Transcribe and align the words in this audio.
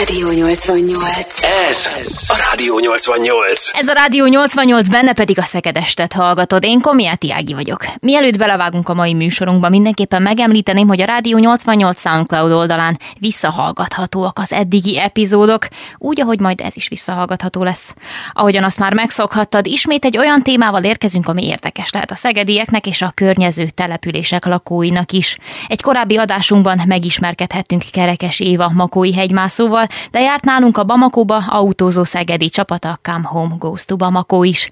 Rádió 0.00 0.30
88. 0.30 1.42
Ez 1.42 1.94
a 2.28 2.36
Rádió 2.36 2.78
88. 2.78 3.70
Ez 3.78 3.88
a 3.88 3.92
Rádió 3.92 4.26
88, 4.26 4.88
benne 4.88 5.12
pedig 5.12 5.38
a 5.38 5.42
Szekedestet 5.42 6.12
hallgatod. 6.12 6.64
Én 6.64 6.80
Komiáti 6.80 7.32
Ági 7.32 7.54
vagyok. 7.54 7.84
Mielőtt 8.00 8.36
belevágunk 8.36 8.88
a 8.88 8.94
mai 8.94 9.14
műsorunkba, 9.14 9.68
mindenképpen 9.68 10.22
megemlíteném, 10.22 10.88
hogy 10.88 11.00
a 11.00 11.04
Rádió 11.04 11.38
88 11.38 12.00
SoundCloud 12.00 12.52
oldalán 12.52 12.98
visszahallgathatóak 13.18 14.38
az 14.38 14.52
eddigi 14.52 14.98
epizódok, 14.98 15.66
úgy, 15.98 16.20
ahogy 16.20 16.40
majd 16.40 16.60
ez 16.60 16.76
is 16.76 16.88
visszahallgatható 16.88 17.62
lesz. 17.62 17.94
Ahogyan 18.32 18.64
azt 18.64 18.78
már 18.78 18.94
megszokhattad, 18.94 19.66
ismét 19.66 20.04
egy 20.04 20.18
olyan 20.18 20.42
témával 20.42 20.84
érkezünk, 20.84 21.28
ami 21.28 21.46
érdekes 21.46 21.90
lehet 21.90 22.10
a 22.10 22.16
szegedieknek 22.16 22.86
és 22.86 23.02
a 23.02 23.12
környező 23.14 23.68
települések 23.68 24.44
lakóinak 24.44 25.12
is. 25.12 25.36
Egy 25.66 25.82
korábbi 25.82 26.16
adásunkban 26.16 26.80
megismerkedhettünk 26.86 27.82
Kerekes 27.92 28.40
Éva 28.40 28.70
Makói 28.74 29.14
hegymászóval, 29.14 29.88
de 30.10 30.20
járt 30.20 30.44
nálunk 30.44 30.76
a 30.78 30.84
Bamakóba 30.84 31.36
autózó 31.36 32.04
szegedi 32.04 32.48
csapata 32.48 32.98
Come 33.02 33.28
Home 33.28 33.54
Goes 33.58 33.84
to 33.84 33.96
Bamako 33.96 34.42
is. 34.42 34.68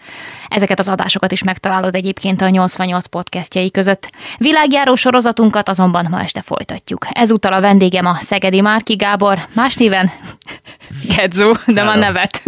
Ezeket 0.49 0.79
az 0.79 0.89
adásokat 0.89 1.33
is 1.33 1.43
megtalálod 1.43 1.95
egyébként 1.95 2.43
a 2.43 2.49
88 2.49 3.07
podcastjai 3.07 3.71
között. 3.71 4.11
Világjáró 4.39 4.95
sorozatunkat 4.95 5.69
azonban 5.69 6.07
ma 6.11 6.23
este 6.23 6.43
folytatjuk. 6.43 7.07
Ezúttal 7.11 7.53
a 7.53 7.61
vendégem 7.61 8.07
a 8.07 8.15
Szegedi 8.15 8.61
Márki 8.61 8.95
Gábor, 8.95 9.39
más 9.53 9.75
néven 9.75 10.11
Gedzó, 11.17 11.53
de 11.67 11.85
van 11.85 11.99
nevet. 11.99 12.43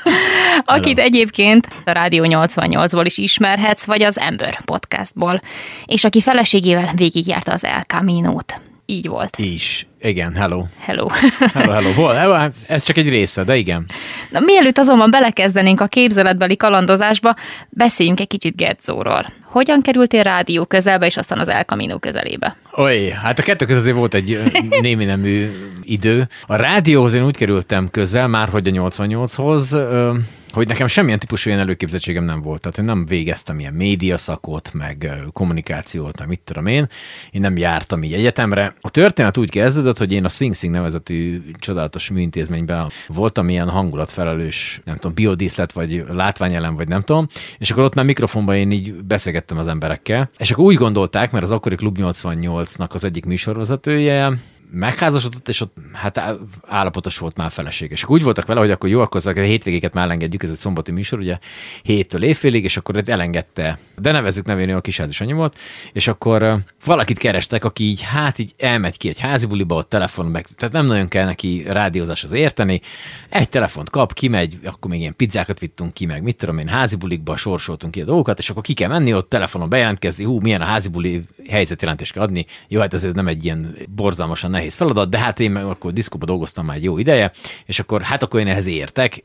Akit 0.64 0.98
egyébként 0.98 1.68
a 1.84 1.90
Rádió 1.90 2.24
88-ból 2.28 3.02
is 3.04 3.18
ismerhetsz, 3.18 3.84
vagy 3.84 4.02
az 4.02 4.18
Ember 4.18 4.64
podcastból, 4.64 5.40
és 5.84 6.04
aki 6.04 6.20
feleségével 6.20 6.90
végigjárta 6.94 7.52
az 7.52 7.64
El 7.64 7.82
Camino-t. 7.82 8.60
Így 8.86 9.08
volt. 9.08 9.36
Is. 9.36 9.86
Igen, 10.02 10.34
hello. 10.34 10.64
Hello. 10.78 11.06
Hello, 11.54 11.72
hello. 11.72 11.92
Vol, 11.92 12.52
ez 12.66 12.82
csak 12.82 12.96
egy 12.96 13.08
része, 13.08 13.44
de 13.44 13.56
igen. 13.56 13.86
Na, 14.30 14.40
mielőtt 14.40 14.78
azonban 14.78 15.10
belekezdenénk 15.10 15.80
a 15.80 15.86
képzeletbeli 15.86 16.56
kalandozásba, 16.56 17.34
beszéljünk 17.68 18.20
egy 18.20 18.26
kicsit 18.26 18.56
Gedzóról. 18.56 19.26
Hogyan 19.44 19.82
kerültél 19.82 20.22
rádió 20.22 20.64
közelbe, 20.64 21.06
és 21.06 21.16
aztán 21.16 21.38
az 21.38 21.48
El 21.48 21.62
Camino 21.62 21.98
közelébe? 21.98 22.56
Oly, 22.76 23.08
hát 23.08 23.38
a 23.38 23.42
kettő 23.42 23.64
között 23.64 23.94
volt 23.94 24.14
egy 24.14 24.42
némi 24.80 25.04
nemű 25.04 25.50
idő. 25.82 26.28
A 26.46 26.56
rádióhoz 26.56 27.12
én 27.14 27.24
úgy 27.24 27.36
kerültem 27.36 27.88
közel, 27.90 28.28
már 28.28 28.48
hogy 28.48 28.68
a 28.68 28.70
88-hoz, 28.70 29.72
ö, 29.72 30.14
hogy 30.52 30.68
nekem 30.68 30.86
semmilyen 30.86 31.18
típusú 31.18 31.48
ilyen 31.48 31.62
előképzettségem 31.62 32.24
nem 32.24 32.42
volt. 32.42 32.60
Tehát 32.60 32.78
én 32.78 32.84
nem 32.84 33.06
végeztem 33.06 33.58
ilyen 33.58 33.72
médiaszakot, 33.72 34.72
meg 34.72 35.10
kommunikációt, 35.32 36.18
meg 36.18 36.28
mit 36.28 36.40
tudom 36.40 36.66
én. 36.66 36.88
Én 37.30 37.40
nem 37.40 37.56
jártam 37.56 38.02
így 38.02 38.12
egyetemre. 38.12 38.74
A 38.80 38.90
történet 38.90 39.38
úgy 39.38 39.50
kezdődött, 39.50 39.98
hogy 39.98 40.12
én 40.12 40.24
a 40.24 40.28
Sing 40.28 40.54
Sing 40.54 40.74
nevezetű 40.74 41.42
csodálatos 41.58 42.10
műintézményben 42.10 42.90
voltam 43.06 43.48
ilyen 43.48 43.68
hangulatfelelős, 43.68 44.80
nem 44.84 44.94
tudom, 44.94 45.14
biodíszlet, 45.14 45.72
vagy 45.72 46.04
látványelem, 46.08 46.74
vagy 46.74 46.88
nem 46.88 47.02
tudom, 47.02 47.26
és 47.58 47.70
akkor 47.70 47.82
ott 47.82 47.94
már 47.94 48.04
mikrofonban 48.04 48.56
én 48.56 48.70
így 48.70 48.94
beszélgettem 48.94 49.58
az 49.58 49.66
emberekkel, 49.66 50.30
és 50.38 50.50
akkor 50.50 50.64
úgy 50.64 50.76
gondolták, 50.76 51.30
mert 51.30 51.44
az 51.44 51.50
akkori 51.50 51.76
Klub 51.76 51.98
88-nak 52.00 52.90
az 52.90 53.04
egyik 53.04 53.24
műsorvezetője, 53.24 54.32
megházasodott, 54.72 55.48
és 55.48 55.60
ott 55.60 55.76
hát 55.92 56.22
állapotos 56.66 57.18
volt 57.18 57.36
már 57.36 57.50
feleség. 57.50 57.90
És 57.90 58.04
úgy 58.08 58.22
voltak 58.22 58.46
vele, 58.46 58.60
hogy 58.60 58.70
akkor 58.70 58.88
jó, 58.88 59.00
akkor 59.00 59.20
a 59.24 59.40
hétvégéket 59.40 59.92
már 59.92 60.04
elengedjük, 60.04 60.42
ez 60.42 60.50
egy 60.50 60.56
szombati 60.56 60.90
műsor, 60.90 61.18
ugye 61.18 61.38
héttől 61.82 62.22
évfélig, 62.22 62.64
és 62.64 62.76
akkor 62.76 63.02
elengedte, 63.06 63.78
de 63.98 64.12
nevezzük 64.12 64.44
nevén, 64.44 64.74
a 64.74 64.80
kisházis 64.80 65.20
annyi 65.20 65.32
volt, 65.32 65.58
és 65.92 66.08
akkor 66.08 66.58
valakit 66.84 67.18
kerestek, 67.18 67.64
aki 67.64 67.84
így, 67.84 68.02
hát 68.02 68.38
így 68.38 68.54
elmegy 68.58 68.96
ki 68.96 69.08
egy 69.08 69.18
házi 69.18 69.46
buliba, 69.46 69.74
ott 69.74 69.88
telefon 69.88 70.26
meg, 70.26 70.46
tehát 70.56 70.74
nem 70.74 70.86
nagyon 70.86 71.08
kell 71.08 71.24
neki 71.24 71.64
rádiózáshoz 71.66 72.32
érteni, 72.32 72.80
egy 73.28 73.48
telefont 73.48 73.90
kap, 73.90 74.12
kimegy, 74.12 74.58
akkor 74.64 74.90
még 74.90 75.00
ilyen 75.00 75.16
pizzákat 75.16 75.58
vittünk 75.58 75.94
ki, 75.94 76.06
meg 76.06 76.22
mit 76.22 76.36
tudom 76.36 76.58
én, 76.58 76.68
házi 76.68 76.96
bulikba 76.96 77.36
sorsoltunk 77.36 77.92
ki 77.92 78.00
a 78.00 78.04
dolgokat, 78.04 78.38
és 78.38 78.50
akkor 78.50 78.62
ki 78.62 78.72
kell 78.72 78.88
menni, 78.88 79.14
ott 79.14 79.28
telefonon 79.28 79.68
bejelentkezni, 79.68 80.24
hú, 80.24 80.40
milyen 80.40 80.60
a 80.60 80.64
házi 80.64 80.88
buli 80.88 81.22
helyzetjelentést 81.52 82.12
kell 82.12 82.22
adni. 82.22 82.46
Jó, 82.68 82.80
hát 82.80 82.94
ez 82.94 83.02
nem 83.02 83.28
egy 83.28 83.44
ilyen 83.44 83.76
borzalmasan 83.94 84.50
nehéz 84.50 84.74
feladat, 84.74 85.10
de 85.10 85.18
hát 85.18 85.40
én 85.40 85.50
meg 85.50 85.64
akkor 85.64 85.92
diszkóba 85.92 86.26
dolgoztam 86.26 86.64
már 86.64 86.76
egy 86.76 86.84
jó 86.84 86.98
ideje, 86.98 87.32
és 87.66 87.78
akkor 87.78 88.02
hát 88.02 88.22
akkor 88.22 88.40
én 88.40 88.48
ehhez 88.48 88.66
értek. 88.66 89.24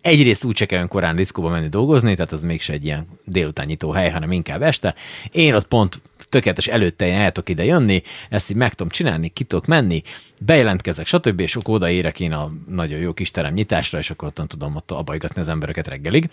Egyrészt 0.00 0.44
úgy 0.44 0.56
se 0.56 0.66
kell 0.66 0.76
olyan 0.76 0.88
korán 0.88 1.16
diszkóba 1.16 1.48
menni 1.48 1.68
dolgozni, 1.68 2.14
tehát 2.14 2.32
az 2.32 2.42
mégse 2.42 2.72
egy 2.72 2.84
ilyen 2.84 3.06
délután 3.24 3.66
nyitó 3.66 3.90
hely, 3.90 4.10
hanem 4.10 4.32
inkább 4.32 4.62
este. 4.62 4.94
Én 5.30 5.54
ott 5.54 5.66
pont 5.66 6.00
tökéletes 6.28 6.66
előtte 6.66 7.06
én 7.06 7.14
el 7.14 7.32
tudok 7.32 7.48
ide 7.48 7.64
jönni, 7.64 8.02
ezt 8.28 8.50
így 8.50 8.56
meg 8.56 8.74
tudom 8.74 8.88
csinálni, 8.88 9.28
ki 9.28 9.44
tudok 9.44 9.66
menni, 9.66 10.02
bejelentkezek, 10.38 11.06
stb. 11.06 11.40
és 11.40 11.56
akkor 11.56 11.74
odaérek 11.74 12.20
én 12.20 12.32
a 12.32 12.52
nagyon 12.68 12.98
jó 12.98 13.12
kis 13.12 13.30
terem 13.30 13.52
nyitásra, 13.52 13.98
és 13.98 14.10
akkor 14.10 14.28
ottan 14.28 14.48
tudom 14.48 14.76
ott 14.76 14.90
abajgatni 14.90 15.40
az 15.40 15.48
embereket 15.48 15.88
reggelig. 15.88 16.30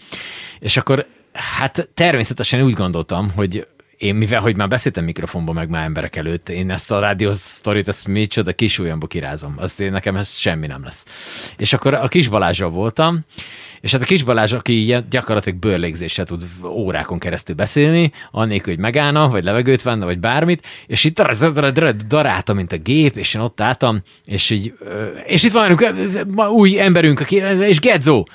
És 0.60 0.78
akkor 0.78 1.08
hát 1.34 1.90
természetesen 1.94 2.62
úgy 2.62 2.74
gondoltam, 2.74 3.32
hogy 3.36 3.68
én 3.98 4.16
mivel, 4.16 4.42
hogy 4.42 4.56
már 4.56 4.68
beszéltem 4.68 5.04
mikrofonba, 5.04 5.52
meg 5.52 5.70
már 5.70 5.84
emberek 5.86 6.16
előtt, 6.16 6.50
én 6.50 6.72
ezt 6.72 6.92
a 6.92 7.00
rádió 7.00 7.32
sztorit, 7.32 7.88
ezt 7.88 8.08
micsoda 8.08 8.54
kis 8.54 8.80
ujjamba 8.80 9.08
kirázom. 9.08 9.54
Azt 9.58 9.80
én, 9.80 9.92
nekem 9.92 10.16
ez 10.16 10.38
semmi 10.38 10.68
nem 10.68 10.84
lesz. 10.84 11.06
És 11.58 11.74
akkor 11.74 11.94
a 11.94 12.08
kis 12.08 12.28
Balázsral 12.28 12.70
voltam, 12.70 13.20
és 13.82 13.92
hát 13.92 14.02
a 14.02 14.06
kis 14.06 14.24
Balázs, 14.24 14.54
aki 14.54 14.96
gyakorlatilag 15.10 15.60
bőrlégzéssel 15.60 16.26
tud 16.26 16.46
órákon 16.64 17.20
keresztül 17.20 17.56
beszélni, 17.56 18.12
annélkül, 18.32 18.74
hogy 18.74 18.82
megállna, 18.82 19.30
vagy 19.30 19.44
levegőt 19.44 19.82
venne, 19.82 20.06
vagy 20.06 20.20
bármit, 20.20 20.68
és 20.88 21.04
itt 21.04 21.22
darálta, 22.08 22.54
mint 22.54 22.72
a 22.72 22.78
gép, 22.78 23.16
és 23.16 23.34
én 23.34 23.42
ott 23.42 23.62
álltam, 23.62 24.02
és 24.26 24.50
így, 24.50 24.74
és 25.26 25.44
itt 25.44 25.52
van 25.52 25.80
új 26.50 26.80
emberünk, 26.80 27.20
aki, 27.20 27.36
és 27.60 27.80
Gedzó, 27.80 28.26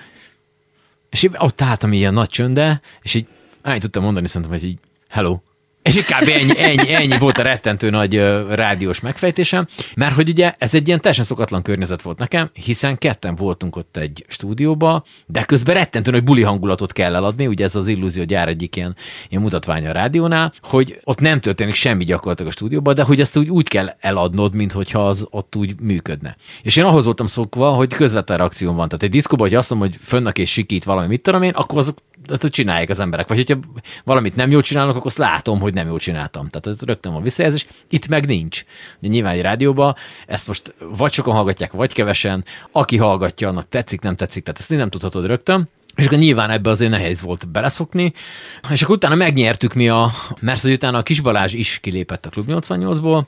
és 1.10 1.28
ott 1.38 1.60
álltam 1.60 1.92
ilyen 1.92 2.12
nagy 2.12 2.28
csönde, 2.28 2.81
és 3.03 3.15
így 3.15 3.27
annyit 3.62 3.81
tudtam 3.81 4.03
mondani, 4.03 4.27
szerintem, 4.27 4.59
hogy 4.59 4.69
így, 4.69 4.78
hello, 5.09 5.38
és 5.83 6.05
kb. 6.05 6.29
ennyi, 6.29 6.59
ennyi, 6.59 6.95
ennyi 6.95 7.19
volt 7.19 7.39
a 7.39 7.43
rettentő 7.43 7.91
nagy 7.91 8.15
rádiós 8.49 9.01
megfejtésem, 9.01 9.67
mert 9.95 10.15
hogy 10.15 10.29
ugye 10.29 10.55
ez 10.59 10.75
egy 10.75 10.87
ilyen 10.87 11.01
teljesen 11.01 11.25
szokatlan 11.25 11.63
környezet 11.63 12.03
volt 12.03 12.19
nekem, 12.19 12.51
hiszen 12.53 12.99
ketten 12.99 13.35
voltunk 13.37 13.77
ott 13.77 13.97
egy 13.97 14.25
stúdióba, 14.29 15.05
de 15.27 15.45
közben 15.45 15.75
rettentő 15.75 16.11
nagy 16.11 16.25
buli 16.25 16.43
hangulatot 16.43 16.93
kell 16.93 17.15
eladni, 17.15 17.47
ugye 17.47 17.65
ez 17.65 17.77
az 17.77 17.89
illúzió 17.89 18.25
gyár 18.25 18.49
egyik 18.49 18.77
ilyen, 18.77 18.97
ilyen 19.29 19.43
mutatványa 19.43 19.89
a 19.89 19.93
rádiónál, 19.93 20.53
hogy 20.63 21.01
ott 21.05 21.21
nem 21.21 21.41
történik 21.41 21.75
semmi 21.75 22.05
gyakorlatilag 22.05 22.51
a 22.51 22.55
stúdióban, 22.55 22.95
de 22.95 23.03
hogy 23.03 23.21
ezt 23.21 23.37
úgy, 23.37 23.49
úgy 23.49 23.69
kell 23.69 23.97
eladnod, 24.01 24.55
mintha 24.55 25.09
az 25.09 25.27
ott 25.31 25.57
úgy 25.57 25.81
működne. 25.81 26.37
És 26.63 26.77
én 26.77 26.85
ahhoz 26.85 27.05
voltam 27.05 27.27
szokva, 27.27 27.71
hogy 27.71 27.95
közvetlen 27.95 28.39
reakcióm 28.39 28.77
van. 28.77 28.89
Tehát 28.89 29.03
egy 29.03 29.11
diszkóban, 29.11 29.49
hogy 29.49 29.57
azt 29.57 29.71
mondom, 29.71 29.89
hogy 29.89 29.99
fönnek 30.03 30.39
és 30.39 30.51
sikít 30.51 30.85
valami, 30.85 31.07
mit 31.07 31.23
tudom 31.23 31.43
én, 31.43 31.53
akkor 31.53 31.79
azok 31.79 31.99
azt 32.27 32.47
csinálják 32.49 32.89
az 32.89 33.01
emberek. 33.01 33.29
Vagy 33.29 33.37
hogyha 33.37 33.59
valamit 34.05 34.37
nem 34.37 34.51
jól 34.51 34.63
csinálnak, 34.63 34.95
akkor 34.95 35.07
azt 35.07 35.19
látom, 35.19 35.61
hogy 35.61 35.75
nem 35.75 35.89
jól 35.89 35.99
csináltam. 35.99 36.49
Tehát 36.49 36.67
ez 36.67 36.87
rögtön 36.87 37.13
van 37.13 37.23
visszajelzés. 37.23 37.67
Itt 37.89 38.09
meg 38.09 38.27
nincs. 38.27 38.65
Nyilván 39.01 39.35
egy 39.35 39.41
rádióban 39.41 39.95
ezt 40.27 40.47
most 40.47 40.75
vagy 40.97 41.13
sokan 41.13 41.35
hallgatják, 41.35 41.73
vagy 41.73 41.93
kevesen. 41.93 42.45
Aki 42.73 42.97
hallgatja, 42.97 43.49
annak 43.49 43.69
tetszik, 43.69 44.01
nem 44.01 44.17
tetszik. 44.17 44.43
Tehát 44.43 44.61
ezt 44.61 44.71
nem 44.71 44.91
tudhatod 44.91 45.27
rögtön. 45.27 45.69
És 45.97 46.07
akkor 46.07 46.19
nyilván 46.19 46.51
ebbe 46.51 46.71
azért 46.71 46.91
nehéz 46.91 47.21
volt 47.21 47.49
beleszokni. 47.49 48.13
És 48.71 48.83
akkor 48.83 48.95
utána 48.95 49.15
megnyertük 49.15 49.75
mi 49.75 49.89
a, 49.89 50.11
mert 50.41 50.63
hogy 50.63 50.73
utána 50.73 50.99
a 50.99 51.03
Kis 51.03 51.21
Balázs 51.21 51.53
is 51.53 51.79
kilépett 51.79 52.27
a 52.27 52.31
Klub 52.31 52.47
88-ból, 52.49 53.23
ö, 53.23 53.27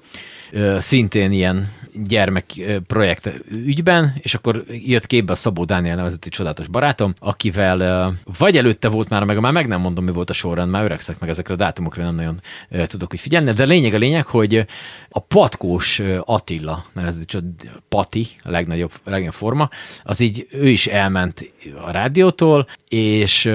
szintén 0.79 1.33
ilyen 1.33 1.69
gyermek 2.07 2.45
ö, 2.59 2.81
projekt 2.81 3.33
ügyben, 3.51 4.13
és 4.21 4.35
akkor 4.35 4.65
jött 4.69 5.07
képbe 5.07 5.33
a 5.33 5.37
Szabó 5.37 5.65
Dániel 5.65 5.97
nevezetű 5.97 6.29
csodálatos 6.29 6.69
barátom, 6.69 7.13
akivel 7.19 8.13
vagy 8.39 8.57
előtte 8.57 8.89
volt 8.89 9.09
már, 9.09 9.25
meg 9.25 9.41
már 9.41 9.53
meg 9.53 9.67
nem 9.67 9.81
mondom, 9.81 10.05
mi 10.05 10.13
volt 10.13 10.31
a 10.31 10.33
sorrend, 10.33 10.71
már 10.71 10.85
öregszek 10.85 11.19
meg 11.19 11.29
ezekre 11.29 11.55
a 11.55 11.57
dátumokra, 11.57 12.03
nem 12.03 12.15
nagyon 12.15 12.41
tudok 12.87 13.11
hogy 13.11 13.21
figyelni, 13.21 13.51
de 13.51 13.65
lényeg 13.65 13.95
a 13.95 13.99
lényeg, 13.99 14.27
hogy 14.27 14.67
a 15.09 15.19
Patkós 15.19 16.03
Attila, 16.25 16.85
nevezetű 16.93 17.25
csod- 17.25 17.71
Pati, 17.89 18.27
a 18.43 18.51
legnagyobb, 18.51 18.91
a 18.95 19.11
legnagyobb 19.11 19.35
forma, 19.35 19.69
az 20.03 20.21
így 20.21 20.47
ő 20.51 20.69
is 20.69 20.87
elment 20.87 21.53
a 21.87 21.91
rádiótól, 21.91 22.67
és 22.89 23.47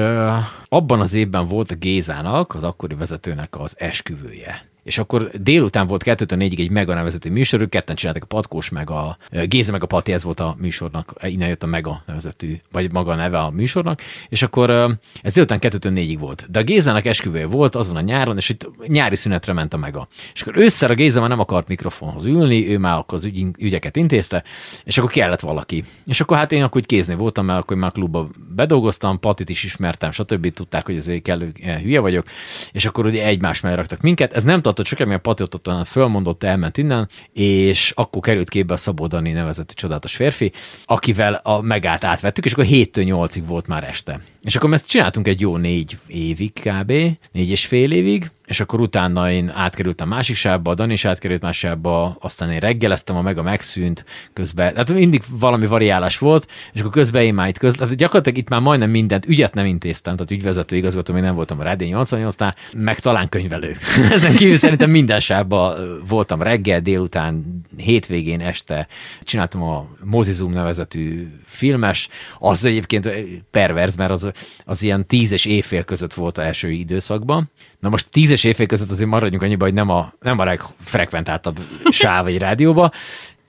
abban 0.66 1.00
az 1.00 1.14
évben 1.14 1.48
volt 1.48 1.72
a 1.72 1.76
Gézának, 1.76 2.56
az 2.56 2.64
akkori 2.64 2.96
vezetőnek 2.96 3.60
az 3.60 3.76
esküvője. 3.80 4.66
És 4.88 4.98
akkor 4.98 5.32
délután 5.42 5.88
volt 5.88 6.04
2 6.04 6.36
4 6.36 6.60
egy 6.60 6.70
Mega 6.70 6.94
nevezetű 6.94 7.30
műsor, 7.30 7.62
ők 7.62 7.70
ketten 7.70 7.96
csináltak 7.96 8.24
a 8.24 8.26
Patkós, 8.26 8.70
meg 8.70 8.90
a 8.90 9.18
Géza, 9.44 9.72
meg 9.72 9.84
a 9.84 9.86
Pati, 9.86 10.14
ez 10.14 10.24
volt 10.24 10.40
a 10.40 10.56
műsornak, 10.60 11.14
innen 11.22 11.48
jött 11.48 11.64
a 11.64 11.68
Mega 11.68 12.04
nevezetű, 12.06 12.60
vagy 12.72 12.92
maga 12.92 13.12
a 13.12 13.16
neve 13.16 13.40
a 13.40 13.50
műsornak, 13.50 14.02
és 14.30 14.42
akkor 14.42 14.70
ez 15.22 15.34
délután 15.34 15.60
2 15.60 15.90
4 15.90 16.20
volt. 16.20 16.46
De 16.52 16.60
a 16.60 16.64
Gézának 16.64 17.06
esküvője 17.06 17.46
volt 17.46 17.76
azon 17.76 17.96
a 17.96 18.02
nyáron, 18.02 18.38
és 18.38 18.50
itt 18.50 18.70
nyári 18.88 19.16
szünetre 19.16 19.54
ment 19.54 19.74
a 19.74 19.78
Mega. 19.78 20.08
És 20.34 20.42
akkor 20.42 20.58
ősszel 20.58 20.90
a 20.90 20.94
Géza 20.94 21.20
már 21.20 21.30
nem 21.30 21.40
akart 21.40 21.68
mikrofonhoz 21.68 22.26
ülni, 22.26 22.70
ő 22.70 22.78
már 22.78 22.98
akkor 22.98 23.18
az 23.18 23.26
ügy, 23.26 23.46
ügyeket 23.60 23.96
intézte, 23.96 24.44
és 24.84 24.98
akkor 24.98 25.12
kellett 25.12 25.40
valaki. 25.40 25.84
És 26.06 26.22
akkor 26.22 26.38
hát 26.38 26.52
én 26.52 26.64
akkor 26.64 26.82
úgy 26.82 26.88
kézni 26.88 27.16
voltam, 27.16 27.46
mert 27.46 27.60
akkor 27.60 27.78
már 27.78 27.92
klubba 27.92 28.28
bedolgoztam, 28.56 29.20
Patit 29.20 29.50
is 29.50 29.64
ismertem, 29.64 30.12
stb. 30.12 30.54
Tudták, 30.54 30.86
hogy 30.86 30.98
azért 30.98 31.22
kellő 31.22 31.52
hülye 31.84 32.00
vagyok, 32.00 32.26
és 32.72 32.86
akkor 32.86 33.06
ugye 33.06 33.26
egymás 33.26 33.62
mellé 33.62 33.76
raktak 33.76 34.02
minket. 34.02 34.34
Ez 34.34 34.44
nem 34.44 34.62
tartott 34.62 34.77
ott 34.80 34.86
csak 34.86 35.00
a 35.00 35.18
Patiot 35.18 35.54
ott 35.54 35.88
fölmondott, 35.88 36.44
elment 36.44 36.78
innen, 36.78 37.10
és 37.34 37.92
akkor 37.96 38.22
került 38.22 38.50
képbe 38.50 38.74
a 38.74 38.78
Szabó 38.78 39.08
Dani 39.08 39.32
nevezett 39.32 39.72
csodálatos 39.72 40.16
férfi, 40.16 40.52
akivel 40.86 41.40
a 41.44 41.62
megát 41.62 42.04
átvettük, 42.04 42.46
és 42.46 42.52
akkor 42.52 42.66
7-től 42.70 43.28
8-ig 43.30 43.44
volt 43.46 43.68
már 43.68 43.84
este. 43.84 44.20
És 44.42 44.56
akkor 44.56 44.74
ezt 44.74 44.90
csináltunk 44.90 45.28
egy 45.28 45.42
jó 45.42 45.58
négy 45.58 45.98
évig 46.08 46.54
kb., 46.54 46.92
négy 47.32 47.50
és 47.50 47.66
fél 47.66 47.92
évig, 47.92 48.32
és 48.48 48.60
akkor 48.60 48.82
utána 48.82 49.32
én 49.32 49.50
átkerültem 49.50 50.08
másik 50.08 50.36
sávba, 50.36 50.72
a 50.72 50.74
Dani 50.74 50.94
is 50.94 51.06
átkerült 51.06 51.42
más 51.42 51.58
sávba, 51.58 52.18
aztán 52.20 52.52
én 52.52 52.60
reggeleztem, 52.60 53.16
a 53.16 53.22
meg 53.22 53.38
a 53.38 53.42
megszűnt 53.42 54.06
közben. 54.34 54.72
Tehát 54.72 54.94
mindig 54.94 55.24
valami 55.30 55.66
variálás 55.66 56.18
volt, 56.18 56.52
és 56.74 56.80
akkor 56.80 56.92
közben 56.92 57.24
én 57.24 57.34
már 57.34 57.48
itt 57.48 57.58
közben, 57.58 57.80
tehát 57.80 57.98
gyakorlatilag 57.98 58.38
itt 58.38 58.50
már 58.50 58.60
majdnem 58.60 58.90
mindent, 58.90 59.26
ügyet 59.26 59.54
nem 59.54 59.66
intéztem, 59.66 60.16
tehát 60.16 60.32
ügyvezető 60.32 60.76
igazgató, 60.76 61.14
még 61.14 61.22
nem 61.22 61.36
voltam 61.36 61.60
a 61.60 61.64
Rádió 61.64 62.00
88-nál, 62.04 62.54
meg 62.78 63.00
talán 63.00 63.30
könyvelő. 63.30 63.76
Ezen 64.12 64.36
kívül 64.36 64.58
szerintem 64.58 64.90
minden 64.90 65.20
sávban 65.20 66.00
voltam 66.08 66.42
reggel, 66.42 66.80
délután, 66.80 67.62
hétvégén, 67.78 68.42
este, 68.42 68.88
csináltam 69.22 69.64
a 69.64 69.88
Mozizum 70.04 70.52
nevezetű 70.52 71.28
filmes, 71.46 72.10
az 72.40 72.66
egyébként 72.66 73.10
perverz, 73.52 73.96
mert 73.96 74.12
az, 74.12 74.32
az 74.66 74.84
ilyen 74.84 75.06
tíz 75.06 75.32
és 75.32 75.46
évfél 75.46 75.84
között 75.84 76.14
volt 76.14 76.38
a 76.38 76.46
első 76.46 76.72
időszakban, 76.72 77.50
Na 77.80 77.90
most 77.90 78.10
tízes 78.12 78.44
évfél 78.44 78.66
között 78.66 78.90
azért 78.90 79.10
maradjunk 79.10 79.44
annyiba, 79.44 79.66
hogy 79.66 79.74
nem 79.74 79.90
a, 79.90 80.14
nem 80.20 80.40
a 80.40 80.44
legfrekventáltabb 80.44 81.60
sáv 81.90 82.26
egy 82.26 82.38
rádióba, 82.38 82.92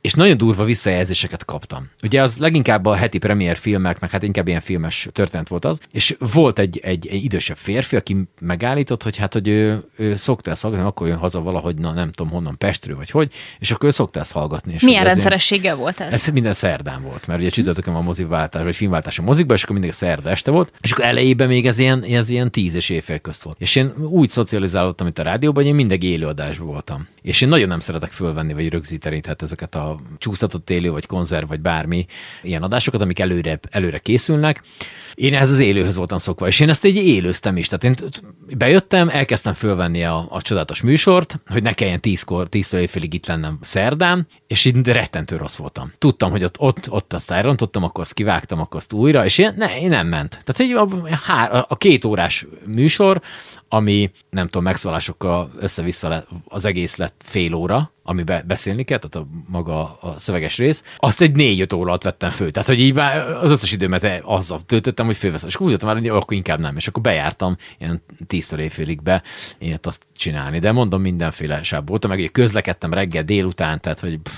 és 0.00 0.12
nagyon 0.12 0.36
durva 0.36 0.64
visszajelzéseket 0.64 1.44
kaptam. 1.44 1.90
Ugye 2.02 2.22
az 2.22 2.36
leginkább 2.38 2.86
a 2.86 2.94
heti 2.94 3.18
premier 3.18 3.56
filmek, 3.56 4.00
meg 4.00 4.10
hát 4.10 4.22
inkább 4.22 4.48
ilyen 4.48 4.60
filmes 4.60 5.08
történet 5.12 5.48
volt 5.48 5.64
az, 5.64 5.80
és 5.92 6.16
volt 6.32 6.58
egy, 6.58 6.78
egy, 6.82 7.06
egy 7.06 7.24
idősebb 7.24 7.56
férfi, 7.56 7.96
aki 7.96 8.16
megállított, 8.40 9.02
hogy 9.02 9.16
hát, 9.16 9.32
hogy 9.32 9.48
ő, 9.48 9.84
ő 9.96 10.14
szokta 10.14 10.50
ezt 10.50 10.62
hallgatni, 10.62 10.86
akkor 10.86 11.06
jön 11.06 11.16
haza 11.16 11.40
valahogy, 11.40 11.76
na 11.76 11.92
nem 11.92 12.12
tudom 12.12 12.32
honnan, 12.32 12.58
Pestről 12.58 12.96
vagy 12.96 13.10
hogy, 13.10 13.32
és 13.58 13.70
akkor 13.70 13.88
ő 13.88 13.90
szokta 13.92 14.20
ezt 14.20 14.32
hallgatni. 14.32 14.72
És 14.72 14.82
Milyen 14.82 15.04
rendszerességgel 15.04 15.76
volt 15.76 16.00
ez? 16.00 16.12
Ez 16.12 16.26
minden 16.26 16.52
szerdán 16.52 17.02
volt, 17.02 17.26
mert 17.26 17.40
ugye 17.40 17.50
csütörtökön 17.50 17.94
a 17.94 18.00
moziváltás, 18.00 18.62
vagy 18.62 18.76
filmváltás 18.76 19.18
a 19.18 19.22
mozikba, 19.22 19.54
és 19.54 19.62
akkor 19.62 19.74
mindig 19.74 19.90
a 19.92 19.96
szerda 19.96 20.30
este 20.30 20.50
volt, 20.50 20.72
és 20.80 20.92
akkor 20.92 21.04
elejében 21.04 21.48
még 21.48 21.66
ez 21.66 21.78
ilyen, 21.78 22.02
ez 22.02 22.28
ilyen 22.28 22.50
tíz 22.50 22.74
és 22.74 22.88
évfél 22.88 23.18
közt 23.18 23.42
volt. 23.42 23.60
És 23.60 23.76
én 23.76 23.92
úgy 23.96 24.30
szocializálódtam 24.30 25.06
itt 25.06 25.18
a 25.18 25.22
rádióban, 25.22 25.62
hogy 25.62 25.70
én 25.70 25.78
mindig 25.78 26.02
élőadásban 26.02 26.66
voltam. 26.66 27.06
És 27.22 27.40
én 27.40 27.48
nagyon 27.48 27.68
nem 27.68 27.78
szeretek 27.78 28.10
fölvenni, 28.10 28.52
vagy 28.52 28.68
rögzíteni 28.68 29.20
tehát 29.20 29.42
ezeket 29.42 29.74
a 29.74 29.87
csúsztatott 30.18 30.70
élő, 30.70 30.90
vagy 30.90 31.06
konzerv, 31.06 31.48
vagy 31.48 31.60
bármi 31.60 32.06
ilyen 32.42 32.62
adásokat, 32.62 33.00
amik 33.00 33.18
előre, 33.18 33.60
előre 33.70 33.98
készülnek. 33.98 34.62
Én 35.14 35.34
ehhez 35.34 35.50
az 35.50 35.58
élőhöz 35.58 35.96
voltam 35.96 36.18
szokva, 36.18 36.46
és 36.46 36.60
én 36.60 36.68
ezt 36.68 36.84
egy 36.84 36.96
élőztem 36.96 37.56
is. 37.56 37.68
Tehát 37.68 37.84
én 37.84 38.08
bejöttem, 38.56 39.08
elkezdtem 39.08 39.52
fölvenni 39.52 40.04
a, 40.04 40.26
a 40.30 40.42
csodálatos 40.42 40.82
műsort, 40.82 41.40
hogy 41.46 41.62
ne 41.62 41.72
kelljen 41.72 42.00
tízkor, 42.00 42.48
tíztől 42.48 42.80
évfélig 42.80 43.14
itt 43.14 43.26
lennem 43.26 43.58
szerdán, 43.60 44.26
és 44.48 44.64
így 44.64 44.88
rettentő 44.88 45.36
rossz 45.36 45.56
voltam. 45.56 45.92
Tudtam, 45.98 46.30
hogy 46.30 46.44
ott, 46.44 46.58
ott, 46.58 46.90
ott 46.90 47.12
azt 47.12 47.30
elrontottam, 47.30 47.82
akkor 47.82 48.00
azt 48.00 48.14
kivágtam, 48.14 48.60
akkor 48.60 48.76
azt 48.76 48.92
újra, 48.92 49.24
és 49.24 49.38
én, 49.38 49.54
ne, 49.56 49.88
nem 49.88 50.06
ment. 50.06 50.40
Tehát 50.44 50.60
egy, 50.60 50.70
a, 50.70 50.88
a, 51.32 51.66
a 51.68 51.76
két 51.76 52.04
órás 52.04 52.46
műsor, 52.66 53.20
ami 53.68 54.10
nem 54.30 54.44
tudom, 54.44 54.62
megszólásokkal 54.62 55.50
össze-vissza 55.58 56.08
lett, 56.08 56.28
az 56.48 56.64
egész 56.64 56.96
lett 56.96 57.22
fél 57.24 57.54
óra, 57.54 57.92
amiben 58.02 58.44
beszélni 58.46 58.84
kell, 58.84 58.98
tehát 58.98 59.26
a 59.26 59.30
maga 59.48 59.98
a 60.00 60.18
szöveges 60.18 60.56
rész, 60.56 60.84
azt 60.96 61.20
egy 61.20 61.36
négy-öt 61.36 61.72
óra 61.72 61.88
alatt 61.88 62.02
vettem 62.02 62.30
föl. 62.30 62.50
Tehát, 62.50 62.68
hogy 62.68 62.80
így 62.80 62.94
már 62.94 63.30
az 63.30 63.50
összes 63.50 63.72
időmet 63.72 64.20
azzal 64.24 64.60
töltöttem, 64.66 65.06
hogy 65.06 65.16
fölveszem. 65.16 65.48
És 65.48 65.60
úgy 65.60 65.82
már, 65.82 65.96
hogy 65.96 66.08
akkor 66.08 66.36
inkább 66.36 66.60
nem. 66.60 66.76
És 66.76 66.88
akkor 66.88 67.02
bejártam 67.02 67.56
ilyen 67.78 68.02
tíztől 68.26 68.60
évfélig 68.60 69.02
be, 69.02 69.22
én 69.58 69.78
azt 69.82 70.02
csinálni. 70.16 70.58
De 70.58 70.72
mondom, 70.72 71.00
mindenféle 71.00 71.62
sább 71.62 71.88
voltam, 71.88 72.10
meg 72.10 72.28
közlekedtem 72.32 72.92
reggel, 72.92 73.22
délután, 73.22 73.80
tehát, 73.80 74.00
hogy 74.00 74.18
pff, 74.18 74.37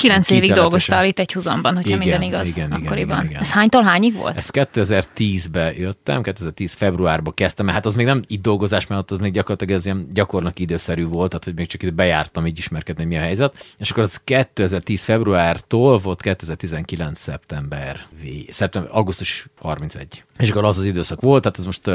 Kilenc 0.00 0.30
évig 0.30 0.52
dolgoztál 0.52 1.04
itt 1.04 1.18
egy 1.18 1.32
húzamban, 1.32 1.74
hogyha 1.74 1.88
igen, 1.88 1.98
minden 1.98 2.22
igaz. 2.22 2.48
Igen, 2.48 2.72
akkoriban. 2.72 3.16
Igen, 3.16 3.30
igen. 3.30 3.40
Ez 3.40 3.50
hánytól 3.50 3.82
hányig 3.82 4.14
volt? 4.14 4.36
Ez 4.36 4.48
2010-ben 4.52 5.74
jöttem, 5.74 6.22
2010 6.22 6.72
februárban 6.72 7.34
kezdtem, 7.34 7.64
mert 7.64 7.76
hát 7.76 7.86
az 7.86 7.94
még 7.94 8.06
nem 8.06 8.22
itt 8.26 8.42
dolgozás, 8.42 8.86
mert 8.86 9.10
az 9.10 9.18
még 9.18 9.32
gyakorlatilag 9.32 9.74
ez 9.78 9.84
ilyen 9.84 10.06
gyakornoki 10.12 10.62
időszerű 10.62 11.06
volt, 11.06 11.28
tehát 11.28 11.44
hogy 11.44 11.54
még 11.54 11.66
csak 11.66 11.82
itt 11.82 11.94
bejártam 11.94 12.46
így 12.46 12.58
ismerkedni, 12.58 13.04
mi 13.04 13.16
a 13.16 13.20
helyzet. 13.20 13.74
És 13.78 13.90
akkor 13.90 14.02
az 14.02 14.20
2010 14.24 15.04
februártól 15.04 15.98
volt 15.98 16.22
2019 16.22 17.20
szeptember, 17.20 18.06
szeptember 18.50 18.90
augusztus 18.94 19.46
31. 19.60 20.24
És 20.40 20.50
akkor 20.50 20.64
az 20.64 20.78
az 20.78 20.84
időszak 20.84 21.20
volt, 21.20 21.42
tehát 21.42 21.58
ez 21.58 21.64
most 21.64 21.90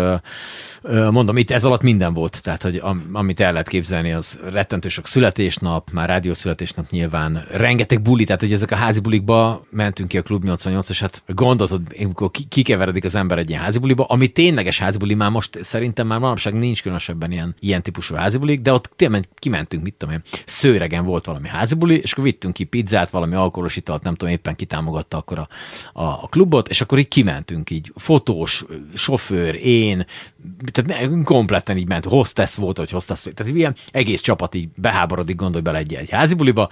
mondom, 1.11 1.37
itt 1.37 1.51
ez 1.51 1.65
alatt 1.65 1.81
minden 1.81 2.13
volt, 2.13 2.43
tehát 2.43 2.61
hogy 2.61 2.81
amit 3.11 3.39
el 3.39 3.51
lehet 3.51 3.67
képzelni, 3.67 4.11
az 4.11 4.39
rettentő 4.49 4.87
sok 4.87 5.07
születésnap, 5.07 5.91
már 5.91 6.09
rádió 6.09 6.33
születésnap 6.33 6.89
nyilván, 6.89 7.45
rengeteg 7.51 8.01
buli, 8.01 8.23
tehát 8.23 8.41
hogy 8.41 8.51
ezek 8.51 8.71
a 8.71 8.75
házi 8.75 8.99
bulikba 8.99 9.65
mentünk 9.69 10.09
ki 10.09 10.17
a 10.17 10.21
Klub 10.21 10.43
88 10.43 10.89
és 10.89 10.99
hát 10.99 11.23
gondolod, 11.27 11.81
amikor 12.03 12.31
kikeveredik 12.49 13.03
az 13.03 13.15
ember 13.15 13.37
egy 13.37 13.49
ilyen 13.49 13.61
házi 13.61 13.79
buliba, 13.79 14.05
ami 14.05 14.27
tényleges 14.27 14.79
házi 14.79 14.97
buli, 14.97 15.13
már 15.13 15.29
most 15.29 15.63
szerintem 15.63 16.07
már 16.07 16.19
manapság 16.19 16.53
nincs 16.53 16.81
különösebben 16.81 17.31
ilyen, 17.31 17.55
ilyen 17.59 17.81
típusú 17.81 18.15
házi 18.15 18.37
bulik, 18.37 18.61
de 18.61 18.73
ott 18.73 18.89
tényleg 18.95 19.27
kimentünk, 19.35 19.83
mit 19.83 19.93
tudom 19.93 20.13
én, 20.13 20.21
szőregen 20.45 21.05
volt 21.05 21.25
valami 21.25 21.47
házi 21.47 21.75
buli, 21.75 21.99
és 21.99 22.11
akkor 22.11 22.23
vittünk 22.23 22.53
ki 22.53 22.63
pizzát, 22.63 23.09
valami 23.09 23.35
alkoholos 23.35 23.75
italt, 23.75 24.03
nem 24.03 24.15
tudom, 24.15 24.33
éppen 24.33 24.55
kitámogatta 24.55 25.17
akkor 25.17 25.39
a, 25.39 25.47
a, 25.93 26.03
a 26.03 26.27
klubot, 26.29 26.69
és 26.69 26.81
akkor 26.81 26.99
így 26.99 27.07
kimentünk 27.07 27.69
így, 27.69 27.91
fotós, 28.35 28.65
sofőr, 28.93 29.55
én, 29.65 30.05
tehát 30.71 31.23
kompletten 31.23 31.77
így 31.77 31.87
ment, 31.87 32.05
hostess 32.05 32.55
volt, 32.55 32.77
hogy 32.77 32.91
hostess, 32.91 33.21
tehát 33.33 33.55
ilyen 33.55 33.75
egész 33.91 34.21
csapat 34.21 34.55
így 34.55 34.69
beháborodik, 34.75 35.35
gondolj 35.35 35.63
bele 35.63 35.77
egy, 35.77 35.93
egy 35.93 36.09
házi 36.09 36.33
buliba, 36.33 36.69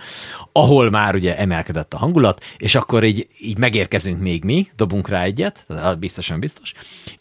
ahol 0.52 0.90
már 0.90 1.16
ugye 1.16 1.38
emelkedett 1.38 1.94
a 1.94 1.98
hangulat, 1.98 2.44
és 2.58 2.76
akkor 2.76 3.04
így, 3.04 3.28
így 3.40 3.58
megérkezünk 3.58 4.22
még 4.22 4.44
mi, 4.44 4.68
dobunk 4.76 5.08
rá 5.08 5.24
egyet, 5.24 5.66
biztosan 6.00 6.40
biztos, 6.40 6.74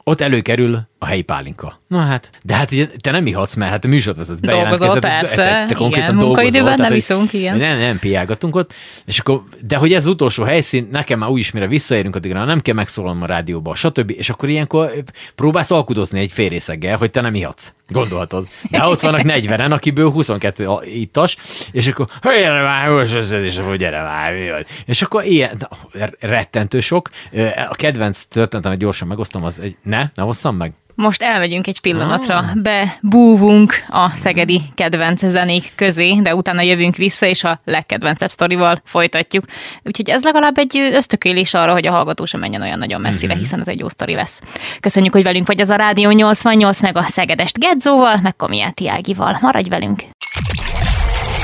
ott 0.05 0.21
előkerül 0.21 0.89
a 0.99 1.07
helyi 1.07 1.23
pálinka. 1.23 1.81
Na 1.89 2.01
hát, 2.01 2.31
de 2.43 2.55
hát 2.55 2.73
ugye, 2.73 2.87
te 3.01 3.11
nem 3.11 3.27
ihatsz, 3.27 3.55
mert 3.55 3.71
hát 3.71 3.85
a 3.85 3.89
műsort 3.89 4.17
vezetsz 4.17 4.41
Dolgozol, 4.41 4.99
persze, 4.99 5.37
te, 5.37 5.65
te, 5.67 5.75
te 5.75 5.85
igen, 5.85 6.15
munkaidőben 6.15 6.79
nem 6.79 6.95
iszunk, 6.95 7.33
igen. 7.33 7.57
Nem, 7.57 7.79
nem 7.79 7.99
piálgatunk 7.99 8.57
ott, 8.57 8.75
és 9.07 9.19
akkor, 9.19 9.43
de 9.67 9.77
hogy 9.77 9.93
ez 9.93 10.05
az 10.05 10.11
utolsó 10.11 10.45
helyszín, 10.45 10.89
nekem 10.91 11.19
már 11.19 11.29
úgyis 11.29 11.51
mire 11.51 11.67
visszaérünk, 11.67 12.17
addigra 12.17 12.45
nem 12.45 12.61
kell 12.61 12.75
megszólalnom 12.75 13.23
a 13.23 13.27
rádióba, 13.27 13.75
stb. 13.75 14.11
És 14.17 14.31
akkor 14.31 14.49
ilyenkor 14.49 14.93
próbálsz 15.35 15.71
alkudozni 15.71 16.21
egy 16.21 16.33
félrészeggel, 16.33 16.97
hogy 16.97 17.11
te 17.11 17.21
nem 17.21 17.35
ihatsz. 17.35 17.73
Gondolhatod. 17.93 18.47
De 18.71 18.85
ott 18.85 19.01
vannak 19.01 19.21
40-en, 19.25 19.71
akiből 19.71 20.11
22 20.11 20.69
ittas, 20.85 21.37
és 21.73 21.87
akkor, 21.87 22.07
hogy 22.21 22.35
gyere 22.35 22.63
már, 22.63 23.07
és 23.43 23.59
hogy 23.59 23.79
gyere 23.79 24.03
már, 24.03 24.35
És 24.87 25.03
akkor 25.03 25.25
ilyen, 25.25 25.69
rettentő 26.21 26.81
sok. 26.81 27.11
A 27.69 27.75
kedvenc 27.75 28.23
történetem, 28.23 28.79
gyorsan 28.79 29.09
megosztom, 29.09 29.45
az 29.45 29.61
egy, 29.61 29.77
ne, 29.83 30.11
ne 30.15 30.23
hosszam 30.23 30.57
meg? 30.57 30.73
Most 30.95 31.23
elmegyünk 31.23 31.67
egy 31.67 31.81
pillanatra, 31.81 32.37
ah. 32.37 32.45
bebúvunk 32.55 33.85
a 33.89 34.11
szegedi 34.17 34.63
kedvenc 34.75 35.27
zenék 35.27 35.73
közé, 35.75 36.19
de 36.23 36.35
utána 36.35 36.61
jövünk 36.61 36.97
vissza, 36.97 37.27
és 37.27 37.45
a 37.45 37.61
legkedvencebb 37.65 38.31
sztorival 38.31 38.83
folytatjuk. 38.85 39.45
Úgyhogy 39.83 40.09
ez 40.09 40.23
legalább 40.23 40.59
egy 40.59 40.79
ösztökélés 40.93 41.55
arra, 41.55 41.73
hogy 41.73 41.87
a 41.87 41.91
hallgató 41.91 42.25
sem 42.25 42.41
menjen 42.41 42.63
olyan 42.63 42.79
nagyon 42.79 43.01
messzire, 43.01 43.33
mm-hmm. 43.33 43.43
hiszen 43.43 43.61
ez 43.61 43.69
egy 43.69 43.79
jó 43.79 43.89
sztori 43.89 44.15
lesz. 44.15 44.41
Köszönjük, 44.81 45.13
hogy 45.13 45.23
velünk 45.23 45.47
vagy 45.47 45.61
az 45.61 45.69
a 45.69 45.77
Rádió 45.77 46.11
88, 46.11 46.81
meg 46.81 46.97
a 46.97 47.03
Szegedest 47.03 47.59
Gedzóval, 47.59 48.19
meg 48.23 48.37
Komiáti 48.37 48.89
Ágival. 48.89 49.39
Maradj 49.41 49.69
velünk! 49.69 50.03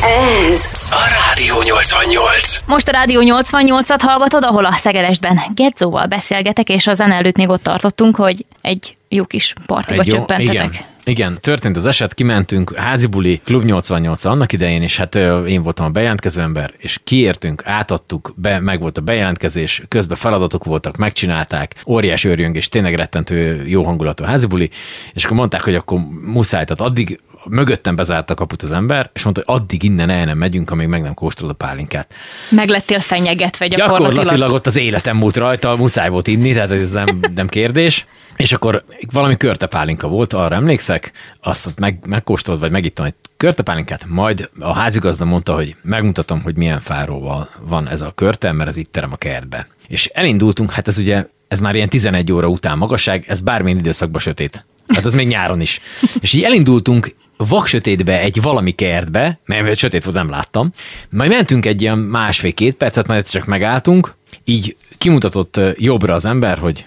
Ez 0.02 0.64
a 0.90 1.26
Rádió 1.26 1.62
88. 1.62 2.60
Most 2.66 2.88
a 2.88 2.92
Rádió 2.92 3.20
88-at 3.24 4.00
hallgatod, 4.02 4.44
ahol 4.44 4.64
a 4.64 4.72
Szegedestben 4.72 5.40
Gedzóval 5.54 6.06
beszélgetek, 6.06 6.68
és 6.68 6.86
a 6.86 6.94
zene 6.94 7.14
előtt 7.14 7.36
még 7.36 7.48
ott 7.48 7.62
tartottunk, 7.62 8.16
hogy 8.16 8.46
egy 8.60 8.97
jó 9.08 9.24
kis 9.24 9.52
partiba 9.66 10.02
jó, 10.06 10.14
csöppentetek. 10.16 10.74
Igen. 10.74 10.86
Igen, 11.04 11.38
történt 11.40 11.76
az 11.76 11.86
eset, 11.86 12.14
kimentünk 12.14 12.74
házibuli 12.76 13.40
Klub 13.44 13.64
88 13.64 14.24
annak 14.24 14.52
idején, 14.52 14.82
és 14.82 14.96
hát 14.96 15.14
én 15.46 15.62
voltam 15.62 15.86
a 15.86 15.90
bejelentkező 15.90 16.42
ember, 16.42 16.72
és 16.78 16.98
kiértünk, 17.04 17.62
átadtuk, 17.64 18.32
be, 18.36 18.60
meg 18.60 18.80
volt 18.80 18.98
a 18.98 19.00
bejelentkezés, 19.00 19.82
közben 19.88 20.16
feladatok 20.16 20.64
voltak, 20.64 20.96
megcsinálták, 20.96 21.74
óriás 21.86 22.24
és 22.52 22.68
tényleg 22.68 22.94
rettentő 22.94 23.64
jó 23.66 23.84
hangulatú 23.84 24.24
házibuli, 24.24 24.70
és 25.12 25.24
akkor 25.24 25.36
mondták, 25.36 25.62
hogy 25.62 25.74
akkor 25.74 26.00
muszáj, 26.24 26.64
tehát 26.64 26.90
addig 26.90 27.20
mögöttem 27.44 27.96
bezárt 27.96 28.30
a 28.30 28.34
kaput 28.34 28.62
az 28.62 28.72
ember, 28.72 29.10
és 29.14 29.22
mondta, 29.22 29.42
hogy 29.46 29.60
addig 29.60 29.82
innen 29.82 30.10
el 30.10 30.24
nem 30.24 30.38
megyünk, 30.38 30.70
amíg 30.70 30.86
meg 30.86 31.02
nem 31.02 31.14
kóstolod 31.14 31.56
a 31.58 31.64
pálinkát. 31.64 32.14
Meg 32.50 32.68
lettél 32.68 33.00
fenyegetve 33.00 33.66
gyakorlatilag. 33.66 34.14
Gyakorlatilag 34.14 34.52
ott 34.52 34.66
az 34.66 34.76
életem 34.76 35.16
múlt 35.16 35.36
rajta, 35.36 35.76
muszáj 35.76 36.08
volt 36.08 36.26
inni, 36.26 36.52
tehát 36.52 36.70
ez 36.70 36.90
nem, 36.90 37.20
nem 37.34 37.48
kérdés. 37.48 38.06
És 38.38 38.52
akkor 38.52 38.84
valami 39.12 39.36
körtepálinka 39.36 40.08
volt, 40.08 40.32
arra 40.32 40.54
emlékszek, 40.54 41.12
azt 41.40 41.78
meg, 41.78 41.98
megkóstolt, 42.06 42.60
vagy 42.60 42.70
megittam 42.70 43.06
egy 43.06 43.14
körtepálinkát, 43.36 44.04
majd 44.08 44.50
a 44.58 44.72
házigazda 44.72 45.24
mondta, 45.24 45.54
hogy 45.54 45.76
megmutatom, 45.82 46.42
hogy 46.42 46.56
milyen 46.56 46.80
fáróval 46.80 47.48
van 47.60 47.88
ez 47.88 48.00
a 48.00 48.12
körte, 48.14 48.52
mert 48.52 48.68
ez 48.68 48.76
itt 48.76 48.92
terem 48.92 49.12
a 49.12 49.16
kertbe. 49.16 49.66
És 49.86 50.06
elindultunk, 50.06 50.72
hát 50.72 50.88
ez 50.88 50.98
ugye, 50.98 51.26
ez 51.48 51.60
már 51.60 51.74
ilyen 51.74 51.88
11 51.88 52.32
óra 52.32 52.48
után 52.48 52.78
magasság, 52.78 53.24
ez 53.28 53.40
bármilyen 53.40 53.78
időszakban 53.78 54.20
sötét. 54.20 54.64
Hát 54.88 55.06
ez 55.06 55.14
még 55.14 55.26
nyáron 55.26 55.60
is. 55.60 55.80
És 56.20 56.32
így 56.32 56.42
elindultunk 56.42 57.14
vaksötétbe 57.36 58.20
egy 58.20 58.42
valami 58.42 58.70
kertbe, 58.70 59.38
mert 59.44 59.76
sötét 59.76 60.04
volt, 60.04 60.16
nem 60.16 60.30
láttam, 60.30 60.72
majd 61.10 61.30
mentünk 61.30 61.66
egy 61.66 61.82
ilyen 61.82 61.98
másfél-két 61.98 62.74
percet, 62.74 63.06
majd 63.06 63.28
csak 63.28 63.44
megálltunk, 63.44 64.14
így 64.44 64.76
kimutatott 64.98 65.60
jobbra 65.76 66.14
az 66.14 66.24
ember, 66.24 66.58
hogy 66.58 66.86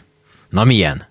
na 0.50 0.63
milyen? 0.63 1.10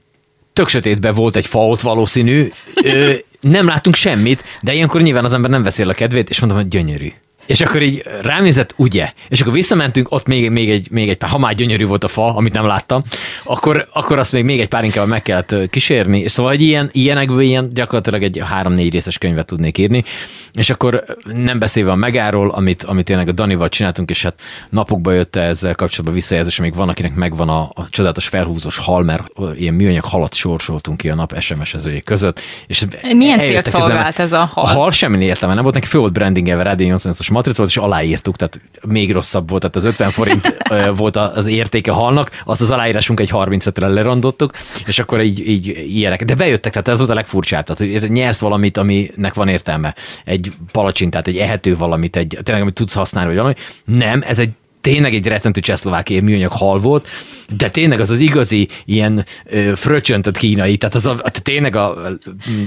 Tök 0.52 0.68
sötétben 0.68 1.14
volt 1.14 1.36
egy 1.36 1.46
fa 1.46 1.66
ott 1.66 1.80
valószínű, 1.80 2.52
ö, 2.74 3.12
nem 3.40 3.66
láttunk 3.66 3.96
semmit, 3.96 4.44
de 4.62 4.72
ilyenkor 4.72 5.02
nyilván 5.02 5.24
az 5.24 5.32
ember 5.32 5.50
nem 5.50 5.62
veszi 5.62 5.82
el 5.82 5.88
a 5.88 5.92
kedvét, 5.92 6.30
és 6.30 6.40
mondom, 6.40 6.58
hogy 6.58 6.68
gyönyörű. 6.68 7.12
És 7.46 7.60
akkor 7.60 7.82
így 7.82 8.02
ránézett, 8.22 8.74
ugye? 8.76 9.12
És 9.28 9.40
akkor 9.40 9.52
visszamentünk, 9.52 10.10
ott 10.10 10.26
még, 10.26 10.50
még, 10.50 10.70
egy, 10.70 10.90
még 10.90 11.08
egy 11.08 11.16
pár, 11.16 11.30
ha 11.30 11.38
már 11.38 11.54
gyönyörű 11.54 11.86
volt 11.86 12.04
a 12.04 12.08
fa, 12.08 12.34
amit 12.34 12.52
nem 12.52 12.66
láttam, 12.66 13.02
akkor, 13.44 13.86
akkor 13.92 14.18
azt 14.18 14.32
még, 14.32 14.44
még 14.44 14.60
egy 14.60 14.68
pár 14.68 14.84
inkább 14.84 15.08
meg 15.08 15.22
kellett 15.22 15.70
kísérni. 15.70 16.20
És 16.20 16.30
szóval 16.30 16.52
egy 16.52 16.62
ilyen, 16.62 16.88
ilyenekből 16.92 17.40
ilyen 17.40 17.70
gyakorlatilag 17.74 18.22
egy 18.22 18.40
három-négy 18.44 18.92
részes 18.92 19.18
könyvet 19.18 19.46
tudnék 19.46 19.78
írni. 19.78 20.04
És 20.52 20.70
akkor 20.70 21.04
nem 21.34 21.58
beszélve 21.58 21.90
a 21.90 21.94
megáról, 21.94 22.50
amit, 22.50 22.82
amit 22.82 23.04
tényleg 23.04 23.28
a 23.28 23.32
Danival 23.32 23.68
csináltunk, 23.68 24.10
és 24.10 24.22
hát 24.22 24.34
napokba 24.70 25.12
jött 25.12 25.36
ezzel 25.36 25.74
kapcsolatban 25.74 26.14
visszajelzés, 26.14 26.58
még 26.60 26.74
van, 26.74 26.88
akinek 26.88 27.14
megvan 27.14 27.48
a, 27.48 27.60
a 27.74 27.88
csodálatos 27.90 28.28
felhúzós 28.28 28.78
hal, 28.78 29.02
mert 29.02 29.26
ilyen 29.54 29.74
műanyag 29.74 30.04
halat 30.04 30.34
sorsoltunk 30.34 30.98
ki 30.98 31.08
a 31.08 31.14
nap 31.14 31.40
SMS-ezőjé 31.40 32.00
között. 32.00 32.40
És 32.66 32.84
Milyen 33.12 33.38
célt 33.38 33.66
szolgált 33.68 34.18
ez 34.18 34.32
a 34.32 34.44
hal? 34.44 34.64
A 34.64 34.68
hal 34.68 34.90
semmi 34.90 35.24
értelme 35.24 35.54
nem 35.54 35.62
volt, 35.62 35.74
neki 35.74 35.86
föl 35.86 36.00
volt 36.00 36.12
brandingelve 36.12 36.74
88-as 36.78 37.32
matrica 37.40 37.62
volt, 37.62 37.70
és 37.70 37.76
aláírtuk, 37.76 38.36
tehát 38.36 38.60
még 38.86 39.12
rosszabb 39.12 39.48
volt, 39.48 39.60
tehát 39.60 39.76
az 39.76 39.84
50 39.84 40.10
forint 40.10 40.56
volt 41.02 41.16
az 41.16 41.46
értéke 41.46 41.90
halnak, 41.90 42.42
azt 42.44 42.60
az 42.60 42.70
aláírásunk 42.70 43.20
egy 43.20 43.30
35-re 43.32 43.88
lerondottuk, 43.88 44.52
és 44.86 44.98
akkor 44.98 45.20
így, 45.20 45.48
így 45.48 45.66
ilyenek. 45.86 46.24
De 46.24 46.34
bejöttek, 46.34 46.72
tehát 46.72 46.88
ez 46.88 46.98
volt 46.98 47.10
a 47.10 47.14
legfurcsább, 47.14 47.64
tehát 47.64 48.00
hogy 48.00 48.10
nyersz 48.10 48.40
valamit, 48.40 48.76
aminek 48.76 49.34
van 49.34 49.48
értelme. 49.48 49.94
Egy 50.24 50.52
palacsintát, 50.72 51.26
egy 51.26 51.36
ehető 51.36 51.76
valamit, 51.76 52.16
egy, 52.16 52.38
tényleg, 52.42 52.62
amit 52.62 52.74
tudsz 52.74 52.94
használni, 52.94 53.28
vagy 53.28 53.38
valami. 53.38 53.54
Nem, 53.84 54.22
ez 54.26 54.38
egy 54.38 54.50
tényleg 54.80 55.14
egy 55.14 55.26
rettentő 55.26 55.60
csehszlovákiai 55.60 56.20
műanyag 56.20 56.50
hal 56.50 56.80
volt, 56.80 57.08
de 57.56 57.70
tényleg 57.70 58.00
az 58.00 58.10
az 58.10 58.20
igazi 58.20 58.68
ilyen 58.84 59.24
ö, 59.44 59.72
fröccsöntött 59.74 60.36
kínai, 60.36 60.76
tehát 60.76 60.94
az 60.94 61.06
a, 61.06 61.16
a, 61.22 61.30
tényleg 61.30 61.76
a, 61.76 62.04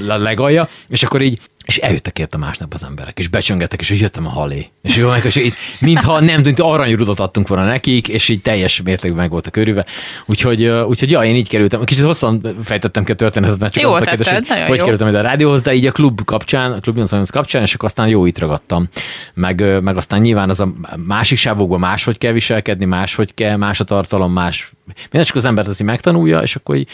a 0.07 0.17
legalja, 0.17 0.67
és 0.87 1.03
akkor 1.03 1.21
így 1.21 1.39
és 1.65 1.77
eljöttek 1.77 2.19
érte 2.19 2.37
másnap 2.37 2.73
az 2.73 2.83
emberek, 2.83 3.17
és 3.19 3.27
becsöngettek, 3.27 3.79
és 3.79 3.89
így 3.89 3.99
jöttem 3.99 4.25
a 4.25 4.29
halé. 4.29 4.67
És 4.81 4.95
jó, 4.95 5.13
és 5.23 5.35
így, 5.35 5.53
mintha 5.79 6.19
nem, 6.19 6.41
mint 6.41 6.59
aranyrudat 6.59 7.19
adtunk 7.19 7.47
volna 7.47 7.65
nekik, 7.65 8.07
és 8.07 8.29
így 8.29 8.41
teljes 8.41 8.81
mértékben 8.81 9.19
meg 9.19 9.29
voltak 9.29 9.51
körülve. 9.51 9.85
Úgyhogy, 10.25 10.65
úgyhogy 10.65 11.11
ja, 11.11 11.23
én 11.23 11.35
így 11.35 11.49
kerültem. 11.49 11.83
Kicsit 11.83 12.03
hosszan 12.03 12.57
fejtettem 12.63 13.03
ki 13.03 13.11
a 13.11 13.15
történetet, 13.15 13.59
mert 13.59 13.73
csak 13.73 13.83
Jól 13.83 13.95
az 13.95 14.01
a 14.01 14.05
kérdés, 14.05 14.27
hogy, 14.27 14.47
hogy 14.67 14.77
jó. 14.77 14.83
kerültem 14.83 15.07
ide 15.07 15.17
a 15.17 15.21
rádióhoz, 15.21 15.61
de 15.61 15.73
így 15.73 15.85
a 15.85 15.91
klub 15.91 16.23
kapcsán, 16.23 16.71
a 16.71 16.79
klub 16.79 16.95
88 16.95 17.29
kapcsán, 17.29 17.61
és 17.61 17.73
akkor 17.73 17.85
aztán 17.85 18.07
jó 18.07 18.25
itt 18.25 18.39
ragadtam. 18.39 18.87
Meg, 19.33 19.81
meg 19.81 19.97
aztán 19.97 20.21
nyilván 20.21 20.49
az 20.49 20.59
a 20.59 20.67
másik 21.07 21.37
sávokban 21.37 21.79
máshogy 21.79 22.17
kell 22.17 22.31
viselkedni, 22.31 22.85
máshogy 22.85 23.33
kell, 23.33 23.55
más 23.55 23.79
a 23.79 23.83
tartalom, 23.83 24.31
más. 24.31 24.71
Minden 24.85 25.23
csak 25.23 25.35
az 25.35 25.45
embert 25.45 25.67
így 25.67 25.85
megtanulja, 25.85 26.39
és 26.39 26.55
akkor 26.55 26.75
így 26.75 26.89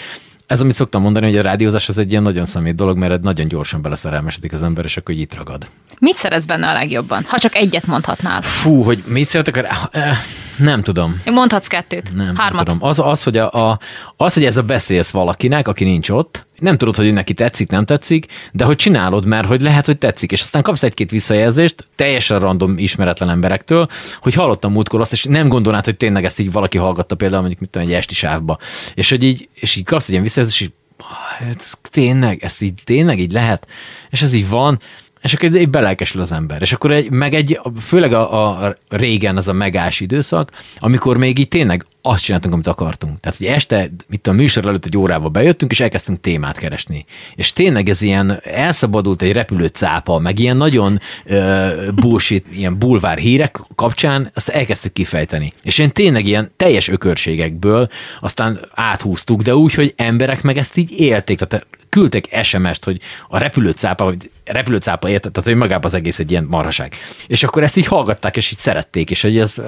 ez, 0.49 0.61
amit 0.61 0.75
szoktam 0.75 1.01
mondani, 1.01 1.25
hogy 1.25 1.37
a 1.37 1.41
rádiózás 1.41 1.89
az 1.89 1.97
egy 1.97 2.11
ilyen 2.11 2.23
nagyon 2.23 2.45
szemét 2.45 2.75
dolog, 2.75 2.97
mert 2.97 3.21
nagyon 3.21 3.47
gyorsan 3.47 3.81
beleszerelmesedik 3.81 4.53
az 4.53 4.63
ember, 4.63 4.85
és 4.85 4.97
akkor 4.97 5.15
így 5.15 5.21
itt 5.21 5.35
ragad. 5.35 5.67
Mit 5.99 6.15
szeretsz 6.15 6.45
benne 6.45 6.69
a 6.69 6.73
legjobban? 6.73 7.25
Ha 7.27 7.37
csak 7.37 7.55
egyet 7.55 7.87
mondhatnál. 7.87 8.41
Fú, 8.41 8.83
hogy 8.83 9.03
mit 9.05 9.25
szeretek 9.25 9.57
a 9.57 9.89
eh, 9.91 10.17
Nem 10.57 10.81
tudom. 10.81 11.21
Mondhatsz 11.25 11.67
kettőt. 11.67 12.15
Nem, 12.15 12.25
nem 12.25 12.35
Hármat. 12.35 12.65
tudom. 12.65 12.83
Az, 12.83 12.99
az, 12.99 13.23
hogy 13.23 13.37
a, 13.37 13.69
a, 13.69 13.79
az, 14.17 14.33
hogy 14.33 14.45
ez 14.45 14.57
a 14.57 14.61
beszélsz 14.61 15.09
valakinek, 15.11 15.67
aki 15.67 15.83
nincs 15.83 16.09
ott, 16.09 16.47
nem 16.59 16.77
tudod, 16.77 16.95
hogy 16.95 17.13
neki 17.13 17.33
tetszik, 17.33 17.69
nem 17.69 17.85
tetszik, 17.85 18.25
de 18.51 18.63
hogy 18.65 18.75
csinálod, 18.75 19.25
mert 19.25 19.47
hogy 19.47 19.61
lehet, 19.61 19.85
hogy 19.85 19.97
tetszik, 19.97 20.31
és 20.31 20.41
aztán 20.41 20.61
kapsz 20.61 20.83
egy-két 20.83 21.11
visszajelzést, 21.11 21.87
teljesen 21.95 22.39
random 22.39 22.77
ismeretlen 22.77 23.29
emberektől, 23.29 23.87
hogy 24.19 24.33
hallottam 24.33 24.71
múltkor 24.71 24.99
azt, 25.01 25.11
és 25.11 25.23
nem 25.23 25.47
gondolnád, 25.47 25.85
hogy 25.85 25.97
tényleg 25.97 26.25
ezt 26.25 26.39
így 26.39 26.51
valaki 26.51 26.77
hallgatta 26.77 27.15
például 27.15 27.39
mondjuk 27.39 27.61
mit 27.61 27.69
tudom, 27.69 27.87
egy 27.87 27.93
esti 27.93 28.13
sávba. 28.13 28.57
És 28.93 29.09
hogy 29.09 29.23
így, 29.23 29.49
és 29.53 29.75
így 29.75 29.85
kapsz 29.85 30.03
egy 30.03 30.09
ilyen 30.11 30.23
visszajelzést, 30.23 30.61
és 30.61 30.67
így, 30.67 30.73
"Ah, 30.97 31.49
ez 31.49 31.71
tényleg, 31.91 32.43
ezt 32.43 32.61
így 32.61 32.81
tényleg 32.83 33.19
így 33.19 33.31
lehet, 33.31 33.67
és 34.09 34.21
ez 34.21 34.33
így 34.33 34.49
van, 34.49 34.79
és 35.21 35.33
akkor 35.33 35.55
így 35.55 35.69
belelkesül 35.69 36.21
az 36.21 36.31
ember. 36.31 36.61
És 36.61 36.73
akkor 36.73 36.91
egy, 36.91 37.11
meg 37.11 37.33
egy, 37.33 37.59
főleg 37.79 38.13
a, 38.13 38.63
a 38.63 38.75
régen 38.89 39.37
az 39.37 39.47
a 39.47 39.53
megás 39.53 39.99
időszak, 39.99 40.51
amikor 40.79 41.17
még 41.17 41.39
így 41.39 41.47
tényleg 41.47 41.85
azt 42.01 42.23
csináltunk, 42.23 42.53
amit 42.53 42.67
akartunk. 42.67 43.19
Tehát, 43.19 43.37
hogy 43.37 43.47
este, 43.47 43.91
itt 44.09 44.27
a 44.27 44.31
műsor 44.31 44.65
előtt 44.65 44.85
egy 44.85 44.97
órával 44.97 45.29
bejöttünk, 45.29 45.71
és 45.71 45.79
elkezdtünk 45.79 46.21
témát 46.21 46.57
keresni. 46.57 47.05
És 47.35 47.53
tényleg 47.53 47.89
ez 47.89 48.01
ilyen 48.01 48.39
elszabadult 48.43 49.21
egy 49.21 49.31
repülő 49.31 49.67
cápa, 49.67 50.19
meg 50.19 50.39
ilyen 50.39 50.57
nagyon 50.57 50.99
uh, 51.25 51.91
bullshit, 51.95 52.45
ilyen 52.51 52.77
bulvár 52.77 53.17
hírek 53.17 53.59
kapcsán, 53.75 54.31
azt 54.33 54.49
elkezdtük 54.49 54.93
kifejteni. 54.93 55.53
És 55.63 55.77
én 55.77 55.91
tényleg 55.91 56.25
ilyen 56.25 56.51
teljes 56.57 56.87
ökörségekből 56.87 57.89
aztán 58.19 58.59
áthúztuk, 58.71 59.41
de 59.41 59.55
úgy, 59.55 59.73
hogy 59.73 59.93
emberek 59.95 60.41
meg 60.41 60.57
ezt 60.57 60.77
így 60.77 60.99
élték. 60.99 61.37
Tehát 61.37 61.65
küldtek 61.89 62.43
SMS-t, 62.43 62.83
hogy 62.83 63.01
a 63.27 63.37
repülőcápa, 63.37 64.03
vagy 64.03 64.31
repülőcápa 64.45 65.09
érted, 65.09 65.31
tehát 65.31 65.49
hogy 65.49 65.57
magában 65.57 65.85
az 65.85 65.93
egész 65.93 66.19
egy 66.19 66.31
ilyen 66.31 66.43
marhaság. 66.43 66.95
És 67.27 67.43
akkor 67.43 67.63
ezt 67.63 67.77
így 67.77 67.85
hallgatták, 67.85 68.37
és 68.37 68.51
így 68.51 68.57
szerették, 68.57 69.09
és, 69.09 69.21
hogy 69.21 69.37
ez, 69.37 69.61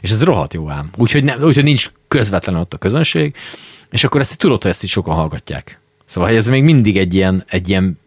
és 0.00 0.10
ez 0.10 0.24
rohadt 0.24 0.54
jó 0.54 0.70
ám. 0.70 0.90
Úgyhogy, 0.96 1.24
nem, 1.24 1.42
úgyhogy 1.42 1.64
nincs 1.64 1.90
közvetlenül 2.08 2.60
ott 2.60 2.74
a 2.74 2.78
közönség, 2.78 3.34
és 3.90 4.04
akkor 4.04 4.20
ezt 4.20 4.30
így 4.30 4.38
tudod, 4.38 4.62
hogy 4.62 4.70
ezt 4.70 4.82
így 4.82 4.90
sokan 4.90 5.14
hallgatják. 5.14 5.78
Szóval 6.04 6.28
hogy 6.28 6.38
ez 6.38 6.48
még 6.48 6.62
mindig 6.62 6.98
egy 6.98 7.14
ilyen, 7.14 7.44
egy 7.48 7.68
ilyen 7.68 8.00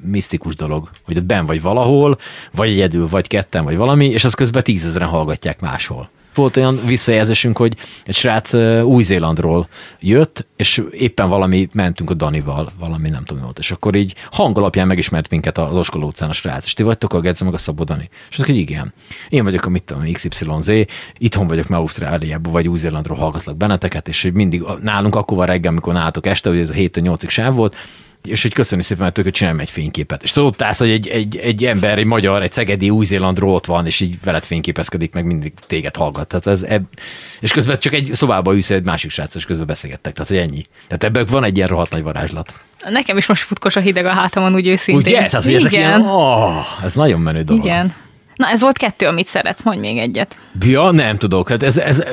misztikus 0.00 0.54
dolog, 0.54 0.90
hogy 1.02 1.16
ott 1.16 1.24
ben 1.24 1.46
vagy 1.46 1.62
valahol, 1.62 2.18
vagy 2.52 2.68
egyedül, 2.68 3.08
vagy 3.08 3.26
ketten, 3.26 3.64
vagy 3.64 3.76
valami, 3.76 4.06
és 4.06 4.24
az 4.24 4.34
közben 4.34 4.62
tízezeren 4.62 5.08
hallgatják 5.08 5.60
máshol. 5.60 6.10
Volt 6.38 6.56
olyan 6.56 6.80
visszajelzésünk, 6.86 7.56
hogy 7.56 7.76
egy 8.04 8.14
srác 8.14 8.54
Új-Zélandról 8.84 9.68
jött, 10.00 10.46
és 10.56 10.82
éppen 10.90 11.28
valami, 11.28 11.68
mentünk 11.72 12.10
a 12.10 12.14
Danival, 12.14 12.68
valami 12.78 13.08
nem 13.08 13.24
tudom 13.24 13.42
volt, 13.42 13.58
és 13.58 13.70
akkor 13.70 13.94
így 13.94 14.14
hang 14.30 14.58
alapján 14.58 14.86
megismert 14.86 15.30
minket 15.30 15.58
az 15.58 15.76
Oskoló 15.76 16.06
utcán 16.06 16.28
a 16.28 16.32
srác, 16.32 16.64
és 16.64 16.72
ti 16.72 16.82
vagytok 16.82 17.12
a 17.12 17.20
Gedző 17.20 17.44
meg 17.44 17.54
a 17.54 17.58
Szabó 17.58 17.84
Dani. 17.84 18.08
És 18.30 18.38
azt 18.38 18.46
hogy 18.46 18.56
igen. 18.56 18.92
Én 19.28 19.44
vagyok 19.44 19.64
a 19.64 19.68
mit 19.68 19.82
tudom, 19.82 20.12
XYZ, 20.12 20.70
itthon 21.18 21.46
vagyok, 21.46 21.68
mert 21.68 21.80
Ausztráliában 21.80 22.52
vagy 22.52 22.68
Új-Zélandról 22.68 23.16
hallgatlak 23.16 23.56
benneteket, 23.56 24.08
és 24.08 24.30
mindig 24.32 24.64
nálunk 24.82 25.14
akkor 25.14 25.36
van 25.36 25.46
reggel, 25.46 25.70
amikor 25.70 25.92
nálatok 25.92 26.26
este, 26.26 26.48
hogy 26.48 26.58
ez 26.58 26.70
a 26.70 26.74
7-8-ig 26.74 27.28
sáv 27.28 27.54
volt, 27.54 27.76
és 28.22 28.42
hogy 28.42 28.52
köszönni 28.52 28.82
szépen, 28.82 29.02
mert 29.02 29.14
tök, 29.14 29.30
csinálj 29.30 29.60
egy 29.60 29.70
fényképet. 29.70 30.22
És 30.22 30.30
tudod, 30.30 30.54
állsz, 30.58 30.78
hogy 30.78 30.90
egy, 30.90 31.08
egy, 31.08 31.36
egy, 31.36 31.64
ember, 31.64 31.98
egy 31.98 32.04
magyar, 32.04 32.42
egy 32.42 32.52
szegedi 32.52 32.90
Új-Zélandról 32.90 33.54
ott 33.54 33.66
van, 33.66 33.86
és 33.86 34.00
így 34.00 34.18
veled 34.24 34.44
fényképezkedik, 34.44 35.12
meg 35.12 35.24
mindig 35.24 35.52
téged 35.66 35.96
hallgat. 35.96 36.28
Tehát 36.28 36.46
ez, 36.46 36.62
eb... 36.62 36.84
És 37.40 37.52
közben 37.52 37.78
csak 37.78 37.92
egy 37.92 38.10
szobába 38.12 38.54
ülsz 38.54 38.70
egy 38.70 38.84
másik 38.84 39.10
srác, 39.10 39.34
és 39.34 39.44
közben 39.44 39.66
beszélgettek. 39.66 40.12
Tehát, 40.12 40.28
hogy 40.28 40.38
ennyi. 40.38 40.64
Tehát 40.86 41.04
ebben 41.04 41.26
van 41.30 41.44
egy 41.44 41.56
ilyen 41.56 41.68
rohadt 41.68 41.90
nagy 41.90 42.02
varázslat. 42.02 42.52
Nekem 42.88 43.16
is 43.16 43.26
most 43.26 43.42
futkos 43.42 43.76
a 43.76 43.80
hideg 43.80 44.04
a 44.04 44.12
hátamon, 44.12 44.54
úgy 44.54 44.66
őszintén. 44.66 45.12
Ugye? 45.16 45.26
Tehát, 45.26 45.44
hogy 45.44 45.54
ezek 45.54 45.72
ilyen, 45.72 46.02
oh, 46.02 46.84
ez 46.84 46.94
nagyon 46.94 47.20
menő 47.20 47.42
dolog. 47.42 47.64
Igen. 47.64 47.94
Na, 48.34 48.48
ez 48.48 48.60
volt 48.60 48.76
kettő, 48.76 49.06
amit 49.06 49.26
szeretsz, 49.26 49.62
mondj 49.62 49.80
még 49.80 49.98
egyet. 49.98 50.38
Ja, 50.60 50.90
nem 50.90 51.18
tudok. 51.18 51.48
Hát 51.48 51.62
ez, 51.62 51.78
ez, 51.78 52.04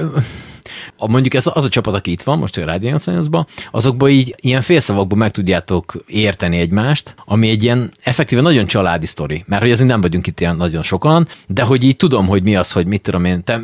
a, 0.98 1.08
mondjuk 1.08 1.34
ez 1.34 1.48
az 1.54 1.64
a 1.64 1.70
csapat, 1.70 1.94
aki 1.94 2.12
itt 2.12 2.24
van, 2.24 2.38
most 2.38 2.58
a 2.58 2.66
Rádió 2.66 2.90
88 2.90 3.48
azokban 3.72 4.10
így 4.10 4.36
ilyen 4.40 4.62
félszavakban 4.62 5.18
meg 5.18 5.32
tudjátok 5.32 6.04
érteni 6.08 6.58
egymást, 6.58 7.16
ami 7.26 7.50
egy 7.50 7.64
ilyen 7.64 7.92
effektíve 8.04 8.42
nagyon 8.42 8.66
családi 8.66 9.06
sztori, 9.06 9.44
mert 9.48 9.62
hogy 9.62 9.72
azért 9.72 9.90
nem 9.90 10.02
vagyunk 10.02 10.28
itt 10.28 10.40
ilyen 10.40 10.56
nagyon 10.56 10.84
sokan, 10.84 11.28
de 11.48 11.64
hogy 11.64 11.84
így 11.84 11.96
tudom, 11.96 12.28
hogy 12.28 12.44
mi 12.44 12.56
az, 12.56 12.72
hogy 12.72 12.86
mit 12.86 13.02
tudom 13.02 13.26
én, 13.26 13.44
te 13.44 13.62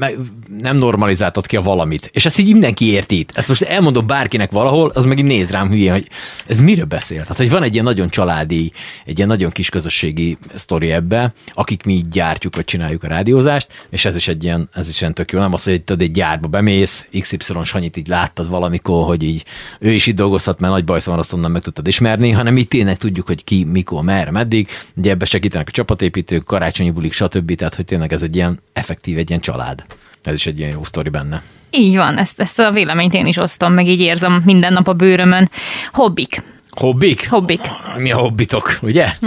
nem 0.59 0.77
normalizáltad 0.77 1.45
ki 1.45 1.55
a 1.55 1.61
valamit. 1.61 2.09
És 2.13 2.25
ezt 2.25 2.39
így 2.39 2.51
mindenki 2.51 2.91
érti 2.91 3.19
itt. 3.19 3.31
Ezt 3.33 3.47
most 3.47 3.61
elmondom 3.61 4.07
bárkinek 4.07 4.51
valahol, 4.51 4.91
az 4.93 5.05
meg 5.05 5.19
így 5.19 5.25
néz 5.25 5.51
rám 5.51 5.69
hülyén, 5.69 5.91
hogy 5.91 6.07
ez 6.47 6.61
miről 6.61 6.85
beszél. 6.85 7.21
Tehát, 7.21 7.37
hogy 7.37 7.49
van 7.49 7.63
egy 7.63 7.73
ilyen 7.73 7.85
nagyon 7.85 8.09
családi, 8.09 8.71
egy 9.05 9.17
ilyen 9.17 9.29
nagyon 9.29 9.51
kis 9.51 9.69
közösségi 9.69 10.37
sztori 10.53 10.91
ebbe, 10.91 11.33
akik 11.53 11.83
mi 11.83 11.93
így 11.93 12.07
gyártjuk, 12.07 12.55
vagy 12.55 12.65
csináljuk 12.65 13.03
a 13.03 13.07
rádiózást, 13.07 13.87
és 13.89 14.05
ez 14.05 14.15
is 14.15 14.27
egy 14.27 14.43
ilyen, 14.43 14.69
ez 14.73 14.89
is 14.89 15.01
ilyen 15.01 15.13
tök 15.13 15.31
jó. 15.31 15.39
Nem 15.39 15.53
az, 15.53 15.63
hogy 15.63 15.81
tudod, 15.81 16.01
egy 16.01 16.11
gyárba 16.11 16.47
bemész, 16.47 16.90
XY 17.19 17.37
Sanyit 17.63 17.97
így 17.97 18.07
láttad 18.07 18.49
valamikor, 18.49 19.05
hogy 19.05 19.23
így 19.23 19.45
ő 19.79 19.91
is 19.91 20.07
itt 20.07 20.15
dolgozhat, 20.15 20.59
mert 20.59 20.73
nagy 20.73 20.83
bajsz 20.85 21.05
van, 21.05 21.19
azt 21.19 21.33
onnan 21.33 21.51
meg 21.51 21.61
tudtad 21.61 21.87
ismerni, 21.87 22.31
hanem 22.31 22.57
itt 22.57 22.69
tényleg 22.69 22.97
tudjuk, 22.97 23.27
hogy 23.27 23.43
ki, 23.43 23.63
mikor, 23.63 24.03
merre, 24.03 24.31
meddig. 24.31 24.67
Ugye 24.95 25.11
ebbe 25.11 25.25
segítenek 25.25 25.67
a 25.67 25.71
csapatépítők, 25.71 26.43
karácsonyi 26.43 26.91
bulik, 26.91 27.13
stb. 27.13 27.55
Tehát, 27.55 27.75
hogy 27.75 27.85
tényleg 27.85 28.13
ez 28.13 28.21
egy 28.21 28.35
ilyen 28.35 28.59
effektív, 28.73 29.17
egy 29.17 29.29
ilyen 29.29 29.41
család. 29.41 29.83
Ez 30.23 30.33
is 30.33 30.45
egy 30.45 30.59
ilyen 30.59 30.71
jó 30.71 30.83
sztori 30.83 31.09
benne. 31.09 31.41
Így 31.69 31.95
van, 31.95 32.17
ezt, 32.17 32.39
ezt 32.39 32.59
a 32.59 32.71
véleményt 32.71 33.13
én 33.13 33.25
is 33.25 33.37
osztom, 33.37 33.73
meg 33.73 33.87
így 33.87 33.99
érzem 34.01 34.41
minden 34.45 34.73
nap 34.73 34.87
a 34.87 34.93
bőrömön. 34.93 35.49
Hobbik. 35.91 36.43
Hobbik? 36.69 37.29
Hobbik. 37.29 37.61
Mi 37.97 38.11
a 38.11 38.17
hobbitok, 38.17 38.79
ugye? 38.81 39.07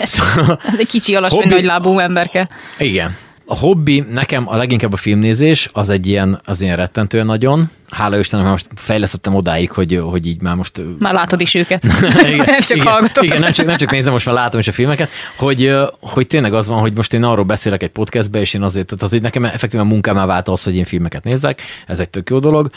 Szóval, 0.00 0.60
Ez 0.72 0.78
egy 0.78 0.86
kicsi, 0.88 1.14
alacsony, 1.14 1.38
Hobbi- 1.40 1.54
nagylábú 1.54 1.98
emberke. 1.98 2.48
igen. 2.78 3.16
A 3.50 3.56
hobbi 3.56 4.04
nekem 4.10 4.48
a 4.48 4.56
leginkább 4.56 4.92
a 4.92 4.96
filmnézés, 4.96 5.68
az 5.72 5.88
egy 5.90 6.06
ilyen, 6.06 6.40
az 6.44 6.60
ilyen 6.60 6.76
rettentően 6.76 7.26
nagyon. 7.26 7.70
Hála 7.90 8.18
Istennek, 8.18 8.44
már 8.44 8.52
most 8.52 8.68
fejlesztettem 8.74 9.34
odáig, 9.34 9.70
hogy, 9.70 10.00
hogy 10.04 10.26
így 10.26 10.40
már 10.40 10.54
most... 10.54 10.80
Már 10.98 11.14
látod 11.14 11.40
is 11.40 11.54
őket. 11.54 11.84
igen, 12.32 12.44
nem 12.46 12.60
csak 12.60 12.76
igen, 12.76 12.86
hallgatok. 12.92 13.24
Igen, 13.24 13.40
nem 13.40 13.52
csak, 13.52 13.66
nem 13.66 13.76
csak 13.76 13.90
nézem, 13.90 14.12
most 14.12 14.26
már 14.26 14.34
látom 14.34 14.60
is 14.60 14.68
a 14.68 14.72
filmeket, 14.72 15.10
hogy, 15.36 15.74
hogy 16.00 16.26
tényleg 16.26 16.54
az 16.54 16.68
van, 16.68 16.80
hogy 16.80 16.92
most 16.96 17.14
én 17.14 17.22
arról 17.22 17.44
beszélek 17.44 17.82
egy 17.82 17.90
podcastbe, 17.90 18.40
és 18.40 18.54
én 18.54 18.62
azért, 18.62 18.86
tehát 18.86 19.10
hogy 19.10 19.22
nekem 19.22 19.44
effektíven 19.44 19.86
munkámá 19.86 20.26
vált 20.26 20.48
az, 20.48 20.62
hogy 20.62 20.76
én 20.76 20.84
filmeket 20.84 21.24
nézzek, 21.24 21.62
ez 21.86 22.00
egy 22.00 22.10
tök 22.10 22.30
jó 22.30 22.38
dolog. 22.38 22.70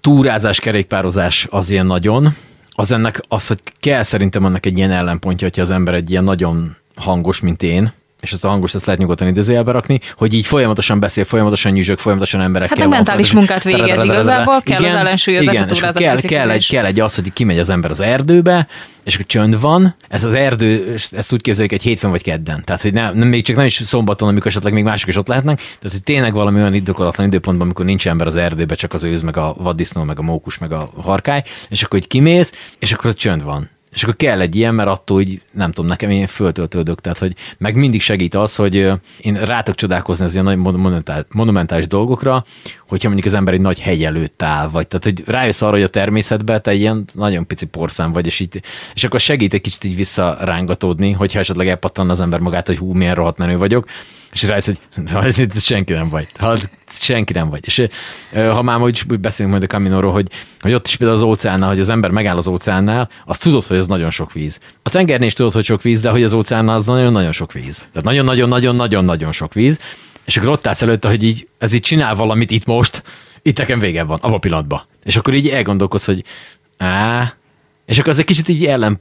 Túrázás, 0.00 0.60
kerékpározás 0.60 1.46
az 1.50 1.70
ilyen 1.70 1.86
nagyon, 1.86 2.34
az 2.70 2.90
ennek 2.90 3.22
az, 3.28 3.46
hogy 3.46 3.58
kell 3.80 4.02
szerintem 4.02 4.44
annak 4.44 4.66
egy 4.66 4.78
ilyen 4.78 4.90
ellenpontja, 4.90 5.46
hogyha 5.46 5.62
az 5.62 5.70
ember 5.70 5.94
egy 5.94 6.10
ilyen 6.10 6.24
nagyon 6.24 6.76
hangos, 6.94 7.40
mint 7.40 7.62
én, 7.62 7.92
és 8.20 8.32
ezt 8.32 8.44
a 8.44 8.48
hangos 8.48 8.74
ezt 8.74 8.86
lehet 8.86 9.00
nyugodtan 9.00 9.28
idézőjelbe 9.28 9.72
rakni, 9.72 10.00
hogy 10.16 10.34
így 10.34 10.46
folyamatosan 10.46 11.00
beszél, 11.00 11.24
folyamatosan 11.24 11.72
nyüzsök, 11.72 11.98
folyamatosan 11.98 12.40
emberekkel. 12.40 12.76
Hát 12.78 12.88
meg 12.88 12.96
mentális 12.96 13.32
munkát 13.32 13.64
végez 13.64 14.02
igazából, 14.02 14.60
kell 14.60 14.80
igen, 14.80 14.94
az 14.94 14.98
ellensúlyozás, 14.98 15.54
igen, 15.54 15.68
és 15.68 15.80
kell, 15.80 15.92
kell, 15.92 16.50
egy, 16.50 16.68
kell 16.68 16.84
egy 16.84 17.00
az, 17.00 17.14
hogy 17.14 17.32
kimegy 17.32 17.58
az 17.58 17.70
ember 17.70 17.90
az 17.90 18.00
erdőbe, 18.00 18.66
és 19.04 19.14
akkor 19.14 19.26
csönd 19.26 19.60
van, 19.60 19.96
ez 20.08 20.24
az 20.24 20.34
erdő, 20.34 20.94
ezt 21.10 21.32
úgy 21.32 21.40
képzeljük 21.40 21.72
egy 21.72 21.82
hétfőn 21.82 22.10
vagy 22.10 22.22
kedden. 22.22 22.64
Tehát, 22.64 22.82
hogy 22.82 22.92
nem, 22.92 23.16
nem, 23.16 23.28
még 23.28 23.44
csak 23.44 23.56
nem 23.56 23.64
is 23.64 23.74
szombaton, 23.74 24.28
amikor 24.28 24.46
esetleg 24.46 24.72
még 24.72 24.84
mások 24.84 25.08
is 25.08 25.16
ott 25.16 25.28
lehetnek. 25.28 25.56
Tehát, 25.56 25.90
hogy 25.90 26.02
tényleg 26.02 26.32
valami 26.32 26.60
olyan 26.60 26.74
indokolatlan 26.74 27.26
időpontban, 27.26 27.66
amikor 27.66 27.84
nincs 27.84 28.08
ember 28.08 28.26
az 28.26 28.36
erdőbe, 28.36 28.74
csak 28.74 28.92
az 28.92 29.04
őz, 29.04 29.22
meg 29.22 29.36
a 29.36 29.54
vaddisznó, 29.58 30.02
meg 30.02 30.18
a 30.18 30.22
mókus, 30.22 30.58
meg 30.58 30.72
a 30.72 30.90
harkály, 31.02 31.42
és 31.68 31.82
akkor 31.82 31.98
hogy 31.98 32.08
kimész, 32.08 32.74
és 32.78 32.92
akkor 32.92 33.10
ott 33.10 33.16
csönd 33.16 33.42
van. 33.42 33.68
És 33.96 34.02
akkor 34.02 34.16
kell 34.16 34.40
egy 34.40 34.56
ilyen, 34.56 34.74
mert 34.74 34.88
attól, 34.88 35.16
hogy 35.16 35.40
nem 35.50 35.72
tudom, 35.72 35.90
nekem 35.90 36.10
én 36.10 36.26
föltöltődök. 36.26 37.00
Tehát, 37.00 37.18
hogy 37.18 37.34
meg 37.58 37.74
mindig 37.74 38.00
segít 38.00 38.34
az, 38.34 38.56
hogy 38.56 38.74
én 39.20 39.34
rátok 39.34 39.74
csodálkozni 39.74 40.24
az 40.24 40.32
ilyen 40.32 40.44
nagy 40.44 40.84
monumentális 41.28 41.86
dolgokra, 41.86 42.44
hogyha 42.88 43.08
mondjuk 43.08 43.26
az 43.26 43.34
ember 43.34 43.54
egy 43.54 43.60
nagy 43.60 43.80
hegy 43.80 44.04
előtt 44.04 44.42
áll, 44.42 44.68
vagy 44.68 44.88
tehát, 44.88 45.04
hogy 45.04 45.22
rájössz 45.26 45.62
arra, 45.62 45.72
hogy 45.72 45.82
a 45.82 45.88
természetben 45.88 46.62
te 46.62 46.74
ilyen 46.74 47.04
nagyon 47.12 47.46
pici 47.46 47.66
porszám 47.66 48.12
vagy, 48.12 48.26
és, 48.26 48.40
így, 48.40 48.62
és 48.94 49.04
akkor 49.04 49.20
segít 49.20 49.54
egy 49.54 49.60
kicsit 49.60 49.84
így 49.84 49.96
visszarángatódni, 49.96 51.12
hogyha 51.12 51.38
esetleg 51.38 51.68
elpattan 51.68 52.10
az 52.10 52.20
ember 52.20 52.40
magát, 52.40 52.66
hogy 52.66 52.78
hú, 52.78 52.92
milyen 52.92 53.14
rohadt 53.14 53.38
menő 53.38 53.56
vagyok, 53.56 53.86
és 54.36 54.42
rájössz, 54.42 54.66
hogy 54.66 54.78
"Hát, 55.10 55.60
senki 55.60 55.92
nem 55.92 56.08
vagy. 56.08 56.28
Hát, 56.36 56.70
senki 56.88 57.32
nem 57.32 57.48
vagy. 57.48 57.60
És 57.64 57.86
ha 58.32 58.62
már 58.62 58.80
úgy 58.80 59.20
beszélünk 59.20 59.56
majd 59.56 59.70
a 59.70 59.74
Caminóról, 59.74 60.12
hogy, 60.12 60.30
hogy 60.60 60.72
ott 60.72 60.86
is 60.86 60.96
például 60.96 61.18
az 61.18 61.24
óceánnál, 61.24 61.68
hogy 61.68 61.80
az 61.80 61.88
ember 61.88 62.10
megáll 62.10 62.36
az 62.36 62.46
óceánnál, 62.46 63.08
azt 63.26 63.42
tudod, 63.42 63.64
hogy 63.64 63.76
ez 63.76 63.86
nagyon 63.86 64.10
sok 64.10 64.32
víz. 64.32 64.60
A 64.82 64.90
tengernél 64.90 65.26
is 65.26 65.32
tudod, 65.32 65.52
hogy 65.52 65.64
sok 65.64 65.82
víz, 65.82 66.00
de 66.00 66.10
hogy 66.10 66.22
az 66.22 66.32
óceánnál 66.32 66.74
az 66.74 66.86
nagyon-nagyon 66.86 67.32
sok 67.32 67.52
víz. 67.52 67.78
Tehát 67.78 68.02
nagyon-nagyon-nagyon-nagyon-nagyon 68.02 69.32
sok 69.32 69.54
víz. 69.54 69.80
És 70.24 70.36
akkor 70.36 70.48
ott 70.48 70.66
állsz 70.66 70.82
előtte, 70.82 71.08
hogy 71.08 71.22
így, 71.22 71.48
ez 71.58 71.72
így 71.72 71.80
csinál 71.82 72.14
valamit 72.14 72.50
itt 72.50 72.64
most, 72.64 73.02
itt 73.42 73.58
nekem 73.58 73.78
vége 73.78 74.02
van, 74.02 74.18
abban 74.20 74.34
a 74.34 74.38
pillanatban. 74.38 74.82
És 75.04 75.16
akkor 75.16 75.34
így 75.34 75.48
elgondolkodsz, 75.48 76.06
hogy 76.06 76.24
á, 76.76 77.34
és 77.86 77.98
akkor 77.98 78.10
az 78.10 78.18
egy 78.18 78.24
kicsit 78.24 78.48
így 78.48 78.64
ellen 78.64 79.00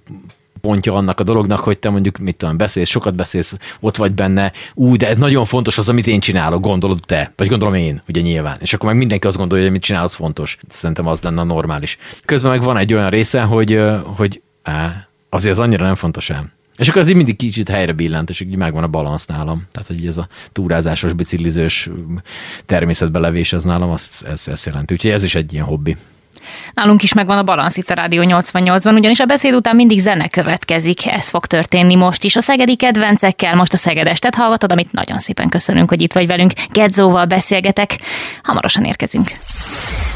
pontja 0.66 0.94
annak 0.94 1.20
a 1.20 1.24
dolognak, 1.24 1.60
hogy 1.60 1.78
te 1.78 1.90
mondjuk, 1.90 2.18
mit 2.18 2.36
tudom, 2.36 2.58
beszélsz, 2.58 2.90
sokat 2.90 3.16
beszélsz, 3.16 3.56
ott 3.80 3.96
vagy 3.96 4.12
benne, 4.12 4.52
úgy, 4.74 4.98
de 4.98 5.08
ez 5.08 5.18
nagyon 5.18 5.46
fontos 5.46 5.78
az, 5.78 5.90
amit 5.90 6.08
én 6.08 6.20
csinálok, 6.20 6.62
gondolod 6.62 7.00
te, 7.06 7.34
vagy 7.36 7.48
gondolom 7.48 7.74
én, 7.74 8.02
ugye 8.08 8.22
nyilván. 8.22 8.58
És 8.62 8.74
akkor 8.74 8.90
meg 8.90 8.98
mindenki 8.98 9.28
azt 9.28 9.38
gondolja, 9.38 9.64
hogy 9.64 9.72
amit 9.72 9.84
csinál, 9.84 10.04
az 10.04 10.14
fontos. 10.14 10.58
Szerintem 10.70 11.08
az 11.08 11.22
lenne 11.22 11.44
normális. 11.44 11.98
Közben 12.26 12.52
meg 12.52 12.62
van 12.62 12.78
egy 12.78 12.94
olyan 12.94 13.10
része, 13.10 13.42
hogy, 13.42 13.80
hogy 14.04 14.42
á, 14.64 15.08
azért 15.30 15.54
az 15.54 15.60
annyira 15.60 15.86
nem 15.86 15.96
fontos 15.96 16.30
ám. 16.30 16.52
És 16.78 16.90
akkor 16.90 17.02
az 17.02 17.10
így 17.10 17.16
mindig 17.16 17.36
kicsit 17.36 17.70
helyre 17.70 17.92
billent, 17.92 18.30
és 18.30 18.40
így 18.40 18.56
megvan 18.56 18.84
a 18.84 18.88
balansz 18.88 19.26
nálam. 19.26 19.64
Tehát, 19.72 19.88
hogy 19.88 20.06
ez 20.06 20.18
a 20.18 20.28
túrázásos, 20.52 21.14
biciklizős 21.14 21.90
természetbe 22.66 23.20
levés, 23.20 23.54
ez 23.54 23.64
nálam 23.64 23.90
azt, 23.90 24.24
ez, 24.24 24.48
ez 24.48 24.66
jelenti. 24.66 24.94
Úgyhogy 24.94 25.12
ez 25.12 25.24
is 25.24 25.36
egy 25.36 25.54
ilyen 25.54 25.66
hobbi. 25.66 25.96
Nálunk 26.74 27.04
is 27.04 27.14
megvan 27.14 27.38
a 27.38 27.44
balansz 27.44 27.78
itt 27.78 27.90
a 27.90 27.94
Rádió 27.94 28.24
88-ban, 28.26 28.94
ugyanis 28.98 29.20
a 29.20 29.26
beszéd 29.26 29.54
után 29.54 29.76
mindig 29.76 30.00
zene 30.00 30.28
következik. 30.28 31.08
Ez 31.08 31.30
fog 31.30 31.46
történni 31.46 31.96
most 31.96 32.24
is. 32.24 32.36
A 32.36 32.42
szegedi 32.42 32.76
kedvencekkel, 32.76 33.56
most 33.56 33.74
a 33.74 33.78
Szegedestet 33.78 34.36
hallgatod, 34.36 34.72
amit 34.72 34.92
nagyon 34.92 35.20
szépen 35.20 35.50
köszönünk, 35.50 35.90
hogy 35.90 36.02
itt 36.02 36.14
vagy 36.14 36.28
velünk. 36.28 36.52
Gedzóval 36.72 37.26
beszélgetek. 37.26 37.98
Hamarosan 38.44 38.84
érkezünk. 38.84 39.32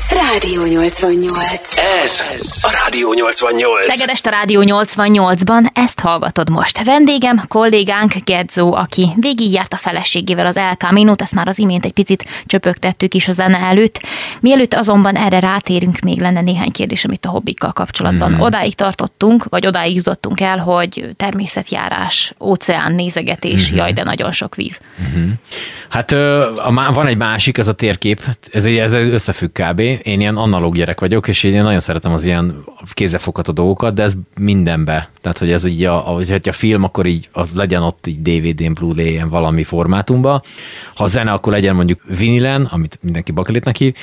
Rádió 0.10 0.66
88. 0.66 1.74
Ez 2.04 2.22
a 2.62 2.72
Rádió 2.84 3.14
88. 3.14 3.84
Szegedest 3.84 4.26
a 4.26 4.30
Rádió 4.30 4.62
88-ban, 4.66 5.66
ezt 5.74 6.00
hallgatod 6.00 6.50
most. 6.50 6.84
Vendégem, 6.84 7.42
kollégánk 7.48 8.14
Gedzó, 8.26 8.74
aki 8.74 9.10
végigjárt 9.16 9.74
a 9.74 9.78
feleségével 9.78 10.46
az 10.46 10.58
El 10.58 10.74
Camino-t, 10.76 11.22
ezt 11.22 11.34
már 11.34 11.48
az 11.48 11.58
imént 11.58 11.86
egy 11.86 11.92
picit 11.92 12.26
csöpögtettük 12.46 13.14
is 13.14 13.28
a 13.28 13.32
zene 13.32 13.58
előtt. 13.58 14.02
Mielőtt 14.42 14.74
azonban 14.74 15.16
erre 15.16 15.40
rátérünk, 15.40 16.00
még 16.00 16.19
lenne 16.20 16.42
néhány 16.42 16.72
kérdés, 16.72 17.06
amit 17.06 17.26
a 17.26 17.30
hobbikkal 17.30 17.72
kapcsolatban. 17.72 18.32
Mm. 18.32 18.40
Odáig 18.40 18.76
tartottunk, 18.76 19.44
vagy 19.50 19.68
odáig 19.68 19.96
jutottunk 19.96 20.40
el, 20.40 20.58
hogy 20.58 21.10
természetjárás, 21.16 22.34
óceán 22.40 22.94
nézegetés, 22.94 23.72
mm. 23.72 23.76
jaj, 23.76 23.94
de 23.94 24.04
nagyon 24.04 24.32
sok 24.32 24.56
víz. 24.56 24.82
Hát 25.90 26.12
ö, 26.12 26.56
a, 26.56 26.92
van 26.94 27.08
egy 27.08 27.18
másik, 27.18 27.58
ez 27.58 27.68
a 27.68 27.74
térkép, 27.74 28.22
ez, 28.52 28.66
ez 28.66 28.94
összefügg 28.94 29.50
kb. 29.52 29.80
Én 29.80 30.20
ilyen 30.20 30.38
analóg 30.38 30.76
gyerek 30.76 31.00
vagyok, 31.00 31.28
és 31.28 31.44
én 31.44 31.64
nagyon 31.64 31.80
szeretem 31.80 32.14
az 32.14 32.26
ilyen 32.26 32.64
kézzelfogható 32.94 33.52
dolgokat, 33.52 33.94
de 33.94 34.04
ez 34.04 34.14
mindenbe. 34.40 35.10
Tehát, 35.22 35.38
hogy 35.38 35.52
ez 35.52 35.66
így, 35.66 35.84
a, 35.84 36.10
a, 36.10 36.14
hogyha 36.14 36.38
a 36.44 36.52
film, 36.52 36.84
akkor 36.84 37.06
így 37.06 37.30
az 37.32 37.54
legyen 37.56 37.82
ott 37.82 38.08
így 38.08 38.22
DVD-n, 38.22 38.74
Blu-ray-en 38.74 39.30
valami 39.30 39.64
formátumban. 39.64 40.42
Ha 40.96 41.08
zene, 41.08 41.32
akkor 41.32 41.54
legyen 41.54 41.76
mondjuk 41.76 42.02
vinilen, 42.18 42.66
amit 42.72 43.00
mindenki 43.02 43.32
bakelitnek 43.32 43.76
hív. 43.76 43.96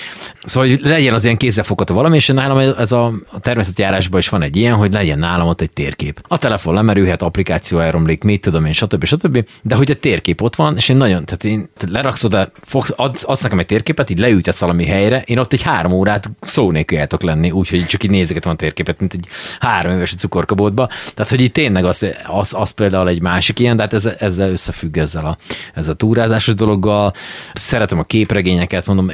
Szóval, 0.45 0.69
hogy 0.69 0.81
legyen 0.83 1.15
az 1.15 1.25
ilyen 1.25 1.37
kézzelfogható 1.37 1.95
valami, 1.97 2.17
és 2.17 2.27
nálam 2.27 2.59
ez 2.79 2.93
a, 2.93 3.13
a 3.31 3.41
természetjárásban 3.41 4.21
is 4.21 4.29
van 4.29 4.43
egy 4.43 4.57
ilyen, 4.57 4.75
hogy 4.75 4.93
legyen 4.93 5.19
nálam 5.19 5.47
ott 5.47 5.61
egy 5.61 5.71
térkép. 5.71 6.21
A 6.29 6.39
telefon 6.39 6.75
lemerülhet, 6.75 7.23
applikáció 7.23 7.79
elromlik, 7.79 8.23
mit 8.23 8.41
tudom 8.41 8.65
én, 8.65 8.73
stb. 8.73 9.05
stb. 9.05 9.49
De 9.63 9.75
hogy 9.75 9.91
a 9.91 9.95
térkép 9.95 10.43
ott 10.43 10.57
van, 10.57 10.77
és 10.77 10.89
én 10.89 10.97
nagyon, 10.97 11.25
tehát 11.25 11.45
én 11.45 11.69
tehát 11.77 11.95
leraksz 11.95 12.25
oda, 12.25 12.51
fogsz, 12.61 12.93
adsz, 12.97 13.25
adsz 13.27 13.43
nekem 13.43 13.59
egy 13.59 13.67
térképet, 13.67 14.11
így 14.11 14.19
leültetsz 14.19 14.61
valami 14.61 14.85
helyre, 14.85 15.23
én 15.27 15.39
ott 15.39 15.53
egy 15.53 15.63
három 15.63 15.93
órát 15.93 16.31
szó 16.41 16.71
nélkül 16.71 16.99
lenni, 17.21 17.51
úgyhogy 17.51 17.87
csak 17.87 18.05
így 18.05 18.11
nézegetem 18.11 18.53
a 18.53 18.55
térképet, 18.55 18.99
mint 19.01 19.13
egy 19.13 19.27
három 19.61 19.93
éves 19.93 20.15
cukorkabótba. 20.15 20.89
Tehát, 21.15 21.31
hogy 21.31 21.41
így 21.41 21.53
tényleg 21.53 21.85
az, 21.85 22.07
az, 22.27 22.55
az 22.59 22.71
például 22.71 23.09
egy 23.09 23.23
másik 23.23 23.59
ilyen, 23.59 23.77
de 23.77 23.83
hát 23.83 23.93
ez, 23.93 24.07
ezzel 24.19 24.51
összefügg 24.51 24.97
ezzel 24.97 25.27
a, 25.27 25.37
ezzel 25.75 25.93
a 25.93 25.97
túrázásos 25.97 26.55
dologgal. 26.55 27.13
Szeretem 27.53 27.99
a 27.99 28.03
képregényeket, 28.03 28.87
mondom, 28.87 29.11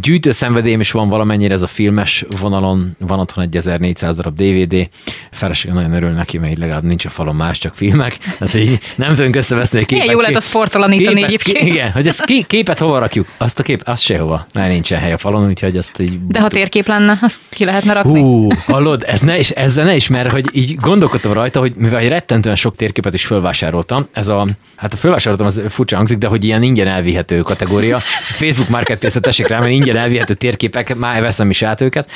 gyűjtő 0.00 0.32
szenvedélyem 0.32 0.80
is 0.80 0.90
van 0.90 1.08
valamennyire 1.08 1.54
ez 1.54 1.62
a 1.62 1.66
filmes 1.66 2.24
vonalon, 2.40 2.96
van 2.98 3.18
otthon 3.18 3.44
egy 3.44 3.56
1400 3.56 4.16
darab 4.16 4.36
DVD, 4.36 4.88
feleségem 5.30 5.76
nagyon 5.76 5.92
örül 5.92 6.10
neki, 6.10 6.38
mert 6.38 6.52
így 6.52 6.58
legalább 6.58 6.82
nincs 6.82 7.04
a 7.04 7.08
falon 7.08 7.34
más, 7.34 7.58
csak 7.58 7.74
filmek. 7.74 8.16
Tehát 8.16 8.54
így 8.54 8.78
nem 8.94 9.14
tudunk 9.14 9.36
összeveszni 9.36 9.78
egy 9.78 9.84
képet. 9.84 10.04
Milyen 10.04 10.20
jó 10.20 10.26
lett 10.26 10.36
a 10.36 10.40
sportalanítani 10.40 11.14
képet, 11.14 11.24
egyébként. 11.24 11.66
Igen, 11.66 11.90
hogy 11.90 12.06
ezt 12.06 12.24
ki, 12.24 12.42
képet 12.42 12.78
hova 12.78 12.98
rakjuk? 12.98 13.26
Azt 13.36 13.58
a 13.58 13.62
kép, 13.62 13.82
azt 13.84 14.02
sehova, 14.02 14.46
mert 14.54 14.68
nincsen 14.68 15.00
hely 15.00 15.12
a 15.12 15.18
falon, 15.18 15.48
úgyhogy 15.48 15.76
azt 15.76 16.00
így... 16.00 16.26
De 16.26 16.40
ha 16.40 16.48
térkép 16.48 16.86
lenne, 16.86 17.18
azt 17.22 17.40
ki 17.48 17.64
lehetne 17.64 17.92
rakni. 17.92 18.20
Hú, 18.20 18.48
hallod, 18.66 19.04
ez 19.06 19.20
ne 19.20 19.38
is, 19.38 19.50
ezzel 19.50 19.84
ne 19.84 19.94
is, 19.94 20.08
mert 20.08 20.30
hogy 20.30 20.44
így 20.52 20.74
gondolkodtam 20.74 21.32
rajta, 21.32 21.60
hogy 21.60 21.72
mivel 21.76 22.00
hogy 22.00 22.08
rettentően 22.08 22.56
sok 22.56 22.76
térképet 22.76 23.14
is 23.14 23.26
fölvásároltam, 23.26 24.06
ez 24.12 24.28
a, 24.28 24.46
hát 24.76 24.92
a 24.92 24.96
fölvásároltam, 24.96 25.46
az 25.46 25.62
furcsa 25.68 25.96
hangzik, 25.96 26.18
de 26.18 26.26
hogy 26.26 26.44
ilyen 26.44 26.62
ingyen 26.62 26.86
elvihető 26.86 27.40
kategória. 27.40 27.98
Facebook 28.32 28.68
Marketplace-et 28.68 29.22
tessék 29.22 29.46
rá, 29.46 29.58
mert 29.58 29.70
ingyen 29.70 29.96
elvihető 29.96 30.34
térképek, 30.34 30.96
már 30.96 31.22
veszem 31.22 31.50
is 31.50 31.62
át 31.62 31.80
őket. 31.80 32.10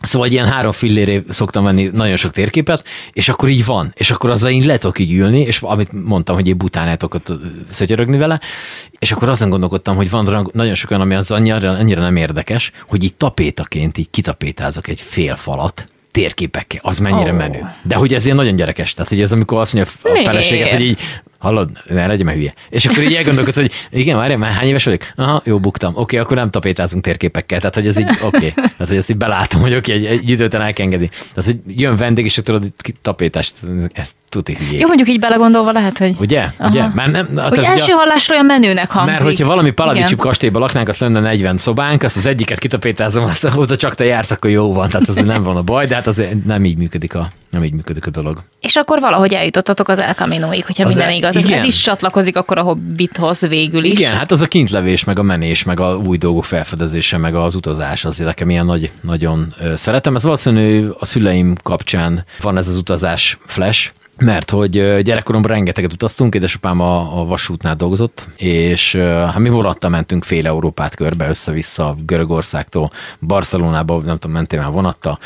Szóval 0.00 0.28
ilyen 0.28 0.46
három 0.46 0.72
fillére 0.72 1.22
szoktam 1.28 1.64
venni 1.64 1.90
nagyon 1.92 2.16
sok 2.16 2.32
térképet, 2.32 2.84
és 3.12 3.28
akkor 3.28 3.48
így 3.48 3.64
van. 3.64 3.92
És 3.94 4.10
akkor 4.10 4.30
azzal 4.30 4.50
én 4.50 4.66
le 4.66 4.78
tudok 4.78 4.98
így 4.98 5.12
ülni, 5.12 5.40
és 5.40 5.60
amit 5.62 6.04
mondtam, 6.04 6.34
hogy 6.34 6.48
egy 6.48 6.56
bután 6.56 6.98
tudok 6.98 7.14
ott 7.14 7.32
szötyörögni 7.70 8.16
vele, 8.16 8.40
és 8.98 9.12
akkor 9.12 9.28
azon 9.28 9.50
gondolkodtam, 9.50 9.96
hogy 9.96 10.10
van 10.10 10.48
nagyon 10.52 10.74
sok 10.74 10.90
olyan, 10.90 11.02
ami 11.02 11.14
az 11.14 11.30
annyira, 11.30 11.70
annyira 11.70 12.00
nem 12.00 12.16
érdekes, 12.16 12.72
hogy 12.88 13.04
így 13.04 13.16
tapétaként 13.16 13.98
így 13.98 14.10
kitapétázok 14.10 14.88
egy 14.88 15.00
fél 15.00 15.36
falat, 15.36 15.88
térképekkel, 16.16 16.80
az 16.82 16.98
mennyire 16.98 17.30
oh. 17.30 17.36
menő. 17.36 17.70
De 17.82 17.94
hogy 17.94 18.14
ez 18.14 18.24
ilyen 18.24 18.36
nagyon 18.36 18.54
gyerekes, 18.54 18.94
tehát 18.94 19.10
hogy 19.10 19.20
ez 19.20 19.32
amikor 19.32 19.60
azt 19.60 19.74
mondja 19.74 19.92
a 20.02 20.08
Miért? 20.08 20.26
feleséget, 20.26 20.68
hogy 20.68 20.80
így 20.80 21.00
Hallod, 21.46 21.70
ne 21.88 22.06
legyen 22.06 22.26
már 22.26 22.34
hülye. 22.34 22.54
És 22.70 22.86
akkor 22.86 23.02
így 23.02 23.14
elgondolkodsz, 23.14 23.56
hogy 23.56 23.72
igen, 23.90 24.16
várjál, 24.16 24.38
már 24.38 24.52
hány 24.52 24.66
éves 24.66 24.84
vagyok? 24.84 25.02
Aha, 25.16 25.42
jó, 25.44 25.58
buktam. 25.58 25.90
Oké, 25.90 26.00
okay, 26.00 26.18
akkor 26.18 26.36
nem 26.36 26.50
tapétázunk 26.50 27.02
térképekkel. 27.02 27.58
Tehát, 27.58 27.74
hogy 27.74 27.86
ez 27.86 27.98
így, 27.98 28.08
oké. 28.08 28.26
Okay. 28.26 28.50
Tehát, 28.76 28.88
hogy 28.88 28.96
ezt 28.96 29.10
így 29.10 29.16
belátom, 29.16 29.60
hogy 29.60 29.74
oké, 29.74 29.92
okay, 29.92 30.06
egy, 30.06 30.18
egy 30.18 30.30
idő 30.30 30.44
után 30.44 30.60
el 30.60 30.72
kell 30.72 30.84
engedni. 30.84 31.08
Tehát, 31.34 31.50
hogy 31.50 31.58
jön 31.80 31.96
vendég, 31.96 32.24
és 32.24 32.38
akkor 32.38 32.54
tudod, 32.54 32.72
tapétást, 33.02 33.54
ezt 33.92 34.14
tuti 34.28 34.56
hülyék. 34.58 34.80
Jó, 34.80 34.86
mondjuk 34.86 35.08
így 35.08 35.20
belegondolva 35.20 35.72
lehet, 35.72 35.98
hogy... 35.98 36.14
Ugye? 36.18 36.46
Aha. 36.56 36.68
Ugye? 36.68 36.86
Már 36.94 37.10
nem, 37.10 37.28
na, 37.32 37.48
Hogy 37.48 37.58
első 37.58 37.92
hallásra 37.92 38.34
olyan 38.34 38.46
menőnek 38.46 38.90
hangzik. 38.90 39.12
mert 39.12 39.24
hogyha 39.24 39.46
valami 39.46 39.70
Palavicsi 39.70 40.04
Igen. 40.12 40.18
kastélyban 40.18 40.60
laknánk, 40.60 40.88
azt 40.88 41.00
lenne 41.00 41.20
40 41.20 41.58
szobánk, 41.58 42.02
azt 42.02 42.16
az 42.16 42.26
egyiket 42.26 42.58
kitapétázom, 42.58 43.24
azt 43.24 43.48
oda 43.54 43.76
csak 43.76 43.94
te 43.94 44.04
jársz, 44.04 44.30
akkor 44.30 44.50
jó 44.50 44.72
van, 44.72 44.88
tehát 44.88 45.08
az 45.08 45.16
nem 45.16 45.42
van 45.42 45.56
a 45.56 45.62
baj, 45.62 45.86
de 45.86 45.94
hát 45.94 46.06
azért 46.06 46.44
nem 46.44 46.64
így 46.64 46.76
működik 46.76 47.14
a 47.14 47.30
nem 47.50 47.64
így 47.64 47.72
működik 47.72 48.06
a 48.06 48.10
dolog. 48.10 48.42
És 48.60 48.76
akkor 48.76 49.00
valahogy 49.00 49.32
eljutottatok 49.32 49.88
az 49.88 49.98
El 49.98 50.14
Caminoig, 50.14 50.64
hogyha 50.64 50.84
Az 50.84 50.88
minden 50.88 51.08
el- 51.08 51.16
igaz. 51.16 51.36
Ez, 51.36 51.44
igen. 51.44 51.58
ez 51.58 51.64
is 51.64 51.80
csatlakozik 51.82 52.36
akkor 52.36 52.58
a 52.58 52.62
Hobbithoz 52.62 53.40
végül 53.40 53.84
is. 53.84 53.92
Igen, 53.98 54.14
hát 54.16 54.30
az 54.30 54.40
a 54.40 54.46
kintlevés, 54.46 55.04
meg 55.04 55.18
a 55.18 55.22
menés, 55.22 55.62
meg 55.64 55.80
a 55.80 55.96
új 55.96 56.16
dolgok 56.16 56.44
felfedezése, 56.44 57.16
meg 57.16 57.34
az 57.34 57.54
utazás, 57.54 58.04
az 58.04 58.18
nekem 58.18 58.50
ilyen 58.50 58.64
nagy, 58.64 58.90
nagyon 59.00 59.54
szeretem. 59.74 60.14
Ez 60.16 60.22
valószínű 60.22 60.88
a 60.98 61.04
szüleim 61.04 61.54
kapcsán 61.62 62.24
van 62.40 62.56
ez 62.56 62.68
az 62.68 62.76
utazás 62.76 63.38
flash, 63.46 63.90
mert 64.18 64.50
hogy 64.50 64.70
gyerekkoromban 65.02 65.50
rengeteget 65.50 65.92
utaztunk, 65.92 66.34
édesapám 66.34 66.80
a, 66.80 67.20
a 67.20 67.24
vasútnál 67.24 67.76
dolgozott, 67.76 68.28
és 68.36 68.94
hát 68.96 69.38
mi 69.38 69.48
vonattal 69.48 69.90
mentünk 69.90 70.24
fél 70.24 70.46
Európát 70.46 70.94
körbe, 70.94 71.28
össze-vissza 71.28 71.96
Görögországtól, 72.06 72.90
Barcelonába, 73.20 74.00
nem 74.00 74.18
tudom, 74.18 74.36
mentél 74.36 74.60
már 74.60 74.70
vonattal, 74.70 75.18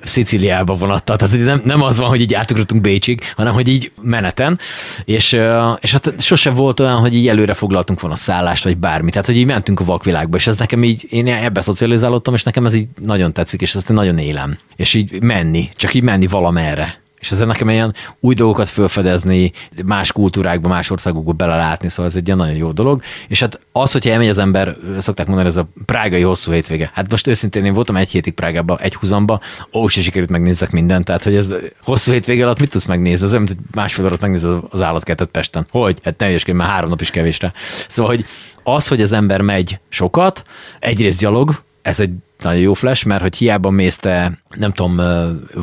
Sziciliába 0.00 0.74
vonattal, 0.74 1.16
tehát 1.16 1.44
nem, 1.44 1.60
nem 1.64 1.82
az 1.82 1.98
van, 1.98 2.08
hogy 2.08 2.20
így 2.20 2.34
átugrottunk 2.34 2.80
Bécsig, 2.82 3.20
hanem 3.36 3.54
hogy 3.54 3.68
így 3.68 3.92
meneten, 4.02 4.58
és, 5.04 5.32
és 5.80 5.92
hát 5.92 6.14
sose 6.18 6.50
volt 6.50 6.80
olyan, 6.80 6.98
hogy 6.98 7.14
így 7.14 7.28
előre 7.28 7.54
foglaltunk 7.54 8.00
volna 8.00 8.16
szállást, 8.16 8.64
vagy 8.64 8.76
bármi, 8.76 9.10
tehát 9.10 9.26
hogy 9.26 9.36
így 9.36 9.46
mentünk 9.46 9.80
a 9.80 9.84
vakvilágba, 9.84 10.36
és 10.36 10.46
ez 10.46 10.58
nekem 10.58 10.84
így, 10.84 11.06
én 11.10 11.26
ebbe 11.26 11.60
szocializálódtam, 11.60 12.34
és 12.34 12.42
nekem 12.42 12.66
ez 12.66 12.74
így 12.74 12.88
nagyon 13.00 13.32
tetszik, 13.32 13.60
és 13.60 13.74
ezt 13.74 13.88
nagyon 13.88 14.18
élem. 14.18 14.58
És 14.76 14.94
így 14.94 15.22
menni, 15.22 15.68
csak 15.76 15.94
így 15.94 16.02
menni 16.02 16.26
valamerre. 16.26 17.06
És 17.20 17.30
ez 17.30 17.38
nekem 17.38 17.68
ilyen 17.68 17.94
új 18.20 18.34
dolgokat 18.34 18.68
felfedezni, 18.68 19.52
más 19.84 20.12
kultúrákba, 20.12 20.68
más 20.68 20.90
országokba 20.90 21.32
belelátni, 21.32 21.88
szóval 21.88 22.06
ez 22.06 22.16
egy 22.16 22.26
ilyen 22.26 22.38
nagyon 22.38 22.54
jó 22.54 22.72
dolog. 22.72 23.02
És 23.28 23.40
hát 23.40 23.60
az, 23.72 23.92
hogyha 23.92 24.10
elmegy 24.10 24.28
az 24.28 24.38
ember, 24.38 24.76
szokták 24.98 25.26
mondani, 25.26 25.48
ez 25.48 25.56
a 25.56 25.68
prágai 25.84 26.22
hosszú 26.22 26.52
hétvége. 26.52 26.90
Hát 26.94 27.10
most 27.10 27.26
őszintén 27.26 27.64
én 27.64 27.72
voltam 27.72 27.96
egy 27.96 28.10
hétig 28.10 28.34
Prágába, 28.34 28.78
egy 28.78 28.94
húzamba, 28.94 29.40
ó, 29.72 29.86
se 29.86 30.00
sikerült 30.00 30.30
megnézzek 30.30 30.70
mindent, 30.70 31.04
tehát 31.04 31.24
hogy 31.24 31.34
ez 31.34 31.54
hosszú 31.82 32.12
hétvége 32.12 32.44
alatt 32.44 32.60
mit 32.60 32.70
tudsz 32.70 32.84
megnézni? 32.84 33.24
Ez 33.24 33.32
olyan, 33.32 33.44
mint 33.44 33.56
hogy 33.56 33.66
másfél 33.74 34.04
órát 34.04 34.20
megnézed 34.20 34.58
az 34.70 34.82
állatkertet 34.82 35.28
Pesten. 35.28 35.66
Hogy? 35.70 35.98
Hát 36.02 36.22
hülyeskedj, 36.22 36.58
már 36.58 36.68
három 36.68 36.88
nap 36.88 37.00
is 37.00 37.10
kevésre. 37.10 37.52
Szóval, 37.88 38.14
hogy 38.14 38.24
az, 38.62 38.88
hogy 38.88 39.00
az 39.00 39.12
ember 39.12 39.40
megy 39.40 39.78
sokat, 39.88 40.42
egyrészt 40.78 41.20
gyalog, 41.20 41.62
ez 41.88 42.00
egy 42.00 42.10
nagyon 42.42 42.60
jó 42.60 42.74
flash, 42.74 43.06
mert 43.06 43.22
hogy 43.22 43.36
hiába 43.36 43.70
mész 43.70 43.96
te, 43.96 44.32
nem 44.56 44.72
tudom, 44.72 45.00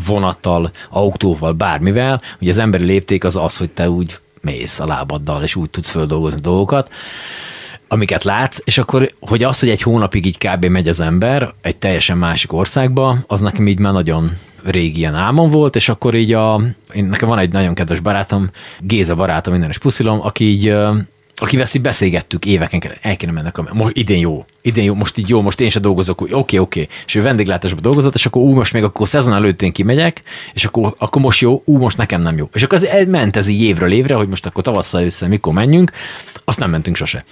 vonattal, 0.06 0.72
autóval, 0.90 1.54
bármivel, 1.54 2.22
hogy 2.38 2.50
az 2.50 2.58
emberi 2.58 2.84
lépték 2.84 3.24
az 3.24 3.36
az, 3.36 3.58
hogy 3.58 3.70
te 3.70 3.90
úgy 3.90 4.20
mész 4.42 4.80
a 4.80 4.86
lábaddal, 4.86 5.44
és 5.44 5.56
úgy 5.56 5.70
tudsz 5.70 5.90
földolgozni 5.90 6.40
dolgokat, 6.42 6.92
amiket 7.88 8.24
látsz, 8.24 8.60
és 8.64 8.78
akkor, 8.78 9.12
hogy 9.20 9.44
az, 9.44 9.60
hogy 9.60 9.70
egy 9.70 9.82
hónapig 9.82 10.26
így 10.26 10.38
kb. 10.38 10.66
megy 10.66 10.88
az 10.88 11.00
ember 11.00 11.54
egy 11.62 11.76
teljesen 11.76 12.18
másik 12.18 12.54
országba, 12.54 13.18
az 13.28 13.42
nekem 13.42 13.68
így 13.68 13.80
már 13.80 13.94
nagyon 13.94 14.32
régi 14.64 14.98
ilyen 14.98 15.16
álmom 15.16 15.50
volt, 15.50 15.76
és 15.76 15.90
akkor 15.90 16.16
így 16.16 16.34
a, 16.34 16.62
én, 16.94 17.06
nekem 17.06 17.30
van 17.30 17.40
egy 17.40 17.52
nagyon 17.52 17.74
kedves 17.74 18.00
barátom, 18.00 18.50
Géza 18.80 19.16
barátom, 19.16 19.54
minden 19.54 19.70
is 19.70 19.78
puszilom, 19.78 20.22
aki 20.22 20.46
így 20.46 20.76
akivel 21.36 21.64
ezt 21.66 21.76
így 21.76 21.82
beszélgettük 21.82 22.46
éveken 22.46 22.82
el 23.02 23.16
kéne 23.16 23.32
mennek, 23.32 23.74
most 23.74 23.98
idén 23.98 24.20
jó, 24.20 24.46
idén 24.62 24.84
jó, 24.84 24.94
most 24.94 25.18
így 25.18 25.30
jó, 25.30 25.42
most 25.42 25.62
én 25.62 25.70
se 25.70 25.80
dolgozok, 25.80 26.28
oké, 26.32 26.58
oké, 26.58 26.88
és 27.06 27.16
ő 27.16 27.22
vendéglátásban 27.22 27.82
dolgozott, 27.82 28.16
és 28.16 28.26
akkor 28.26 28.42
ú, 28.42 28.54
most 28.54 28.74
még 28.74 28.84
akkor 28.84 29.08
szezon 29.08 29.34
előtt 29.34 29.62
én 29.62 29.72
kimegyek, 29.72 30.22
és 30.54 30.66
akkor, 30.66 30.96
akkor 30.98 31.22
most 31.22 31.42
jó, 31.42 31.62
ú, 31.66 31.78
most 31.78 31.98
nekem 31.98 32.22
nem 32.22 32.38
jó. 32.38 32.50
És 32.54 32.64
akkor 32.64 32.78
az 32.78 32.88
ment 33.08 33.36
ez 33.36 33.48
így 33.48 33.62
évről 33.62 33.92
évre, 33.92 34.16
hogy 34.16 34.28
most 34.28 34.46
akkor 34.46 34.64
tavasszal 34.64 35.04
össze, 35.04 35.28
mikor 35.28 35.54
menjünk, 35.54 35.92
azt 36.44 36.60
nem 36.60 36.70
mentünk 36.70 36.96
sose. 36.96 37.26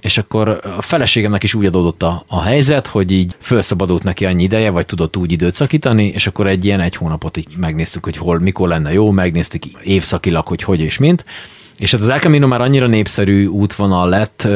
És 0.00 0.18
akkor 0.18 0.60
a 0.76 0.82
feleségemnek 0.82 1.42
is 1.42 1.54
úgy 1.54 1.66
adódott 1.66 2.02
a, 2.02 2.24
a 2.26 2.42
helyzet, 2.42 2.86
hogy 2.86 3.10
így 3.10 3.34
felszabadult 3.38 4.02
neki 4.02 4.24
annyi 4.24 4.42
ideje, 4.42 4.70
vagy 4.70 4.86
tudott 4.86 5.16
úgy 5.16 5.32
időt 5.32 5.54
szakítani, 5.54 6.06
és 6.06 6.26
akkor 6.26 6.46
egy 6.46 6.64
ilyen 6.64 6.80
egy 6.80 6.96
hónapot 6.96 7.36
így 7.36 7.56
megnéztük, 7.56 8.04
hogy 8.04 8.16
hol, 8.16 8.38
mikor 8.38 8.68
lenne 8.68 8.92
jó, 8.92 9.10
megnéztük 9.10 9.64
évszakilag, 9.82 10.46
hogy 10.46 10.62
hogy 10.62 10.80
és 10.80 10.98
mint. 10.98 11.24
És 11.78 11.90
hát 11.92 12.00
az 12.00 12.08
El 12.08 12.18
Camino 12.18 12.46
már 12.46 12.60
annyira 12.60 12.86
népszerű 12.86 13.46
útvonal 13.46 14.08
lett, 14.08 14.48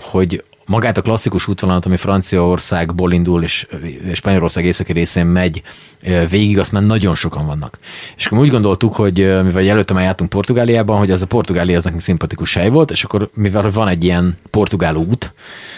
hogy 0.00 0.44
magát 0.70 0.96
a 0.96 1.02
klasszikus 1.02 1.48
útvonalat, 1.48 1.86
ami 1.86 1.96
Franciaországból 1.96 3.12
indul, 3.12 3.42
és 3.42 3.66
Spanyolország 4.12 4.64
északi 4.64 4.92
részén 4.92 5.26
megy 5.26 5.62
végig, 6.30 6.58
azt 6.58 6.72
már 6.72 6.82
nagyon 6.82 7.14
sokan 7.14 7.46
vannak. 7.46 7.78
És 8.16 8.26
akkor 8.26 8.38
úgy 8.38 8.50
gondoltuk, 8.50 8.94
hogy 8.94 9.16
mivel 9.16 9.68
előtte 9.68 9.94
már 9.94 10.02
jártunk 10.02 10.30
Portugáliában, 10.30 10.98
hogy 10.98 11.10
az 11.10 11.22
a 11.22 11.26
Portugália 11.26 11.76
az 11.76 11.84
nekünk 11.84 12.02
szimpatikus 12.02 12.54
hely 12.54 12.68
volt, 12.68 12.90
és 12.90 13.04
akkor 13.04 13.30
mivel 13.34 13.70
van 13.70 13.88
egy 13.88 14.04
ilyen 14.04 14.38
portugál 14.50 14.96
út, 14.96 15.32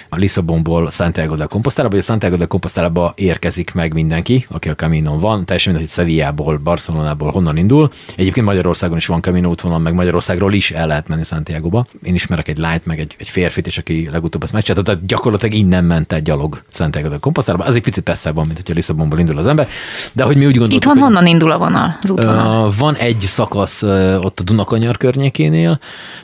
a 0.08 0.16
Lisszabonból 0.16 0.90
Santiago 0.90 1.36
de 1.36 1.44
Compostela, 1.44 1.88
vagy 1.88 1.98
a 1.98 2.02
Santiago 2.02 2.36
de 2.36 2.46
Compostela 2.46 3.12
érkezik 3.16 3.74
meg 3.74 3.92
mindenki, 3.92 4.46
aki 4.48 4.68
a 4.68 4.74
Caminon 4.74 5.20
van, 5.20 5.44
teljesen 5.44 5.72
mindegy, 5.72 5.94
hogy 5.94 6.04
Sevillából, 6.04 6.56
Barcelonából 6.56 7.30
honnan 7.30 7.56
indul. 7.56 7.90
Egyébként 8.16 8.46
Magyarországon 8.46 8.96
is 8.96 9.06
van 9.06 9.22
Camino 9.22 9.48
útvonal, 9.48 9.78
meg 9.78 9.94
Magyarországról 9.94 10.52
is 10.52 10.70
el 10.70 10.86
lehet 10.86 11.08
menni 11.08 11.24
Santiagoba. 11.24 11.86
Én 12.02 12.14
ismerek 12.14 12.48
egy 12.48 12.58
lányt, 12.58 12.86
meg 12.86 13.00
egy, 13.00 13.14
egy 13.18 13.28
férfit, 13.28 13.66
és 13.66 13.78
aki 13.78 14.08
legutóbb 14.12 14.42
ezt 14.42 14.52
megcsinálta, 14.52 14.81
tehát 14.82 15.06
gyakorlatilag 15.06 15.54
innen 15.54 15.84
ment 15.84 16.12
egy 16.12 16.22
gyalog 16.22 16.62
Santiago 16.72 17.08
de 17.08 17.18
Compostela. 17.18 17.64
Az 17.64 17.74
egy 17.74 17.82
picit 17.82 18.08
messzebb 18.08 18.34
van, 18.34 18.44
mint 18.44 18.56
hogyha 18.56 18.74
Lisszabonból 18.74 19.18
indul 19.18 19.38
az 19.38 19.46
ember. 19.46 19.68
De 20.12 20.24
hogy 20.24 20.36
mi 20.36 20.46
úgy 20.46 20.56
gondoltuk, 20.56 20.92
Itthon 20.92 20.98
honnan 20.98 21.26
indul 21.26 21.52
a 21.52 21.58
vonal, 21.58 21.96
az 22.02 22.10
útvonal? 22.10 22.72
Van 22.78 22.94
egy 22.94 23.20
szakasz 23.26 23.82
ott 24.22 24.40
a 24.40 24.42
Dunakanyar 24.44 24.96
környékénél, 24.96 25.78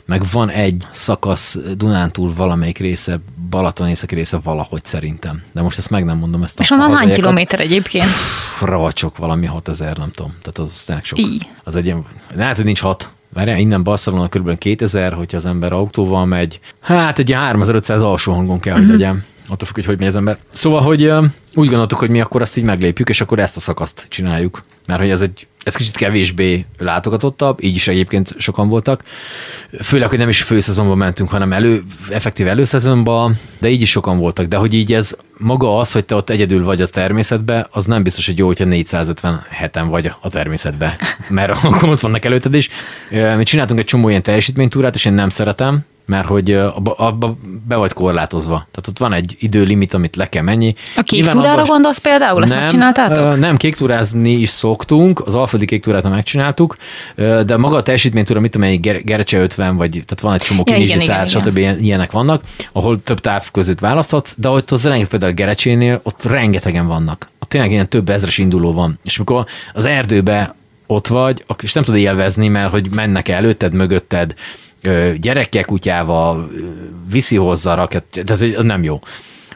meg 0.05 0.23
van 0.31 0.49
egy 0.49 0.83
szakasz 0.91 1.59
Dunántúl 1.77 2.33
valamelyik 2.33 2.77
része, 2.77 3.19
Balaton 3.49 3.87
északi 3.87 4.15
része 4.15 4.39
valahogy 4.43 4.85
szerintem. 4.85 5.43
De 5.51 5.61
most 5.61 5.77
ezt 5.77 5.89
meg 5.89 6.05
nem 6.05 6.17
mondom. 6.17 6.43
Ezt 6.43 6.59
És 6.59 6.71
onnan 6.71 6.95
hány 6.95 7.11
kilométer 7.11 7.59
egyébként? 7.59 8.05
Pff, 8.05 8.61
Ravacsok 8.61 9.17
valami 9.17 9.45
6000, 9.45 9.97
nem 9.97 10.11
tudom. 10.11 10.35
Tehát 10.41 10.69
az 10.69 10.83
tényleg 10.85 11.05
sok. 11.05 11.19
Így. 11.19 11.47
Az 11.63 11.75
egy 11.75 11.85
ilyen, 11.85 12.05
lehet, 12.35 12.55
hogy 12.55 12.65
nincs 12.65 12.81
6. 12.81 13.09
Várjál, 13.33 13.57
innen 13.59 13.83
Barcelona 13.83 14.27
kb. 14.27 14.57
2000, 14.57 15.13
hogyha 15.13 15.37
az 15.37 15.45
ember 15.45 15.71
autóval 15.73 16.25
megy. 16.25 16.59
Hát 16.79 17.19
egy 17.19 17.29
ilyen 17.29 17.41
3500 17.41 18.01
alsó 18.01 18.33
hangon 18.33 18.59
kell, 18.59 18.73
hogy 18.73 18.83
Mhm. 18.83 18.91
legyen. 18.91 19.23
Attól 19.47 19.67
függ, 19.67 19.75
hogy 19.75 19.85
hogy 19.85 19.97
megy 19.97 20.07
az 20.07 20.15
ember. 20.15 20.37
Szóval, 20.51 20.81
hogy 20.81 21.03
úgy 21.55 21.67
gondoltuk, 21.69 21.99
hogy 21.99 22.09
mi 22.09 22.21
akkor 22.21 22.41
azt 22.41 22.57
így 22.57 22.63
meglépjük, 22.63 23.09
és 23.09 23.21
akkor 23.21 23.39
ezt 23.39 23.57
a 23.57 23.59
szakaszt 23.59 24.05
csináljuk. 24.09 24.63
Mert 24.85 24.99
hogy 24.99 25.09
ez 25.09 25.21
egy 25.21 25.47
ez 25.63 25.75
kicsit 25.75 25.95
kevésbé 25.95 26.65
látogatottabb, 26.77 27.63
így 27.63 27.75
is 27.75 27.87
egyébként 27.87 28.35
sokan 28.37 28.69
voltak. 28.69 29.03
Főleg, 29.81 30.09
hogy 30.09 30.17
nem 30.17 30.29
is 30.29 30.41
főszezonban 30.41 30.97
mentünk, 30.97 31.29
hanem 31.29 31.53
elő, 31.53 31.83
effektív 32.09 32.47
előszezonban, 32.47 33.39
de 33.59 33.69
így 33.69 33.81
is 33.81 33.89
sokan 33.89 34.17
voltak. 34.17 34.45
De 34.45 34.57
hogy 34.57 34.73
így 34.73 34.93
ez 34.93 35.15
maga 35.37 35.77
az, 35.77 35.91
hogy 35.91 36.05
te 36.05 36.15
ott 36.15 36.29
egyedül 36.29 36.63
vagy 36.63 36.81
az 36.81 36.89
természetben, 36.89 37.67
az 37.71 37.85
nem 37.85 38.03
biztos, 38.03 38.25
hogy 38.25 38.37
jó, 38.37 38.47
hogyha 38.47 38.65
457-en 38.67 39.85
vagy 39.89 40.11
a 40.21 40.29
természetben, 40.29 40.91
mert 41.29 41.51
akkor 41.63 41.89
ott 41.89 41.99
vannak 41.99 42.25
előtted 42.25 42.53
is. 42.53 42.69
Mi 43.37 43.43
csináltunk 43.43 43.79
egy 43.79 43.85
csomó 43.85 44.09
ilyen 44.09 44.21
teljesítménytúrát, 44.21 44.95
és 44.95 45.05
én 45.05 45.13
nem 45.13 45.29
szeretem, 45.29 45.85
mert 46.09 46.27
hogy 46.27 46.51
abba, 46.97 47.37
be 47.67 47.75
vagy 47.75 47.93
korlátozva. 47.93 48.53
Tehát 48.55 48.87
ott 48.87 48.97
van 48.97 49.13
egy 49.13 49.35
időlimit, 49.39 49.93
amit 49.93 50.15
le 50.15 50.29
kell 50.29 50.43
menni. 50.43 50.75
A 50.95 51.01
kék 51.01 51.19
Nyilván 51.19 51.35
túrára 51.35 51.53
abban- 51.53 51.67
gondolsz 51.67 51.97
például? 51.97 52.43
Ezt 52.43 52.53
megcsináltátok? 52.53 53.23
ö, 53.33 53.35
Nem, 53.35 53.57
kéktúrázni 53.57 54.31
is 54.31 54.49
szoktunk, 54.49 55.21
az 55.25 55.35
alföldi 55.35 55.65
kéktúrát 55.65 56.03
nem 56.03 56.11
megcsináltuk, 56.11 56.75
de 57.45 57.57
maga 57.57 57.75
a 57.75 57.81
teljesítménytúra, 57.83 58.39
mit 58.39 58.51
tudom, 58.51 58.67
egy 58.67 58.79
Ger- 58.79 59.03
Gerecse 59.03 59.39
50, 59.39 59.75
vagy 59.75 59.89
tehát 59.91 60.19
van 60.21 60.33
egy 60.33 60.41
csomó 60.41 60.63
Ja, 60.65 60.73
kinizsi 60.73 60.91
igen, 60.93 61.03
igen, 61.03 61.15
100, 61.15 61.29
igen. 61.31 61.43
stb. 61.43 61.57
ilyen- 61.57 61.79
ilyenek 61.79 62.11
vannak, 62.11 62.43
ahol 62.71 63.03
több 63.03 63.19
táv 63.19 63.51
között 63.51 63.79
választhatsz, 63.79 64.33
de 64.37 64.49
ott 64.49 64.71
az 64.71 64.83
rengeteg, 64.83 65.09
például 65.09 65.31
a 65.31 65.35
Gerecsénél, 65.35 65.99
ott 66.03 66.23
rengetegen 66.23 66.87
vannak. 66.87 67.29
Ott 67.39 67.49
tényleg 67.49 67.71
ilyen 67.71 67.89
több 67.89 68.09
ezres 68.09 68.37
induló 68.37 68.73
van. 68.73 68.99
És 69.03 69.17
amikor 69.17 69.45
az 69.73 69.85
erdőbe 69.85 70.55
ott 70.87 71.07
vagy, 71.07 71.43
és 71.61 71.73
nem 71.73 71.83
tudod 71.83 71.99
élvezni, 71.99 72.47
mert 72.47 72.69
hogy 72.71 72.87
mennek 72.95 73.27
előtted, 73.27 73.73
mögötted, 73.73 74.33
gyerekkel, 75.17 75.65
kutyával, 75.65 76.49
viszi 77.09 77.35
hozzá, 77.35 77.75
raket, 77.75 78.03
tehát 78.25 78.63
nem 78.63 78.83
jó. 78.83 78.99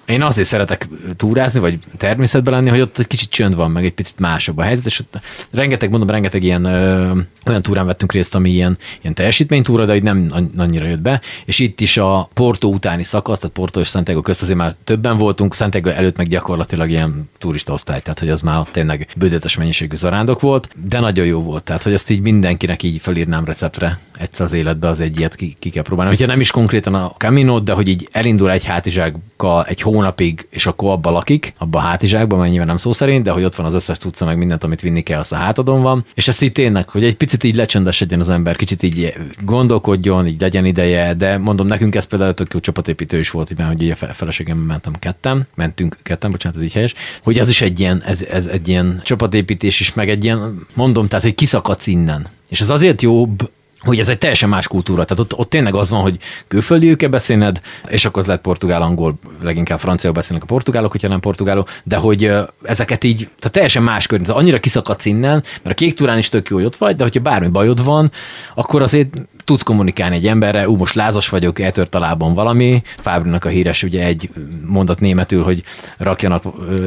Én 0.05 0.21
azért 0.21 0.47
szeretek 0.47 0.87
túrázni, 1.15 1.59
vagy 1.59 1.79
természetben 1.97 2.53
lenni, 2.53 2.69
hogy 2.69 2.81
ott 2.81 2.97
egy 2.97 3.07
kicsit 3.07 3.29
csönd 3.29 3.55
van, 3.55 3.71
meg 3.71 3.85
egy 3.85 3.93
picit 3.93 4.19
másabb 4.19 4.57
a 4.57 4.61
helyzet, 4.63 4.85
és 4.85 4.99
ott 4.99 5.19
rengeteg, 5.51 5.89
mondom, 5.89 6.09
rengeteg 6.09 6.43
ilyen 6.43 6.65
ö, 6.65 7.11
olyan 7.45 7.61
túrán 7.61 7.85
vettünk 7.85 8.11
részt, 8.11 8.35
ami 8.35 8.49
ilyen, 8.49 8.77
ilyen 9.01 9.13
teljesítménytúra, 9.13 9.85
de 9.85 9.95
így 9.95 10.03
nem 10.03 10.27
an- 10.31 10.59
annyira 10.59 10.85
jött 10.85 10.99
be, 10.99 11.21
és 11.45 11.59
itt 11.59 11.79
is 11.81 11.97
a 11.97 12.29
Porto 12.33 12.67
utáni 12.67 13.03
szakasz, 13.03 13.39
tehát 13.39 13.55
Porto 13.55 13.79
és 13.79 13.87
Santiago 13.87 14.21
közt 14.21 14.41
azért 14.41 14.57
már 14.57 14.75
többen 14.83 15.17
voltunk, 15.17 15.53
Santiago 15.55 15.89
előtt 15.89 16.17
meg 16.17 16.27
gyakorlatilag 16.27 16.89
ilyen 16.89 17.29
turista 17.37 17.73
osztály, 17.73 18.01
tehát 18.01 18.19
hogy 18.19 18.29
az 18.29 18.41
már 18.41 18.65
tényleg 18.71 19.07
bődetes 19.17 19.57
mennyiségű 19.57 19.95
zarándok 19.95 20.41
volt, 20.41 20.69
de 20.85 20.99
nagyon 20.99 21.25
jó 21.25 21.41
volt, 21.41 21.63
tehát 21.63 21.83
hogy 21.83 21.93
ezt 21.93 22.09
így 22.09 22.21
mindenkinek 22.21 22.83
így 22.83 23.01
felírnám 23.01 23.45
receptre 23.45 23.99
egyszer 24.17 24.45
az 24.45 24.53
életbe, 24.53 24.87
az 24.87 24.99
egy 24.99 25.17
ilyet 25.19 25.35
ki, 25.35 25.55
ki 25.59 25.69
kell 25.69 25.83
próbálni. 25.83 26.11
Hogyha 26.11 26.27
nem 26.27 26.39
is 26.39 26.51
konkrétan 26.51 26.93
a 26.93 27.13
Camino, 27.17 27.59
de 27.59 27.73
hogy 27.73 27.87
így 27.87 28.07
elindul 28.11 28.51
egy 28.51 28.65
hátizsákkal 28.65 29.65
egy 29.65 29.81
hónapig, 29.93 30.47
és 30.49 30.65
akkor 30.65 30.91
abba 30.91 31.11
lakik, 31.11 31.53
abba 31.57 31.77
a 31.77 31.81
hátizsákban, 31.81 32.37
mert 32.37 32.49
nyilván 32.49 32.67
nem 32.67 32.77
szó 32.77 32.91
szerint, 32.91 33.23
de 33.23 33.31
hogy 33.31 33.43
ott 33.43 33.55
van 33.55 33.65
az 33.65 33.73
összes 33.73 33.97
tudca, 33.97 34.25
meg 34.25 34.37
mindent, 34.37 34.63
amit 34.63 34.81
vinni 34.81 35.01
kell, 35.01 35.19
az 35.19 35.31
a 35.31 35.35
hátadon 35.35 35.81
van. 35.81 36.05
És 36.13 36.27
ezt 36.27 36.41
így 36.41 36.51
tényleg, 36.51 36.89
hogy 36.89 37.03
egy 37.03 37.15
picit 37.15 37.43
így 37.43 37.55
lecsendesedjen 37.55 38.19
az 38.19 38.29
ember, 38.29 38.55
kicsit 38.55 38.83
így 38.83 39.13
gondolkodjon, 39.41 40.27
így 40.27 40.41
legyen 40.41 40.65
ideje, 40.65 41.13
de 41.13 41.37
mondom, 41.37 41.67
nekünk 41.67 41.95
ez 41.95 42.05
például 42.05 42.33
tök 42.33 42.53
jó 42.53 42.59
csapatépítő 42.59 43.19
is 43.19 43.29
volt, 43.29 43.57
mert 43.57 43.69
hogy 43.69 43.81
így 43.81 43.95
a 43.99 44.13
feleségem 44.13 44.57
mentem 44.57 44.93
ketten, 44.99 45.47
mentünk 45.55 45.97
ketten, 46.03 46.31
bocsánat, 46.31 46.57
ez 46.57 46.63
így 46.63 46.73
helyes, 46.73 46.93
hogy 47.23 47.37
ez 47.37 47.49
is 47.49 47.61
egy 47.61 47.79
ilyen, 47.79 48.03
ez, 48.05 48.23
ez 48.23 48.45
egy 48.45 48.67
ilyen 48.67 49.01
csapatépítés 49.03 49.79
is, 49.79 49.93
meg 49.93 50.09
egy 50.09 50.23
ilyen, 50.23 50.65
mondom, 50.73 51.07
tehát, 51.07 51.25
hogy 51.25 51.35
kiszakadsz 51.35 51.87
innen. 51.87 52.27
És 52.49 52.61
ez 52.61 52.69
azért 52.69 53.01
jobb, 53.01 53.49
hogy 53.83 53.99
ez 53.99 54.09
egy 54.09 54.17
teljesen 54.17 54.49
más 54.49 54.67
kultúra. 54.67 55.05
Tehát 55.05 55.23
ott, 55.23 55.39
ott 55.39 55.49
tényleg 55.49 55.75
az 55.75 55.89
van, 55.89 56.01
hogy 56.01 56.17
külföldi 56.47 56.95
kell 56.95 57.09
beszélned, 57.09 57.61
és 57.87 58.05
akkor 58.05 58.21
az 58.21 58.27
lehet 58.27 58.41
portugál, 58.41 58.81
angol, 58.81 59.13
leginkább 59.41 59.79
franciául 59.79 60.15
beszélnek 60.15 60.43
a 60.43 60.45
portugálok, 60.45 60.91
hogyha 60.91 61.07
nem 61.07 61.19
portugálok, 61.19 61.69
de 61.83 61.95
hogy 61.97 62.31
ezeket 62.63 63.03
így, 63.03 63.17
tehát 63.17 63.51
teljesen 63.51 63.83
más 63.83 64.07
környezet. 64.07 64.35
Annyira 64.35 64.59
kiszakadsz 64.59 65.05
innen, 65.05 65.43
mert 65.63 65.75
a 65.75 65.83
kék 65.83 65.93
túrán 65.95 66.17
is 66.17 66.29
tök 66.29 66.49
jó, 66.49 66.55
hogy 66.55 66.65
ott 66.65 66.75
vagy, 66.75 66.95
de 66.95 67.03
hogyha 67.03 67.19
bármi 67.19 67.47
bajod 67.47 67.83
van, 67.83 68.11
akkor 68.55 68.81
azért 68.81 69.13
tudsz 69.43 69.63
kommunikálni 69.63 70.15
egy 70.15 70.27
emberre, 70.27 70.69
ú, 70.69 70.75
most 70.75 70.93
lázas 70.93 71.29
vagyok, 71.29 71.59
eltört 71.59 71.95
a 71.95 71.99
lábon 71.99 72.33
valami. 72.33 72.81
Fábrinak 72.97 73.45
a 73.45 73.49
híres 73.49 73.83
ugye 73.83 74.05
egy 74.05 74.29
mondat 74.65 74.99
németül, 74.99 75.43
hogy 75.43 75.63
rakjanak 75.97 76.43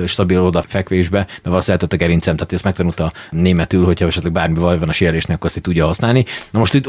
stabil 0.07 0.41
oda 0.41 0.63
fekvésbe, 0.67 1.19
mert 1.19 1.41
valószínűleg 1.43 1.93
a 1.93 1.97
gerincem, 1.97 2.37
tehát 2.37 2.53
ezt 2.53 2.65
megtanulta 2.65 3.13
németül, 3.31 3.85
hogyha 3.85 4.07
esetleg 4.07 4.33
bármi 4.33 4.59
baj 4.59 4.79
van 4.79 4.89
a 4.89 4.93
sérülésnek, 4.93 5.45
azt 5.45 5.61
tudja 5.61 5.87
használni. 5.87 6.25
Na 6.51 6.59
most 6.59 6.81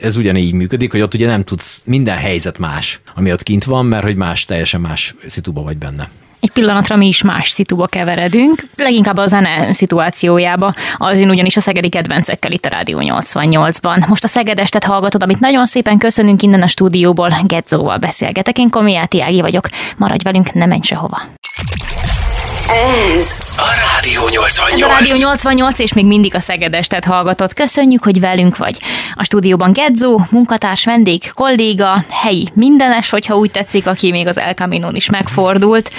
ez 0.00 0.16
ugyanígy 0.16 0.52
működik, 0.52 0.90
hogy 0.90 1.00
ott 1.00 1.14
ugye 1.14 1.26
nem 1.26 1.44
tudsz, 1.44 1.82
minden 1.84 2.16
helyzet 2.16 2.58
más, 2.58 3.00
ami 3.14 3.32
ott 3.32 3.42
kint 3.42 3.64
van, 3.64 3.86
mert 3.86 4.04
hogy 4.04 4.16
más, 4.16 4.44
teljesen 4.44 4.80
más 4.80 5.14
szituba 5.26 5.62
vagy 5.62 5.76
benne 5.76 6.08
egy 6.46 6.52
pillanatra 6.52 6.96
mi 6.96 7.06
is 7.06 7.22
más 7.22 7.50
szituba 7.50 7.86
keveredünk, 7.86 8.62
leginkább 8.76 9.16
a 9.16 9.26
zene 9.26 9.72
szituációjába, 9.72 10.74
az 10.96 11.18
én 11.18 11.30
ugyanis 11.30 11.56
a 11.56 11.60
szegedi 11.60 11.88
kedvencekkel 11.88 12.52
itt 12.52 12.64
a 12.64 12.68
Rádió 12.68 12.98
88-ban. 13.00 14.08
Most 14.08 14.24
a 14.24 14.28
Szegedestet 14.28 14.84
hallgatod, 14.84 15.22
amit 15.22 15.40
nagyon 15.40 15.66
szépen 15.66 15.98
köszönünk 15.98 16.42
innen 16.42 16.62
a 16.62 16.66
stúdióból, 16.66 17.30
Gedzóval 17.46 17.98
beszélgetek, 17.98 18.58
én 18.58 18.70
Komiáti 18.70 19.22
Ági 19.22 19.40
vagyok. 19.40 19.68
Maradj 19.96 20.22
velünk, 20.22 20.52
ne 20.52 20.66
menj 20.66 20.80
sehova. 20.82 21.20
Ez 23.18 23.45
a 23.58 23.68
Rádió 24.06 24.28
88. 24.28 24.72
Ez 24.72 24.82
a 24.82 24.86
Rádió 24.86 25.16
88, 25.16 25.78
és 25.78 25.92
még 25.92 26.06
mindig 26.06 26.34
a 26.34 26.40
Szegedestet 26.40 27.04
hallgatod. 27.04 27.52
Köszönjük, 27.52 28.04
hogy 28.04 28.20
velünk 28.20 28.56
vagy. 28.56 28.78
A 29.14 29.24
stúdióban 29.24 29.72
Gedzó, 29.72 30.20
munkatárs, 30.30 30.84
vendég, 30.84 31.32
kolléga, 31.34 32.04
helyi 32.08 32.48
mindenes, 32.52 33.10
hogyha 33.10 33.36
úgy 33.36 33.50
tetszik, 33.50 33.86
aki 33.86 34.10
még 34.10 34.26
az 34.26 34.38
El 34.38 34.52
Camino-n 34.52 34.94
is 34.94 35.10
megfordult. 35.10 35.90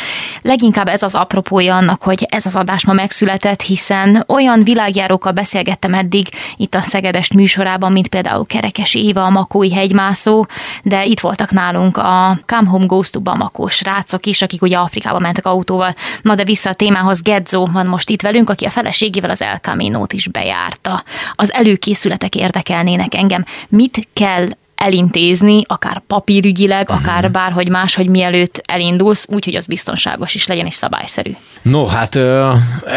Leginkább 0.41 0.88
ez 0.88 1.04
az 1.04 1.15
apropója 1.15 1.76
annak, 1.76 2.04
hogy 2.04 2.26
ez 2.30 2.46
az 2.46 2.56
adás 2.56 2.86
ma 2.86 2.93
megszületett, 2.93 3.62
hiszen 3.62 4.24
olyan 4.28 4.63
világjárókkal 4.63 5.32
beszélgettem 5.32 5.93
eddig 5.93 6.28
itt 6.58 6.76
a 6.76 6.82
Szegedest 6.82 7.34
műsorában, 7.34 7.91
mint 7.91 8.08
például 8.08 8.46
Kerekes 8.46 8.96
Éva, 8.96 9.26
a 9.26 9.30
Makói 9.30 9.74
hegymászó, 9.74 10.46
de 10.84 11.06
itt 11.06 11.20
voltak 11.20 11.52
nálunk 11.52 11.98
a 11.98 12.39
Come 12.46 12.70
Home 12.70 12.86
Ghost 12.86 13.12
to 13.12 13.20
Bamako 13.20 13.67
srácok 13.67 14.26
is, 14.26 14.41
akik 14.41 14.62
ugye 14.62 14.78
Afrikába 14.78 15.20
mentek 15.20 15.46
autóval. 15.46 15.96
Na 16.22 16.36
de 16.36 16.43
vissza 16.43 16.70
a 16.70 16.74
témához, 16.74 17.22
Gedzó 17.22 17.46
van 17.52 17.86
most 17.86 18.10
itt 18.10 18.22
velünk, 18.22 18.50
aki 18.50 18.66
a 18.66 18.70
feleségével 18.70 19.30
az 19.30 19.42
El 19.42 19.58
Camino-t 19.58 20.14
is 20.14 20.28
bejárta. 20.28 21.04
Az 21.36 21.54
előkészületek 21.54 22.36
érdekelnének 22.36 23.16
engem. 23.16 23.46
Mit 23.70 24.08
kell 24.14 24.48
elintézni, 24.78 25.62
akár 25.68 26.02
papírügyileg, 26.08 26.90
uh-huh. 26.90 26.98
akár 26.98 27.32
bárhogy 27.32 27.70
más, 27.70 27.96
hogy 27.96 28.10
mielőtt 28.10 28.62
elindulsz, 28.66 29.26
úgy, 29.30 29.46
hogy 29.46 29.56
az 29.56 29.66
biztonságos 29.66 30.36
is 30.36 30.48
legyen 30.48 30.66
és 30.66 30.74
szabályszerű. 30.74 31.32
No, 31.62 31.86
hát 31.86 32.20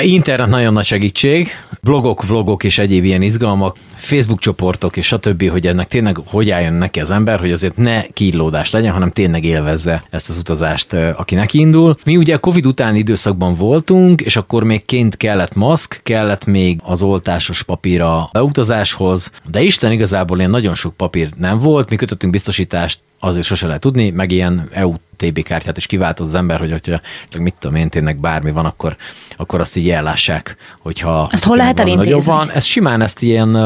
internet 0.03 0.49
nagyon 0.49 0.73
nagy 0.73 0.85
segítség, 0.85 1.49
blogok, 1.83 2.27
vlogok 2.27 2.65
és 2.65 2.79
egyéb 2.79 3.05
ilyen 3.05 3.23
izgalmak, 3.23 3.77
Facebook 3.95 4.41
csoportok 4.41 4.97
és 4.97 5.07
stb., 5.07 5.51
hogy 5.51 5.67
ennek 5.67 5.89
tényleg 5.89 6.19
hogy 6.27 6.51
álljon 6.51 6.73
neki 6.73 7.01
az 7.01 7.11
ember, 7.11 7.39
hogy 7.39 7.51
azért 7.51 7.77
ne 7.77 8.07
kínlódás 8.07 8.71
legyen, 8.71 8.93
hanem 8.93 9.11
tényleg 9.11 9.45
élvezze 9.45 10.03
ezt 10.11 10.29
az 10.29 10.39
utazást, 10.39 10.93
aki 10.93 11.35
neki 11.35 11.59
indul. 11.59 11.97
Mi 12.05 12.17
ugye 12.17 12.35
a 12.35 12.39
Covid 12.39 12.67
utáni 12.67 12.99
időszakban 12.99 13.55
voltunk, 13.55 14.21
és 14.21 14.37
akkor 14.37 14.65
még 14.65 14.85
ként 14.85 15.17
kellett 15.17 15.55
maszk, 15.55 16.01
kellett 16.03 16.45
még 16.45 16.81
az 16.85 17.03
oltásos 17.03 17.63
papír 17.63 18.01
a 18.01 18.29
beutazáshoz, 18.33 19.31
de 19.51 19.63
Isten 19.63 19.93
igazából 19.93 20.39
ilyen 20.39 20.51
nagyon 20.51 20.75
sok 20.75 20.97
papír 20.97 21.29
nem 21.37 21.59
volt, 21.59 21.69
mi 21.91 21.97
kötöttünk 21.97 22.33
biztosítást, 22.33 23.01
azért 23.21 23.47
sose 23.47 23.67
lehet 23.67 23.81
tudni, 23.81 24.11
meg 24.11 24.31
ilyen 24.31 24.69
EU 24.73 24.95
TB 25.21 25.43
kártyát 25.43 25.77
is 25.77 25.87
kivált 25.87 26.21
az 26.21 26.35
ember, 26.35 26.59
hogy 26.59 26.71
hogyha 26.71 27.01
csak 27.29 27.43
mit 27.43 27.55
tudom 27.59 27.77
én, 27.77 27.89
tényleg 27.89 28.21
bármi 28.21 28.51
van, 28.53 28.65
akkor, 28.65 28.97
akkor 29.37 29.61
azt 29.61 29.77
így 29.77 29.91
ellássák, 29.91 30.57
hogyha... 30.79 31.29
Ezt 31.33 31.45
hol 31.45 31.57
lehet 31.57 31.81
elintézni? 31.81 32.33
Van. 32.33 32.51
Ez 32.51 32.65
simán 32.65 33.01
ezt 33.03 33.23
ilyen, 33.23 33.57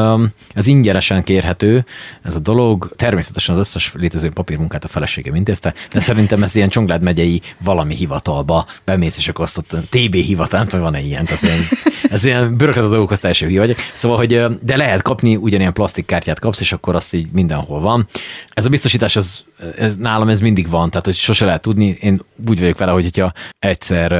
ez 0.53 0.67
ingyenesen 0.67 1.23
kérhető, 1.23 1.85
ez 2.23 2.35
a 2.35 2.39
dolog. 2.39 2.93
Természetesen 2.95 3.55
az 3.55 3.61
összes 3.61 3.91
létező 3.93 4.29
papírmunkát 4.29 4.83
a 4.83 4.87
feleségem 4.87 5.35
intézte, 5.35 5.73
de 5.93 5.99
szerintem 5.99 6.43
ez 6.43 6.55
ilyen 6.55 6.69
Csongrád 6.69 7.01
megyei 7.01 7.41
valami 7.63 7.95
hivatalba 7.95 8.65
bemész, 8.83 9.17
és 9.17 9.27
akkor 9.27 9.45
azt 9.45 9.57
ott 9.57 9.75
TB 9.89 10.15
nem 10.51 10.67
tudom, 10.67 10.81
van-e 10.81 11.01
ilyen, 11.01 11.25
tehát 11.25 11.43
ez, 11.43 11.69
ez 12.09 12.25
ilyen 12.25 12.57
bürokrata 12.57 12.89
dolgokhoz 12.89 13.19
teljesen 13.19 13.47
hülye 13.47 13.59
vagyok. 13.59 13.77
Szóval, 13.93 14.17
hogy 14.17 14.45
de 14.61 14.77
lehet 14.77 15.01
kapni, 15.01 15.35
ugyanilyen 15.35 15.73
plastikkártyát 15.73 16.39
kapsz, 16.39 16.59
és 16.59 16.73
akkor 16.73 16.95
azt 16.95 17.13
így 17.13 17.27
mindenhol 17.31 17.79
van. 17.79 18.07
Ez 18.53 18.65
a 18.65 18.69
biztosítás, 18.69 19.15
az, 19.15 19.44
ez, 19.77 19.95
nálam 19.95 20.29
ez 20.29 20.39
mindig 20.39 20.69
van, 20.69 20.89
tehát 20.89 21.05
hogy 21.05 21.15
sose 21.15 21.45
lehet 21.45 21.61
tudni. 21.61 21.97
Én 22.01 22.21
úgy 22.47 22.59
vagyok 22.59 22.77
vele, 22.77 22.91
hogy 22.91 23.03
hogyha 23.03 23.33
egyszer 23.59 24.11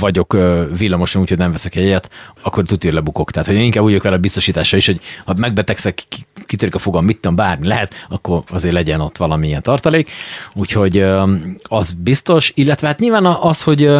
vagyok 0.00 0.32
uh, 0.32 0.78
villamoson, 0.78 1.22
úgyhogy 1.22 1.38
nem 1.38 1.52
veszek 1.52 1.74
egyet, 1.74 2.10
akkor 2.42 2.64
tudja, 2.64 2.92
lebukok. 2.92 3.30
Tehát, 3.30 3.48
hogy 3.48 3.56
én 3.56 3.62
inkább 3.62 3.82
úgy 3.82 3.88
vagyok 3.88 4.02
vele 4.02 4.16
a 4.16 4.20
biztosítása 4.20 4.76
is, 4.76 4.86
hogy 4.86 5.00
ha 5.24 5.34
megbetegszek, 5.36 6.02
kitörik 6.46 6.74
a 6.74 6.78
fogam, 6.78 7.04
mit 7.04 7.16
tudom, 7.16 7.36
bármi 7.36 7.66
lehet, 7.66 7.94
akkor 8.08 8.42
azért 8.50 8.74
legyen 8.74 9.00
ott 9.00 9.16
valamilyen 9.16 9.62
tartalék. 9.62 10.10
Úgyhogy 10.54 11.04
az 11.62 11.92
biztos, 11.92 12.52
illetve 12.54 12.86
hát 12.86 12.98
nyilván 12.98 13.26
az, 13.26 13.62
hogy 13.62 13.90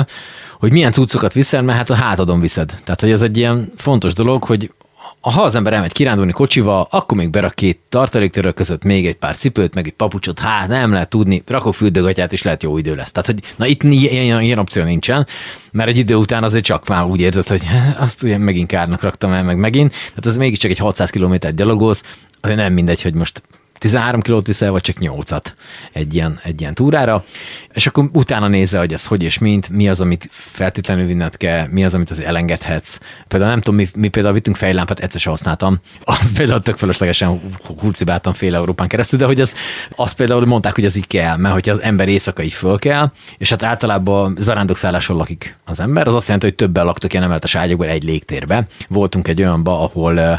hogy 0.58 0.72
milyen 0.72 0.92
cuccokat 0.92 1.32
viszel, 1.32 1.62
mert 1.62 1.78
hát 1.78 1.90
a 1.90 1.94
hátadon 1.94 2.40
viszed. 2.40 2.74
Tehát, 2.84 3.00
hogy 3.00 3.11
ez 3.11 3.22
egy 3.22 3.37
ilyen 3.37 3.72
fontos 3.76 4.12
dolog, 4.12 4.44
hogy 4.44 4.72
ha 5.20 5.42
az 5.42 5.54
ember 5.54 5.72
elmegy 5.72 5.92
kirándulni 5.92 6.33
kocsival, 6.33 6.88
akkor 6.90 7.16
még 7.16 7.31
berak 7.31 7.54
két 7.54 7.78
tartaléktörök 7.88 8.54
között 8.54 8.83
még 8.83 9.07
egy 9.07 9.16
pár 9.16 9.37
cipőt, 9.37 9.74
meg 9.74 9.87
egy 9.87 9.92
papucsot, 9.92 10.38
hát 10.38 10.68
nem 10.68 10.92
lehet 10.92 11.09
tudni, 11.09 11.42
rakok 11.46 11.74
fürdőgatját, 11.74 12.33
és 12.33 12.42
lehet 12.42 12.62
jó 12.62 12.78
idő 12.78 12.94
lesz. 12.94 13.12
Tehát, 13.12 13.26
hogy 13.26 13.40
na 13.57 13.66
itt 13.66 13.83
ilyen, 13.83 14.42
ilyen 14.42 14.59
opció 14.59 14.83
nincsen, 14.83 15.26
mert 15.72 15.88
egy 15.88 15.98
idő 15.98 16.14
után 16.14 16.44
azért 16.44 16.64
csak 16.64 16.88
már 16.88 17.04
úgy 17.04 17.20
érzed, 17.20 17.46
hogy 17.48 17.62
azt 17.98 18.22
ugye 18.22 18.38
megint 18.38 18.68
kárnak 18.68 19.02
raktam 19.02 19.33
el, 19.33 19.42
meg 19.42 19.57
megint. 19.57 19.90
Tehát 19.90 20.26
ez 20.26 20.37
mégiscsak 20.37 20.70
egy 20.70 20.78
600 20.78 21.11
kilométer 21.11 21.54
gyalogolsz, 21.54 22.02
azért 22.40 22.59
nem 22.59 22.72
mindegy, 22.72 23.02
hogy 23.02 23.14
most 23.14 23.42
13 23.79 24.21
kilót 24.21 24.47
viszel, 24.47 24.71
vagy 24.71 24.81
csak 24.81 24.97
8-at 25.01 25.45
egy 25.93 26.14
ilyen, 26.14 26.41
egy 26.43 26.61
ilyen 26.61 26.75
túrára, 26.75 27.25
és 27.73 27.87
akkor 27.87 28.09
utána 28.12 28.49
nézze, 28.49 28.79
hogy 28.79 28.93
ez 28.93 29.07
hogy 29.07 29.23
és 29.23 29.38
mint, 29.38 29.69
mi 29.69 29.88
az, 29.88 30.01
amit 30.01 30.29
feltétlenül 30.31 31.07
vinned 31.07 31.37
kell, 31.37 31.67
mi 31.71 31.85
az, 31.85 31.95
amit 31.95 32.11
az 32.11 32.21
elengedhetsz. 32.21 32.99
Például 33.29 33.51
nem 33.51 33.61
tudom, 33.61 33.81
mi, 33.81 33.88
mi 33.95 34.09
például 34.09 34.35
vittünk 34.35 34.57
fejlámpát, 34.57 35.01
egyszer 35.01 35.21
sem 35.21 35.33
használtam, 35.33 35.79
az 36.05 36.33
például 36.33 36.62
tök 36.62 36.77
fölöslegesen 36.77 37.41
hurcibáltam 37.81 38.33
fél 38.33 38.55
Európán 38.55 38.88
keresztül, 38.88 39.19
de 39.19 39.27
hogy 39.27 39.41
az, 39.41 39.55
az 39.97 40.12
például 40.12 40.47
mondták, 40.47 40.75
hogy 40.75 40.85
az 40.85 40.97
így 40.97 41.07
kell, 41.07 41.37
mert 41.37 41.55
hogyha 41.55 41.73
az 41.73 41.83
ember 41.83 42.09
éjszaka 42.09 42.43
így 42.43 42.53
föl 42.53 42.79
kell, 42.79 43.11
és 43.38 43.51
hát 43.51 43.62
általában 43.62 44.37
zarándokszálláson 44.38 45.17
lakik 45.17 45.57
az 45.64 45.81
ember, 45.81 46.07
az 46.07 46.14
azt 46.14 46.27
jelenti, 46.27 46.47
hogy 46.47 46.57
többen 46.57 46.85
laktok 46.85 47.12
ilyen 47.12 47.25
emeletes 47.25 47.55
ágyakban 47.55 47.88
egy 47.88 48.03
légtérbe. 48.03 48.67
Voltunk 48.88 49.29
egy 49.29 49.41
olyanba, 49.41 49.83
ahol, 49.83 50.21
eh, 50.21 50.38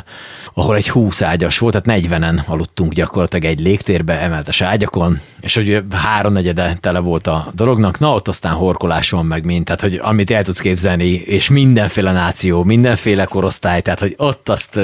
ahol 0.54 0.76
egy 0.76 0.90
20 0.90 1.22
ágyas 1.22 1.58
volt, 1.58 1.82
tehát 1.82 2.02
40-en 2.02 2.46
aludtunk 2.46 2.94
gyakorlatilag 2.94 3.29
gyakorlatilag 3.30 3.58
egy 3.58 3.66
légtérbe 3.66 4.20
emeltes 4.20 4.62
ágyakon, 4.62 5.20
és 5.40 5.56
hogy 5.56 5.84
háromnegyede 5.92 6.78
tele 6.80 7.00
volt 7.00 7.28
a 7.28 7.52
dolognak, 7.56 8.00
na 8.00 8.14
ott 8.14 8.28
aztán 8.28 8.54
horkolás 8.54 9.10
van 9.10 9.26
meg 9.26 9.46
mind, 9.46 9.66
tehát 9.66 9.82
hogy 9.82 10.00
amit 10.02 10.32
el 10.32 10.44
tudsz 10.44 10.60
képzelni, 10.60 11.12
és 11.12 11.50
mindenféle 11.50 12.12
náció, 12.12 12.64
mindenféle 12.64 13.26
korosztály, 13.26 13.82
tehát 13.82 14.00
hogy 14.00 14.14
ott 14.18 14.50
azt 14.50 14.80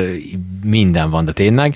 minden 0.64 1.10
van, 1.10 1.26
de 1.26 1.32
tényleg. 1.32 1.76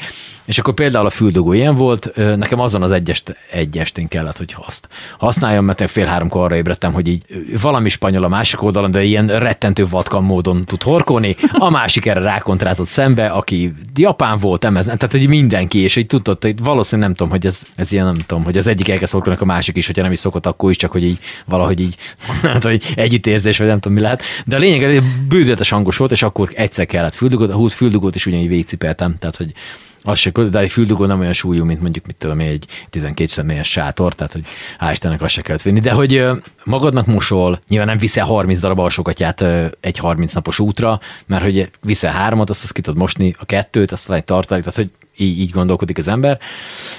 És 0.49 0.59
akkor 0.59 0.73
például 0.73 1.05
a 1.05 1.09
füldugó 1.09 1.53
ilyen 1.53 1.75
volt, 1.75 2.11
nekem 2.15 2.59
azon 2.59 2.83
az 2.83 2.91
egyest, 2.91 3.37
egy 3.51 3.77
estén 3.77 4.07
kellett, 4.07 4.37
hogy 4.37 4.55
azt 4.65 4.87
használjam, 5.17 5.65
mert 5.65 5.89
fél 5.89 6.05
háromkor 6.05 6.43
arra 6.43 6.55
ébredtem, 6.55 6.93
hogy 6.93 7.07
így 7.07 7.23
valami 7.61 7.89
spanyol 7.89 8.23
a 8.23 8.27
másik 8.27 8.61
oldalon, 8.61 8.91
de 8.91 9.03
ilyen 9.03 9.27
rettentő 9.27 9.87
vatkan 9.87 10.23
módon 10.23 10.65
tud 10.65 10.83
horkolni, 10.83 11.35
a 11.51 11.69
másik 11.69 12.05
erre 12.05 12.19
rákontrázott 12.19 12.87
szembe, 12.87 13.27
aki 13.27 13.73
japán 13.95 14.37
volt, 14.37 14.65
emez, 14.65 14.85
tehát 14.85 15.11
hogy 15.11 15.27
mindenki, 15.27 15.79
és 15.79 15.95
így 15.95 16.05
tudott, 16.05 16.43
hogy 16.43 16.63
valószínűleg 16.63 17.07
nem 17.07 17.17
tudom, 17.17 17.31
hogy 17.31 17.45
ez, 17.45 17.61
ez 17.75 17.91
ilyen, 17.91 18.05
nem 18.05 18.17
tudom, 18.25 18.43
hogy 18.43 18.57
az 18.57 18.67
egyik 18.67 18.89
elkezd 18.89 19.13
horkolni, 19.13 19.39
a 19.41 19.45
másik 19.45 19.77
is, 19.77 19.85
hogyha 19.85 20.03
nem 20.03 20.11
is 20.11 20.19
szokott, 20.19 20.45
akkor 20.45 20.69
is, 20.69 20.77
csak 20.77 20.91
hogy 20.91 21.03
így 21.03 21.19
valahogy 21.45 21.79
így, 21.79 21.95
hát, 22.41 22.63
hogy 22.63 22.93
együttérzés, 22.95 23.57
vagy 23.57 23.67
nem 23.67 23.79
tudom 23.79 23.97
mi 23.97 24.03
lehet. 24.03 24.21
De 24.45 24.55
a 24.55 24.59
lényeg, 24.59 24.91
hogy 24.91 25.03
bődületes 25.27 25.69
hangos 25.69 25.97
volt, 25.97 26.11
és 26.11 26.23
akkor 26.23 26.51
egyszer 26.53 26.85
kellett 26.85 27.15
füldugót, 27.15 27.49
a 27.49 27.55
húsz 27.55 27.73
füldugót 27.73 28.15
is 28.15 28.25
ugyanígy 28.25 28.47
végigcipeltem, 28.47 29.15
tehát 29.19 29.35
hogy 29.35 29.51
az 30.03 30.19
se, 30.19 30.29
de 30.29 30.59
egy 30.59 30.71
füldugó 30.71 31.05
nem 31.05 31.19
olyan 31.19 31.33
súlyú, 31.33 31.65
mint 31.65 31.81
mondjuk, 31.81 32.05
mit 32.05 32.15
tudom, 32.15 32.39
egy 32.39 32.65
12 32.89 33.29
személyes 33.29 33.67
sátor, 33.67 34.13
tehát 34.13 34.33
hogy 34.33 34.43
hál' 34.79 34.91
Istennek 34.91 35.21
azt 35.21 35.33
se 35.33 35.41
kellett 35.41 35.61
vinni. 35.61 35.79
De 35.79 35.91
hogy 35.91 36.25
magadnak 36.63 37.05
mosol, 37.05 37.59
nyilván 37.67 37.87
nem 37.87 37.97
viszel 37.97 38.25
30 38.25 38.59
darab 38.59 38.79
alsókatyát 38.79 39.45
egy 39.79 39.97
30 39.97 40.33
napos 40.33 40.59
útra, 40.59 40.99
mert 41.25 41.43
hogy 41.43 41.69
viszel 41.81 42.11
háromat, 42.11 42.49
azt, 42.49 42.63
azt 42.63 42.73
ki 42.73 42.81
tudod 42.81 42.99
mosni, 42.99 43.35
a 43.39 43.45
kettőt, 43.45 43.91
azt 43.91 44.11
egy 44.11 44.23
tartalék, 44.23 44.63
tehát 44.63 44.79
hogy 44.79 44.89
így, 45.19 45.39
így 45.39 45.51
gondolkodik 45.51 45.97
az 45.97 46.07
ember, 46.07 46.39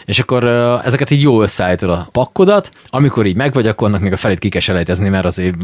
és 0.05 0.19
akkor 0.19 0.45
ezeket 0.85 1.11
így 1.11 1.23
jó 1.23 1.43
összeállítod 1.43 1.91
a 1.91 2.09
pakkodat, 2.13 2.71
amikor 2.89 3.27
így 3.27 3.37
megvagy, 3.37 3.67
akkor 3.67 3.89
annak 3.89 4.01
még 4.01 4.13
a 4.13 4.17
felét 4.17 4.39
ki 4.39 4.49
kell 4.49 4.85
mert 4.99 5.25
azért 5.25 5.57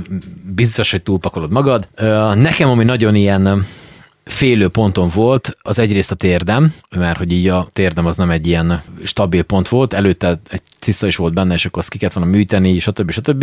biztos, 0.55 0.91
hogy 0.91 1.03
túlpakolod 1.03 1.51
magad. 1.51 1.89
Nekem, 2.35 2.69
ami 2.69 2.85
nagyon 2.85 3.15
ilyen 3.15 3.67
félő 4.27 4.69
ponton 4.69 5.11
volt, 5.15 5.57
az 5.63 5.79
egyrészt 5.79 6.11
a 6.11 6.15
térdem, 6.15 6.75
mert 6.97 7.19
hogy 7.19 7.33
így 7.33 7.49
a 7.49 7.69
térdem 7.73 8.07
az 8.07 8.17
nem 8.17 8.31
egy 8.31 8.47
ilyen 8.47 8.83
stabil 9.03 9.43
pont 9.43 9.69
volt, 9.69 9.93
előtte 9.93 10.41
egy 10.49 10.63
ciszta 10.87 11.07
is 11.07 11.17
volt 11.17 11.35
benne, 11.35 11.55
és 11.55 11.65
akkor 11.67 11.79
azt 11.79 11.91
ki 11.91 11.99
kellett 11.99 12.15
volna 12.15 12.31
műteni, 12.31 12.79
stb. 12.79 13.11
stb. 13.11 13.43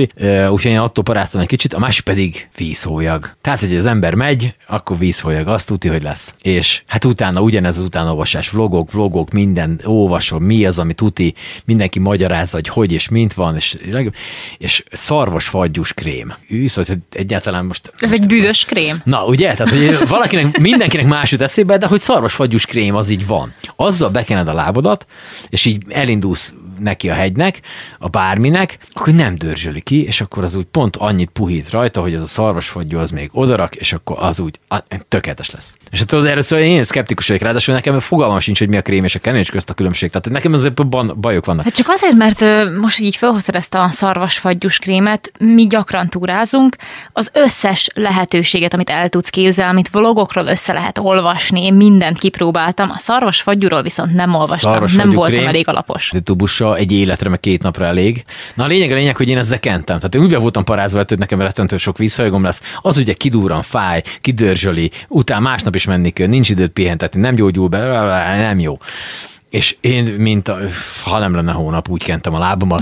Úgyhogy 0.50 0.72
én 0.72 0.78
attól 0.78 1.04
paráztam 1.04 1.42
egy 1.42 1.48
kicsit, 1.48 1.74
a 1.74 1.80
másik 1.80 2.04
pedig 2.04 2.48
vízhólyag. 2.58 3.36
Tehát, 3.42 3.60
hogy 3.60 3.76
az 3.76 3.86
ember 3.86 4.14
megy, 4.14 4.56
akkor 4.68 4.98
vízhólyag, 4.98 5.48
azt 5.48 5.68
tudja, 5.68 5.92
hogy 5.92 6.04
lesz. 6.04 6.34
És 6.42 6.84
hát 6.88 7.06
utána 7.06 7.42
ugyanez 7.42 7.78
az 7.78 7.84
utánolvasás, 7.84 8.50
vlogok, 8.50 8.92
vlogok, 8.92 9.32
minden 9.32 9.80
olvasom, 9.84 10.44
mi 10.44 10.66
az, 10.66 10.80
ami 10.80 10.94
tuti, 10.94 11.34
mindenki 11.66 12.00
magyarázza, 12.00 12.56
hogy 12.56 12.68
hogy 12.68 12.92
és 12.92 13.10
mint 13.10 13.34
van, 13.34 13.56
és, 13.56 13.78
és 14.58 14.84
szarvas 14.92 15.48
fagyus 15.48 15.94
krém.Űsz, 15.94 16.76
hogy 16.76 16.98
egyáltalán 17.12 17.66
most 17.66 17.94
Ez 17.98 18.12
egy 18.12 18.26
büdös 18.26 18.66
krém. 18.66 19.02
Na, 19.04 19.26
ugye? 19.26 19.54
Tehát, 19.54 19.74
hogy 19.74 20.08
valakinek, 20.08 20.58
mindenkinek 20.58 21.06
más 21.06 21.32
jut 21.32 21.42
eszébe, 21.42 21.78
de 21.78 21.88
hogy 21.88 22.02
szarvasfagyus 22.02 22.66
krém 22.66 22.96
az 22.96 23.10
így 23.10 23.28
van. 23.28 23.54
Azzal 23.76 24.10
bekened 24.10 24.48
a 24.48 24.54
lábodat, 24.54 25.06
és 25.50 25.66
így 25.66 25.84
elindulsz 25.90 26.54
neki 26.84 27.10
a 27.10 27.14
hegynek, 27.14 27.62
a 28.00 28.08
bárminek, 28.08 28.78
akkor 28.94 29.14
nem 29.14 29.36
dörzsöli 29.36 29.82
ki, 29.82 30.04
és 30.04 30.22
akkor 30.22 30.44
az 30.44 30.56
úgy 30.56 30.66
pont 30.66 30.96
annyit 30.96 31.30
puhít 31.30 31.70
rajta, 31.70 32.02
hogy 32.02 32.14
ez 32.14 32.22
a 32.22 32.26
szarvasfagyú 32.26 32.98
az 32.98 33.10
még 33.10 33.30
odarak, 33.34 33.76
és 33.76 33.94
akkor 33.94 34.18
az 34.20 34.40
úgy 34.40 34.60
tökéletes 35.08 35.52
lesz. 35.52 35.78
És 35.94 36.00
hát 36.00 36.08
tudod, 36.08 36.26
először 36.26 36.60
én 36.60 36.84
szkeptikus 36.84 37.28
vagyok, 37.28 37.42
ráadásul 37.44 37.74
nekem 37.74 38.00
fogalmam 38.00 38.40
sincs, 38.40 38.60
hogy 38.60 38.68
mi 38.70 38.78
a 38.78 38.82
krém 38.82 39.04
és 39.04 39.16
a 39.16 39.20
kenés 39.20 39.50
közt 39.50 39.70
a 39.70 39.74
különbség. 39.74 40.10
Tehát 40.10 40.30
nekem 40.30 40.54
azért 40.54 40.88
ban- 40.90 41.20
bajok 41.20 41.46
vannak. 41.46 41.64
Hát 41.64 41.76
csak 41.76 41.90
azért, 41.90 42.14
mert 42.14 42.44
most 42.80 43.00
így 43.00 43.16
felhoztad 43.16 43.56
ezt 43.56 43.74
a 43.76 43.88
szarvasfagyus 43.90 44.78
krémet, 44.80 45.32
mi 45.40 45.68
gyakran 45.68 46.10
túrázunk, 46.10 46.76
az 47.12 47.32
összes 47.34 47.90
lehetőséget, 47.94 48.74
amit 48.74 48.90
el 48.90 49.10
tudsz 49.10 49.30
képzelni, 49.30 49.72
amit 49.72 49.90
vlogokról 49.90 50.46
össze 50.46 50.74
lehet 50.74 50.98
olvasni, 50.98 51.64
én 51.66 51.74
mindent 51.74 52.18
kipróbáltam, 52.18 52.90
a 52.90 52.98
szarvasfagyúról 52.98 53.82
viszont 53.82 54.14
nem 54.14 54.34
olvastam, 54.34 54.72
nem 54.72 54.80
Szarvasfagyú 54.80 55.14
voltam 55.14 55.36
krém. 55.36 55.48
elég 55.48 55.68
alapos. 55.68 56.10
De 56.14 56.20
tubussa 56.20 56.76
egy 56.78 56.92
életre, 56.92 57.30
meg 57.30 57.40
két 57.40 57.64
napra 57.64 57.86
elég. 57.86 58.24
Na 58.56 58.64
a 58.64 58.68
lényeg 58.68 58.92
a 58.92 58.96
lényeg, 58.96 59.16
hogy 59.16 59.30
én 59.30 59.38
ezzel 59.38 59.60
kentem. 59.60 59.98
Tehát 59.98 60.16
én 60.16 60.22
úgy 60.22 60.36
voltam 60.36 60.64
parázva, 60.64 61.04
hogy 61.08 61.18
nekem 61.18 61.42
rettentő 61.42 61.78
sok 61.78 61.98
vízhajagom 61.98 62.44
lesz. 62.44 62.62
Az 62.82 62.98
ugye 62.98 63.14
kidúran, 63.14 63.62
fáj, 63.62 64.02
kidörzsöli, 64.22 64.92
utána 65.08 65.40
másnap 65.40 65.76
is 65.76 65.83
menni 65.86 66.10
kell, 66.10 66.28
nincs 66.28 66.50
időt 66.50 66.72
pihentetni, 66.72 67.20
nem 67.20 67.36
gyógyul 67.36 67.68
be, 67.68 67.80
nem 68.38 68.60
jó. 68.60 68.78
És 69.54 69.76
én, 69.82 70.04
mint 70.04 70.48
a, 70.48 70.58
ha 71.04 71.20
nem 71.20 71.36
lenne 71.36 71.52
hónap, 71.52 71.90
úgy 71.90 72.04
kentem 72.04 72.34
a 72.34 72.40
lábamat 72.40 72.82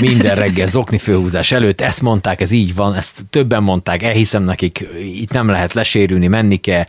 minden 0.00 0.34
reggel 0.34 0.66
zokni 0.66 0.98
főhúzás 0.98 1.52
előtt. 1.52 1.80
Ezt 1.80 2.02
mondták, 2.02 2.40
ez 2.40 2.50
így 2.50 2.74
van, 2.74 2.94
ezt 2.94 3.24
többen 3.30 3.62
mondták, 3.62 4.02
elhiszem 4.02 4.42
nekik, 4.42 4.88
itt 4.98 5.32
nem 5.32 5.48
lehet 5.48 5.72
lesérülni, 5.72 6.26
menni 6.26 6.56
kell. 6.56 6.84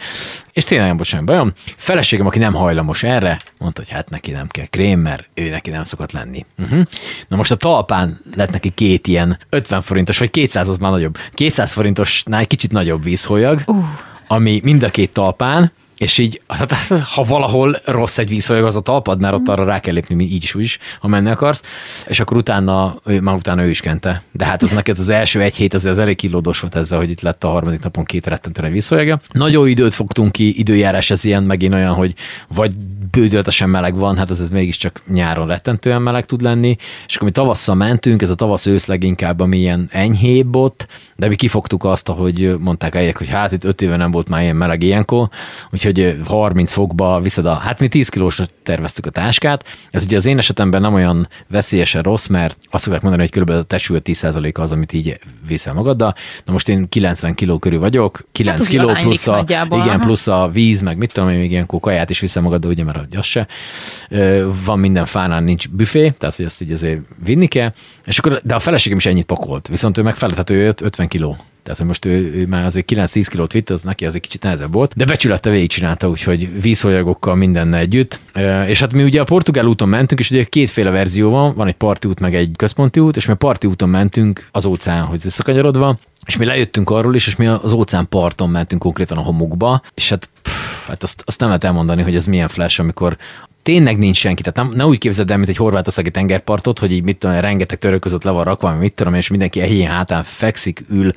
És 0.53 0.63
tényleg 0.63 0.87
nem 0.87 0.97
volt 0.97 1.25
bajom. 1.25 1.51
Feleségem, 1.75 2.25
aki 2.25 2.39
nem 2.39 2.53
hajlamos 2.53 3.03
erre, 3.03 3.41
mondta, 3.57 3.81
hogy 3.81 3.91
hát 3.91 4.09
neki 4.09 4.31
nem 4.31 4.47
kell 4.47 4.65
krém, 4.65 4.99
mert 4.99 5.29
ő 5.33 5.49
neki 5.49 5.69
nem 5.69 5.83
szokott 5.83 6.11
lenni. 6.11 6.45
Uh-huh. 6.57 6.85
Na 7.27 7.35
most 7.35 7.51
a 7.51 7.55
talpán 7.55 8.19
lett 8.35 8.51
neki 8.51 8.69
két 8.69 9.07
ilyen 9.07 9.37
50 9.49 9.81
forintos, 9.81 10.17
vagy 10.17 10.29
200 10.29 10.67
az 10.67 10.77
már 10.77 10.91
nagyobb, 10.91 11.17
200 11.33 11.71
forintosnál 11.71 12.39
egy 12.39 12.47
kicsit 12.47 12.71
nagyobb 12.71 13.03
vízholyag, 13.03 13.63
uh. 13.67 13.85
Ami 14.31 14.59
mind 14.63 14.83
a 14.83 14.89
két 14.89 15.13
talpán, 15.13 15.71
és 16.01 16.17
így, 16.17 16.41
hát, 16.47 16.87
ha 16.87 17.23
valahol 17.23 17.81
rossz 17.85 18.17
egy 18.17 18.29
vízfolyag 18.29 18.65
az 18.65 18.75
a 18.75 18.79
talpad, 18.79 19.19
mert 19.19 19.33
ott 19.33 19.47
arra 19.47 19.63
rá 19.63 19.79
kell 19.79 19.93
lépni 19.93 20.23
így 20.23 20.43
is, 20.43 20.55
úgy 20.55 20.61
is, 20.63 20.79
ha 20.99 21.07
menni 21.07 21.29
akarsz, 21.29 21.63
és 22.07 22.19
akkor 22.19 22.37
utána, 22.37 22.99
ő, 23.05 23.19
már 23.19 23.35
utána 23.35 23.63
ő 23.63 23.69
is 23.69 23.81
kente. 23.81 24.21
De 24.31 24.45
hát 24.45 24.63
az 24.63 24.71
neked 24.71 24.99
az 24.99 25.09
első 25.09 25.41
egy 25.41 25.55
hét 25.55 25.73
azért 25.73 25.93
az 25.93 25.99
elég 25.99 26.15
kilódos 26.15 26.59
volt 26.59 26.75
ezzel, 26.75 26.97
hogy 26.97 27.09
itt 27.09 27.21
lett 27.21 27.43
a 27.43 27.49
harmadik 27.49 27.83
napon 27.83 28.03
két 28.03 28.27
rettentően 28.27 28.71
vízfolyaga. 28.71 29.19
Nagyon 29.31 29.67
időt 29.67 29.93
fogtunk 29.93 30.31
ki, 30.31 30.59
időjárás 30.59 31.09
ez 31.09 31.23
ilyen, 31.23 31.43
megint 31.43 31.73
olyan, 31.73 31.93
hogy 31.93 32.13
vagy 32.47 32.73
bődöltesen 33.11 33.69
meleg 33.69 33.95
van, 33.95 34.17
hát 34.17 34.29
ez, 34.29 34.39
ez 34.39 34.49
mégiscsak 34.49 35.01
nyáron 35.07 35.47
rettentően 35.47 36.01
meleg 36.01 36.25
tud 36.25 36.41
lenni, 36.41 36.75
és 37.07 37.15
akkor 37.15 37.27
mi 37.27 37.33
tavasszal 37.33 37.75
mentünk, 37.75 38.21
ez 38.21 38.29
a 38.29 38.35
tavasz 38.35 38.65
ősz 38.65 38.85
leginkább, 38.85 39.39
ami 39.39 39.57
ilyen 39.57 39.87
enyhébb 39.91 40.55
ott, 40.55 40.87
de 41.15 41.27
mi 41.27 41.35
kifogtuk 41.35 41.83
azt, 41.83 42.09
ahogy 42.09 42.55
mondták 42.59 42.95
eljek, 42.95 43.17
hogy 43.17 43.29
hát 43.29 43.51
itt 43.51 43.63
öt 43.63 43.81
éve 43.81 43.95
nem 43.95 44.11
volt 44.11 44.27
már 44.27 44.41
ilyen 44.41 44.55
meleg 44.55 44.83
ilyenkor, 44.83 45.29
úgyhogy 45.71 45.90
30 46.25 46.71
fokba 46.71 47.19
viszed 47.21 47.45
a, 47.45 47.53
hát 47.53 47.79
mi 47.79 47.87
10 47.87 48.09
kilósra 48.09 48.45
terveztük 48.63 49.05
a 49.05 49.09
táskát, 49.09 49.65
ez 49.91 50.03
ugye 50.03 50.15
az 50.15 50.25
én 50.25 50.37
esetemben 50.37 50.81
nem 50.81 50.93
olyan 50.93 51.27
veszélyesen 51.47 52.01
rossz, 52.01 52.27
mert 52.27 52.57
azt 52.69 52.83
szokták 52.83 53.01
mondani, 53.01 53.23
hogy 53.23 53.31
körülbelül 53.31 53.61
a 53.61 53.65
testület 53.65 54.07
10% 54.07 54.53
az, 54.53 54.71
amit 54.71 54.93
így 54.93 55.19
viszel 55.47 55.73
magaddal. 55.73 56.13
Na 56.45 56.51
most 56.51 56.69
én 56.69 56.89
90 56.89 57.35
kiló 57.35 57.59
körül 57.59 57.79
vagyok, 57.79 58.23
9 58.31 58.57
Hát 58.59 58.67
kiló 58.67 58.93
plusz 59.01 59.27
a, 59.27 59.31
nagyjából, 59.31 59.79
igen, 59.79 59.93
aha. 59.93 60.05
plusz 60.05 60.27
a 60.27 60.49
víz, 60.53 60.81
meg 60.81 60.97
mit 60.97 61.13
tudom 61.13 61.29
én, 61.29 61.37
még 61.37 61.51
ilyenkor 61.51 61.79
kaját 61.79 62.09
is 62.09 62.19
viszel 62.19 62.41
magaddal, 62.41 62.71
ugye, 62.71 62.83
mert 62.83 63.15
az 63.15 63.25
se. 63.25 63.47
Van 64.65 64.79
minden 64.79 65.05
fánál, 65.05 65.41
nincs 65.41 65.69
büfé, 65.69 66.09
tehát 66.09 66.35
hogy 66.35 66.45
ezt 66.45 66.61
így 66.61 66.71
azért 66.71 66.99
vinni 67.23 67.47
kell. 67.47 67.73
És 68.05 68.17
akkor, 68.17 68.41
de 68.43 68.55
a 68.55 68.59
feleségem 68.59 68.97
is 68.97 69.05
ennyit 69.05 69.25
pakolt, 69.25 69.67
viszont 69.67 69.97
ő 69.97 70.01
megfelelt, 70.01 70.37
hát 70.37 70.49
ő 70.49 70.67
öt- 70.67 70.81
50 70.81 71.07
kiló. 71.07 71.37
Tehát, 71.63 71.77
hogy 71.77 71.87
most 71.87 72.05
ő, 72.05 72.33
ő 72.33 72.45
már 72.45 72.65
azért 72.65 72.91
9-10 72.93 73.27
kilót 73.29 73.51
vitt, 73.51 73.69
az 73.69 73.81
neki 73.81 74.05
az 74.05 74.15
egy 74.15 74.21
kicsit 74.21 74.43
nehezebb 74.43 74.73
volt, 74.73 74.93
de 74.95 75.05
becsülete 75.05 75.49
végigcsinálta, 75.49 76.09
úgyhogy 76.09 76.61
vízholyagokkal 76.61 77.35
mindenne 77.35 77.77
együtt. 77.77 78.19
És 78.67 78.79
hát 78.79 78.93
mi 78.93 79.03
ugye 79.03 79.21
a 79.21 79.23
portugál 79.23 79.65
úton 79.65 79.89
mentünk, 79.89 80.19
és 80.19 80.31
ugye 80.31 80.43
kétféle 80.43 80.89
verzió 80.89 81.29
van, 81.29 81.53
van 81.55 81.67
egy 81.67 81.75
parti 81.75 82.07
út, 82.07 82.19
meg 82.19 82.35
egy 82.35 82.51
központi 82.55 82.99
út, 82.99 83.15
és 83.15 83.25
mi 83.25 83.33
a 83.33 83.35
parti 83.35 83.67
úton 83.67 83.89
mentünk 83.89 84.47
az 84.51 84.65
óceánhoz 84.65 85.23
visszakanyarodva, 85.23 85.99
és 86.25 86.37
mi 86.37 86.45
lejöttünk 86.45 86.89
arról 86.89 87.15
is, 87.15 87.27
és 87.27 87.35
mi 87.35 87.47
az 87.47 87.73
óceán 87.73 88.07
parton 88.09 88.49
mentünk 88.49 88.81
konkrétan 88.81 89.17
a 89.17 89.21
homokba, 89.21 89.81
és 89.93 90.09
hát, 90.09 90.29
pff, 90.41 90.87
hát 90.87 91.03
azt, 91.03 91.23
azt 91.25 91.39
nem 91.39 91.47
lehet 91.47 91.63
elmondani, 91.63 92.01
hogy 92.01 92.15
ez 92.15 92.25
milyen 92.25 92.47
flash, 92.47 92.79
amikor 92.79 93.17
tényleg 93.63 93.97
nincs 93.97 94.17
senki. 94.17 94.41
Tehát 94.41 94.69
nem, 94.69 94.77
ne 94.77 94.85
úgy 94.85 94.97
képzeld 94.97 95.31
el, 95.31 95.37
mint 95.37 95.49
egy 95.49 95.57
horvátországi 95.57 96.11
tengerpartot, 96.11 96.79
hogy 96.79 96.91
így 96.91 97.03
mit 97.03 97.17
tudom, 97.17 97.39
rengeteg 97.39 97.79
török 97.79 97.99
között 97.99 98.23
le 98.23 98.31
van 98.31 98.43
rakva, 98.43 98.75
mit 98.75 98.93
tudom, 98.93 99.13
és 99.13 99.29
mindenki 99.29 99.61
ehén 99.61 99.87
hátán 99.87 100.23
fekszik, 100.23 100.83
ül, 100.89 101.11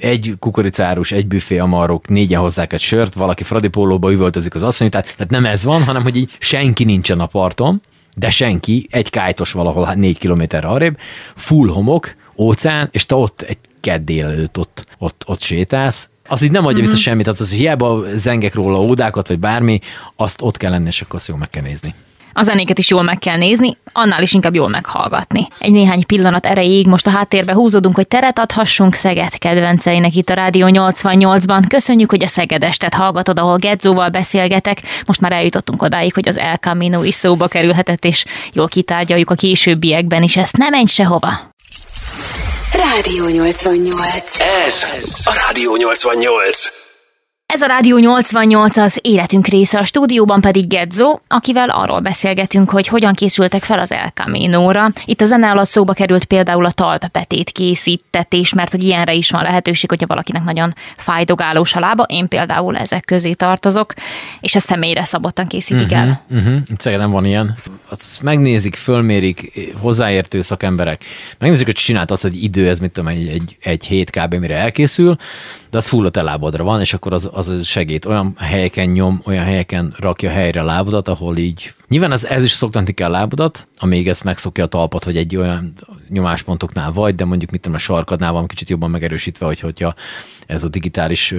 egy 0.00 0.34
kukoricárus, 0.38 1.12
egy 1.12 1.26
büfé 1.26 1.58
amarok, 1.58 2.08
négyen 2.08 2.40
hozzák 2.40 2.72
egy 2.72 2.80
sört, 2.80 3.14
valaki 3.14 3.42
fradipólóba 3.42 4.12
üvöltözik 4.12 4.54
az 4.54 4.62
asszony, 4.62 4.90
tehát, 4.90 5.14
tehát 5.16 5.32
nem 5.32 5.46
ez 5.46 5.64
van, 5.64 5.84
hanem 5.84 6.02
hogy 6.02 6.16
így 6.16 6.36
senki 6.38 6.84
nincsen 6.84 7.20
a 7.20 7.26
parton, 7.26 7.82
de 8.16 8.30
senki, 8.30 8.88
egy 8.90 9.10
kájtos 9.10 9.52
valahol 9.52 9.94
négy 9.94 10.18
kilométerre 10.18 10.68
arrébb, 10.68 10.98
full 11.34 11.68
homok, 11.68 12.14
óceán, 12.36 12.88
és 12.92 13.06
te 13.06 13.14
ott 13.14 13.42
egy 13.42 13.58
kedd 13.80 14.04
délelőtt 14.04 14.58
ott, 14.58 14.86
ott, 14.98 15.24
ott 15.26 15.40
sétálsz, 15.40 16.08
az 16.34 16.42
így 16.42 16.50
nem 16.50 16.66
adja 16.66 16.80
vissza 16.80 16.96
semmit, 16.96 17.24
tehát 17.24 17.40
az, 17.40 17.48
hogy 17.50 17.58
hiába 17.58 18.02
zengek 18.14 18.54
róla 18.54 18.78
ódákat, 18.78 19.28
vagy 19.28 19.38
bármi, 19.38 19.80
azt 20.16 20.42
ott 20.42 20.56
kell 20.56 20.70
lenni, 20.70 20.86
és 20.86 21.00
akkor 21.00 21.14
azt 21.14 21.28
jól 21.28 21.38
meg 21.38 21.50
kell 21.50 21.62
nézni. 21.62 21.94
A 22.32 22.42
zenéket 22.42 22.78
is 22.78 22.90
jól 22.90 23.02
meg 23.02 23.18
kell 23.18 23.36
nézni, 23.36 23.76
annál 23.92 24.22
is 24.22 24.32
inkább 24.32 24.54
jól 24.54 24.68
meghallgatni. 24.68 25.46
Egy 25.58 25.70
néhány 25.70 26.06
pillanat 26.06 26.46
erejéig 26.46 26.86
most 26.86 27.06
a 27.06 27.10
háttérbe 27.10 27.52
húzódunk, 27.52 27.94
hogy 27.94 28.08
teret 28.08 28.38
adhassunk 28.38 28.94
Szeged 28.94 29.38
kedvenceinek 29.38 30.14
itt 30.14 30.28
a 30.28 30.34
Rádió 30.34 30.66
88-ban. 30.70 31.64
Köszönjük, 31.68 32.10
hogy 32.10 32.24
a 32.24 32.28
Szegedestet 32.28 32.94
hallgatod, 32.94 33.38
ahol 33.38 33.56
Gedzóval 33.56 34.08
beszélgetek. 34.08 34.82
Most 35.06 35.20
már 35.20 35.32
eljutottunk 35.32 35.82
odáig, 35.82 36.14
hogy 36.14 36.28
az 36.28 36.38
El 36.38 36.56
Camino 36.56 37.02
is 37.02 37.14
szóba 37.14 37.48
kerülhetett, 37.48 38.04
és 38.04 38.24
jól 38.52 38.68
kitárgyaljuk 38.68 39.30
a 39.30 39.34
későbbiekben 39.34 40.22
is. 40.22 40.36
Ezt 40.36 40.56
nem 40.56 40.70
menj 40.70 40.86
sehova. 40.86 41.53
Rádió 42.74 43.26
88. 43.26 44.40
Ez 44.66 44.84
a 45.26 45.32
Rádió 45.32 45.72
88. 45.72 46.83
Ez 47.54 47.62
a 47.62 47.66
Rádió 47.66 47.98
88 47.98 48.76
az 48.76 48.98
életünk 49.02 49.46
része, 49.46 49.78
a 49.78 49.82
stúdióban 49.82 50.40
pedig 50.40 50.68
Gedzo, 50.68 51.18
akivel 51.28 51.68
arról 51.68 52.00
beszélgetünk, 52.00 52.70
hogy 52.70 52.86
hogyan 52.86 53.14
készültek 53.14 53.62
fel 53.62 53.78
az 53.78 53.92
El 53.92 54.12
Camino-ra. 54.14 54.90
Itt 55.04 55.20
a 55.20 55.24
zene 55.24 55.50
alatt 55.50 55.68
szóba 55.68 55.92
került 55.92 56.24
például 56.24 56.64
a 56.64 56.70
talpepetét 56.70 57.50
készítetés, 57.50 58.54
mert 58.54 58.70
hogy 58.70 58.82
ilyenre 58.82 59.12
is 59.12 59.30
van 59.30 59.42
lehetőség, 59.42 59.90
hogyha 59.90 60.06
valakinek 60.06 60.44
nagyon 60.44 60.74
fájdogálós 60.96 61.74
a 61.74 61.80
lába. 61.80 62.02
Én 62.02 62.28
például 62.28 62.76
ezek 62.76 63.04
közé 63.04 63.32
tartozok, 63.32 63.94
és 64.40 64.54
ezt 64.54 64.66
személyre 64.66 65.04
szabottan 65.04 65.46
készítik 65.46 65.92
el. 65.92 66.24
Uh-huh. 66.30 66.56
Itt 66.66 66.80
Szegeden 66.80 67.10
van 67.10 67.24
ilyen. 67.24 67.56
Azt 67.88 68.22
megnézik, 68.22 68.74
fölmérik, 68.74 69.52
hozzáértő 69.80 70.42
szakemberek. 70.42 71.04
Megnézik, 71.38 71.66
hogy 71.66 71.74
csinált 71.74 72.10
azt 72.10 72.24
egy 72.24 72.42
idő, 72.42 72.68
ez 72.68 72.78
mit 72.78 72.90
tudom, 72.90 73.10
egy, 73.10 73.28
egy, 73.28 73.56
egy 73.60 73.84
hét 73.84 74.10
kb. 74.10 74.34
mire 74.34 74.56
elkészül, 74.56 75.16
de 75.70 75.76
az 75.78 75.88
full 75.88 76.06
a 76.06 76.10
te 76.10 76.22
lábadra 76.22 76.64
van, 76.64 76.80
és 76.80 76.94
akkor 76.94 77.12
az, 77.12 77.28
az 77.32 77.43
segít. 77.62 78.04
Olyan 78.04 78.34
helyeken 78.38 78.88
nyom, 78.88 79.20
olyan 79.24 79.44
helyeken 79.44 79.94
rakja 79.98 80.30
helyre 80.30 80.62
lábadat, 80.62 81.08
ahol 81.08 81.36
így 81.36 81.74
Nyilván 81.88 82.12
ez, 82.12 82.24
ez 82.24 82.42
is 82.42 82.50
szoktatni 82.50 82.92
kell 82.92 83.08
a 83.08 83.12
lábadat, 83.12 83.66
amíg 83.78 84.08
ezt 84.08 84.24
megszokja 84.24 84.64
a 84.64 84.66
talpat, 84.66 85.04
hogy 85.04 85.16
egy 85.16 85.36
olyan 85.36 85.74
nyomáspontoknál 86.08 86.92
vagy, 86.92 87.14
de 87.14 87.24
mondjuk 87.24 87.50
mit 87.50 87.60
tudom, 87.60 87.76
a 87.76 87.80
sarkadnál 87.80 88.32
van 88.32 88.46
kicsit 88.46 88.68
jobban 88.68 88.90
megerősítve, 88.90 89.46
hogy 89.46 89.60
hogyha 89.60 89.94
ez 90.46 90.64
a 90.64 90.68
digitális, 90.68 91.34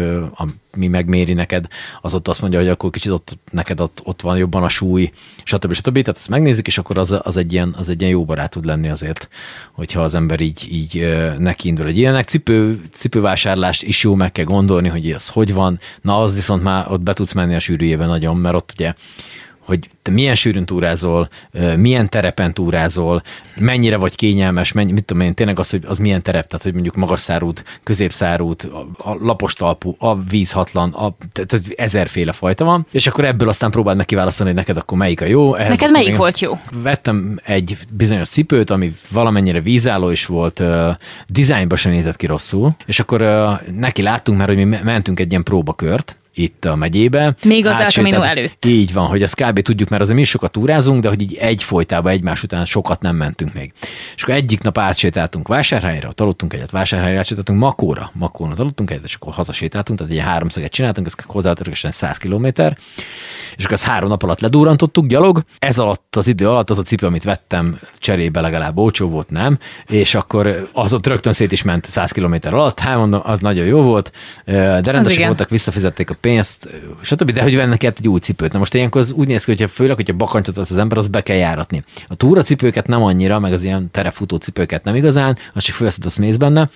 ami 0.72 0.88
megméri 0.88 1.34
neked, 1.34 1.68
az 2.02 2.14
ott 2.14 2.28
azt 2.28 2.42
mondja, 2.42 2.60
hogy 2.60 2.68
akkor 2.68 2.90
kicsit 2.90 3.12
ott 3.12 3.38
neked 3.52 3.80
ott, 3.80 4.02
ott 4.04 4.22
van 4.22 4.38
jobban 4.38 4.64
a 4.64 4.70
súly, 4.70 5.12
stb. 5.44 5.74
stb. 5.74 5.94
Tehát 5.94 6.18
ezt 6.18 6.30
megnézik, 6.30 6.68
és 6.68 6.78
akkor 6.78 6.98
az, 6.98 7.16
az, 7.22 7.38
egy 7.38 7.54
ilyen, 7.54 7.76
az 7.78 7.90
egy 7.90 8.00
ilyen 8.00 8.12
jó 8.12 8.26
barát 8.26 8.52
tud 8.52 8.66
lenni 8.66 8.90
azért, 8.90 9.30
hogyha 9.72 10.02
az 10.02 10.16
ember 10.16 10.40
így, 10.40 10.68
így 10.72 11.18
neki 11.38 11.68
indul 11.68 11.88
egy 11.88 11.98
ilyenek. 11.98 12.28
Cipő, 12.28 12.82
cipővásárlást 12.92 13.84
is 13.84 14.04
jó 14.04 14.16
meg 14.16 14.32
kell 14.32 14.46
gondolni, 14.46 14.88
hogy 14.88 15.12
ez 15.12 15.30
hogy 15.30 15.54
van. 15.54 15.80
Na, 16.02 16.22
az 16.22 16.36
viszont 16.36 16.64
már 16.64 16.92
ott 16.92 17.02
be 17.02 17.14
tudsz 17.14 17.34
menni 17.34 17.56
a 17.56 17.60
sűrűjében 17.60 18.08
nagyon, 18.08 18.38
mert 18.38 18.56
ott 18.56 18.72
ugye 18.76 18.94
hogy 19.66 19.90
te 20.02 20.12
milyen 20.12 20.36
sűrűn 20.36 20.66
túrázol, 20.66 21.30
milyen 21.76 22.10
terepen 22.10 22.54
túrázol, 22.54 23.22
mennyire 23.58 23.98
vagy 23.98 24.16
kényelmes, 24.16 24.72
mennyi, 24.72 24.92
mit 24.92 25.06
tudom 25.06 25.24
én, 25.24 25.34
tényleg 25.34 25.60
az, 25.60 25.70
hogy 25.70 25.84
az 25.88 25.98
milyen 25.98 26.22
terep, 26.22 26.48
tehát 26.48 26.64
hogy 26.64 26.74
mondjuk 26.74 26.96
magas 26.96 27.20
szárút, 27.20 27.64
középszárút, 27.84 28.64
a, 28.64 28.88
a 28.98 29.18
lapos 29.20 29.54
talpú, 29.54 29.96
a 30.00 30.20
vízhatlan, 30.20 30.94
a, 30.94 31.16
tehát 31.32 31.66
ezerféle 31.76 32.32
fajta 32.32 32.66
van, 32.66 32.86
és 32.92 33.08
akkor 33.08 33.26
ebből 33.26 33.50
aztán 33.50 33.72
próbáld 33.72 33.98
meg 33.98 34.06
kiválasztani, 34.06 34.50
hogy 34.50 34.58
neked 34.58 34.78
akkor 34.78 34.98
melyik 34.98 35.22
a 35.22 35.26
jó. 35.26 35.56
Ehhez 35.56 35.80
neked 35.80 35.92
melyik 35.92 36.16
volt 36.16 36.40
jó? 36.40 36.54
Vettem 36.82 37.40
egy 37.44 37.78
bizonyos 37.94 38.30
cipőt, 38.30 38.70
ami 38.70 38.96
valamennyire 39.10 39.62
vízálló 39.62 40.10
is 40.10 40.26
volt, 40.26 40.60
uh, 40.60 40.90
dizájnba 41.28 41.76
sem 41.76 41.92
nézett 41.92 42.16
ki 42.16 42.26
rosszul, 42.26 42.76
és 42.86 43.00
akkor 43.00 43.22
uh, 43.22 43.68
neki 43.72 44.02
láttunk 44.02 44.38
már, 44.38 44.48
hogy 44.48 44.58
mi 44.58 44.78
mentünk 44.84 45.20
egy 45.20 45.30
ilyen 45.30 45.44
próbakört, 45.44 46.16
itt 46.36 46.66
a 46.66 46.76
megyébe. 46.76 47.36
Még 47.44 47.66
az 47.66 47.80
Altamino 47.80 48.22
előtt. 48.22 48.66
Így 48.66 48.94
van, 48.94 49.08
hogy 49.08 49.24
ezt 49.24 49.36
kb. 49.36 49.60
tudjuk, 49.60 49.90
mert 49.90 50.02
azért 50.02 50.16
mi 50.16 50.22
is 50.24 50.30
sokat 50.30 50.52
túrázunk, 50.52 51.02
de 51.02 51.08
hogy 51.08 51.22
így 51.22 51.36
egy 51.36 51.64
folytában 51.64 52.12
egymás 52.12 52.44
után 52.44 52.66
sokat 52.66 53.02
nem 53.02 53.16
mentünk 53.16 53.54
még. 53.54 53.72
És 54.16 54.24
akkor 54.24 54.36
egyik 54.36 54.62
nap 54.62 54.78
átsétáltunk 54.78 55.48
vásárhelyre, 55.48 56.08
ott 56.08 56.22
aludtunk 56.22 56.54
egyet, 56.54 56.72
vásárhelyre 56.72 57.18
átsétáltunk 57.18 57.60
Makóra, 57.60 58.12
Makóra 58.14 58.54
aludtunk 58.58 58.92
egyet, 58.92 59.04
és 59.04 59.16
akkor 59.16 59.34
hazasétáltunk, 59.34 60.00
tehát 60.00 60.14
egy 60.14 60.20
háromszeget 60.20 60.72
csináltunk, 60.72 61.08
ez 61.08 61.14
hozzátartósan 61.26 61.92
100 61.92 62.18
km, 62.18 62.46
és 63.56 63.64
akkor 63.64 63.74
ezt 63.74 63.84
három 63.84 64.10
nap 64.10 64.24
alatt 64.24 64.40
ledúrantottuk 64.40 65.06
gyalog. 65.06 65.44
Ez 65.60 65.80
alatt 65.80 66.16
az 66.16 66.28
idő 66.28 66.50
alatt 66.50 66.70
az 66.70 66.78
a 66.80 66.82
cipő, 66.82 67.06
amit 67.06 67.24
vettem, 67.24 67.80
cserébe 67.98 68.42
legalább 68.42 68.78
olcsó 68.78 69.10
volt, 69.10 69.30
nem? 69.30 69.58
És 69.88 70.16
akkor 70.16 70.70
az 70.74 70.94
ott 70.94 71.08
rögtön 71.08 71.34
szét 71.34 71.52
is 71.52 71.64
ment 71.64 71.86
100 71.90 72.12
km 72.12 72.36
alatt, 72.42 72.80
hát 72.80 72.98
mondom, 72.98 73.22
az 73.24 73.40
nagyon 73.40 73.66
jó 73.66 73.82
volt, 73.82 74.12
de 74.46 74.82
rendesek 74.92 75.26
voltak, 75.26 75.50
visszafizették 75.50 76.10
a 76.10 76.16
pénzt, 76.26 76.70
stb. 77.02 77.32
De 77.32 77.42
hogy 77.42 77.56
vennek 77.56 77.84
egy 77.84 78.08
új 78.08 78.20
cipőt. 78.20 78.52
Na 78.52 78.58
most 78.58 78.74
ilyenkor 78.74 79.02
az 79.02 79.12
úgy 79.12 79.28
néz 79.28 79.44
ki, 79.44 79.52
hogyha 79.52 79.68
főleg, 79.68 79.96
hogyha 79.96 80.14
bakancsot 80.14 80.58
az, 80.58 80.72
az 80.72 80.78
ember, 80.78 80.98
az 80.98 81.08
be 81.08 81.22
kell 81.22 81.38
járatni. 81.38 81.84
A 82.08 82.16
túracipőket 82.16 82.88
nem 82.88 83.04
annyira, 83.04 83.40
meg 83.40 83.54
az 83.54 83.64
ilyen 83.64 83.92
terefutó 83.92 84.38
cipőket 84.38 84.84
nem 84.84 84.96
igazán, 84.96 85.38
az 85.54 85.64
csak 85.64 85.76
fölveszed, 85.76 86.06
az 86.06 86.16
mész 86.16 86.38
benne. 86.38 86.70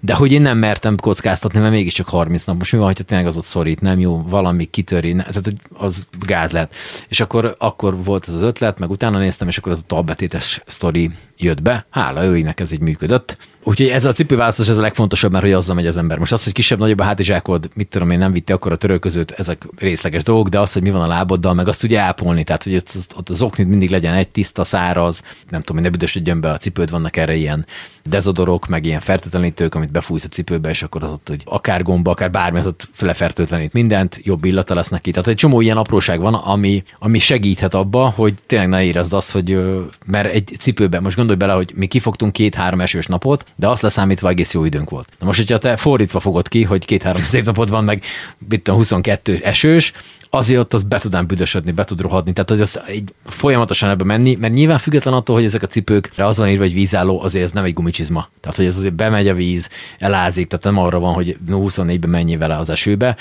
De 0.00 0.14
hogy 0.14 0.32
én 0.32 0.42
nem 0.42 0.58
mertem 0.58 0.96
kockáztatni, 0.96 1.60
mert 1.60 1.72
mégiscsak 1.72 2.08
30 2.08 2.44
nap. 2.44 2.58
Most 2.58 2.72
mi 2.72 2.78
van, 2.78 2.86
hogyha 2.86 3.04
tényleg 3.04 3.26
az 3.26 3.36
ott 3.36 3.44
szorít, 3.44 3.80
nem 3.80 4.00
jó, 4.00 4.24
valami 4.28 4.64
kitöri, 4.64 5.12
ne, 5.12 5.22
tehát 5.22 5.52
az 5.74 6.06
gáz 6.20 6.50
lehet. 6.50 6.74
És 7.08 7.20
akkor, 7.20 7.54
akkor 7.58 8.04
volt 8.04 8.28
ez 8.28 8.34
az 8.34 8.42
ötlet, 8.42 8.78
meg 8.78 8.90
utána 8.90 9.18
néztem, 9.18 9.48
és 9.48 9.58
akkor 9.58 9.72
ez 9.72 9.78
a 9.78 9.86
tabbetétes 9.86 10.62
sztori 10.66 11.10
jött 11.36 11.62
be. 11.62 11.86
Hála 11.90 12.24
őinek 12.24 12.60
ez 12.60 12.72
így 12.72 12.80
működött. 12.80 13.36
Úgyhogy 13.64 13.88
ez 13.88 14.04
a 14.04 14.12
cipőválasztás 14.12 14.68
ez 14.68 14.76
a 14.76 14.80
legfontosabb, 14.80 15.32
mert 15.32 15.44
hogy 15.44 15.52
azzal 15.52 15.74
megy 15.74 15.86
az 15.86 15.96
ember. 15.96 16.18
Most 16.18 16.32
az, 16.32 16.44
hogy 16.44 16.52
kisebb, 16.52 16.78
nagyobb 16.78 16.98
a 16.98 17.02
hátizsákod, 17.02 17.70
mit 17.74 17.88
tudom 17.88 18.10
én, 18.10 18.18
nem 18.18 18.32
vitte 18.32 18.54
akkor 18.54 18.72
a 18.72 18.76
törölközőt, 18.76 19.30
ezek 19.30 19.66
részleges 19.76 20.22
dolgok, 20.22 20.48
de 20.48 20.60
az, 20.60 20.72
hogy 20.72 20.82
mi 20.82 20.90
van 20.90 21.02
a 21.02 21.06
láboddal, 21.06 21.54
meg 21.54 21.68
azt 21.68 21.80
tudja 21.80 22.02
ápolni. 22.02 22.44
Tehát, 22.44 22.64
hogy 22.64 22.82
ott 23.16 23.28
az 23.28 23.42
oknit 23.42 23.68
mindig 23.68 23.90
legyen 23.90 24.14
egy 24.14 24.28
tiszta, 24.28 24.64
száraz, 24.64 25.22
nem 25.50 25.60
tudom, 25.60 25.76
hogy 25.76 25.84
ne 25.84 25.90
büdösödjön 25.90 26.40
be 26.40 26.50
a 26.50 26.56
cipőd, 26.56 26.90
vannak 26.90 27.16
erre 27.16 27.34
ilyen 27.34 27.66
dezodorok, 28.04 28.66
meg 28.66 28.86
ilyen 28.86 29.00
fertőtlenítők, 29.00 29.74
amit 29.74 29.90
befújsz 29.90 30.24
a 30.24 30.28
cipőbe, 30.28 30.68
és 30.70 30.82
akkor 30.82 31.02
az 31.02 31.10
ott, 31.10 31.28
hogy 31.28 31.42
akár 31.44 31.82
gomba, 31.82 32.10
akár 32.10 32.30
bármi, 32.30 32.58
az 32.58 32.66
ott 32.66 32.88
lefertőtlenít 32.98 33.72
mindent, 33.72 34.20
jobb 34.22 34.44
illata 34.44 34.74
lesz 34.74 34.88
neki. 34.88 35.10
Tehát 35.10 35.28
egy 35.28 35.36
csomó 35.36 35.60
ilyen 35.60 35.76
apróság 35.76 36.20
van, 36.20 36.34
ami, 36.34 36.82
ami 36.98 37.18
segíthet 37.18 37.74
abba, 37.74 38.08
hogy 38.08 38.34
tényleg 38.46 38.68
ne 38.68 38.82
érezd 38.82 39.12
azt, 39.12 39.30
hogy 39.30 39.58
mert 40.04 40.32
egy 40.32 40.56
cipőben, 40.58 41.02
most 41.02 41.16
gondolj 41.16 41.38
bele, 41.38 41.52
hogy 41.52 41.72
mi 41.74 41.86
kifogtunk 41.86 42.32
két-három 42.32 42.80
esős 42.80 43.06
napot, 43.06 43.44
de 43.56 43.68
azt 43.68 43.82
leszámítva 43.82 44.28
egész 44.28 44.52
jó 44.52 44.64
időnk 44.64 44.90
volt. 44.90 45.08
Na 45.18 45.26
most, 45.26 45.38
hogyha 45.38 45.58
te 45.58 45.76
fordítva 45.76 46.20
fogod 46.20 46.48
ki, 46.48 46.62
hogy 46.62 46.84
két-három 46.84 47.24
szép 47.24 47.44
napot 47.44 47.68
van, 47.68 47.84
meg 47.84 48.02
itt 48.50 48.68
a 48.68 48.72
22 48.72 49.40
esős, 49.42 49.92
azért 50.34 50.60
ott 50.60 50.74
az 50.74 50.82
be 50.82 50.98
tudnám 50.98 51.26
büdösödni, 51.26 51.72
be 51.72 51.84
tud 51.84 52.00
rohadni. 52.00 52.32
Tehát, 52.32 52.50
hogy 52.50 52.60
azt 52.60 52.82
így 52.92 53.14
folyamatosan 53.26 53.90
ebbe 53.90 54.04
menni, 54.04 54.36
mert 54.40 54.52
nyilván 54.52 54.78
független 54.78 55.14
attól, 55.14 55.34
hogy 55.36 55.44
ezek 55.44 55.62
a 55.62 55.66
cipőkre 55.66 56.26
az 56.26 56.36
van 56.36 56.48
írva, 56.48 56.62
hogy 56.62 56.72
vízálló, 56.72 57.22
azért 57.22 57.44
ez 57.44 57.52
nem 57.52 57.64
egy 57.64 57.72
gumicsizma. 57.72 58.28
Tehát, 58.40 58.56
hogy 58.56 58.66
ez 58.66 58.76
azért 58.76 58.94
bemegy 58.94 59.28
a 59.28 59.34
víz, 59.34 59.68
elázik, 59.98 60.48
tehát 60.48 60.64
nem 60.64 60.78
arra 60.78 60.98
van, 60.98 61.14
hogy 61.14 61.36
24-ben 61.50 62.10
mennyi 62.10 62.36
vele 62.36 62.56
az 62.56 62.70
esőbe, 62.70 63.16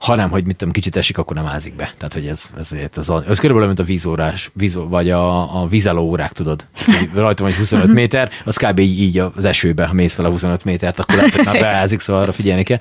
hanem, 0.00 0.30
hogy 0.30 0.44
mit 0.44 0.56
tudom, 0.56 0.72
kicsit 0.72 0.96
esik, 0.96 1.18
akkor 1.18 1.36
nem 1.36 1.46
ázik 1.46 1.76
be. 1.76 1.92
Tehát, 1.96 2.12
hogy 2.12 2.26
ez, 2.26 2.50
ez, 2.58 2.72
ez, 2.96 3.08
a, 3.08 3.24
ez 3.28 3.38
körülbelül, 3.38 3.66
mint 3.66 3.80
a 3.80 3.84
vízórás, 3.84 4.50
víz, 4.52 4.78
vagy 4.88 5.10
a, 5.10 5.60
a 5.62 5.66
vízálló 5.66 6.02
órák, 6.02 6.32
tudod. 6.32 6.66
Rajta 7.14 7.42
van 7.42 7.52
egy 7.52 7.58
25 7.58 7.92
méter, 7.92 8.30
az 8.44 8.56
kb. 8.56 8.78
így, 8.78 9.00
így 9.00 9.18
az 9.18 9.44
esőbe, 9.44 9.86
ha 9.86 9.92
mész 9.92 10.14
vele 10.14 10.28
25 10.28 10.64
métert, 10.64 10.98
akkor 10.98 11.14
lehet, 11.14 11.34
hogy 11.34 11.44
már 11.44 11.60
beázik, 11.70 12.00
szóval 12.00 12.22
arra 12.22 12.32
figyelni 12.32 12.62
kell. 12.62 12.78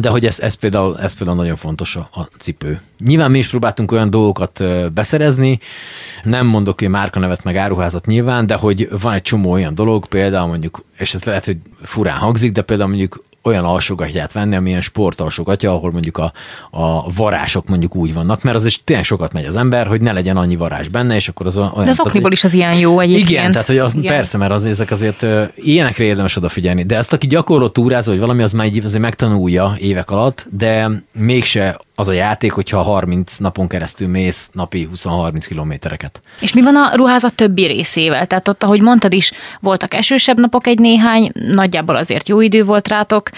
De 0.00 0.08
hogy 0.08 0.26
ez, 0.26 0.40
ez, 0.40 0.54
például, 0.54 0.98
ez 1.00 1.14
például 1.14 1.36
nagyon 1.38 1.56
fontos 1.56 1.96
a, 1.96 2.08
a 2.12 2.22
cipő. 2.38 2.80
Nyilván 3.04 3.30
mi 3.30 3.38
is 3.38 3.48
próbáltunk 3.48 3.92
olyan 3.92 4.10
dolgokat 4.10 4.64
beszerezni, 4.92 5.58
nem 6.22 6.46
mondok 6.46 6.80
én 6.80 6.90
márkanevet 6.90 7.44
meg 7.44 7.56
áruházat 7.56 8.06
nyilván, 8.06 8.46
de 8.46 8.54
hogy 8.54 8.88
van 9.02 9.12
egy 9.12 9.22
csomó 9.22 9.50
olyan 9.50 9.74
dolog, 9.74 10.06
például 10.06 10.46
mondjuk, 10.46 10.84
és 10.98 11.14
ez 11.14 11.24
lehet, 11.24 11.44
hogy 11.44 11.56
furán 11.82 12.18
hangzik, 12.18 12.52
de 12.52 12.62
például 12.62 12.88
mondjuk 12.88 13.24
olyan 13.42 13.64
alsógatját 13.64 14.32
venni, 14.32 14.56
amilyen 14.56 14.80
sportalsógatja, 14.80 15.72
ahol 15.72 15.90
mondjuk 15.90 16.18
a, 16.18 16.32
a 16.70 17.12
varások 17.12 17.68
mondjuk 17.68 17.96
úgy 17.96 18.14
vannak, 18.14 18.42
mert 18.42 18.56
az 18.56 18.64
is 18.64 18.84
tényleg 18.84 19.04
sokat 19.04 19.32
megy 19.32 19.44
az 19.44 19.56
ember, 19.56 19.86
hogy 19.86 20.00
ne 20.00 20.12
legyen 20.12 20.36
annyi 20.36 20.56
varázs 20.56 20.88
benne, 20.88 21.14
és 21.14 21.28
akkor 21.28 21.46
az 21.46 21.58
olyan... 21.58 21.72
De 21.76 21.88
az 21.90 22.00
okniból 22.00 22.32
is 22.32 22.44
az 22.44 22.52
ilyen 22.52 22.74
jó 22.74 23.00
egyébként. 23.00 23.30
Igen, 23.30 23.52
tehát 23.52 23.66
hogy 23.66 23.78
az, 23.78 23.94
igen. 23.94 24.12
persze, 24.12 24.38
mert 24.38 24.52
az, 24.52 24.64
ezek 24.64 24.90
azért 24.90 25.26
ilyenekre 25.54 26.04
érdemes 26.04 26.36
odafigyelni, 26.36 26.82
de 26.82 26.96
ezt 26.96 27.12
aki 27.12 27.26
gyakorló 27.26 27.68
túrázó, 27.68 28.10
hogy 28.10 28.20
valami 28.20 28.42
az 28.42 28.52
már 28.52 28.70
azért 28.84 29.02
megtanulja 29.02 29.76
évek 29.78 30.10
alatt, 30.10 30.46
de 30.50 30.90
mégse 31.12 31.80
az 31.94 32.08
a 32.08 32.12
játék, 32.12 32.52
hogyha 32.52 32.82
30 32.82 33.36
napon 33.36 33.68
keresztül 33.68 34.08
mész 34.08 34.50
napi 34.52 34.88
20-30 34.94 35.44
kilométereket. 35.48 36.22
És 36.40 36.52
mi 36.52 36.62
van 36.62 36.76
a 36.76 36.94
ruházat 36.94 37.34
többi 37.34 37.66
részével? 37.66 38.26
Tehát 38.26 38.48
ott, 38.48 38.62
ahogy 38.62 38.80
mondtad 38.80 39.12
is, 39.12 39.32
voltak 39.60 39.94
esősebb 39.94 40.38
napok 40.38 40.66
egy 40.66 40.78
néhány, 40.78 41.30
nagyjából 41.32 41.96
azért 41.96 42.28
jó 42.28 42.40
idő 42.40 42.64
volt 42.64 42.88
rátok. 42.88 43.30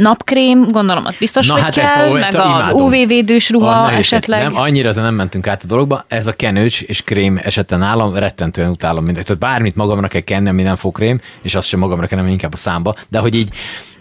Napkrém, 0.00 0.68
gondolom 0.68 1.04
az 1.06 1.16
biztos, 1.16 1.46
Na, 1.46 1.52
hogy 1.52 1.62
hát 1.62 1.74
kell, 1.74 2.14
ez, 2.16 2.32
meg 2.32 2.34
a 2.34 2.72
UV-védős 2.72 3.50
ruha 3.50 3.84
a, 3.84 3.92
esetleg. 3.92 4.42
Nem, 4.42 4.56
annyira 4.56 4.88
ezen 4.88 5.04
nem 5.04 5.14
mentünk 5.14 5.46
át 5.46 5.62
a 5.64 5.66
dologba. 5.66 6.04
Ez 6.08 6.26
a 6.26 6.32
kenőcs 6.32 6.82
és 6.82 7.02
krém 7.02 7.40
esetben 7.42 7.78
nálam 7.78 8.14
rettentően 8.14 8.70
utálom 8.70 9.04
mindent. 9.04 9.26
Tehát 9.26 9.42
bármit 9.42 9.76
magamra 9.76 10.08
kell 10.08 10.20
kennem, 10.20 10.54
mi 10.54 10.62
nem 10.62 10.76
fog 10.76 10.94
krém, 10.94 11.20
és 11.42 11.54
azt 11.54 11.68
sem 11.68 11.78
magamra 11.78 12.06
kennem, 12.06 12.26
inkább 12.26 12.52
a 12.52 12.56
számba. 12.56 12.94
De 13.08 13.18
hogy 13.18 13.34
így 13.34 13.48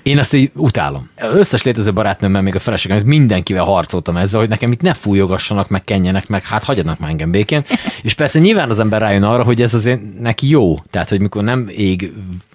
én 0.04 0.20
azt 0.20 0.34
így 0.34 0.52
utálom. 0.56 1.10
Összes 1.16 1.64
létező 1.64 1.94
barátnőmmel, 1.94 2.42
még 2.42 2.56
a 2.56 2.60
feleségem, 2.60 3.02
mindenkivel 3.06 3.64
harcoltam 3.64 4.18
ezzel, 4.18 4.40
hogy 4.40 4.50
nekem 4.50 4.72
itt 4.72 4.82
ne 4.82 4.94
fújogassanak, 4.94 5.70
meg 5.70 5.84
kenjenek, 5.84 6.28
meg 6.28 6.46
hát 6.46 6.64
hagyjanak 6.64 7.00
már 7.00 7.10
engem 7.10 7.32
békén. 7.32 7.64
És 8.02 8.14
persze 8.14 8.40
nyilván 8.40 8.70
az 8.70 8.80
ember 8.80 9.02
rájön 9.02 9.24
arra, 9.24 9.44
hogy 9.44 9.62
ez 9.62 9.74
azért 9.74 10.20
neki 10.20 10.50
jó. 10.50 10.76
Tehát, 10.90 11.10
hogy 11.10 11.20
mikor 11.20 11.44
nem 11.44 11.70
ég 11.76 12.12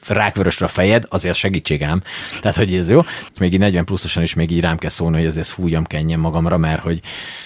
rákvörösre 0.07 0.67
a 0.67 0.69
fejed, 0.69 1.05
azért 1.09 1.37
segítségám. 1.37 2.03
Tehát, 2.41 2.57
hogy 2.57 2.75
ez 2.75 2.91
jó. 2.91 3.01
Még 3.41 3.53
így 3.53 3.59
40 3.59 3.85
pluszosan 3.85 4.23
is 4.23 4.35
még 4.35 4.51
így 4.51 4.61
rám 4.61 4.77
kell 4.77 4.91
szólni, 4.91 5.17
hogy 5.17 5.27
ezért 5.27 5.49
fújjam, 5.49 5.85
kenjen 5.85 6.19
magamra, 6.19 6.57
mert 6.57 6.83
hogy 6.83 7.01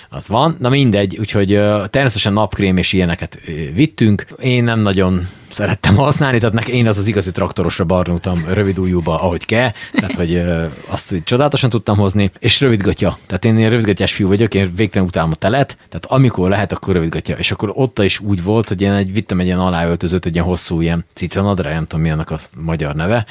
az 0.08 0.28
van. 0.28 0.56
Na 0.58 0.68
mindegy, 0.68 1.16
úgyhogy 1.18 1.46
természetesen 1.90 2.32
napkrém 2.32 2.76
és 2.76 2.92
ilyeneket 2.92 3.38
vittünk. 3.74 4.26
Én 4.40 4.64
nem 4.64 4.80
nagyon 4.80 5.28
szerettem 5.50 5.96
használni, 5.96 6.38
tehát 6.38 6.54
nekem 6.54 6.74
én 6.74 6.86
az 6.86 6.98
az 6.98 7.06
igazi 7.06 7.32
traktorosra 7.32 7.84
barnultam 7.84 8.44
rövid 8.48 8.78
ujjúba, 8.78 9.20
ahogy 9.20 9.44
kell, 9.44 9.70
tehát 9.92 10.14
hogy 10.14 10.42
azt 10.88 11.10
hogy 11.10 11.22
csodálatosan 11.22 11.70
tudtam 11.70 11.96
hozni, 11.96 12.30
és 12.38 12.60
rövidgatja. 12.60 13.18
Tehát 13.26 13.44
én 13.44 13.70
rövidgatjás 13.70 14.12
fiú 14.12 14.28
vagyok, 14.28 14.54
én 14.54 14.72
végtelen 14.76 15.08
utálom 15.08 15.30
a 15.32 15.34
telet, 15.34 15.76
tehát 15.88 16.06
amikor 16.08 16.48
lehet, 16.48 16.72
akkor 16.72 16.94
rövidgatja. 16.94 17.36
És 17.36 17.50
akkor 17.50 17.72
ott 17.74 17.98
is 17.98 18.20
úgy 18.20 18.42
volt, 18.42 18.68
hogy 18.68 18.80
én 18.80 18.92
egy, 18.92 19.12
vittem 19.12 19.40
egy 19.40 19.46
ilyen 19.46 19.58
aláöltözőt, 19.58 20.26
egy 20.26 20.34
ilyen 20.34 20.46
hosszú 20.46 20.80
ilyen 20.80 21.04
cicanadra, 21.14 21.70
nem 21.70 21.86
tudom 21.86 22.04
mi 22.04 22.10
annak 22.10 22.30
a 22.30 22.38
magyar 22.56 22.94
neve. 22.94 23.26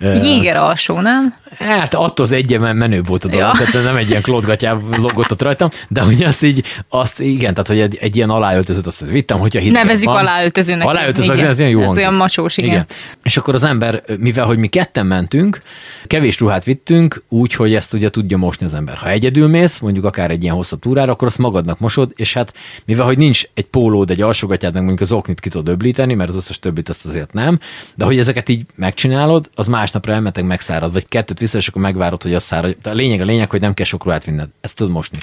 Jéger 0.00 0.56
alsó, 0.56 1.00
nem? 1.00 1.34
Hát 1.58 1.94
attól 1.94 2.24
az 2.24 2.32
egyen 2.32 2.76
menőbb 2.76 3.06
volt 3.06 3.24
a 3.24 3.28
dolog, 3.28 3.56
ja. 3.58 3.64
tehát 3.64 3.86
nem 3.86 3.96
egy 3.96 4.08
ilyen 4.08 4.22
klódgatjá 4.22 4.76
logott 4.96 5.30
ott 5.30 5.42
rajtam, 5.42 5.68
de 5.88 6.00
hogy 6.00 6.22
azt 6.22 6.42
így, 6.42 6.64
azt 6.88 7.20
igen, 7.20 7.54
tehát 7.54 7.68
hogy 7.68 7.80
egy, 7.80 7.98
egy 8.00 8.16
ilyen 8.16 8.30
aláöltözőt 8.30 8.86
azt 8.86 9.00
vittem, 9.06 9.38
hogyha 9.38 9.70
Nevezzük 9.70 10.08
van. 10.08 10.16
aláöltözőnek. 10.16 10.88
Aláöltöző, 10.88 11.30
az, 11.30 11.42
az 11.42 11.60
olyan 11.64 11.72
jó 11.72 11.80
Ez 11.80 11.86
hangzik. 11.86 12.04
olyan 12.06 12.18
macsós, 12.18 12.56
igen. 12.56 12.86
És 13.22 13.36
akkor 13.36 13.54
az 13.54 13.64
ember, 13.64 14.02
mivel 14.18 14.44
hogy 14.44 14.58
mi 14.58 14.66
ketten 14.66 15.06
mentünk, 15.06 15.62
kevés 16.06 16.40
ruhát 16.40 16.64
vittünk, 16.64 17.22
úgy, 17.28 17.54
hogy 17.54 17.74
ezt 17.74 17.92
ugye 17.92 18.10
tudja 18.10 18.36
mosni 18.36 18.66
az 18.66 18.74
ember. 18.74 18.96
Ha 18.96 19.08
egyedül 19.08 19.48
mész, 19.48 19.78
mondjuk 19.78 20.04
akár 20.04 20.30
egy 20.30 20.42
ilyen 20.42 20.54
hosszabb 20.54 20.80
túrára, 20.80 21.12
akkor 21.12 21.28
azt 21.28 21.38
magadnak 21.38 21.78
mosod, 21.78 22.12
és 22.16 22.32
hát 22.32 22.54
mivel 22.84 23.04
hogy 23.04 23.18
nincs 23.18 23.42
egy 23.54 23.64
pólód, 23.64 24.10
egy 24.10 24.20
alsógatját, 24.20 24.72
meg 24.72 24.82
mondjuk 24.82 25.10
az 25.10 25.12
oknit 25.16 25.40
ki 25.40 25.48
tudod 25.48 25.68
öblíteni, 25.68 26.14
mert 26.14 26.28
az 26.28 26.36
összes 26.36 26.58
többit 26.58 26.88
azt 26.88 27.06
azért 27.06 27.32
nem, 27.32 27.58
de 27.94 28.04
hogy 28.04 28.18
ezeket 28.18 28.48
így 28.48 28.66
megcsinálod, 28.74 29.50
az 29.54 29.66
másnapra 29.66 30.12
elmeteg 30.12 30.44
megszárad, 30.44 30.92
vagy 30.92 31.08
kettőt 31.08 31.38
vissza, 31.38 31.58
és 31.58 31.68
akkor 31.68 31.82
megvárod, 31.82 32.22
hogy 32.22 32.34
az 32.34 32.42
szárad. 32.44 32.76
De 32.82 32.90
a 32.90 32.94
lényeg 32.94 33.20
a 33.20 33.24
lényeg, 33.24 33.50
hogy 33.50 33.60
nem 33.60 33.74
kell 33.74 33.86
sok 33.86 34.04
ruhát 34.04 34.24
vinned. 34.24 34.48
Ezt 34.60 34.76
tudod 34.76 34.92
mosni. 34.92 35.18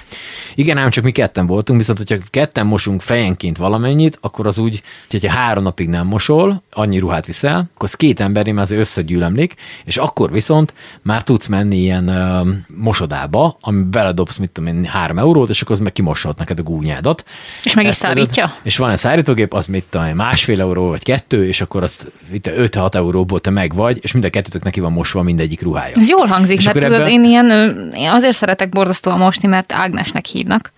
Igen, 0.56 0.78
ám 0.78 0.90
csak 0.90 1.04
mi 1.04 1.12
ketten 1.12 1.46
voltunk, 1.46 1.80
viszont 1.80 1.98
hogyha 1.98 2.18
ketten 2.30 2.66
mosunk 2.66 3.02
fejenként 3.02 3.58
valamennyit, 3.58 4.18
akkor 4.22 4.48
az 4.48 4.58
úgy, 4.60 4.82
hogyha 5.10 5.32
három 5.32 5.64
napig 5.64 5.88
nem 5.88 6.08
mosol, 6.32 6.64
annyi 6.72 7.00
ruhát 7.00 7.26
viszel, 7.26 7.58
akkor 7.58 7.88
az 7.88 7.94
két 7.94 8.20
emberi 8.20 8.52
már 8.52 8.62
azért 8.64 8.82
összegyűlemlik, 8.82 9.56
és 9.86 9.98
akkor 9.98 10.32
viszont 10.32 10.74
már 11.02 11.24
tudsz 11.24 11.48
menni 11.48 11.78
ilyen 11.78 12.08
ö, 12.08 12.50
mosodába, 12.68 13.58
ami 13.62 13.84
beledobsz, 13.84 14.38
mit 14.38 14.50
tudom 14.50 14.76
én, 14.76 14.86
három 14.86 15.18
eurót, 15.18 15.50
és 15.50 15.62
akkor 15.62 15.76
az 15.76 15.82
meg 15.82 15.92
kimoshat 15.94 16.38
neked 16.38 16.60
a 16.60 16.64
gúnyádat. 16.64 17.24
És 17.64 17.74
meg 17.74 17.86
is 17.86 17.96
szárítja? 17.96 18.56
És 18.64 18.78
van 18.78 18.90
egy 18.90 18.98
szárítógép, 18.98 19.54
az 19.54 19.68
mit 19.68 19.86
tudom 19.90 20.08
én, 20.08 20.16
másfél 20.16 20.62
euró 20.62 20.88
vagy 20.88 21.04
kettő, 21.04 21.48
és 21.48 21.62
akkor 21.62 21.84
azt 21.84 22.12
itt 22.32 22.50
5-6 22.56 22.94
euróból 22.94 23.40
te 23.40 23.50
meg 23.50 23.76
vagy, 23.76 24.00
és 24.02 24.12
mind 24.12 24.26
a 24.26 24.30
kettőtök 24.30 24.64
neki 24.64 24.80
van 24.80 24.92
mosva 24.92 25.22
mindegyik 25.22 25.62
ruhája. 25.62 25.96
Ez 26.00 26.10
jól 26.10 26.26
hangzik, 26.26 26.58
És 26.58 26.66
mert 26.66 26.78
akkor 26.78 26.90
tudod, 26.90 27.02
ebbe- 27.06 27.14
én 27.14 27.24
ilyen, 27.24 27.48
én 27.96 28.10
azért 28.10 28.36
szeretek 28.36 28.70
borzasztóan 28.70 29.18
mosni, 29.18 29.48
mert 29.48 29.74
Ágnesnek 29.74 30.26
hívnak, 30.26 30.72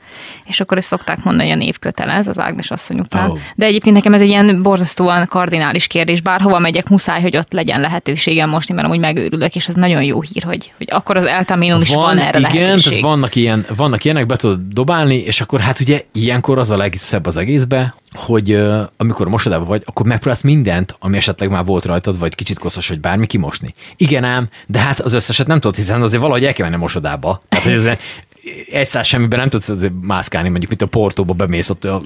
és 0.45 0.59
akkor 0.59 0.78
is 0.78 0.86
szokták 0.86 1.24
mondani, 1.24 1.49
hogy 1.49 1.59
a 1.59 1.64
név 1.64 1.80
kötelez 1.80 2.28
az 2.28 2.39
Ágnes 2.39 2.72
asszony 2.72 2.99
után. 2.99 3.30
Ó. 3.30 3.38
De 3.55 3.66
egyébként 3.66 3.95
nekem 3.95 4.14
ez 4.14 4.22
egy 4.22 4.28
ilyen 4.28 4.61
borzasztóan 4.61 5.28
kardinális 5.28 5.88
kérdés. 5.88 6.22
Bárhova 6.22 6.59
megyek, 6.59 6.89
muszáj, 6.89 7.22
hogy 7.22 7.38
ott 7.38 7.53
legyen 7.53 7.82
lehetőségem 7.82 8.49
mosni, 8.49 8.74
mert 8.74 8.88
amúgy 8.88 8.99
megőrülök, 8.99 9.55
és 9.55 9.68
ez 9.68 9.76
nagyon 9.76 10.03
jó 10.03 10.22
hír, 10.22 10.43
hogy, 10.43 10.72
hogy 10.78 10.88
akkor 10.91 11.18
az 11.18 11.26
El 11.26 11.43
Camino-n 11.43 11.82
is 11.82 11.93
van, 11.93 12.18
erre 12.18 12.39
igen, 12.39 12.51
lehetőség. 12.51 12.84
tehát 12.84 13.03
vannak, 13.03 13.36
ilyen, 13.36 13.66
vannak 13.76 14.03
ilyenek, 14.03 14.26
be 14.26 14.36
tudod 14.36 14.59
dobálni, 14.68 15.16
és 15.16 15.41
akkor 15.41 15.59
hát 15.59 15.80
ugye 15.80 16.03
ilyenkor 16.11 16.59
az 16.59 16.72
a 16.72 16.78
legszebb 16.78 17.26
az 17.26 17.38
egészbe, 17.38 17.95
hogy 18.14 18.51
ö, 18.51 18.82
amikor 18.97 19.28
mosodában 19.28 19.68
vagy, 19.68 19.82
akkor 19.86 20.05
megpróbálsz 20.05 20.41
mindent, 20.41 20.95
ami 20.99 21.18
esetleg 21.18 21.49
már 21.49 21.66
volt 21.66 21.86
rajtad, 21.86 22.20
vagy 22.20 22.36
kicsit 22.36 22.59
koszos, 22.59 22.88
vagy 22.88 22.99
bármi 22.99 23.26
kimosni. 23.26 23.74
Igen 23.95 24.24
ám, 24.24 24.47
de 24.68 24.80
hát 24.80 24.99
az 24.99 25.14
összeset 25.14 25.47
nem 25.47 25.59
tudod, 25.59 25.76
hiszen 25.76 26.01
azért 26.01 26.22
valahogy 26.22 26.45
el 26.45 26.53
kell 26.53 26.70
menni 26.70 26.82
mosodába. 26.82 27.41
Tehát, 27.49 27.66
hogy 27.66 27.74
ez 27.74 27.97
egy 28.71 28.89
száz 28.89 29.07
semmiben 29.07 29.39
nem 29.39 29.49
tudsz 29.49 29.69
azért 29.69 29.93
mászkálni, 30.01 30.49
mondjuk, 30.49 30.69
mint 30.69 30.81
a 30.81 30.97
Portóba 30.97 31.33
bemész 31.33 31.69
ott 31.69 31.85
az 31.85 32.03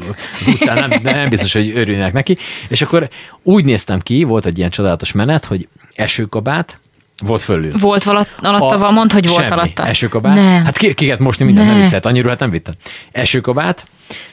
utcán, 0.47 0.89
nem, 0.89 0.99
nem 1.03 1.29
biztos, 1.29 1.53
hogy 1.53 1.71
örülnek 1.75 2.13
neki. 2.13 2.38
És 2.67 2.81
akkor 2.81 3.09
úgy 3.43 3.65
néztem 3.65 3.99
ki, 3.99 4.23
volt 4.23 4.45
egy 4.45 4.57
ilyen 4.57 4.69
csodálatos 4.69 5.11
menet, 5.11 5.45
hogy 5.45 5.67
esőkabát, 5.95 6.79
volt 7.23 7.41
fölül. 7.41 7.71
Volt 7.79 8.03
valatt, 8.03 8.29
alatta, 8.41 8.77
van, 8.77 8.93
mondd, 8.93 9.11
hogy 9.11 9.27
volt 9.27 9.39
semmi. 9.39 9.51
alatta. 9.51 9.85
Esőkabát? 9.85 10.35
Nem. 10.35 10.63
Hát 10.63 10.77
ki, 10.77 10.93
kiket 10.93 11.19
mosni 11.19 11.45
minden, 11.45 11.65
Ne. 11.65 11.71
nem 11.71 11.81
viccelt, 11.81 12.05
annyira 12.05 12.29
hát 12.29 12.39
nem 12.39 12.49
vittem. 12.49 12.73
Esőkabát, 13.11 13.88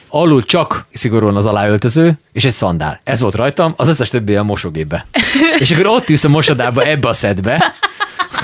alul 0.07 0.43
csak 0.45 0.85
szigorúan 0.93 1.35
az 1.35 1.45
aláöltöző, 1.45 2.17
és 2.33 2.45
egy 2.45 2.53
szandál. 2.53 2.99
Ez 3.03 3.21
volt 3.21 3.35
rajtam, 3.35 3.73
az 3.77 3.87
összes 3.87 4.09
többi 4.09 4.35
a 4.35 4.43
mosógépbe. 4.43 5.05
és 5.59 5.71
akkor 5.71 5.85
ott 5.85 6.09
ülsz 6.09 6.23
a 6.23 6.29
mosodába 6.29 6.83
ebbe 6.83 7.07
a 7.07 7.13
szedbe, 7.13 7.73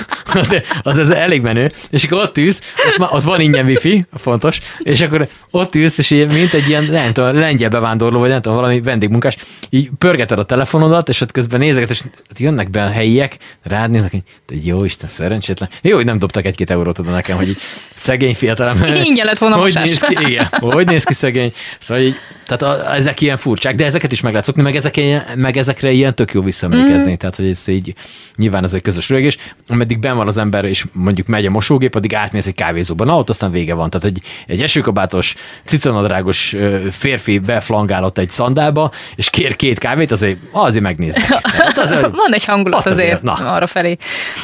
az, 0.34 0.56
az, 0.84 0.98
az 0.98 1.10
elég 1.10 1.42
menő, 1.42 1.72
és 1.90 2.04
akkor 2.04 2.18
ott 2.18 2.38
ülsz, 2.38 2.62
ott, 2.98 3.12
ott 3.12 3.24
van 3.24 3.40
ingyen 3.40 3.66
wifi, 3.66 4.06
fontos, 4.14 4.60
és 4.80 5.02
akkor 5.02 5.28
ott 5.52 5.76
ülsz, 5.76 5.98
és 5.98 6.12
ilyen, 6.12 6.28
mint 6.34 6.54
egy 6.54 6.68
ilyen, 6.68 6.84
nem 6.84 7.14
tudom, 7.14 7.40
lengyel 7.40 7.70
bevándorló, 7.70 8.20
vagy 8.20 8.30
nem 8.30 8.42
tudom, 8.42 8.58
valami 8.58 8.82
vendégmunkás, 8.82 9.38
így 9.70 9.90
pörgeted 9.98 10.40
a 10.40 10.46
telefonodat, 10.46 11.10
és 11.10 11.22
ott 11.22 11.32
közben 11.32 11.60
nézeget, 11.60 11.90
és 11.90 12.02
ott 12.30 12.40
jönnek 12.40 12.70
be 12.70 12.84
a 12.84 12.90
helyiek, 12.90 13.38
rád 13.64 13.90
néznek, 13.90 14.12
hogy 14.12 14.24
te 14.46 14.56
jó 14.64 14.84
Isten, 14.84 15.10
szerencsétlen. 15.10 15.70
Jó, 15.82 15.96
hogy 15.96 16.06
nem 16.06 16.20
dobtak 16.20 16.46
egy-két 16.46 16.70
eurót 16.70 17.00
oda 17.00 17.12
nekem, 17.12 17.38
hogy 17.38 17.48
így 17.48 17.58
szegény 17.94 18.36
fiatalember. 18.36 19.02
Ingyen 19.06 19.26
lett 19.26 19.38
volna 19.38 19.56
hogy 19.56 19.74
néz 19.74 20.00
ki, 20.00 20.16
igen, 20.30 20.48
hogy 20.60 20.88
néz 20.88 21.04
ki 21.04 21.14
szegény. 21.14 21.52
Szóval 21.80 22.04
így, 22.04 22.16
tehát 22.48 22.62
a, 22.62 22.96
ezek 22.96 23.22
ilyen 23.22 23.38
furcsák, 23.38 23.76
de 23.76 23.86
ezeket 23.86 24.12
is 24.12 24.22
meg 24.22 24.32
lehet 24.32 24.48
szokni, 24.48 24.62
meg, 24.62 24.76
ezek, 24.76 25.00
meg 25.36 25.58
ezekre 25.58 25.92
ilyen 25.92 26.16
tök 26.16 26.34
jó 26.34 26.42
visszaemlékezni. 26.42 27.12
Mm. 27.12 27.16
Tehát, 27.16 27.36
hogy 27.36 27.48
ez 27.48 27.68
így, 27.68 27.94
nyilván 28.36 28.64
ez 28.64 28.74
egy 28.74 28.82
közös 28.82 29.10
rögés, 29.10 29.38
ameddig 29.68 29.91
ben 30.00 30.16
van 30.16 30.28
az 30.28 30.38
ember, 30.38 30.66
és 30.66 30.86
mondjuk 30.92 31.28
megy 31.28 31.46
a 31.46 31.50
mosógép, 31.50 31.96
addig 31.96 32.16
átmész 32.16 32.46
egy 32.46 32.56
kávézóba. 32.56 33.06
Na, 33.06 33.18
ott 33.18 33.30
aztán 33.30 33.52
vége 33.52 33.74
van. 33.74 33.90
Tehát 33.90 34.08
egy, 34.08 34.22
egy 34.48 34.62
esőkabátos, 34.62 35.36
cicanadrágos 35.66 36.56
férfi 36.92 37.40
beflangálott 37.40 38.18
egy 38.18 38.30
szandába, 38.30 38.92
és 39.16 39.30
kér 39.30 39.56
két 39.56 39.78
kávét, 39.78 40.12
azért, 40.12 40.38
azért 40.52 40.84
megnézni. 40.84 41.22
Hát 41.44 41.78
azért, 41.78 42.10
Van 42.22 42.34
egy 42.34 42.46
hangulat 42.46 42.86
azért, 42.86 43.08
azért, 43.08 43.22
na. 43.22 43.54
arra 43.54 43.68
felé. 43.68 43.98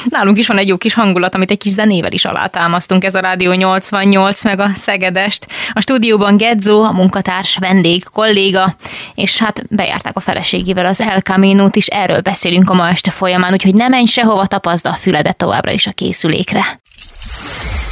Nálunk 0.09 0.37
is 0.37 0.47
van 0.47 0.57
egy 0.57 0.67
jó 0.67 0.77
kis 0.77 0.93
hangulat, 0.93 1.35
amit 1.35 1.51
egy 1.51 1.57
kis 1.57 1.71
zenével 1.71 2.11
is 2.11 2.25
alátámasztunk. 2.25 3.03
Ez 3.03 3.15
a 3.15 3.19
Rádió 3.19 3.51
88, 3.51 4.43
meg 4.43 4.59
a 4.59 4.69
Szegedest. 4.75 5.47
A 5.73 5.81
stúdióban 5.81 6.37
Gedzo, 6.37 6.81
a 6.81 6.91
munkatárs, 6.91 7.57
vendég, 7.57 8.03
kolléga, 8.03 8.75
és 9.15 9.37
hát 9.37 9.63
bejárták 9.69 10.15
a 10.15 10.19
feleségével 10.19 10.85
az 10.85 11.01
El 11.01 11.19
Camino-t 11.19 11.75
is, 11.75 11.87
erről 11.87 12.21
beszélünk 12.21 12.69
a 12.69 12.73
ma 12.73 12.89
este 12.89 13.11
folyamán, 13.11 13.53
úgyhogy 13.53 13.75
ne 13.75 13.87
menj 13.87 14.05
sehova, 14.05 14.45
tapaszd 14.45 14.85
a 14.85 14.93
füledet 14.93 15.36
továbbra 15.37 15.71
is 15.71 15.87
a 15.87 15.91
készülékre. 15.91 16.81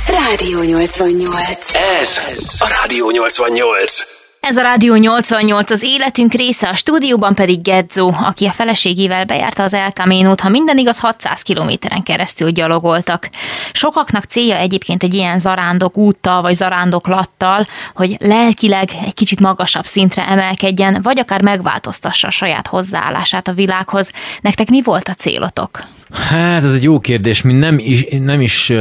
Rádió 0.07 0.61
88. 0.61 1.71
Ez 1.99 2.19
a 2.59 2.67
Rádió 2.67 3.11
88. 3.11 4.23
Ez 4.47 4.57
a 4.57 4.61
Rádió 4.61 4.95
88 4.95 5.71
az 5.71 5.83
életünk 5.83 6.33
része, 6.33 6.69
a 6.69 6.75
stúdióban 6.75 7.35
pedig 7.35 7.61
Gedzo, 7.61 8.11
aki 8.23 8.45
a 8.45 8.51
feleségével 8.51 9.25
bejárta 9.25 9.63
az 9.63 9.73
El 9.73 9.89
Camino-t, 9.89 10.41
ha 10.41 10.49
minden 10.49 10.77
igaz, 10.77 10.99
600 10.99 11.41
kilométeren 11.41 12.03
keresztül 12.03 12.49
gyalogoltak. 12.49 13.29
Sokaknak 13.71 14.23
célja 14.23 14.55
egyébként 14.55 15.03
egy 15.03 15.13
ilyen 15.13 15.39
zarándok 15.39 15.97
úttal 15.97 16.41
vagy 16.41 16.53
zarándoklattal, 16.53 17.67
hogy 17.95 18.15
lelkileg 18.19 18.89
egy 19.05 19.13
kicsit 19.13 19.39
magasabb 19.39 19.85
szintre 19.85 20.27
emelkedjen, 20.27 20.99
vagy 21.01 21.19
akár 21.19 21.41
megváltoztassa 21.41 22.27
a 22.27 22.31
saját 22.31 22.67
hozzáállását 22.67 23.47
a 23.47 23.53
világhoz. 23.53 24.11
Nektek 24.41 24.69
mi 24.69 24.81
volt 24.81 25.07
a 25.07 25.13
célotok? 25.13 25.83
Hát 26.11 26.63
ez 26.63 26.73
egy 26.73 26.83
jó 26.83 26.99
kérdés, 26.99 27.41
mi 27.41 27.53
nem 27.53 27.79
is, 27.79 28.05
nem 28.21 28.41
is 28.41 28.73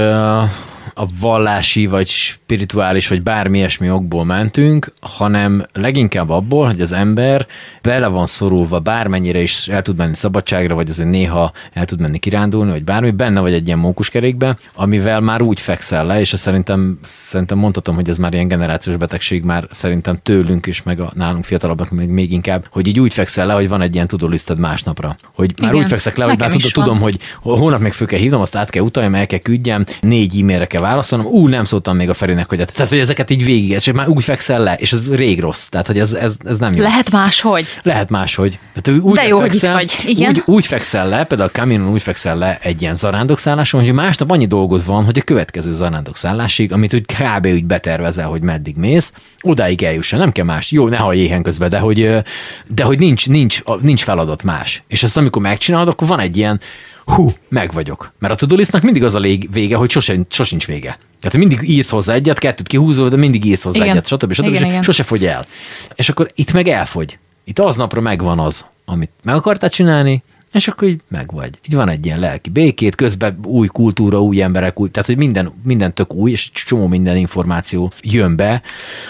a 0.95 1.05
vallási, 1.21 1.87
vagy 1.87 2.09
spirituális, 2.09 3.09
vagy 3.09 3.23
bármi 3.23 3.59
ilyesmi 3.59 3.91
okból 3.91 4.25
mentünk, 4.25 4.93
hanem 5.01 5.67
leginkább 5.73 6.31
abból, 6.31 6.67
hogy 6.67 6.81
az 6.81 6.93
ember 6.93 7.47
bele 7.83 8.07
van 8.07 8.27
szorulva, 8.27 8.81
bármennyire 8.81 9.41
is 9.41 9.69
el 9.69 9.83
tud 9.83 9.97
menni 9.97 10.15
szabadságra, 10.15 10.75
vagy 10.75 10.89
azért 10.89 11.11
néha 11.11 11.53
el 11.73 11.85
tud 11.85 12.01
menni 12.01 12.19
kirándulni, 12.19 12.71
vagy 12.71 12.85
bármi, 12.85 13.11
benne 13.11 13.41
vagy 13.41 13.53
egy 13.53 13.67
ilyen 13.67 13.79
mókuskerékbe, 13.79 14.57
amivel 14.75 15.21
már 15.21 15.43
úgy 15.43 15.61
fekszel 15.61 16.07
le, 16.07 16.21
és 16.21 16.33
ezt 16.33 16.43
szerintem, 16.43 16.99
szerintem 17.05 17.59
mondhatom, 17.59 17.95
hogy 17.95 18.09
ez 18.09 18.17
már 18.17 18.33
ilyen 18.33 18.49
generációs 18.49 18.97
betegség, 18.97 19.43
már 19.43 19.67
szerintem 19.71 20.19
tőlünk 20.23 20.67
is, 20.67 20.83
meg 20.83 21.01
a 21.01 21.13
nálunk 21.15 21.45
fiatalabbak 21.45 21.91
még, 21.91 22.09
még 22.09 22.33
inkább, 22.33 22.67
hogy 22.71 22.87
így 22.87 23.01
úgy 23.01 23.15
fekszel 23.15 23.47
le, 23.47 23.53
hogy 23.53 23.69
van 23.69 23.83
egy 23.83 23.95
ilyen 23.95 24.07
tudólisztad 24.07 24.59
másnapra. 24.59 25.17
Hogy 25.35 25.55
már 25.61 25.73
Igen. 25.73 25.85
úgy 25.85 25.91
fekszek 25.91 26.17
le, 26.17 26.25
hogy 26.25 26.39
már 26.39 26.51
tudom, 26.51 26.99
van. 26.99 27.03
hogy 27.03 27.19
hónap 27.41 27.81
még 27.81 27.93
föl 27.93 28.07
kell 28.07 28.19
hívnom, 28.19 28.41
azt 28.41 28.57
át 28.57 28.71
kell 28.71 28.83
utaljam, 28.83 29.15
el 29.15 29.27
kell 29.27 29.39
küldjem, 29.39 29.85
négy 30.01 30.41
e-mailre 30.41 30.67
kell 30.67 30.84
válaszolnom, 30.85 31.33
ú, 31.33 31.49
nem 31.49 31.65
szóltam 31.65 31.97
még 31.97 32.09
a 32.09 32.15
Ferinek, 32.15 32.49
hogy 32.49 32.59
tehát, 32.59 32.89
hogy 32.89 32.99
ezeket 32.99 33.31
így 33.31 33.45
végig, 33.45 33.71
és 33.71 33.93
már 33.93 34.09
úgy 34.09 34.25
fekszel 34.25 34.61
le, 34.61 34.75
és 34.75 34.93
ez 34.93 35.01
rég 35.11 35.41
rossz, 35.41 35.67
tehát, 35.67 35.87
hogy 35.87 35.99
ez, 35.99 36.13
ez, 36.13 36.37
ez 36.45 36.59
nem 36.59 36.73
jó. 36.75 36.83
Lehet 36.83 37.11
máshogy? 37.11 37.67
Lehet 37.83 38.11
máshogy. 38.11 38.59
Tehát 38.75 39.03
úgy 39.03 39.15
De 39.15 39.27
jó, 39.27 39.41
hogy 39.41 39.55
itt 39.55 39.61
fekszel, 39.61 39.75
vagy. 39.75 39.97
Igen. 40.07 40.29
Úgy, 40.29 40.43
úgy 40.45 40.67
fekszel 40.67 41.09
le, 41.09 41.25
például 41.25 41.51
a 41.55 41.59
Caminon 41.59 41.93
úgy 41.93 42.03
fekszel 42.03 42.39
le 42.39 42.59
egy 42.63 42.83
ilyen 42.83 42.95
zarándokszálláson, 42.95 43.81
hogy 43.81 43.93
másnap 43.93 44.31
annyi 44.31 44.47
dolgod 44.47 44.85
van, 44.85 45.05
hogy 45.05 45.19
a 45.19 45.23
következő 45.23 45.73
zarándokszállásig, 45.73 46.73
amit 46.73 46.95
úgy 46.95 47.05
kb. 47.05 47.47
úgy 47.47 47.65
betervezel, 47.65 48.29
hogy 48.29 48.43
meddig 48.43 48.77
mész, 48.77 49.13
odáig 49.41 49.83
eljusson, 49.83 50.19
nem 50.19 50.33
kell 50.33 50.45
más. 50.45 50.71
Jó, 50.71 50.89
ne 50.89 50.97
hallj 50.97 51.19
éhen 51.19 51.43
közben, 51.43 51.69
de 51.69 51.79
hogy, 51.79 52.23
de 52.67 52.85
hogy 52.85 52.99
nincs, 52.99 53.29
nincs, 53.29 53.63
nincs 53.81 54.03
feladat 54.03 54.43
más. 54.43 54.83
És 54.89 55.03
ezt 55.03 55.17
amikor 55.17 55.43
megcsinálod, 55.43 55.89
akkor 55.89 56.09
van 56.09 56.21
egy 56.21 56.37
ilyen, 56.37 56.61
hú, 57.05 57.33
meg 57.49 57.73
vagyok. 57.73 58.13
Mert 58.19 58.33
a 58.33 58.37
tudolisztnak 58.37 58.83
mindig 58.83 59.05
az 59.05 59.15
a 59.15 59.19
lég- 59.19 59.53
vége, 59.53 59.77
hogy 59.77 59.91
sosem, 59.91 60.27
sosincs 60.29 60.67
vége. 60.67 60.99
Tehát 61.21 61.37
mindig 61.37 61.69
írsz 61.69 61.91
hozzá 61.91 62.15
egyet, 62.15 62.39
kettőt 62.39 62.67
kihúzol, 62.67 63.09
de 63.09 63.17
mindig 63.17 63.45
írsz 63.45 63.63
hozzá 63.63 63.79
Igen. 63.79 63.91
egyet, 63.91 64.07
stb. 64.07 64.33
stb. 64.33 64.47
Igen, 64.49 64.55
és 64.63 64.69
igen. 64.69 64.83
sose 64.83 65.03
fogy 65.03 65.27
el. 65.27 65.47
És 65.95 66.09
akkor 66.09 66.31
itt 66.35 66.53
meg 66.53 66.69
elfogy. 66.69 67.19
Itt 67.45 67.59
aznapra 67.59 68.01
megvan 68.01 68.39
az, 68.39 68.65
amit 68.85 69.11
meg 69.23 69.35
akartál 69.35 69.71
csinálni, 69.71 70.23
és 70.55 70.69
akkor 70.69 70.89
így 70.89 71.01
megvagy. 71.09 71.59
Így 71.69 71.75
van 71.75 71.89
egy 71.89 72.07
ilyen 72.07 72.19
lelki 72.19 72.51
békét, 72.51 72.95
közben 72.95 73.39
új 73.45 73.67
kultúra, 73.67 74.23
új 74.23 74.43
emberek, 74.43 74.81
új, 74.81 74.91
tehát 74.91 75.09
hogy 75.09 75.17
minden, 75.17 75.53
minden 75.63 75.95
tök 75.95 76.15
új, 76.15 76.31
és 76.31 76.51
csomó 76.53 76.87
minden 76.87 77.17
információ 77.17 77.93
jön 78.01 78.37
be, 78.37 78.63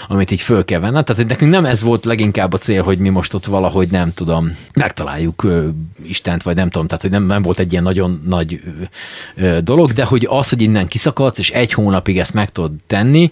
amit 0.09 0.31
így 0.31 0.41
föl 0.41 0.65
kell 0.65 0.81
venni. 0.81 0.93
Tehát 0.93 1.17
hogy 1.17 1.27
nekünk 1.27 1.51
nem 1.51 1.65
ez 1.65 1.83
volt 1.83 2.05
leginkább 2.05 2.53
a 2.53 2.59
cél, 2.59 2.83
hogy 2.83 2.99
mi 2.99 3.09
most 3.09 3.35
ott 3.35 3.45
valahogy 3.45 3.89
nem 3.91 4.13
tudom, 4.13 4.57
megtaláljuk 4.75 5.45
ö, 5.45 5.69
Istent, 6.03 6.43
vagy 6.43 6.57
nem 6.57 6.71
tudom, 6.71 6.87
tehát 6.87 7.03
hogy 7.03 7.13
nem, 7.13 7.27
nem 7.27 7.43
volt 7.43 7.59
egy 7.59 7.73
ilyen 7.73 7.85
nagyon 7.85 8.23
nagy 8.27 8.61
ö, 9.37 9.47
ö, 9.47 9.61
dolog, 9.61 9.93
de 9.93 10.05
hogy 10.05 10.27
az, 10.31 10.49
hogy 10.49 10.63
innen 10.63 10.89
kiszakadsz, 10.89 11.39
és 11.39 11.51
egy 11.51 11.73
hónapig 11.73 12.19
ezt 12.19 12.35
meg 12.35 12.53
tudod 12.53 12.73
tenni, 12.87 13.31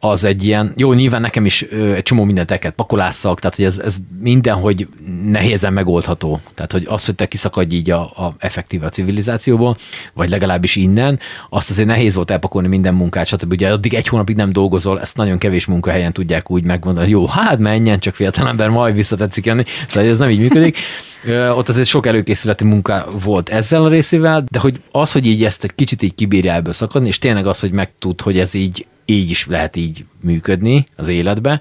az 0.00 0.24
egy 0.24 0.44
ilyen, 0.44 0.72
jó, 0.76 0.92
nyilván 0.92 1.20
nekem 1.20 1.44
is 1.44 1.66
ö, 1.70 1.92
egy 1.92 2.02
csomó 2.02 2.24
mindent 2.24 2.50
el 2.50 2.58
kell 2.58 2.70
pakolásszak, 2.70 3.40
tehát 3.40 3.56
hogy 3.56 3.64
ez, 3.64 3.78
ez 3.78 3.96
mindenhogy 4.20 4.88
nehézen 5.24 5.72
megoldható. 5.72 6.40
Tehát, 6.54 6.72
hogy 6.72 6.86
az, 6.88 7.06
hogy 7.06 7.14
te 7.14 7.26
kiszakadj 7.26 7.74
így 7.74 7.90
a, 7.90 8.00
a 8.00 8.34
effektíve 8.38 8.86
a 8.86 8.90
civilizációból, 8.90 9.76
vagy 10.14 10.28
legalábbis 10.28 10.76
innen, 10.76 11.18
azt 11.50 11.70
azért 11.70 11.88
nehéz 11.88 12.14
volt 12.14 12.30
elpakolni 12.30 12.68
minden 12.68 12.94
munkát, 12.94 13.26
stb. 13.26 13.52
Ugye 13.52 13.72
addig 13.72 13.94
egy 13.94 14.08
hónapig 14.08 14.36
nem 14.36 14.52
dolgozol, 14.52 15.00
ezt 15.00 15.16
nagyon 15.16 15.38
kevés 15.38 15.66
munkahelyen 15.66 16.12
tudják 16.12 16.50
úgy 16.50 16.64
megmondani, 16.64 17.08
jó, 17.08 17.26
hát 17.26 17.58
menjen, 17.58 17.98
csak 17.98 18.14
fiatal 18.14 18.48
ember, 18.48 18.68
majd 18.68 18.94
visszatetszik 18.94 19.46
jönni. 19.46 19.64
Szóval 19.86 20.10
ez 20.10 20.18
nem 20.18 20.30
így 20.30 20.38
működik. 20.38 20.76
Ö, 21.24 21.48
ott 21.48 21.68
azért 21.68 21.86
sok 21.86 22.06
előkészületi 22.06 22.64
munka 22.64 23.06
volt 23.22 23.48
ezzel 23.48 23.84
a 23.84 23.88
részével, 23.88 24.44
de 24.50 24.58
hogy 24.58 24.80
az, 24.90 25.12
hogy 25.12 25.26
így 25.26 25.44
ezt 25.44 25.64
egy 25.64 25.74
kicsit 25.74 26.02
így 26.02 26.14
kibírja 26.14 26.52
ebből 26.52 26.72
szakadni, 26.72 27.08
és 27.08 27.18
tényleg 27.18 27.46
az, 27.46 27.60
hogy 27.60 27.70
megtud, 27.70 28.20
hogy 28.20 28.38
ez 28.38 28.54
így 28.54 28.86
így 29.10 29.30
is 29.30 29.46
lehet 29.46 29.76
így 29.76 30.04
működni 30.20 30.86
az 30.96 31.08
életbe, 31.08 31.60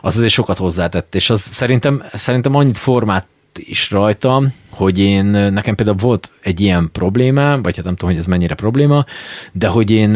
az 0.00 0.16
azért 0.16 0.32
sokat 0.32 0.58
hozzátett, 0.58 1.14
és 1.14 1.30
az 1.30 1.40
szerintem, 1.40 2.02
szerintem 2.12 2.54
annyit 2.54 2.78
formát 2.78 3.26
is 3.58 3.90
rajta, 3.90 4.42
hogy 4.70 4.98
én, 4.98 5.24
nekem 5.24 5.74
például 5.74 5.96
volt 5.96 6.30
egy 6.42 6.60
ilyen 6.60 6.88
problémám, 6.92 7.62
vagy 7.62 7.76
hát 7.76 7.84
nem 7.84 7.94
tudom, 7.94 8.14
hogy 8.14 8.20
ez 8.20 8.26
mennyire 8.28 8.54
probléma, 8.54 9.04
de 9.52 9.68
hogy 9.68 9.90
én 9.90 10.12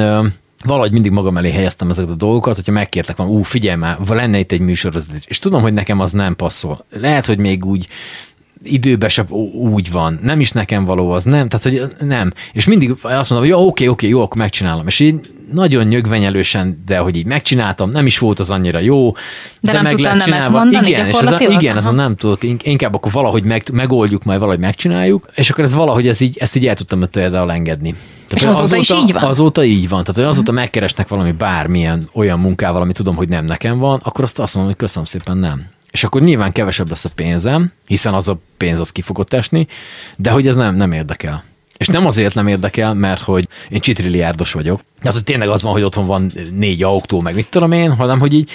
valahogy 0.65 0.93
mindig 0.93 1.11
magam 1.11 1.37
elé 1.37 1.51
helyeztem 1.51 1.91
ezeket 1.91 2.11
a 2.11 2.15
dolgokat, 2.15 2.57
hogyha 2.57 2.73
megkértek 2.73 3.17
van, 3.17 3.29
ú, 3.29 3.43
figyelj 3.43 3.77
már, 3.77 3.99
lenne 4.09 4.39
itt 4.39 4.53
egy 4.53 4.61
műsor, 4.61 4.95
és 5.27 5.39
tudom, 5.39 5.63
hogy 5.63 5.73
nekem 5.73 6.01
az 6.01 6.13
nem 6.13 6.37
passzol. 6.37 6.85
Lehet, 6.91 7.27
hogy 7.27 7.39
még 7.39 7.65
úgy 7.65 7.89
időben 8.63 9.09
se 9.09 9.25
úgy 9.53 9.93
van, 9.93 10.19
nem 10.23 10.41
is 10.41 10.51
nekem 10.51 10.85
való 10.85 11.11
az, 11.11 11.25
nem, 11.25 11.49
tehát 11.49 11.63
hogy 11.63 12.07
nem. 12.07 12.33
És 12.53 12.67
mindig 12.67 12.91
azt 12.91 13.31
mondom, 13.31 13.39
hogy 13.39 13.59
jó, 13.59 13.67
oké, 13.67 13.87
oké, 13.87 14.09
jó, 14.09 14.23
akkor 14.23 14.37
megcsinálom. 14.37 14.87
És 14.87 15.01
így 15.01 15.21
nagyon 15.53 15.87
nyögvenyelősen, 15.87 16.83
de 16.87 16.99
hogy 16.99 17.17
így 17.17 17.27
megcsináltam, 17.27 17.91
nem 17.91 18.07
is 18.07 18.19
volt 18.19 18.39
az 18.39 18.51
annyira 18.51 18.79
jó, 18.79 19.13
De 19.13 19.21
de, 19.61 19.73
nem 19.73 19.83
meg 19.83 19.99
lett 19.99 20.11
nemet 20.11 20.25
csinálva. 20.25 20.59
mondani 20.59 20.89
igen, 20.89 21.07
és 21.07 21.17
ez 21.17 21.31
a, 21.33 21.37
igen, 21.49 21.77
ez 21.77 21.87
a 21.87 21.91
nem 21.91 22.17
tudok, 22.17 22.43
in- 22.43 22.63
inkább 22.63 22.95
akkor 22.95 23.13
valahogy 23.13 23.43
meg, 23.45 23.65
megoldjuk, 23.73 24.25
majd 24.25 24.39
valahogy 24.39 24.61
megcsináljuk, 24.61 25.29
és 25.35 25.51
akkor 25.51 25.65
ez 25.65 25.75
valahogy 25.75 26.09
ez 26.09 26.21
így, 26.21 26.37
ezt 26.39 26.57
így 26.57 26.67
el 26.67 26.75
tudtam 26.75 27.11
például 27.11 27.53
engedni. 27.53 27.95
És 28.35 28.43
azóta 28.43 28.77
is 28.77 28.91
így 28.91 29.13
van? 29.13 29.23
Azóta 29.23 29.65
így 29.65 29.89
van. 29.89 30.01
Tehát, 30.05 30.21
hogy 30.21 30.25
azóta 30.31 30.53
megkeresnek 30.53 31.09
valami 31.09 31.33
bármilyen 31.33 32.09
olyan 32.13 32.39
munkával, 32.41 32.83
ami 32.83 32.93
tudom, 32.93 33.17
hogy 33.17 33.29
nem 33.29 33.45
nekem 33.45 33.79
van, 33.79 34.01
akkor 34.03 34.25
azt 34.25 34.39
azt 34.39 34.55
mondom, 34.55 34.73
hogy 34.73 34.83
köszönöm 34.83 35.05
szépen, 35.05 35.39
nem. 35.39 35.67
És 35.91 36.05
akkor 36.05 36.23
nyilván 36.23 36.53
kevesebb 36.53 36.89
lesz 36.89 37.05
a 37.05 37.11
pénzem, 37.15 37.73
hiszen 37.87 38.15
az 38.15 38.29
a 38.29 38.39
pénz 38.57 38.81
az 38.81 38.91
ki 38.91 39.01
fogott 39.03 39.33
esni, 39.33 39.67
de 40.17 40.31
hogy 40.31 40.47
ez 40.47 40.57
nem, 40.57 40.75
nem 40.77 40.93
érdekel. 40.93 41.45
És 41.83 41.89
nem 41.89 42.07
azért 42.07 42.35
nem 42.35 42.47
érdekel, 42.47 42.95
mert 42.95 43.21
hogy 43.21 43.49
én 43.69 43.81
csitrilliárdos 43.81 44.53
vagyok. 44.53 44.81
Tehát, 44.99 45.13
hogy 45.13 45.25
tényleg 45.25 45.49
az 45.49 45.63
van, 45.63 45.73
hogy 45.73 45.83
otthon 45.83 46.07
van 46.07 46.33
négy 46.53 46.83
autó, 46.83 47.21
meg 47.21 47.35
mit 47.35 47.49
tudom 47.51 47.73
én, 47.73 47.95
hanem, 47.95 48.19
hogy 48.19 48.33
így 48.35 48.51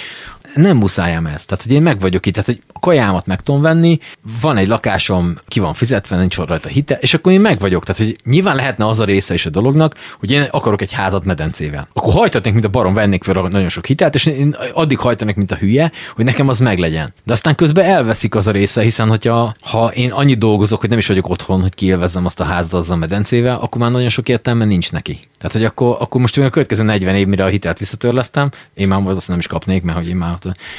nem 0.58 0.76
muszájám 0.76 1.26
ezt. 1.26 1.48
Tehát, 1.48 1.64
hogy 1.64 1.72
én 1.72 1.82
meg 1.82 2.00
vagyok 2.00 2.26
itt, 2.26 2.32
tehát, 2.32 2.48
hogy 2.48 2.62
a 2.72 2.78
kajámat 2.78 3.26
meg 3.26 3.40
tudom 3.40 3.62
venni, 3.62 3.98
van 4.40 4.56
egy 4.56 4.66
lakásom, 4.66 5.38
ki 5.46 5.60
van 5.60 5.74
fizetve, 5.74 6.16
nincs 6.16 6.36
rajta 6.36 6.68
hite, 6.68 6.98
és 7.00 7.14
akkor 7.14 7.32
én 7.32 7.40
meg 7.40 7.58
vagyok. 7.58 7.84
Tehát, 7.84 8.02
hogy 8.02 8.16
nyilván 8.24 8.56
lehetne 8.56 8.86
az 8.86 9.00
a 9.00 9.04
része 9.04 9.34
is 9.34 9.46
a 9.46 9.50
dolognak, 9.50 9.94
hogy 10.18 10.30
én 10.30 10.42
akarok 10.50 10.82
egy 10.82 10.92
házat 10.92 11.24
medencével. 11.24 11.88
Akkor 11.92 12.12
hajtatnék, 12.12 12.52
mint 12.52 12.64
a 12.64 12.68
barom, 12.68 12.94
vennék 12.94 13.24
fel 13.24 13.42
nagyon 13.42 13.68
sok 13.68 13.86
hitelt, 13.86 14.14
és 14.14 14.26
én 14.26 14.56
addig 14.72 14.98
hajtanék, 14.98 15.36
mint 15.36 15.52
a 15.52 15.56
hülye, 15.56 15.92
hogy 16.14 16.24
nekem 16.24 16.48
az 16.48 16.58
meglegyen. 16.58 17.12
De 17.24 17.32
aztán 17.32 17.54
közben 17.54 17.84
elveszik 17.84 18.34
az 18.34 18.46
a 18.46 18.50
része, 18.50 18.82
hiszen 18.82 19.08
hogyha 19.08 19.54
ha 19.60 19.92
én 19.94 20.10
annyit 20.10 20.38
dolgozok, 20.38 20.80
hogy 20.80 20.88
nem 20.88 20.98
is 20.98 21.06
vagyok 21.06 21.28
otthon, 21.28 21.60
hogy 21.60 21.74
kiélvezzem 21.74 22.24
azt 22.24 22.40
a 22.40 22.44
házat 22.44 22.72
azzal 22.72 22.96
a 22.96 22.98
medencével, 22.98 23.58
akkor 23.60 23.80
már 23.80 23.90
nagyon 23.90 24.08
sok 24.08 24.28
értelme 24.28 24.64
nincs 24.64 24.92
neki. 24.92 25.18
Tehát, 25.38 25.52
hogy 25.52 25.64
akkor, 25.64 25.96
akkor 26.00 26.20
most 26.20 26.38
a 26.38 26.50
következő 26.50 26.82
40 26.82 27.14
év, 27.14 27.26
mire 27.26 27.44
a 27.44 27.48
hitelt 27.48 27.78
visszatörlesztem, 27.78 28.50
én 28.74 28.88
már 28.88 29.06
azt 29.06 29.28
nem 29.28 29.38
is 29.38 29.46
kapnék, 29.46 29.82
mert 29.82 29.98
hogy 29.98 30.08
én 30.08 30.16
már 30.16 30.32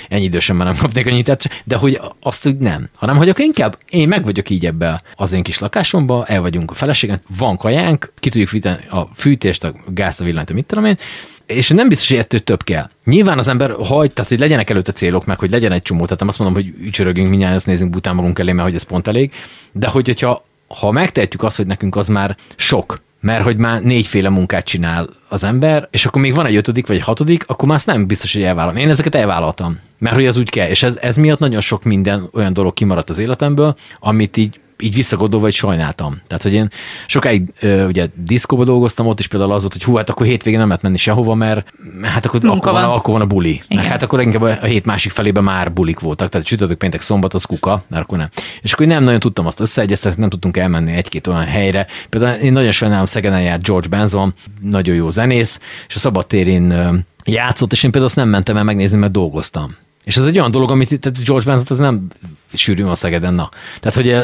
ennyi 0.10 0.24
idősen 0.24 0.56
már 0.56 0.68
nem 0.68 0.78
kapnék 0.78 1.08
a 1.08 1.10
hitelt, 1.10 1.64
de 1.64 1.76
hogy 1.76 2.02
azt 2.20 2.48
úgy 2.48 2.58
nem. 2.58 2.90
Hanem, 2.96 3.18
hogy 3.18 3.30
akkor 3.30 3.46
inkább 3.46 3.78
én 3.90 4.08
meg 4.08 4.24
vagyok 4.24 4.50
így 4.50 4.66
ebbe 4.66 5.02
az 5.16 5.32
én 5.32 5.44
kis 5.44 5.60
lakásomba, 5.60 6.26
el 6.26 6.42
vagyunk 6.42 6.72
a 6.72 6.74
feleségen, 6.74 7.22
van 7.38 7.58
kajánk, 7.58 8.12
ki 8.20 8.30
tudjuk 8.30 8.50
fűteni 8.50 8.88
a 8.90 9.02
fűtést, 9.16 9.64
a 9.64 9.74
gázt, 9.88 10.22
a 10.22 10.24
villanyt, 10.24 10.50
a 10.50 10.54
mit 10.54 10.66
tudom 10.66 10.86
én, 10.86 10.98
és 11.46 11.70
nem 11.70 11.88
biztos, 11.88 12.10
hogy 12.10 12.18
ettől 12.18 12.40
több 12.40 12.64
kell. 12.64 12.90
Nyilván 13.06 13.38
az 13.38 13.48
ember 13.48 13.72
hagy, 13.72 14.12
tehát 14.12 14.30
hogy 14.30 14.40
legyenek 14.40 14.70
előtte 14.70 14.92
célok, 14.92 15.26
meg 15.26 15.40
hogy 15.40 15.50
legyen 15.50 15.72
egy 15.72 15.82
csomó, 15.82 16.04
tehát 16.04 16.20
nem 16.20 16.28
azt 16.28 16.40
mondom, 16.40 16.64
hogy 16.64 16.74
ücsörögünk 16.82 17.30
mindjárt, 17.30 17.56
ezt 17.56 17.66
nézzünk 17.66 17.90
bután 17.90 18.16
magunk 18.16 18.40
elé, 18.40 18.52
mert 18.52 18.68
hogy 18.68 18.76
ez 18.76 18.84
pont 18.84 19.08
elég, 19.08 19.34
de 19.72 19.88
hogy, 19.88 20.06
hogyha 20.06 20.46
ha 20.68 20.92
megtehetjük 20.92 21.44
azt, 21.44 21.58
hogy 21.58 21.68
nekünk 21.68 21.96
az 21.96 22.08
már 22.08 22.36
sok, 22.56 23.02
mert 23.20 23.44
hogy 23.44 23.58
már 23.58 23.82
négyféle 23.82 24.30
munkát 24.30 24.66
csinál 24.66 25.10
az 25.28 25.44
ember, 25.44 25.88
és 25.92 26.06
akkor 26.06 26.22
még 26.22 26.34
van 26.34 26.46
egy 26.46 26.56
ötödik 26.56 26.88
vagy 26.88 26.96
egy 26.96 27.04
hatodik, 27.04 27.44
akkor 27.48 27.68
már 27.68 27.78
azt 27.78 27.86
nem 27.86 28.08
biztos, 28.08 28.34
hogy 28.34 28.44
elvállalom. 28.44 28.78
Én 28.78 28.90
ezeket 28.90 29.16
elvállaltam, 29.16 29.80
mert 30.00 30.16
hogy 30.16 30.26
az 30.26 30.38
úgy 30.38 30.50
kell, 30.50 30.70
és 30.70 30.84
ez, 30.84 30.98
ez 31.02 31.18
miatt 31.18 31.40
nagyon 31.40 31.62
sok 31.62 31.84
minden 31.84 32.30
olyan 32.34 32.54
dolog 32.54 32.74
kimaradt 32.74 33.10
az 33.10 33.20
életemből, 33.20 33.76
amit 34.00 34.38
így 34.38 34.60
így 34.84 34.96
visszagondolva, 34.96 35.46
hogy 35.46 35.54
sajnáltam. 35.54 36.22
Tehát, 36.28 36.44
hogy 36.44 36.54
én 36.54 36.70
sokáig 37.06 37.54
ö, 37.60 37.86
ugye 37.86 38.08
diszkóba 38.16 38.64
dolgoztam, 38.64 39.08
ott 39.08 39.20
is 39.20 39.28
például 39.28 39.52
az 39.52 39.62
volt, 39.62 39.74
hogy 39.74 39.84
hú, 39.84 39.96
hát 39.96 40.10
akkor 40.10 40.26
hétvégén 40.26 40.60
nem 40.60 40.68
lehet 40.68 40.84
menni 40.84 40.98
sehova, 40.98 41.34
mert 41.34 41.74
hát 42.02 42.26
akkor, 42.26 42.42
Munka 42.42 42.58
akkor, 42.58 42.72
van. 42.72 42.90
van. 42.90 42.98
akkor 42.98 43.14
van 43.14 43.22
a 43.22 43.26
buli. 43.26 43.62
Igen. 43.68 43.84
hát 43.84 44.04
akkor 44.04 44.22
inkább 44.22 44.42
a 44.42 44.66
hét 44.66 44.86
másik 44.86 45.12
felében 45.12 45.44
már 45.44 45.74
bulik 45.74 46.00
voltak, 46.00 46.30
tehát 46.30 46.48
csütörtök, 46.48 46.78
péntek, 46.78 47.02
szombat 47.02 47.34
az 47.34 47.44
kuka, 47.44 47.84
mert 47.88 48.04
akkor 48.04 48.18
nem. 48.18 48.30
És 48.62 48.74
akkor 48.74 48.86
nem 48.86 49.04
nagyon 49.04 49.20
tudtam 49.20 49.46
azt 49.46 49.60
összeegyeztetni, 49.60 50.20
nem 50.20 50.30
tudtunk 50.30 50.58
elmenni 50.58 50.92
egy-két 50.92 51.28
olyan 51.28 51.46
helyre. 51.46 51.88
Például 52.10 52.38
én 52.40 52.52
nagyon 52.52 52.72
sajnálom, 52.72 53.06
Szegeden 53.06 53.42
járt 53.42 53.64
George 53.64 53.88
Benson, 53.88 54.34
nagyon 54.62 54.96
jó 54.96 55.10
zenész, 55.10 55.60
és 55.88 55.96
a 55.96 56.00
szabadtérén 56.00 56.74
játszott, 57.24 57.72
és 57.72 57.84
én 57.84 57.92
például 57.92 58.12
azt 58.12 58.16
nem 58.16 58.30
mentem 58.30 58.58
el 58.58 58.64
megnézni, 58.64 58.98
mert 58.98 59.12
dolgoztam. 59.12 59.76
És 60.10 60.18
ez 60.18 60.26
egy 60.26 60.38
olyan 60.40 60.52
dolog, 60.52 60.72
amit 60.72 61.00
tehát 61.00 61.24
George 61.24 61.46
Benson 61.46 61.66
az 61.70 61.78
nem 61.78 62.08
sűrű 62.54 62.84
a 62.84 62.96
Szegeden, 62.96 63.34
na. 63.34 63.50
Tehát, 63.80 63.98
hogy 63.98 64.08
ö, 64.08 64.24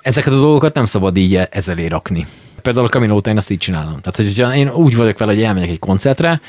ezeket 0.00 0.32
a 0.32 0.38
dolgokat 0.38 0.74
nem 0.74 0.84
szabad 0.84 1.16
így 1.16 1.34
ez 1.34 1.68
elé 1.68 1.86
rakni. 1.86 2.26
Például 2.62 2.86
a 2.86 2.88
Camino 2.88 3.16
én 3.16 3.36
azt 3.36 3.50
így 3.50 3.58
csinálom. 3.58 4.00
Tehát, 4.00 4.16
hogyha 4.16 4.54
én 4.54 4.70
úgy 4.70 4.96
vagyok 4.96 5.18
vele, 5.18 5.32
hogy 5.32 5.42
elmegyek 5.42 5.68
egy 5.68 5.78
koncertre, 5.78 6.40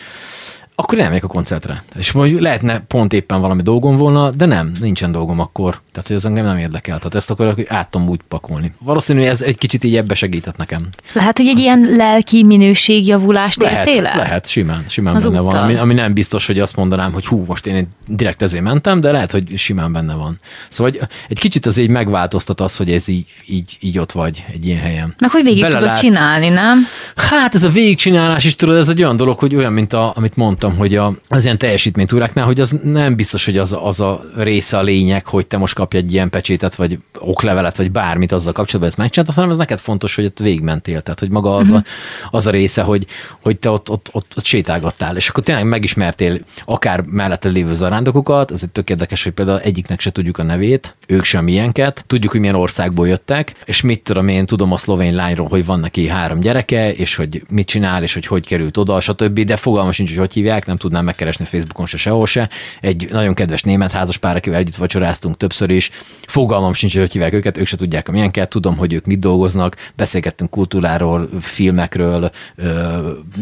akkor 0.79 0.99
elmegyek 0.99 1.23
a 1.23 1.27
koncertre. 1.27 1.83
És 1.95 2.11
majd 2.11 2.41
lehetne 2.41 2.79
pont 2.87 3.13
éppen 3.13 3.41
valami 3.41 3.61
dolgom 3.61 3.95
volna, 3.97 4.31
de 4.31 4.45
nem, 4.45 4.71
nincsen 4.79 5.11
dolgom 5.11 5.39
akkor. 5.39 5.79
Tehát, 5.91 6.07
hogy 6.07 6.15
ez 6.15 6.25
engem 6.25 6.45
nem 6.45 6.57
érdekel. 6.57 6.97
Tehát 6.97 7.15
ezt 7.15 7.29
akkor 7.29 7.65
át 7.67 7.87
tudom 7.87 8.09
úgy 8.09 8.19
pakolni. 8.27 8.73
Valószínű, 8.79 9.19
hogy 9.19 9.27
ez 9.27 9.41
egy 9.41 9.57
kicsit 9.57 9.83
így 9.83 9.95
ebbe 9.95 10.13
segített 10.13 10.57
nekem. 10.57 10.87
Lehet, 11.13 11.37
hogy 11.37 11.47
egy 11.47 11.59
ilyen 11.59 11.79
lelki 11.95 12.43
minőségjavulást 12.43 13.61
Lehet, 13.61 13.87
értél 13.87 14.05
el? 14.05 14.17
lehet, 14.17 14.47
simán, 14.47 14.83
simán 14.87 15.15
Az 15.15 15.23
benne 15.23 15.41
úttal. 15.41 15.59
van. 15.59 15.63
Ami, 15.63 15.75
ami, 15.75 15.93
nem 15.93 16.13
biztos, 16.13 16.47
hogy 16.47 16.59
azt 16.59 16.75
mondanám, 16.75 17.13
hogy 17.13 17.25
hú, 17.25 17.43
most 17.47 17.67
én 17.67 17.87
direkt 18.07 18.41
ezért 18.41 18.63
mentem, 18.63 18.99
de 18.99 19.11
lehet, 19.11 19.31
hogy 19.31 19.57
simán 19.57 19.91
benne 19.91 20.13
van. 20.15 20.39
Szóval 20.69 20.93
egy, 20.93 21.07
egy 21.29 21.39
kicsit 21.39 21.65
az 21.65 21.77
így 21.77 21.89
megváltoztat 21.89 22.61
az, 22.61 22.77
hogy 22.77 22.91
ez 22.91 23.07
így, 23.07 23.25
így, 23.45 23.77
így 23.79 23.99
ott 23.99 24.11
vagy 24.11 24.45
egy 24.53 24.65
ilyen 24.65 24.79
helyen. 24.81 25.15
Meg 25.19 25.29
hogy 25.29 25.43
végig 25.43 25.63
tudod 25.63 25.77
Belelátsz. 25.79 26.01
csinálni, 26.01 26.49
nem? 26.49 26.79
Hát 27.15 27.55
ez 27.55 27.63
a 27.63 27.69
végigcsinálás 27.69 28.45
is 28.45 28.55
tudod, 28.55 28.77
ez 28.77 28.89
egy 28.89 29.03
olyan 29.03 29.15
dolog, 29.15 29.39
hogy 29.39 29.55
olyan, 29.55 29.73
mint 29.73 29.93
a, 29.93 30.11
amit 30.15 30.35
mondtam, 30.35 30.66
hogy 30.75 30.95
a, 30.95 31.13
az 31.27 31.43
ilyen 31.43 31.57
teljesítménytúráknál, 31.57 32.45
hogy 32.45 32.59
az 32.59 32.79
nem 32.83 33.15
biztos, 33.15 33.45
hogy 33.45 33.57
az, 33.57 33.77
az 33.81 33.99
a 33.99 34.21
része 34.35 34.77
a 34.77 34.81
lényeg, 34.81 35.25
hogy 35.25 35.47
te 35.47 35.57
most 35.57 35.73
kapj 35.73 35.97
egy 35.97 36.13
ilyen 36.13 36.29
pecsétet, 36.29 36.75
vagy 36.75 36.99
oklevelet, 37.19 37.77
vagy 37.77 37.91
bármit 37.91 38.31
azzal 38.31 38.53
kapcsolatban, 38.53 38.89
ezt 38.89 38.97
megcsináltad, 38.97 39.35
hanem 39.35 39.51
ez 39.51 39.57
neked 39.57 39.79
fontos, 39.79 40.15
hogy 40.15 40.25
ott 40.25 40.39
végigmentél. 40.39 41.01
Tehát, 41.01 41.19
hogy 41.19 41.29
maga 41.29 41.55
az, 41.55 41.69
a, 41.71 41.83
az 42.31 42.47
a 42.47 42.51
része, 42.51 42.81
hogy, 42.81 43.05
hogy 43.41 43.57
te 43.57 43.69
ott, 43.69 43.89
ott, 43.89 44.09
ott, 44.11 44.33
ott 44.37 44.43
sétálgattál, 44.43 45.15
és 45.15 45.29
akkor 45.29 45.43
tényleg 45.43 45.65
megismertél 45.65 46.39
akár 46.65 47.01
mellette 47.01 47.49
lévő 47.49 47.73
zarándokokat, 47.73 48.51
ez 48.51 48.63
egy 48.63 48.69
tök 48.69 48.89
érdekes, 48.89 49.23
hogy 49.23 49.33
például 49.33 49.59
egyiknek 49.59 49.99
se 49.99 50.11
tudjuk 50.11 50.37
a 50.37 50.43
nevét, 50.43 50.95
ők 51.07 51.23
sem 51.23 51.47
ilyenket, 51.47 52.03
tudjuk, 52.07 52.31
hogy 52.31 52.39
milyen 52.39 52.55
országból 52.55 53.07
jöttek, 53.07 53.53
és 53.65 53.81
mit 53.81 54.01
tudom 54.01 54.27
én, 54.27 54.45
tudom 54.45 54.71
a 54.71 54.77
szlovén 54.77 55.15
lányról, 55.15 55.47
hogy 55.47 55.65
van 55.65 55.79
neki 55.79 56.07
három 56.07 56.39
gyereke, 56.39 56.93
és 56.93 57.15
hogy 57.15 57.43
mit 57.49 57.67
csinál, 57.67 58.03
és 58.03 58.13
hogy 58.13 58.25
hogy 58.25 58.45
került 58.45 58.77
oda, 58.77 58.99
stb. 58.99 59.39
De 59.39 59.55
fogalma 59.55 59.91
sincs, 59.91 60.09
hogy 60.09 60.17
hogy 60.17 60.33
hívják, 60.33 60.56
nem 60.65 60.77
tudnám 60.77 61.03
megkeresni 61.03 61.45
Facebookon 61.45 61.85
se 61.85 61.97
sehol 61.97 62.25
se. 62.25 62.49
Egy 62.81 63.07
nagyon 63.11 63.33
kedves 63.33 63.61
német 63.61 63.91
házas 63.91 64.17
pár, 64.17 64.35
akivel 64.35 64.59
együtt 64.59 64.75
vacsoráztunk 64.75 65.37
többször 65.37 65.69
is. 65.69 65.91
Fogalmam 66.27 66.73
sincs, 66.73 66.97
hogy 66.97 67.11
hívják 67.11 67.33
őket, 67.33 67.57
ők 67.57 67.67
se 67.67 67.77
tudják 67.77 68.07
a 68.07 68.11
milyenket, 68.11 68.49
tudom, 68.49 68.77
hogy 68.77 68.93
ők 68.93 69.05
mit 69.05 69.19
dolgoznak, 69.19 69.75
beszélgettünk 69.95 70.49
kultúráról, 70.49 71.29
filmekről, 71.41 72.31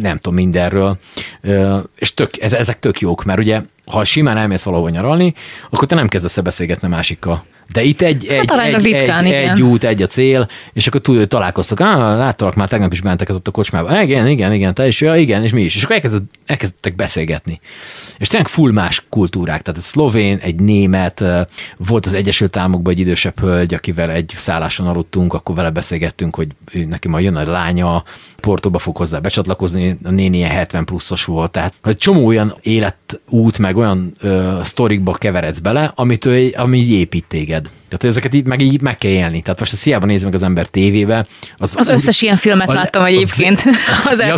nem 0.01 0.17
tudom, 0.17 0.33
mindenről. 0.33 0.97
És 1.95 2.13
tök, 2.13 2.41
ezek 2.41 2.79
tök 2.79 2.99
jók, 2.99 3.23
mert 3.23 3.39
ugye 3.39 3.61
ha 3.85 4.03
simán 4.03 4.37
elmész 4.37 4.63
valahol 4.63 4.89
nyaralni, 4.89 5.33
akkor 5.69 5.87
te 5.87 5.95
nem 5.95 6.07
kezdesz 6.07 6.39
beszélgetni 6.39 6.87
másikkal. 6.87 7.43
De 7.71 7.83
itt 7.83 8.01
egy, 8.01 8.25
egy, 8.27 8.51
aránylag 8.51 8.85
egy, 8.85 8.91
ritkán, 8.91 9.23
egy, 9.23 9.31
igen. 9.31 9.53
egy 9.53 9.61
út, 9.61 9.83
egy 9.83 10.01
a 10.01 10.07
cél, 10.07 10.47
és 10.73 10.87
akkor 10.87 11.01
túl, 11.01 11.27
találkoztak. 11.27 11.79
Ah, 11.79 11.97
láttalak 11.97 12.55
már 12.55 12.67
tegnap 12.67 12.91
is 12.91 13.01
benteket 13.01 13.35
ott 13.35 13.47
a 13.47 13.51
kocsmában. 13.51 14.01
Igen, 14.01 14.27
igen, 14.27 14.53
igen, 14.53 14.73
te 14.73 14.87
is, 14.87 15.01
ja, 15.01 15.15
igen, 15.15 15.43
és 15.43 15.51
mi 15.51 15.61
is. 15.61 15.75
És 15.75 15.83
akkor 15.83 15.95
elkezdett, 15.95 16.29
elkezdtek 16.45 16.95
beszélgetni. 16.95 17.59
És 18.17 18.27
tényleg 18.27 18.49
full 18.49 18.71
más 18.71 19.03
kultúrák. 19.09 19.61
Tehát 19.61 19.79
egy 19.79 19.85
szlovén, 19.85 20.37
egy 20.37 20.55
német, 20.55 21.23
volt 21.77 22.05
az 22.05 22.13
Egyesült 22.13 22.57
Államokban 22.57 22.93
egy 22.93 22.99
idősebb 22.99 23.39
hölgy, 23.39 23.73
akivel 23.73 24.11
egy 24.11 24.33
szálláson 24.35 24.87
aludtunk, 24.87 25.33
akkor 25.33 25.55
vele 25.55 25.69
beszélgettünk, 25.69 26.35
hogy 26.35 26.47
neki 26.87 27.07
majd 27.07 27.23
jön 27.23 27.35
a 27.35 27.51
lánya, 27.51 28.03
Portóba 28.39 28.79
fog 28.79 28.97
hozzá 28.97 29.19
becsatlakozni, 29.19 29.97
a 30.03 30.09
néni 30.09 30.37
ilyen 30.37 30.49
70 30.49 30.85
pluszos 30.85 31.25
volt, 31.25 31.51
tehát 31.51 31.73
egy 31.83 31.97
csomó 31.97 32.25
olyan 32.25 32.55
életút, 32.61 33.57
meg 33.57 33.77
olyan 33.77 34.13
ö, 34.19 34.59
sztorikba 34.63 35.13
keveredsz 35.13 35.59
bele, 35.59 35.91
amit 35.95 36.29
ami 36.55 36.79
épít 36.79 37.25
téged. 37.27 37.54
Tehát 37.63 38.03
ezeket 38.03 38.33
így 38.33 38.45
meg, 38.45 38.61
így 38.61 38.81
meg 38.81 38.97
kell 38.97 39.11
élni. 39.11 39.41
Tehát 39.41 39.59
most 39.59 39.73
a 39.73 39.77
hiába 39.83 40.05
néz 40.05 40.23
meg 40.23 40.33
az 40.33 40.43
ember 40.43 40.65
tévébe. 40.65 41.25
Az, 41.57 41.75
Az 41.77 41.87
összes 41.87 42.21
ilyen 42.21 42.37
filmet 42.37 42.73
láttam 42.73 43.03
egyébként. 43.03 43.63
Az 44.11 44.19
El 44.21 44.35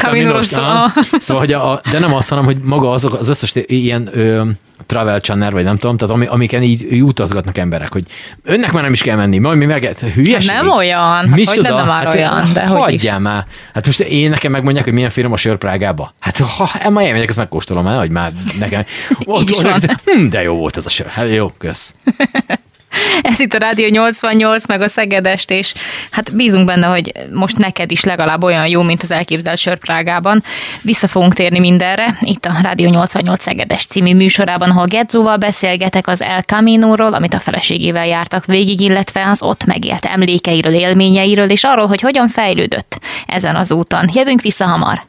Ja, 0.52 0.62
aha. 0.62 0.92
Szóval, 1.20 1.44
hogy 1.44 1.54
a, 1.54 1.72
a, 1.72 1.82
de 1.92 2.00
nem 2.00 2.14
azt, 2.14 2.30
hanem, 2.30 2.44
hogy 2.44 2.58
maga 2.58 2.92
azok, 2.92 3.14
az 3.14 3.30
összes 3.30 3.54
ilyen 3.66 4.10
ö, 4.14 4.44
travel 4.86 5.20
channel, 5.20 5.52
vagy 5.52 5.64
nem 5.64 5.78
tudom, 5.78 5.98
tehát 5.98 6.16
ami, 6.16 6.26
amiken 6.26 6.64
így, 6.64 7.02
utazgatnak 7.02 7.58
emberek, 7.58 7.94
hogy 7.94 8.04
önnek 8.44 8.72
már 8.72 8.84
nem 8.84 8.94
is 8.94 9.02
kell 9.02 9.16
menni, 9.16 9.38
majd 9.38 9.58
mi 9.58 9.66
meg 9.66 9.96
hülyeség. 10.14 10.52
Nem 10.52 10.70
olyan, 10.70 11.30
hát 11.30 11.46
hogy 11.46 11.58
lenne 11.62 11.84
már 11.84 12.08
olyan, 12.08 12.50
de 12.54 12.66
hogy 12.66 12.94
is. 12.94 13.10
már. 13.20 13.46
Hát 13.74 13.86
most 13.86 14.00
én 14.00 14.30
nekem 14.30 14.52
megmondják, 14.52 14.84
hogy 14.84 14.94
milyen 14.94 15.10
finom 15.10 15.32
a 15.32 15.38
sör 15.38 15.58
Prágába. 15.58 16.14
Hát 16.20 16.38
ha 16.38 16.90
ma 16.90 17.04
elmegyek, 17.04 17.30
ezt 17.30 17.38
megkóstolom 17.38 17.88
el, 17.88 17.98
hogy 17.98 18.12
már 18.12 18.32
nekem. 18.60 18.84
Is 19.48 19.62
van. 19.62 19.80
Hm, 20.06 20.28
de 20.30 20.42
jó 20.42 20.56
volt 20.56 20.78
ez 20.78 20.86
a 20.86 20.90
sör. 20.90 21.08
Hát 21.08 21.30
jó, 21.30 21.48
kösz. 21.58 21.96
Ez 23.22 23.40
itt 23.40 23.54
a 23.54 23.58
Rádió 23.58 23.88
88, 23.90 24.66
meg 24.66 24.82
a 24.82 24.88
Szegedest, 24.88 25.52
és 25.52 25.74
hát 26.12 26.36
bízunk 26.36 26.66
benne, 26.66 26.88
hogy 26.88 27.12
most 27.32 27.58
neked 27.58 27.92
is 27.92 28.04
legalább 28.04 28.44
olyan 28.44 28.68
jó, 28.68 28.82
mint 28.82 29.02
az 29.04 29.12
elképzelt 29.12 29.58
sör 29.58 29.78
Prágában. 29.78 30.44
Vissza 30.82 31.08
fogunk 31.08 31.34
térni 31.34 31.60
mindenre, 31.60 32.18
itt 32.22 32.46
a 32.46 32.58
Rádió 32.62 32.90
88 32.90 33.42
Szegedes 33.42 33.86
című 33.86 34.16
műsorában, 34.16 34.70
ahol 34.70 34.86
Gedzóval 34.86 35.38
beszélgetek 35.38 36.08
az 36.08 36.22
El 36.22 36.42
Camino-ról, 36.42 37.14
amit 37.14 37.34
a 37.34 37.40
feleségével 37.40 38.08
jártak 38.08 38.46
végig, 38.46 38.82
illetve 38.82 39.30
az 39.30 39.42
ott 39.42 39.66
megélt 39.66 40.06
emlékeiről, 40.06 40.74
élményeiről, 40.74 41.50
és 41.50 41.64
arról, 41.64 41.88
hogy 41.88 42.02
hogyan 42.02 42.28
fejlődött 42.28 43.00
ezen 43.28 43.56
az 43.56 43.72
úton. 43.72 44.10
Jövünk 44.14 44.42
vissza 44.42 44.66
hamar. 44.66 45.06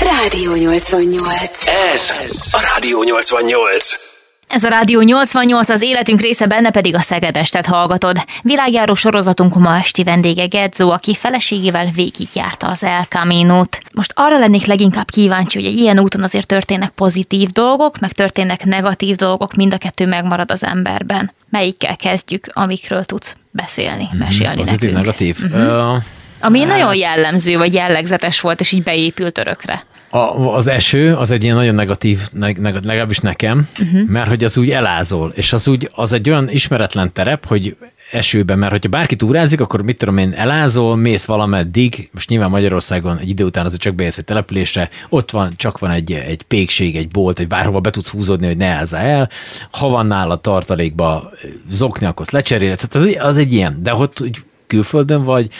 Rádió 0.00 0.54
88. 0.54 1.66
Ez 1.94 2.12
a 2.52 2.60
Rádió 2.74 3.02
88. 3.02 4.15
Ez 4.48 4.64
a 4.64 4.68
Rádió 4.68 5.00
88, 5.00 5.68
az 5.68 5.82
életünk 5.82 6.20
része, 6.20 6.46
benne 6.46 6.70
pedig 6.70 6.94
a 6.94 7.00
Szegedestet 7.00 7.66
hallgatod. 7.66 8.24
Világjáró 8.42 8.94
sorozatunk 8.94 9.54
ma 9.54 9.76
esti 9.76 10.04
vendége 10.04 10.46
Gedzó, 10.46 10.90
aki 10.90 11.14
feleségével 11.14 11.86
végigjárta 11.94 12.66
az 12.66 12.84
El 12.84 13.02
Camino-t. 13.02 13.80
Most 13.92 14.12
arra 14.14 14.38
lennék 14.38 14.66
leginkább 14.66 15.10
kíváncsi, 15.10 15.58
hogy 15.58 15.66
egy 15.66 15.78
ilyen 15.78 15.98
úton 15.98 16.22
azért 16.22 16.46
történnek 16.46 16.90
pozitív 16.90 17.48
dolgok, 17.48 17.98
meg 17.98 18.12
történnek 18.12 18.64
negatív 18.64 19.16
dolgok, 19.16 19.54
mind 19.54 19.74
a 19.74 19.78
kettő 19.78 20.06
megmarad 20.06 20.50
az 20.50 20.64
emberben. 20.64 21.32
Melyikkel 21.50 21.96
kezdjük, 21.96 22.46
amikről 22.52 23.04
tudsz 23.04 23.34
beszélni, 23.50 24.08
mesélni 24.12 24.56
Pozitív, 24.56 24.80
nekünk? 24.80 24.96
negatív. 24.96 25.36
Uh-huh. 25.42 26.02
Ami 26.40 26.64
nagyon 26.64 26.94
jellemző, 26.94 27.56
vagy 27.56 27.74
jellegzetes 27.74 28.40
volt, 28.40 28.60
és 28.60 28.72
így 28.72 28.82
beépült 28.82 29.38
örökre. 29.38 29.84
A, 30.16 30.54
az 30.54 30.66
eső 30.66 31.14
az 31.14 31.30
egy 31.30 31.44
ilyen 31.44 31.56
nagyon 31.56 31.74
negatív, 31.74 32.20
neg, 32.32 32.58
neg, 32.58 32.84
legalábbis 32.84 33.18
nekem, 33.18 33.68
uh-huh. 33.78 34.08
mert 34.08 34.28
hogy 34.28 34.44
az 34.44 34.58
úgy 34.58 34.70
elázol, 34.70 35.32
és 35.34 35.52
az 35.52 35.68
úgy, 35.68 35.90
az 35.94 36.12
egy 36.12 36.30
olyan 36.30 36.50
ismeretlen 36.50 37.12
terep, 37.12 37.46
hogy 37.46 37.76
esőben, 38.10 38.58
mert 38.58 38.72
hogyha 38.72 38.88
bárki 38.88 39.16
túrázik, 39.16 39.60
akkor 39.60 39.82
mit 39.82 39.98
tudom 39.98 40.18
én, 40.18 40.32
elázol, 40.32 40.96
mész 40.96 41.24
valameddig, 41.24 42.08
most 42.12 42.28
nyilván 42.28 42.50
Magyarországon 42.50 43.18
egy 43.18 43.28
idő 43.28 43.44
után 43.44 43.64
azért 43.64 43.80
csak 43.80 43.94
bejössz 43.94 44.18
egy 44.18 44.24
településre, 44.24 44.88
ott 45.08 45.30
van, 45.30 45.52
csak 45.56 45.78
van 45.78 45.90
egy, 45.90 46.12
egy 46.12 46.42
pékség, 46.42 46.96
egy 46.96 47.08
bolt, 47.08 47.38
egy 47.38 47.48
bárhova 47.48 47.80
be 47.80 47.90
tudsz 47.90 48.10
húzódni, 48.10 48.46
hogy 48.46 48.56
ne 48.56 48.66
ázzál 48.66 49.06
el, 49.06 49.30
ha 49.70 49.88
van 49.88 50.06
nála 50.06 50.36
tartalékba 50.36 51.30
zokni, 51.70 52.06
akkor 52.06 52.26
lecseréled, 52.30 52.80
tehát 52.88 53.08
az, 53.08 53.28
az 53.28 53.36
egy 53.36 53.52
ilyen, 53.52 53.78
de 53.82 53.94
ott 53.94 54.20
úgy 54.20 54.42
külföldön 54.66 55.22
vagy, 55.24 55.50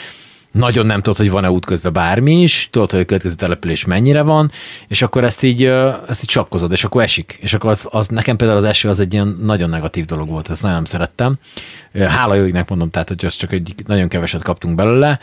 nagyon 0.57 0.85
nem 0.85 1.01
tudod, 1.01 1.17
hogy 1.17 1.29
van-e 1.29 1.51
útközben 1.51 1.93
bármi 1.93 2.41
is, 2.41 2.67
tudod, 2.71 2.91
hogy 2.91 2.99
a 2.99 3.05
következő 3.05 3.35
település 3.35 3.85
mennyire 3.85 4.21
van, 4.21 4.51
és 4.87 5.01
akkor 5.01 5.23
ezt 5.23 5.43
így, 5.43 5.63
ezt 6.07 6.23
így 6.23 6.29
sakkozod, 6.29 6.71
és 6.71 6.83
akkor 6.83 7.03
esik. 7.03 7.37
És 7.41 7.53
akkor 7.53 7.69
az, 7.69 7.87
az 7.89 8.07
nekem 8.07 8.35
például 8.35 8.59
az 8.59 8.63
eső 8.63 8.89
az 8.89 8.99
egy 8.99 9.13
ilyen 9.13 9.37
nagyon 9.41 9.69
negatív 9.69 10.05
dolog 10.05 10.29
volt, 10.29 10.49
ezt 10.49 10.61
nagyon 10.61 10.75
nem 10.75 10.85
szerettem. 10.85 11.37
Hála 11.93 12.33
jó 12.33 12.43
égnek 12.43 12.69
mondom, 12.69 12.89
tehát 12.89 13.07
hogy 13.07 13.25
azt 13.25 13.37
csak 13.37 13.51
egy 13.51 13.73
nagyon 13.85 14.07
keveset 14.07 14.43
kaptunk 14.43 14.75
belőle, 14.75 15.19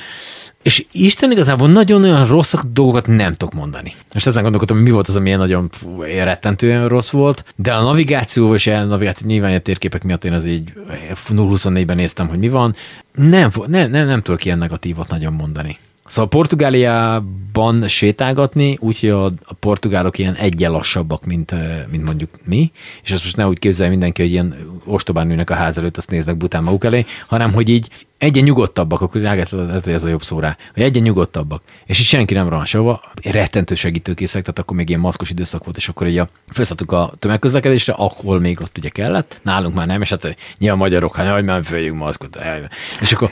és 0.64 0.84
Isten 0.92 1.32
igazából 1.32 1.68
nagyon 1.68 2.02
olyan 2.02 2.26
rossz 2.26 2.54
dolgokat 2.72 3.06
nem 3.06 3.34
tudok 3.34 3.54
mondani. 3.54 3.94
Most 4.12 4.26
ezen 4.26 4.42
gondolkodtam, 4.42 4.76
hogy 4.76 4.86
mi 4.86 4.92
volt 4.92 5.08
az, 5.08 5.16
ami 5.16 5.26
ilyen 5.26 5.38
nagyon 5.38 5.68
fú, 5.70 6.02
ilyen 6.04 6.24
rettentően 6.24 6.88
rossz 6.88 7.10
volt, 7.10 7.44
de 7.56 7.72
a 7.72 7.82
navigáció 7.82 8.54
és 8.54 8.66
a 8.66 8.84
navigáció 8.84 9.26
nyilván 9.26 9.54
a 9.54 9.58
térképek 9.58 10.02
miatt 10.02 10.24
én 10.24 10.32
az 10.32 10.44
így 10.44 10.72
0-24-ben 11.28 11.96
néztem, 11.96 12.28
hogy 12.28 12.38
mi 12.38 12.48
van. 12.48 12.74
Nem, 13.14 13.50
nem, 13.66 13.90
nem, 13.90 14.06
nem 14.06 14.22
tudok 14.22 14.44
ilyen 14.44 14.58
negatívat 14.58 15.08
nagyon 15.08 15.32
mondani. 15.32 15.78
Szóval 16.06 16.28
Portugáliában 16.28 17.88
sétálgatni, 17.88 18.78
úgyhogy 18.80 19.08
a, 19.08 19.24
a 19.24 19.54
portugálok 19.60 20.18
ilyen 20.18 20.34
egyen 20.34 20.70
lassabbak, 20.70 21.24
mint, 21.24 21.54
mint 21.90 22.04
mondjuk 22.04 22.30
mi, 22.44 22.72
és 23.02 23.10
ezt 23.10 23.24
most 23.24 23.36
ne 23.36 23.46
úgy 23.46 23.58
képzelje 23.58 23.90
mindenki, 23.90 24.22
hogy 24.22 24.30
ilyen 24.30 24.54
ostobán 24.84 25.30
ülnek 25.30 25.50
a 25.50 25.54
ház 25.54 25.78
előtt, 25.78 25.96
azt 25.96 26.10
néznek 26.10 26.36
bután 26.36 26.62
maguk 26.62 26.84
elé, 26.84 27.04
hanem 27.26 27.52
hogy 27.52 27.68
így 27.68 27.88
egyen 28.18 28.44
nyugodtabbak, 28.44 29.00
akkor 29.00 29.20
lehet, 29.20 29.86
ez 29.86 30.04
a 30.04 30.08
jobb 30.08 30.22
szó 30.22 30.38
rá, 30.38 30.56
hogy 30.74 30.82
egyen 30.82 31.02
nyugodtabbak, 31.02 31.62
és 31.86 32.00
így 32.00 32.06
senki 32.06 32.34
nem 32.34 32.48
rohan 32.48 32.64
sehova, 32.64 33.02
rettentő 33.22 33.74
segítőkészek, 33.74 34.42
tehát 34.42 34.58
akkor 34.58 34.76
még 34.76 34.88
ilyen 34.88 35.00
maszkos 35.00 35.30
időszak 35.30 35.64
volt, 35.64 35.76
és 35.76 35.88
akkor 35.88 36.06
így 36.06 36.18
a, 36.18 36.28
felszálltuk 36.48 36.92
a 36.92 37.12
tömegközlekedésre, 37.18 37.92
ahol 37.92 38.40
még 38.40 38.60
ott 38.60 38.78
ugye 38.78 38.88
kellett, 38.88 39.40
nálunk 39.42 39.74
már 39.74 39.86
nem, 39.86 40.02
és 40.02 40.10
hát 40.10 40.36
nyilván 40.58 40.78
magyarok, 40.78 41.16
hát 41.16 41.32
hogy 41.32 41.44
már 41.44 41.64
följünk 41.64 41.98
maszkot, 41.98 42.38
és 43.00 43.12
akkor 43.12 43.30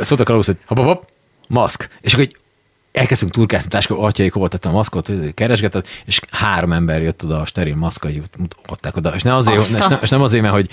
szóltak 0.00 0.28
a 0.28 0.34
hogy 0.34 0.56
hop, 0.66 0.78
hop, 0.78 0.86
hop, 0.86 1.14
maszk, 1.46 1.88
és 2.00 2.12
akkor 2.12 2.24
egy 2.24 2.36
elkezdtünk 2.92 3.32
turkászni, 3.32 3.68
táska, 3.68 3.98
atyaik 3.98 4.32
hova 4.32 4.48
tettem 4.48 4.72
a 4.72 4.74
maszkot, 4.74 5.10
keresgetett, 5.34 5.88
és 6.04 6.20
három 6.30 6.72
ember 6.72 7.02
jött 7.02 7.24
oda 7.24 7.40
a 7.40 7.46
steril 7.46 7.76
maszkai, 7.76 8.22
adták 8.66 8.96
oda. 8.96 9.14
És, 9.14 9.22
ne 9.22 9.34
azért, 9.34 9.56
Azt 9.58 9.74
a- 9.74 9.78
és, 9.78 9.88
nem, 9.88 9.98
és 10.02 10.08
nem 10.10 10.22
azért, 10.22 10.42
mert 10.42 10.54
hogy 10.54 10.70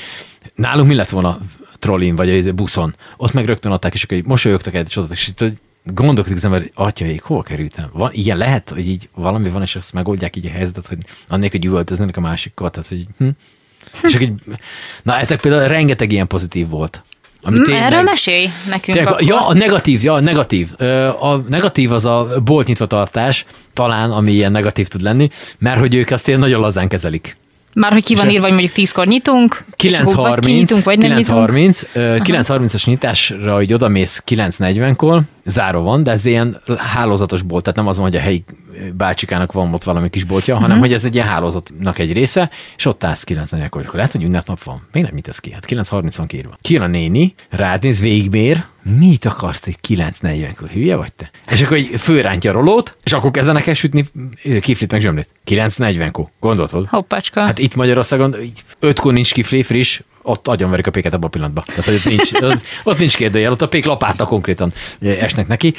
nálunk 0.56 0.88
mi 0.88 0.96
lett 0.96 1.10
volna 1.10 1.40
trollin, 1.80 2.16
vagy 2.16 2.30
egy 2.30 2.54
buszon. 2.56 2.96
Ott 3.18 3.34
meg 3.34 3.46
rögtön 3.46 3.72
adták, 3.72 3.94
és 3.94 4.04
akkor 4.04 4.18
így 4.18 4.26
mosolyogtak 4.26 4.74
egyet, 4.74 4.88
és 4.88 4.98
oda, 4.98 5.14
és 5.14 5.32
hogy 5.38 5.54
gondolkodik 5.84 6.38
az 6.38 6.46
ember, 6.46 6.70
atyaik, 6.74 7.22
hol 7.22 7.44
kerültem? 7.44 7.90
Van, 7.94 8.10
ilyen 8.14 8.38
lehet, 8.38 8.70
hogy 8.70 8.88
így 8.88 9.10
valami 9.16 9.50
van, 9.50 9.62
és 9.62 9.76
azt 9.76 9.94
megoldják 9.94 10.36
így 10.36 10.46
a 10.46 10.50
helyzetet, 10.50 10.88
hogy 10.88 10.98
annélkül, 11.28 11.60
hogy 11.60 11.70
üvöltöznek 11.70 12.18
a 12.18 12.22
másikkal, 12.22 12.70
tehát, 12.70 12.90
hogy 12.90 13.06
hm? 13.18 13.28
És 14.04 14.14
akkor 14.16 14.22
így, 14.22 14.42
na 15.04 15.18
ezek 15.20 15.42
például 15.42 15.68
rengeteg 15.68 16.12
ilyen 16.12 16.28
pozitív 16.28 16.70
volt. 16.70 17.04
Ami 17.44 17.58
Mm, 17.58 17.74
Erről 17.74 18.02
mesélj 18.02 18.50
nekünk 18.70 18.98
Tényleg, 18.98 19.08
akkor. 19.14 19.28
ja, 19.28 19.48
a 19.48 19.54
negatív, 19.54 20.04
ja, 20.04 20.14
a 20.14 20.20
negatív. 20.20 20.70
A 21.20 21.36
negatív 21.48 21.92
az 21.92 22.06
a 22.06 22.28
bolt 22.46 22.68
nyitva 22.68 22.86
tartás, 22.86 23.46
talán, 23.74 24.12
ami 24.12 24.32
ilyen 24.32 24.52
negatív 24.52 24.88
tud 24.88 25.02
lenni, 25.02 25.30
mert 25.60 25.80
hogy 25.80 25.96
ők 25.96 26.12
azt 26.12 26.28
ilyen 26.28 26.40
nagyon 26.40 26.60
lazán 26.62 26.88
kezelik. 26.88 27.36
Már 27.76 27.92
hogy 27.92 28.04
ki 28.04 28.16
van 28.16 28.30
írva, 28.30 28.42
hogy 28.42 28.52
mondjuk 28.52 28.72
tízkor 28.72 29.06
nyitunk, 29.08 29.64
és 29.78 30.00
akkor 30.00 30.16
vagy 30.16 30.34
9.30, 30.34 30.40
kinyitunk, 30.46 30.84
vagy 30.84 30.98
nem 30.98 31.18
nyitunk. 31.18 31.50
9.30, 31.50 31.84
ö, 31.94 32.16
9.30-as 32.24 32.86
nyitásra, 32.86 33.56
hogy 33.56 33.74
odamész 33.74 34.24
9.40-kor, 34.28 35.22
záró 35.46 35.82
van, 35.82 36.04
de 36.04 36.12
ez 36.12 36.26
ilyen 36.26 36.62
hálózatos 36.78 37.42
bolt, 37.42 37.64
tehát 37.64 37.78
nem 37.78 37.88
az 37.88 37.96
van, 37.98 38.06
hogy 38.06 38.16
a 38.16 38.20
helyi 38.20 38.44
bácsikának 38.94 39.52
van 39.52 39.74
ott 39.74 39.84
valami 39.84 40.10
kis 40.10 40.24
boltja, 40.24 40.54
Mhm. 40.54 40.64
hanem 40.64 40.80
hogy 40.80 40.94
ez 40.94 41.06
egy 41.06 41.16
ilyen 41.16 41.28
hálózatnak 41.28 42.00
egy 42.00 42.14
része, 42.14 42.50
és 42.78 42.86
ott 42.86 43.04
állsz 43.04 43.24
9.40-kor, 43.24 43.82
akkor 43.82 43.96
lehet, 43.96 44.12
hogy 44.12 44.24
ünnepnap 44.24 44.64
van. 44.64 44.88
Még 44.92 45.04
nem 45.04 45.12
nyitesz 45.14 45.40
ki, 45.40 45.52
hát 45.52 45.66
9.30 45.66 46.14
van 46.18 46.28
kiírva. 46.28 46.56
Kijön 46.62 46.82
a 46.84 46.88
néni, 46.88 47.34
rád 47.50 47.84
néz, 47.84 48.00
végigmér, 48.00 48.64
mit 49.00 49.26
akarsz 49.26 49.62
egy 49.66 49.78
9.40-kor, 49.88 50.70
hülye 50.70 50.96
vagy 50.96 51.14
te? 51.14 51.32
És 51.52 51.62
akkor 51.62 51.78
így 51.78 52.00
fölrántja 52.02 52.50
a 52.52 52.54
rolót, 52.54 52.98
és 53.04 53.14
akkor 53.14 53.32
kezdenek 53.32 53.68
el 53.68 53.74
sütni 53.74 54.06
kiflit 54.62 54.92
meg 54.92 55.02
zsömlét. 55.02 55.30
9.40-kor, 55.46 56.28
gondoltad? 56.40 56.88
Hoppacska. 56.88 57.42
Hát 57.42 57.60
itt 57.60 57.76
Magyarországon 57.76 58.42
így 58.42 58.64
ötkor 58.80 59.14
nincs 59.14 59.34
kifli 59.34 59.64
friss, 59.64 60.02
ott 60.22 60.48
agyonverik 60.48 60.88
a 60.88 60.92
péket 60.92 61.14
abban 61.14 61.26
a 61.26 61.30
pillanatban. 61.30 61.64
Tehát 61.68 61.86
hogy 61.86 61.94
ott 61.96 62.06
nincs, 62.06 62.34
ott, 62.34 62.62
ott 62.84 62.98
nincs 63.00 63.16
kérdőjel, 63.16 63.52
ott 63.52 63.62
a 63.62 63.68
pék 63.68 63.86
lapáta 63.86 64.26
konkrétan 64.26 64.74
esnek 65.02 65.48
neki. 65.48 65.74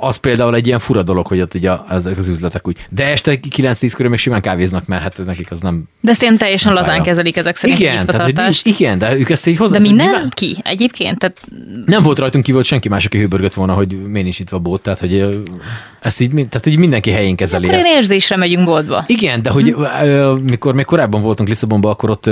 Az 0.00 0.16
például 0.16 0.54
egy 0.54 0.66
ilyen 0.66 0.78
fura 0.78 1.02
dolog, 1.02 1.26
hogy 1.26 1.40
ott 1.40 1.54
ugye 1.54 1.70
ezek 1.90 2.16
az 2.16 2.28
üzletek 2.28 2.68
úgy. 2.68 2.76
De 2.90 3.04
este 3.04 3.38
9-10 3.56 3.92
körül 3.94 4.10
még 4.10 4.18
simán 4.18 4.40
kávéznak, 4.40 4.86
mert 4.86 5.02
hát 5.02 5.18
ez 5.18 5.26
nekik 5.26 5.50
az 5.50 5.60
nem... 5.60 5.84
De 6.00 6.10
ezt 6.10 6.22
én 6.22 6.36
teljesen 6.36 6.72
Nem 6.72 6.82
lazán 6.82 6.96
baj. 6.96 7.06
kezelik 7.06 7.36
ezek 7.36 7.56
szerint 7.56 7.78
Igen, 7.78 8.06
tehát, 8.06 8.22
hogy 8.22 8.36
nincs, 8.36 8.60
igen, 8.64 8.98
de 8.98 9.16
ők 9.16 9.30
ezt 9.30 9.46
így 9.46 9.56
hozzá. 9.56 9.72
De 9.76 9.80
minden 9.80 10.28
ki 10.30 10.56
egyébként? 10.62 11.18
Tehát 11.18 11.40
Nem 11.86 12.02
volt 12.02 12.18
rajtunk 12.18 12.44
kívül 12.44 12.62
senki 12.62 12.88
más, 12.88 13.04
aki 13.04 13.18
hőbörgött 13.18 13.54
volna, 13.54 13.72
hogy 13.74 13.88
miért 13.88 14.22
nincs 14.22 14.38
itt 14.38 14.50
a 14.50 14.58
bót, 14.58 14.82
tehát 14.82 14.98
hogy 14.98 15.44
ezt 16.00 16.20
így, 16.20 16.30
tehát 16.30 16.66
így 16.66 16.78
mindenki 16.78 17.10
helyén 17.10 17.36
kezeli 17.36 17.66
akkor 17.66 17.78
ezt. 17.78 17.86
én 17.86 17.94
érzésre 17.94 18.36
megyünk 18.36 18.64
boltba. 18.64 19.04
Igen, 19.06 19.42
de 19.42 19.50
hogy 19.50 19.74
ö, 20.02 20.34
mikor 20.42 20.74
még 20.74 20.84
korábban 20.84 21.22
voltunk 21.22 21.48
Lisszabonban, 21.48 21.90
akkor 21.90 22.10
ott 22.10 22.30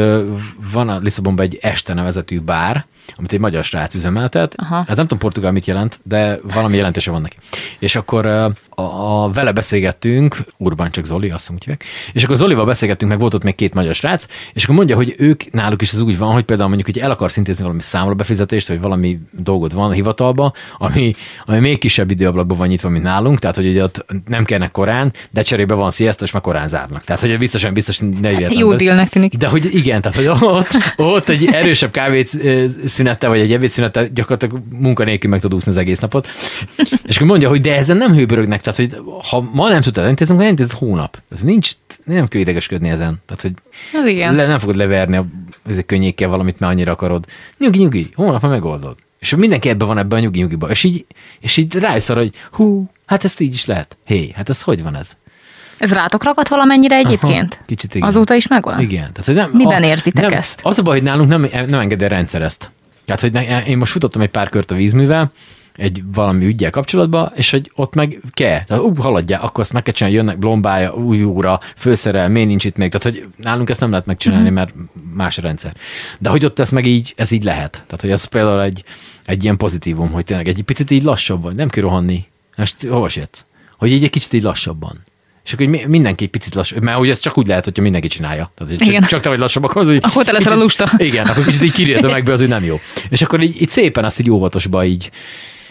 van 0.72 0.88
a 0.88 0.98
Lisszabonban 0.98 1.44
egy 1.44 1.58
este 1.62 1.94
nevezetű 1.94 2.40
bár, 2.40 2.86
amit 3.16 3.32
egy 3.32 3.40
magyar 3.40 3.64
srác 3.64 3.94
üzemeltet. 3.94 4.54
Aha. 4.56 4.74
Hát 4.74 4.86
nem 4.86 4.96
tudom 4.96 5.18
portugál 5.18 5.52
mit 5.52 5.66
jelent, 5.66 6.00
de 6.02 6.38
valami 6.54 6.76
jelentése 6.76 7.10
van 7.10 7.20
neki. 7.20 7.36
És 7.78 7.96
akkor 7.96 8.26
a, 8.26 8.52
a, 8.70 9.30
vele 9.32 9.52
beszélgettünk, 9.52 10.36
Urbán 10.56 10.90
csak 10.90 11.04
Zoli, 11.04 11.30
azt 11.30 11.50
hiszem 11.50 11.54
úgy 11.54 11.78
és 12.12 12.24
akkor 12.24 12.36
Zolival 12.36 12.64
beszélgettünk, 12.64 13.10
meg 13.10 13.20
volt 13.20 13.34
ott 13.34 13.42
még 13.42 13.54
két 13.54 13.74
magyar 13.74 13.94
srác, 13.94 14.26
és 14.52 14.64
akkor 14.64 14.76
mondja, 14.76 14.96
hogy 14.96 15.14
ők 15.18 15.52
náluk 15.52 15.82
is 15.82 15.92
ez 15.92 16.00
úgy 16.00 16.18
van, 16.18 16.32
hogy 16.32 16.44
például 16.44 16.68
mondjuk, 16.68 16.94
hogy 16.94 17.04
el 17.04 17.10
akarsz 17.10 17.36
intézni 17.36 17.62
valami 17.62 17.80
számla 17.80 18.14
befizetést, 18.14 18.68
vagy 18.68 18.80
valami 18.80 19.18
dolgod 19.30 19.74
van 19.74 19.90
a 19.90 19.92
hivatalba, 19.92 20.52
ami, 20.78 21.14
ami 21.44 21.58
még 21.58 21.78
kisebb 21.78 22.10
időablakban 22.10 22.58
van 22.58 22.68
nyitva, 22.68 22.88
mint 22.88 23.04
nálunk, 23.04 23.38
tehát 23.38 23.56
hogy 23.56 23.66
ugye 23.66 23.82
ott 23.82 24.04
nem 24.26 24.44
kellene 24.44 24.70
korán, 24.70 25.12
de 25.30 25.42
cserébe 25.42 25.74
van 25.74 25.90
sziaszta, 25.90 26.24
és 26.24 26.30
már 26.32 26.42
korán 26.42 26.68
zárnak. 26.68 27.04
Tehát, 27.04 27.22
hogy 27.22 27.38
biztosan 27.38 27.72
biztos 27.74 27.98
ne 27.98 28.30
jöjjön. 28.30 28.58
Jó 28.58 28.74
dealnek 28.74 29.08
tűnik. 29.08 29.34
De 29.34 29.48
hogy 29.48 29.74
igen, 29.74 30.00
tehát 30.00 30.16
hogy 30.16 30.48
ott, 30.48 30.70
ott 30.96 31.28
egy 31.28 31.44
erősebb 31.52 31.90
kávét 31.90 32.34
szünettel, 32.94 33.28
vagy 33.30 33.40
egy 33.40 33.52
ebédszünettel 33.52 34.08
gyakorlatilag 34.08 34.62
munkanélkül 34.78 35.30
meg 35.30 35.40
tud 35.40 35.54
úszni 35.54 35.70
az 35.70 35.76
egész 35.76 35.98
napot. 35.98 36.28
És 37.06 37.16
akkor 37.16 37.28
mondja, 37.28 37.48
hogy 37.48 37.60
de 37.60 37.76
ezen 37.76 37.96
nem 37.96 38.14
hőbörögnek, 38.14 38.60
tehát 38.60 38.78
hogy 38.78 39.02
ha 39.30 39.48
ma 39.52 39.68
nem 39.68 39.80
tudtad 39.80 40.04
elintézni, 40.04 40.32
akkor 40.34 40.46
elintézed 40.46 40.72
hónap. 40.72 41.22
Ez 41.32 41.40
nincs, 41.40 41.70
nem 42.04 42.28
kell 42.28 42.40
idegesködni 42.40 42.88
ezen. 42.88 43.22
Tehát, 43.26 43.42
hogy 43.42 43.52
Az 44.00 44.06
igen. 44.06 44.34
le, 44.34 44.46
nem 44.46 44.58
fogod 44.58 44.76
leverni 44.76 45.16
a 45.16 45.26
ezek 45.68 45.86
könnyékkel 45.86 46.28
valamit, 46.28 46.58
mert 46.58 46.72
annyira 46.72 46.92
akarod. 46.92 47.24
Nyugi, 47.58 47.78
nyugi, 47.78 48.10
hónap 48.14 48.42
már 48.42 48.50
megoldod. 48.50 48.96
És 49.18 49.34
mindenki 49.34 49.68
ebben 49.68 49.86
van 49.86 49.98
ebben 49.98 50.18
a 50.18 50.22
nyugi 50.22 50.40
nyugiba. 50.40 50.70
És 50.70 50.84
így, 50.84 51.04
és 51.40 51.56
így 51.56 51.74
rájössz 51.74 52.08
arra, 52.08 52.20
hogy 52.20 52.32
hú, 52.50 52.90
hát 53.06 53.24
ezt 53.24 53.40
így 53.40 53.54
is 53.54 53.64
lehet. 53.64 53.96
Hé, 54.04 54.32
hát 54.34 54.48
ez 54.48 54.62
hogy 54.62 54.82
van 54.82 54.96
ez? 54.96 55.10
Ez 55.78 55.92
rátok 55.92 56.24
ragadt 56.24 56.48
valamennyire 56.48 56.96
egyébként? 56.96 57.54
Aha, 57.54 57.64
kicsit 57.66 57.94
igen. 57.94 58.08
Azóta 58.08 58.34
is 58.34 58.46
megvan? 58.46 58.80
Igen. 58.80 59.12
Tehát, 59.12 59.34
nem, 59.34 59.50
Miben 59.58 59.82
érzitek 59.82 60.28
nem, 60.28 60.38
ezt? 60.38 60.60
Az 60.62 60.78
a 60.78 60.82
baj, 60.82 60.94
hogy 60.94 61.06
nálunk 61.06 61.28
nem, 61.28 61.48
nem 61.68 61.80
engedi 61.80 62.04
a 62.04 62.08
rendszer 62.08 62.42
ezt. 62.42 62.70
Tehát, 63.04 63.20
hogy 63.20 63.32
ne, 63.32 63.64
én 63.64 63.76
most 63.78 63.92
futottam 63.92 64.20
egy 64.22 64.28
pár 64.30 64.48
kört 64.48 64.70
a 64.70 64.74
vízművel, 64.74 65.32
egy 65.76 66.02
valami 66.14 66.44
ügyel 66.44 66.70
kapcsolatban, 66.70 67.32
és 67.34 67.50
hogy 67.50 67.70
ott 67.74 67.94
meg 67.94 68.20
kell. 68.30 68.64
Tehát, 68.64 68.82
ú, 68.82 68.94
haladjál, 68.94 69.42
akkor 69.42 69.60
azt 69.60 69.72
meg 69.72 69.82
kell 69.82 69.92
csinálni, 69.92 70.16
jönnek 70.18 70.38
blombája, 70.38 70.94
új 70.94 71.24
óra, 71.24 71.60
főszerel, 71.76 72.28
miért 72.28 72.48
nincs 72.48 72.64
itt 72.64 72.76
még. 72.76 72.90
Tehát, 72.92 73.16
hogy 73.18 73.28
nálunk 73.36 73.70
ezt 73.70 73.80
nem 73.80 73.90
lehet 73.90 74.06
megcsinálni, 74.06 74.44
Mhm. 74.44 74.54
mert 74.54 74.74
más 75.14 75.38
a 75.38 75.42
rendszer. 75.42 75.74
De 76.18 76.28
hogy 76.28 76.44
ott 76.44 76.58
ez 76.58 76.70
meg 76.70 76.86
így, 76.86 77.12
ez 77.16 77.30
így 77.30 77.42
lehet. 77.44 77.70
Tehát, 77.72 78.00
hogy 78.00 78.10
ez 78.10 78.24
például 78.24 78.62
egy, 78.62 78.84
egy 79.24 79.42
ilyen 79.42 79.56
pozitívum, 79.56 80.10
hogy 80.10 80.24
tényleg 80.24 80.48
egy 80.48 80.62
picit 80.62 80.90
így 80.90 81.02
lassabban, 81.02 81.54
nem 81.54 81.68
kell 81.68 81.82
rohanni. 81.82 82.24
Most 82.56 82.86
hova 82.86 83.08
sietsz? 83.08 83.44
Hogy 83.78 83.92
így 83.92 84.04
egy 84.04 84.10
kicsit 84.10 84.32
így 84.32 84.42
lassabban. 84.42 85.04
És 85.44 85.52
akkor 85.52 85.66
így 85.66 85.86
mindenki 85.86 86.26
picit 86.26 86.54
lassú, 86.54 86.76
mert 86.80 86.98
ugye 86.98 87.10
ez 87.10 87.18
csak 87.18 87.38
úgy 87.38 87.46
lehet, 87.46 87.64
hogyha 87.64 87.82
mindenki 87.82 88.08
csinálja. 88.08 88.52
Tehát, 88.54 88.72
hogy 88.72 88.88
Igen. 88.88 89.00
csak, 89.00 89.10
csak 89.10 89.20
te 89.20 89.28
vagy 89.28 89.38
lassabb, 89.38 89.64
akkor 89.64 89.82
az, 89.82 89.86
hogy 89.86 89.98
Akkor 90.02 90.24
te 90.24 90.32
leszel 90.32 90.52
a 90.52 90.56
lusta. 90.56 90.90
Igen, 90.96 91.26
akkor 91.26 91.44
kicsit 91.44 91.62
így 91.62 91.72
kirjed 91.72 92.04
a 92.04 92.10
megbe, 92.10 92.32
az, 92.32 92.40
hogy 92.40 92.48
nem 92.48 92.64
jó. 92.64 92.80
És 93.08 93.22
akkor 93.22 93.42
így, 93.42 93.62
így 93.62 93.68
szépen 93.68 94.04
azt 94.04 94.20
így 94.20 94.30
óvatosba 94.30 94.84
így, 94.84 95.10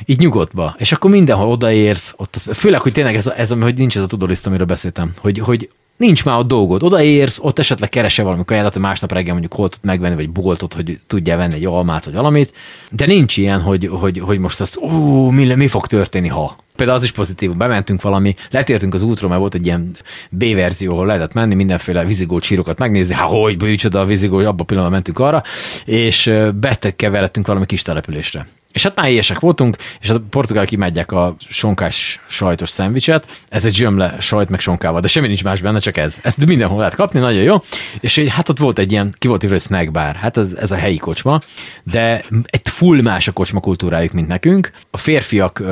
így 0.05 0.19
nyugodtba. 0.19 0.75
És 0.77 0.91
akkor 0.91 1.09
mindenhol 1.11 1.47
odaérsz, 1.47 2.13
ott, 2.17 2.37
főleg, 2.53 2.81
hogy 2.81 2.91
tényleg 2.91 3.15
ez, 3.15 3.27
ez, 3.27 3.49
hogy 3.49 3.75
nincs 3.75 3.97
ez 3.97 4.03
a 4.03 4.07
tudorista, 4.07 4.47
amiről 4.47 4.65
beszéltem, 4.65 5.13
hogy, 5.17 5.39
hogy 5.39 5.69
nincs 6.03 6.25
már 6.25 6.37
ott 6.37 6.47
dolgod. 6.47 6.83
Odaérsz, 6.83 7.39
ott 7.41 7.59
esetleg 7.59 7.89
keresel 7.89 8.25
valami 8.25 8.43
hogy 8.47 8.81
másnap 8.81 9.11
reggel 9.11 9.31
mondjuk 9.31 9.53
hol 9.53 9.69
tud 9.69 9.79
megvenni, 9.83 10.15
vagy 10.15 10.29
boltot, 10.29 10.73
hogy 10.73 10.99
tudjál 11.07 11.37
venni 11.37 11.53
egy 11.53 11.65
almát, 11.65 12.05
vagy 12.05 12.13
valamit. 12.13 12.53
De 12.91 13.05
nincs 13.05 13.37
ilyen, 13.37 13.61
hogy, 13.61 13.89
hogy, 13.91 14.19
hogy 14.19 14.39
most 14.39 14.61
azt, 14.61 14.77
ó, 14.77 15.29
mi, 15.29 15.53
mi 15.53 15.67
fog 15.67 15.87
történni, 15.87 16.27
ha. 16.27 16.55
Például 16.75 16.97
az 16.97 17.03
is 17.03 17.11
pozitív, 17.11 17.55
bementünk 17.55 18.01
valami, 18.01 18.35
letértünk 18.51 18.93
az 18.93 19.03
útról, 19.03 19.29
mert 19.29 19.41
volt 19.41 19.53
egy 19.53 19.65
ilyen 19.65 19.95
B-verzió, 20.29 20.91
ahol 20.91 21.05
lehetett 21.05 21.33
menni, 21.33 21.55
mindenféle 21.55 22.05
vizigó 22.05 22.39
csírokat 22.39 22.77
megnézni, 22.77 23.15
hát 23.15 23.29
hogy 23.29 23.57
bűcsoda 23.57 23.99
a 23.99 24.05
vizigó, 24.05 24.37
abban 24.37 24.59
a 24.59 24.63
pillanatban 24.63 24.91
mentünk 24.91 25.19
arra, 25.19 25.43
és 25.85 26.33
bekeveredtünk 26.59 27.47
valami 27.47 27.65
kis 27.65 27.81
településre. 27.81 28.47
És 28.73 28.83
hát 28.83 28.95
már 28.95 29.09
éhesek 29.09 29.39
voltunk, 29.39 29.77
és 30.01 30.09
a 30.09 30.21
portugál 30.29 30.65
kimegyek 30.65 31.11
a 31.11 31.35
sonkás 31.49 32.21
sajtos 32.27 32.69
szendvicset, 32.69 33.43
ez 33.49 33.65
egy 33.65 33.75
zsömle 33.75 34.15
sajt 34.19 34.49
meg 34.49 34.59
sonkával, 34.59 35.01
de 35.01 35.07
semmi 35.07 35.27
nincs 35.27 35.43
más 35.43 35.61
benne, 35.61 35.79
csak 35.79 35.97
ez. 35.97 36.19
Ezt 36.21 36.45
mindenhol 36.45 36.77
lehet 36.77 36.95
kapni, 36.95 37.19
nagyon 37.19 37.41
jó. 37.41 37.61
És 37.99 38.19
hát 38.19 38.49
ott 38.49 38.57
volt 38.57 38.79
egy 38.79 38.91
ilyen, 38.91 39.15
ki 39.17 39.27
volt 39.27 39.43
írva, 39.43 39.55
hogy 39.55 39.65
snack 39.65 39.91
bar, 39.91 40.15
hát 40.15 40.37
ez, 40.37 40.53
ez 40.53 40.71
a 40.71 40.75
helyi 40.75 40.97
kocsma, 40.97 41.41
de 41.83 42.23
egy 42.45 42.69
full 42.69 43.01
más 43.01 43.27
a 43.27 43.31
kocsma 43.31 43.59
kultúrájuk, 43.59 44.11
mint 44.11 44.27
nekünk. 44.27 44.71
A 44.91 44.97
férfiak 44.97 45.63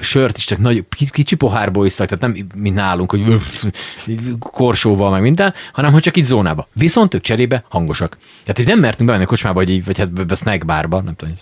sört 0.00 0.36
is 0.36 0.44
csak 0.44 0.58
nagy, 0.58 0.84
ki- 0.88 1.10
kicsi 1.10 1.36
pohárból 1.36 1.86
iszak, 1.86 2.08
tehát 2.08 2.34
nem 2.34 2.46
mint 2.54 2.74
nálunk, 2.74 3.10
hogy 3.10 3.40
korsóval 4.38 5.10
meg 5.10 5.22
minden, 5.22 5.54
hanem 5.72 5.92
hogy 5.92 6.02
csak 6.02 6.16
így 6.16 6.24
zónába. 6.24 6.68
Viszont 6.72 7.14
ők 7.14 7.20
cserébe 7.20 7.64
hangosak. 7.68 8.16
Tehát 8.42 8.58
így 8.58 8.66
nem 8.66 8.78
mertünk 8.78 9.06
bemenni 9.06 9.24
a 9.24 9.28
kocsmába, 9.28 9.54
vagy, 9.54 9.70
így, 9.70 9.84
vagy 9.84 9.98
hát 9.98 10.26
be 10.26 10.34
snack 10.34 10.64
barba, 10.64 11.00
nem 11.00 11.14
tudom, 11.16 11.34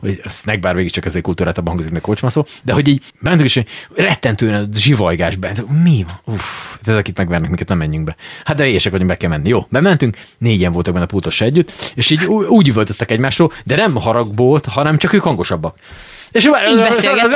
hogy 0.00 0.20
a 0.24 0.28
snack 0.28 0.60
bar 0.60 0.74
végig 0.74 0.90
csak 0.90 1.04
ezért 1.04 1.24
kultúrátában 1.24 1.72
hangzik, 1.72 1.92
meg 1.92 2.00
kocsma 2.00 2.28
szó, 2.28 2.44
de 2.62 2.72
hogy 2.72 2.88
így 2.88 3.02
mentünk 3.20 3.48
is, 3.48 3.54
hogy 3.54 3.66
rettentően 3.94 4.70
zsivajgás 4.74 5.36
be. 5.36 5.52
Mi 5.82 6.06
van? 6.06 6.34
Uff, 6.34 6.76
ezek 6.84 7.08
itt 7.08 7.16
megvernek 7.16 7.48
minket, 7.48 7.68
nem 7.68 7.78
menjünk 7.78 8.04
be. 8.04 8.16
Hát 8.44 8.56
de 8.56 8.66
éjsek 8.66 8.92
vagyunk, 8.92 9.10
be 9.10 9.16
kell 9.16 9.30
menni. 9.30 9.48
Jó, 9.48 9.66
bementünk, 9.68 10.16
négyen 10.38 10.72
voltak 10.72 10.92
benne 10.92 11.04
a 11.04 11.08
pultos 11.08 11.40
együtt, 11.40 11.92
és 11.94 12.10
így 12.10 12.24
úgy 12.24 12.68
üvöltöztek 12.68 13.10
egymásról, 13.10 13.52
de 13.64 13.76
nem 13.76 13.94
haragból, 13.96 14.60
hanem 14.66 14.98
csak 14.98 15.12
ők 15.12 15.22
hangosabbak. 15.22 15.78
És 16.34 16.44
Így 16.44 16.78
beszélgettek? 16.78 17.30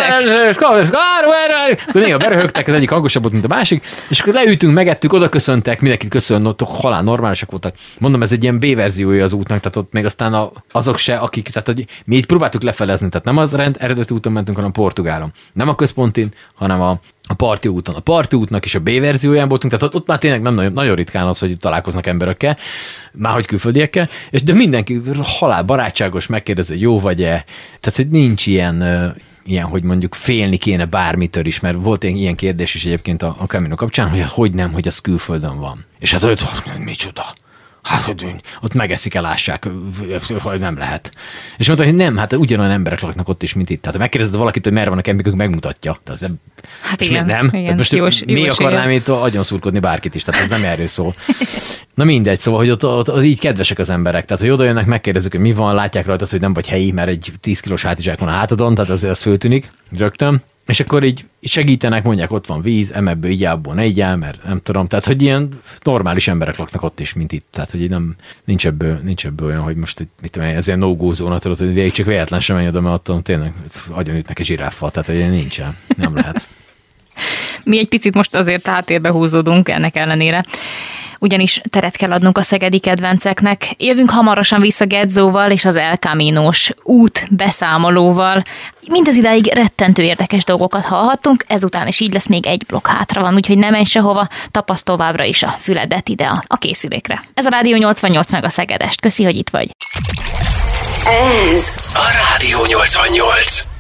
akkor 1.89 2.01
néha 2.01 2.19
beröhögtek, 2.19 2.69
az 2.69 2.75
egyik 2.75 2.91
hangosabb 2.91 3.23
volt, 3.23 3.35
mint 3.35 3.45
a 3.45 3.55
másik, 3.55 3.87
és 4.09 4.21
akkor 4.21 4.33
leültünk, 4.33 4.75
megettük, 4.75 5.13
oda 5.13 5.29
köszöntek, 5.29 5.81
mindenkit 5.81 6.11
köszönött, 6.11 6.61
halál 6.61 7.03
normálisak 7.03 7.51
voltak. 7.51 7.75
Mondom, 7.99 8.23
ez 8.23 8.33
egy 8.33 8.43
ilyen 8.43 8.59
B-verziója 8.59 9.25
az 9.25 9.33
útnak, 9.33 9.59
tehát 9.59 9.77
ott 9.77 9.93
még 9.93 10.05
aztán 10.05 10.35
a, 10.35 10.51
azok 10.73 10.99
se, 10.99 11.17
akik, 11.17 11.49
tehát 11.49 11.67
hogy 11.67 11.85
mi 12.05 12.17
itt 12.17 12.27
próbáltuk 12.27 12.63
lefelezni, 12.63 13.09
tehát 13.09 13.27
nem 13.27 13.37
az 13.37 13.53
rend, 13.53 13.77
eredeti 13.79 14.15
úton 14.15 14.33
mentünk, 14.33 14.57
hanem 14.57 14.73
Portugálon. 14.73 15.33
Nem 15.53 15.69
a 15.69 15.75
központin, 15.75 16.29
hanem 16.55 16.81
a, 16.81 17.01
a 17.29 17.35
parti 17.35 17.69
úton. 17.69 17.95
A 17.95 18.01
parti 18.01 18.37
útnak 18.37 18.65
is 18.65 18.75
a 18.75 18.81
B-verzióján 18.81 19.49
voltunk, 19.49 19.73
tehát 19.73 19.95
ott, 19.95 20.07
már 20.07 20.19
tényleg 20.19 20.43
nem 20.43 20.55
nagyon, 20.55 20.73
nagyon 20.73 20.95
ritkán 20.95 21.27
az, 21.27 21.39
hogy 21.39 21.57
találkoznak 21.57 22.07
emberekkel, 22.07 22.57
már 23.13 23.35
hogy 23.35 23.47
külföldiekkel, 23.47 24.09
és 24.31 24.43
de 24.43 24.53
mindenki 24.53 25.01
halál 25.23 25.63
barátságos, 25.63 26.27
megkérdezi, 26.27 26.81
jó 26.81 27.01
vagy-e. 27.01 27.45
Tehát, 27.81 27.97
hogy 27.97 28.09
nincs 28.09 28.47
ilyen, 28.47 28.85
ilyen, 29.45 29.65
hogy 29.65 29.83
mondjuk 29.83 30.15
félni 30.15 30.57
kéne 30.57 30.85
bármitől 30.85 31.47
is, 31.47 31.61
mert 31.61 31.77
volt 31.81 32.03
ilyen 32.05 32.37
kérdés 32.37 32.75
is 32.75 32.85
egyébként 32.85 33.23
a, 33.23 33.37
a 33.39 33.45
Camino 33.45 33.75
kapcsán, 33.75 34.09
hogy 34.09 34.23
hogy 34.29 34.53
nem, 34.53 34.73
hogy 34.73 34.89
az 34.89 34.99
külföldön 34.99 35.59
van. 35.59 35.85
És 35.99 36.13
hát, 36.13 36.23
hogy 36.23 36.41
micsoda. 36.85 37.25
Hát, 37.89 38.03
hogy 38.03 38.27
ott 38.61 38.75
megeszik, 38.75 39.15
elássák, 39.15 39.69
nem 40.59 40.77
lehet. 40.79 41.11
És 41.57 41.67
mondta, 41.67 41.85
hogy 41.87 41.95
nem, 41.95 42.17
hát 42.17 42.33
ugyanolyan 42.33 42.73
emberek 42.73 43.01
laknak 43.01 43.29
ott 43.29 43.43
is, 43.43 43.55
mint 43.55 43.71
itt. 43.71 43.81
Tehát 43.81 43.97
ha 43.97 44.03
megkérdezed 44.03 44.37
valakit, 44.37 44.65
hogy 44.65 44.73
merre 44.73 44.89
van 44.91 44.99
a 44.99 45.03
kempingük, 45.03 45.35
megmutatja. 45.35 45.99
Tehát, 46.05 46.21
nem- 46.21 46.41
Hát 46.81 47.01
igen, 47.01 47.25
mi- 47.25 47.33
nem? 47.33 47.49
igen, 47.53 47.67
Hát 47.67 47.77
most 47.77 47.93
jós- 47.93 48.25
mi 48.25 48.41
jós, 48.41 48.59
akarnám 48.59 48.83
igen. 48.89 49.01
itt 49.01 49.09
agyon 49.09 49.43
szurkodni 49.43 49.79
bárkit 49.79 50.15
is, 50.15 50.23
tehát 50.25 50.41
ez 50.43 50.49
nem 50.49 50.65
erről 50.65 50.87
szól. 50.87 51.15
Na 51.95 52.05
mindegy, 52.05 52.39
szóval, 52.41 52.61
hogy 52.61 52.71
ott, 52.71 52.85
ott, 52.85 53.11
ott 53.13 53.23
így 53.25 53.41
kedvesek 53.41 53.79
az 53.79 53.91
emberek. 53.91 54.25
Tehát, 54.25 54.43
hogy 54.43 54.53
oda 54.53 54.65
jönnek, 54.65 54.87
megkérdezik, 54.87 55.31
hogy 55.33 55.41
mi 55.41 55.53
van, 55.53 55.75
látják 55.75 56.07
rajtad, 56.07 56.29
hogy 56.29 56.41
nem 56.41 56.53
vagy 56.53 56.69
helyi, 56.69 56.91
mert 56.91 57.09
egy 57.09 57.33
10 57.41 57.61
kilós 57.61 57.83
hátizsák 57.83 58.19
van 58.19 58.29
a 58.29 58.33
hátadon, 58.33 58.75
tehát 58.75 58.91
azért 58.91 59.13
ez 59.13 59.23
föltűnik 59.23 59.71
rögtön. 59.99 60.43
És 60.69 60.81
akkor 60.81 61.05
így 61.05 61.25
segítenek, 61.43 62.05
mondják, 62.05 62.33
ott 62.33 62.47
van 62.47 62.63
víz, 62.63 62.93
emebből 62.93 63.31
így 63.31 63.45
abból 63.45 63.75
ne 63.75 63.85
így 63.85 64.01
el, 64.01 64.17
mert 64.17 64.45
nem 64.45 64.61
tudom. 64.63 64.87
Tehát, 64.87 65.07
hogy 65.07 65.23
ilyen 65.23 65.49
normális 65.83 66.29
emberek 66.29 66.57
laknak 66.57 66.83
ott 66.83 67.01
is, 67.01 67.13
mint 67.13 67.33
itt. 67.33 67.47
Tehát, 67.51 67.71
hogy 67.71 67.91
nem, 67.91 68.17
nincs 68.45 68.67
ebből, 68.67 69.01
nincs 69.03 69.27
ebből 69.27 69.47
olyan, 69.47 69.63
hogy 69.63 69.77
most 69.77 70.09
mit 70.23 70.31
tudom, 70.31 70.49
ez 70.49 70.67
ilyen 70.67 70.79
no-go 70.79 71.13
zóna, 71.13 71.39
tudod, 71.39 71.59
hogy 71.59 71.73
végig 71.73 71.93
csak 71.93 72.07
véletlen 72.07 72.41
sem 72.41 72.57
menj 72.57 72.69
oda, 72.69 72.81
mert 72.81 72.95
attól 72.95 73.23
tényleg 73.23 73.53
agyon 73.91 74.17
ütnek 74.17 74.39
egy 74.39 74.47
zsiráffal, 74.47 74.91
tehát, 74.91 75.09
hogy 75.09 75.17
ilyen 75.17 75.31
nincsen. 75.31 75.77
Nem 75.97 76.15
lehet. 76.15 76.47
Mi 77.65 77.79
egy 77.79 77.89
picit 77.89 78.15
most 78.15 78.35
azért 78.35 78.67
háttérbe 78.67 79.11
húzódunk 79.11 79.69
ennek 79.69 79.97
ellenére. 79.97 80.45
Ugyanis 81.21 81.61
teret 81.71 81.97
kell 81.97 82.13
adnunk 82.13 82.39
a 82.39 82.43
szegedi 82.43 82.79
kedvenceknek. 82.79 83.69
Jövünk 83.77 84.11
hamarosan 84.11 84.61
vissza 84.61 84.87
Gedzóval 84.87 85.51
és 85.51 85.65
az 85.65 85.77
El 85.77 85.97
Camino-s 85.97 86.75
út 86.83 87.27
beszámolóval. 87.31 88.43
Mindez 88.87 89.17
idáig 89.17 89.53
rettentő 89.55 90.03
érdekes 90.03 90.45
dolgokat 90.45 90.85
hallhattunk, 90.85 91.45
ezután 91.47 91.87
is 91.87 92.01
így 92.01 92.13
lesz 92.13 92.27
még 92.27 92.47
egy 92.47 92.65
blokk 92.67 92.87
hátra 92.87 93.21
van, 93.21 93.35
úgyhogy 93.35 93.59
ne 93.59 93.71
menj 93.71 93.85
sehova, 93.85 94.29
tapaszt 94.51 94.85
továbbra 94.85 95.25
is 95.25 95.43
a 95.43 95.49
füledet 95.49 96.09
ide 96.09 96.43
a 96.47 96.57
készülékre. 96.57 97.23
Ez 97.35 97.47
a 97.47 97.51
Rádió 97.51 97.77
88 97.77 98.31
meg 98.31 98.45
a 98.45 98.49
Szegedest. 98.49 99.01
Köszi, 99.01 99.25
hogy 99.25 99.37
itt 99.37 99.51
vagy. 99.51 99.71
Ez 101.55 101.65
A 101.95 102.11
Rádió 102.31 102.59
88. 102.67 103.78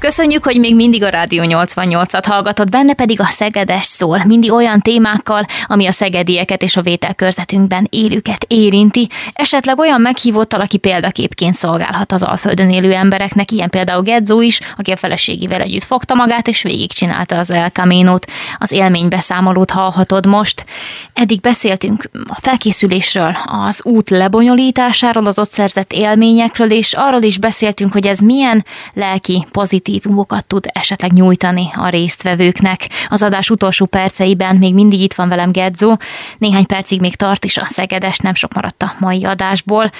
Köszönjük, 0.00 0.44
hogy 0.44 0.58
még 0.58 0.74
mindig 0.74 1.02
a 1.02 1.08
Rádió 1.08 1.42
88-at 1.46 2.22
hallgatott, 2.26 2.68
benne 2.68 2.94
pedig 2.94 3.20
a 3.20 3.24
Szegedes 3.24 3.84
szól, 3.84 4.22
mindig 4.26 4.52
olyan 4.52 4.80
témákkal, 4.80 5.44
ami 5.66 5.86
a 5.86 5.92
szegedieket 5.92 6.62
és 6.62 6.76
a 6.76 6.82
vételkörzetünkben 6.82 7.86
élőket 7.90 8.44
érinti, 8.48 9.08
esetleg 9.32 9.78
olyan 9.78 10.00
meghívottal, 10.00 10.60
aki 10.60 10.76
példaképként 10.76 11.54
szolgálhat 11.54 12.12
az 12.12 12.22
Alföldön 12.22 12.70
élő 12.70 12.92
embereknek, 12.92 13.50
ilyen 13.50 13.70
például 13.70 14.02
Gedzó 14.02 14.40
is, 14.40 14.60
aki 14.76 14.90
a 14.90 14.96
feleségével 14.96 15.60
együtt 15.60 15.82
fogta 15.82 16.14
magát 16.14 16.48
és 16.48 16.62
végigcsinálta 16.62 17.38
az 17.38 17.50
El 17.50 17.68
Camino-t. 17.68 18.26
Az 18.58 18.72
élménybeszámolót 18.72 19.70
hallhatod 19.70 20.26
most. 20.26 20.64
Eddig 21.12 21.40
beszéltünk 21.40 22.10
a 22.28 22.40
felkészülésről, 22.40 23.36
az 23.44 23.84
út 23.84 24.10
lebonyolításáról, 24.10 25.26
az 25.26 25.38
ott 25.38 25.50
szerzett 25.50 25.92
élményekről, 25.92 26.70
és 26.70 26.92
arról 26.92 27.22
is 27.22 27.38
beszéltünk, 27.38 27.92
hogy 27.92 28.06
ez 28.06 28.18
milyen 28.18 28.64
lelki 28.94 29.46
pozitív 29.50 29.88
motivumokat 29.90 30.46
tud 30.46 30.66
esetleg 30.72 31.12
nyújtani 31.12 31.68
a 31.74 31.88
résztvevőknek. 31.88 32.88
Az 33.08 33.22
adás 33.22 33.50
utolsó 33.50 33.86
perceiben 33.86 34.56
még 34.56 34.74
mindig 34.74 35.00
itt 35.00 35.14
van 35.14 35.28
velem 35.28 35.52
Gedzó, 35.52 35.96
néhány 36.38 36.66
percig 36.66 37.00
még 37.00 37.16
tart 37.16 37.44
is 37.44 37.56
a 37.56 37.64
Szegedes, 37.64 38.18
nem 38.18 38.34
sok 38.34 38.54
maradt 38.54 38.82
a 38.82 38.92
mai 38.98 39.24
adásból. 39.24 39.90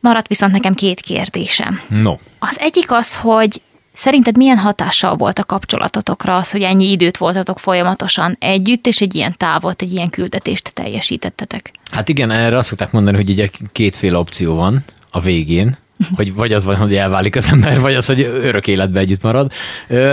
Maradt 0.00 0.28
viszont 0.28 0.52
nekem 0.52 0.74
két 0.74 1.00
kérdésem. 1.00 1.80
No. 1.88 2.14
Az 2.38 2.58
egyik 2.60 2.90
az, 2.90 3.16
hogy 3.16 3.62
Szerinted 3.96 4.36
milyen 4.36 4.58
hatással 4.58 5.16
volt 5.16 5.38
a 5.38 5.44
kapcsolatotokra 5.44 6.36
az, 6.36 6.50
hogy 6.50 6.62
ennyi 6.62 6.90
időt 6.90 7.16
voltatok 7.16 7.58
folyamatosan 7.58 8.36
együtt, 8.40 8.86
és 8.86 9.00
egy 9.00 9.14
ilyen 9.14 9.34
távot, 9.36 9.82
egy 9.82 9.92
ilyen 9.92 10.10
küldetést 10.10 10.72
teljesítettetek? 10.72 11.70
Hát 11.90 12.08
igen, 12.08 12.30
erre 12.30 12.56
azt 12.56 12.68
szokták 12.68 12.92
mondani, 12.92 13.16
hogy 13.16 13.30
ugye 13.30 13.50
kétféle 13.72 14.18
opció 14.18 14.54
van 14.54 14.84
a 15.10 15.20
végén, 15.20 15.76
hogy 16.14 16.34
vagy 16.34 16.52
az 16.52 16.64
van, 16.64 16.76
hogy 16.76 16.96
elválik 16.96 17.36
az 17.36 17.48
ember, 17.52 17.80
vagy 17.80 17.94
az, 17.94 18.06
hogy 18.06 18.20
örök 18.20 18.66
életben 18.66 19.02
együtt 19.02 19.22
marad. 19.22 19.52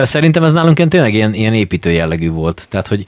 Szerintem 0.03 0.43
ez 0.43 0.53
nálunk 0.53 0.87
tényleg 0.87 1.13
ilyen, 1.13 1.33
ilyen 1.33 1.53
építő 1.53 1.91
jellegű 1.91 2.29
volt. 2.29 2.65
Tehát, 2.69 2.87
hogy 2.87 3.05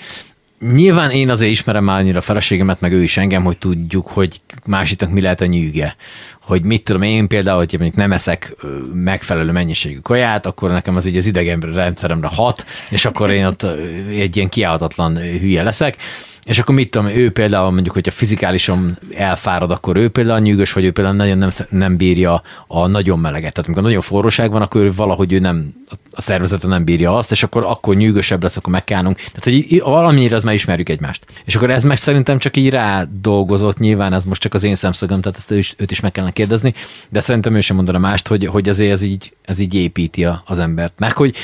Nyilván 0.71 1.11
én 1.11 1.29
azért 1.29 1.51
ismerem 1.51 1.84
már 1.84 1.99
annyira 1.99 2.17
a 2.17 2.21
feleségemet, 2.21 2.81
meg 2.81 2.93
ő 2.93 3.03
is 3.03 3.17
engem, 3.17 3.43
hogy 3.43 3.57
tudjuk, 3.57 4.07
hogy 4.07 4.41
másiknak 4.65 5.11
mi 5.11 5.21
lehet 5.21 5.41
a 5.41 5.45
nyűge. 5.45 5.95
Hogy 6.41 6.63
mit 6.63 6.84
tudom 6.84 7.01
én 7.01 7.27
például, 7.27 7.57
hogy 7.57 7.71
mondjuk 7.71 7.95
nem 7.95 8.11
eszek 8.11 8.55
megfelelő 8.93 9.51
mennyiségű 9.51 9.99
kaját, 9.99 10.45
akkor 10.45 10.69
nekem 10.69 10.95
az 10.95 11.05
így 11.05 11.17
az 11.17 11.25
idegen 11.25 11.59
rendszeremre 11.59 12.27
hat, 12.31 12.65
és 12.89 13.05
akkor 13.05 13.29
én 13.29 13.45
ott 13.45 13.65
egy 14.09 14.36
ilyen 14.36 14.49
kiállhatatlan 14.49 15.17
hülye 15.17 15.63
leszek 15.63 15.97
és 16.45 16.59
akkor 16.59 16.75
mit 16.75 16.89
tudom, 16.89 17.07
ő 17.07 17.31
például 17.31 17.71
mondjuk, 17.71 17.93
hogyha 17.93 18.11
fizikálisan 18.11 18.97
elfárad, 19.15 19.71
akkor 19.71 19.95
ő 19.95 20.09
például 20.09 20.39
nyűgös, 20.39 20.73
vagy 20.73 20.85
ő 20.85 20.91
például 20.91 21.15
nagyon 21.15 21.37
nem, 21.37 21.49
nem 21.69 21.97
bírja 21.97 22.41
a 22.67 22.87
nagyon 22.87 23.19
meleget. 23.19 23.53
Tehát 23.53 23.65
amikor 23.65 23.83
nagyon 23.83 24.01
forróság 24.01 24.51
van, 24.51 24.61
akkor 24.61 24.83
ő 24.83 24.93
valahogy 24.93 25.33
ő 25.33 25.39
nem, 25.39 25.73
a 26.11 26.21
szervezete 26.21 26.67
nem 26.67 26.83
bírja 26.83 27.17
azt, 27.17 27.31
és 27.31 27.43
akkor, 27.43 27.63
akkor 27.63 27.95
nyűgösebb 27.95 28.43
lesz, 28.43 28.57
akkor 28.57 28.73
megkánunk. 28.73 29.15
Tehát, 29.15 29.43
hogy 29.43 29.79
valamennyire 29.79 30.35
az 30.35 30.43
már 30.43 30.53
ismerjük 30.53 30.89
egymást. 30.89 31.25
És 31.45 31.55
akkor 31.55 31.69
ez 31.69 31.83
meg 31.83 31.97
szerintem 31.97 32.37
csak 32.37 32.57
így 32.57 32.69
rá 32.69 33.05
dolgozott, 33.21 33.77
nyilván 33.77 34.13
ez 34.13 34.25
most 34.25 34.41
csak 34.41 34.53
az 34.53 34.63
én 34.63 34.75
szemszögöm, 34.75 35.21
tehát 35.21 35.37
ezt 35.37 35.51
ő 35.51 35.57
is, 35.57 35.73
őt 35.77 35.91
is 35.91 35.99
meg 35.99 36.11
kellene 36.11 36.33
kérdezni, 36.33 36.73
de 37.09 37.19
szerintem 37.19 37.55
ő 37.55 37.59
sem 37.59 37.75
mondana 37.75 37.97
mást, 37.97 38.27
hogy, 38.27 38.45
hogy 38.45 38.69
azért 38.69 38.91
ez 38.91 39.01
így, 39.01 39.33
ez 39.41 39.59
így 39.59 39.73
építi 39.73 40.27
az 40.45 40.59
embert. 40.59 40.93
Meg 40.97 41.17
hogy 41.17 41.35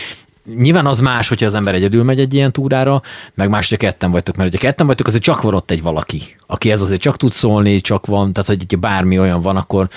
nyilván 0.55 0.85
az 0.85 0.99
más, 0.99 1.27
hogyha 1.27 1.45
az 1.45 1.53
ember 1.53 1.75
egyedül 1.75 2.03
megy 2.03 2.19
egy 2.19 2.33
ilyen 2.33 2.51
túrára, 2.51 3.01
meg 3.33 3.49
más, 3.49 3.69
hogyha 3.69 3.85
ketten 3.85 4.11
vagytok, 4.11 4.35
mert 4.35 4.51
hogyha 4.51 4.67
ketten 4.67 4.85
vagytok, 4.85 5.07
azért 5.07 5.23
csak 5.23 5.41
van 5.41 5.53
ott 5.53 5.71
egy 5.71 5.81
valaki, 5.81 6.35
aki 6.47 6.71
ez 6.71 6.81
azért 6.81 7.01
csak 7.01 7.17
tud 7.17 7.31
szólni, 7.31 7.81
csak 7.81 8.05
van, 8.05 8.33
tehát 8.33 8.47
hogy 8.47 8.79
bármi 8.79 9.19
olyan 9.19 9.41
van, 9.41 9.55
akkor 9.55 9.89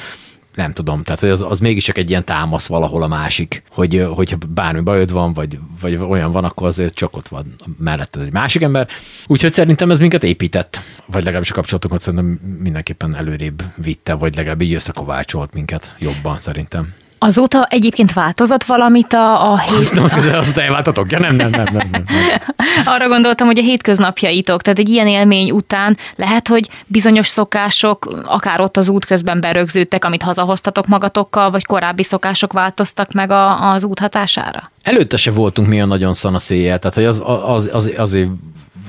nem 0.55 0.73
tudom, 0.73 1.03
tehát 1.03 1.23
az, 1.23 1.43
az 1.43 1.59
mégiscsak 1.59 1.99
egy 1.99 2.11
ilyen 2.11 2.25
támasz 2.25 2.67
valahol 2.67 3.03
a 3.03 3.07
másik, 3.09 3.63
hogy 3.71 4.07
hogyha 4.15 4.37
bármi 4.49 4.81
bajod 4.81 5.13
van, 5.13 5.33
vagy, 5.33 5.59
vagy 5.81 5.97
olyan 5.97 6.33
van, 6.33 6.45
akkor 6.45 6.67
azért 6.67 6.95
csak 6.95 7.17
ott 7.17 7.29
van 7.29 7.55
mellette 7.79 8.21
egy 8.21 8.33
másik 8.33 8.63
ember. 8.63 8.89
Úgyhogy 9.27 9.53
szerintem 9.53 9.91
ez 9.91 10.01
minket 10.01 10.25
épített, 10.25 10.81
vagy 11.07 11.23
legalábbis 11.23 11.51
a 11.51 11.55
kapcsolatokat 11.55 12.01
szerintem 12.01 12.41
mindenképpen 12.63 13.17
előrébb 13.17 13.63
vitte, 13.77 14.15
vagy 14.15 14.37
legalább 14.37 14.61
így 14.61 14.75
összekovácsolt 14.75 15.55
minket 15.55 15.95
jobban 15.99 16.39
szerintem. 16.39 16.95
Azóta 17.25 17.65
egyébként 17.65 18.13
változott 18.13 18.65
valamit 18.65 19.13
a, 19.13 19.53
a 19.53 19.59
hét... 19.59 19.79
Azt 19.79 19.95
nem 19.95 20.05
azt 20.05 20.17
azt 20.33 20.57
elváltatok? 20.57 21.11
Ja, 21.11 21.19
nem, 21.19 21.37
nem, 21.37 21.51
nem, 21.51 21.65
nem, 21.73 21.89
nem. 21.91 22.05
Arra 22.95 23.09
gondoltam, 23.09 23.47
hogy 23.47 23.59
a 23.59 23.63
hétköznapjaitok, 23.63 24.63
tehát 24.63 24.79
egy 24.79 24.89
ilyen 24.89 25.07
élmény 25.07 25.51
után 25.51 25.97
lehet, 26.17 26.49
hogy 26.49 26.69
bizonyos 26.87 27.27
szokások 27.27 28.23
akár 28.25 28.61
ott 28.61 28.77
az 28.77 28.89
út 28.89 29.05
közben 29.05 29.41
berögződtek, 29.41 30.05
amit 30.05 30.23
hazahoztatok 30.23 30.87
magatokkal, 30.87 31.51
vagy 31.51 31.65
korábbi 31.65 32.03
szokások 32.03 32.53
változtak 32.53 33.13
meg 33.13 33.31
a, 33.31 33.71
az 33.71 33.85
út 33.85 33.99
hatására? 33.99 34.71
Előtte 34.83 35.17
se 35.17 35.31
voltunk 35.31 35.69
mi 35.69 35.81
a 35.81 35.87
nagyon 35.87 36.15
szanaszéjjel, 36.15 36.79
tehát 36.79 36.97
hogy 36.97 37.05
az, 37.05 37.23
az, 37.47 37.69
az, 37.73 37.91
azért 37.97 38.29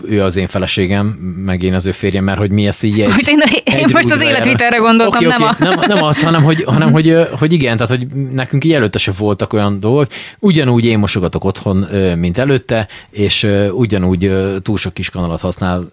ő 0.08 0.24
az 0.24 0.36
én 0.36 0.48
feleségem, 0.48 1.08
meg 1.46 1.64
én 1.64 1.74
az 1.74 1.86
ő 1.86 1.92
férjem, 1.92 2.24
mert 2.24 2.38
hogy 2.38 2.52
mi 2.52 2.68
ezt 2.68 2.84
így 2.84 3.02
egy, 3.02 3.10
Most 3.10 3.28
én, 3.28 3.40
én 3.78 3.88
most 3.92 4.12
az 4.12 4.22
életvitelre 4.22 4.78
gondoltam, 4.78 5.26
okay, 5.26 5.38
nem 5.38 5.50
okay. 5.50 5.68
a... 5.68 5.76
Nem, 5.76 5.96
nem 5.96 6.04
az, 6.04 6.24
hanem, 6.24 6.44
hogy, 6.44 6.64
hanem 6.64 6.92
hogy, 6.92 7.18
hogy 7.40 7.54
igen, 7.54 7.78
tehát 7.78 7.92
hogy 7.92 8.08
nekünk 8.32 8.64
így 8.64 8.74
előtte 8.74 8.98
se 8.98 9.12
voltak 9.18 9.54
olyan 9.54 9.80
dolgok. 9.80 10.08
Ugyanúgy 10.40 10.86
én 10.86 11.00
mosogatok 11.00 11.44
otthon, 11.44 11.88
mint 12.18 12.38
előtte, 12.38 12.88
és 13.10 13.48
ugyanúgy 13.72 14.32
túl 14.62 14.78
sok 14.78 14.94
kis 14.94 15.10
kanalat 15.10 15.42
használ, 15.42 15.90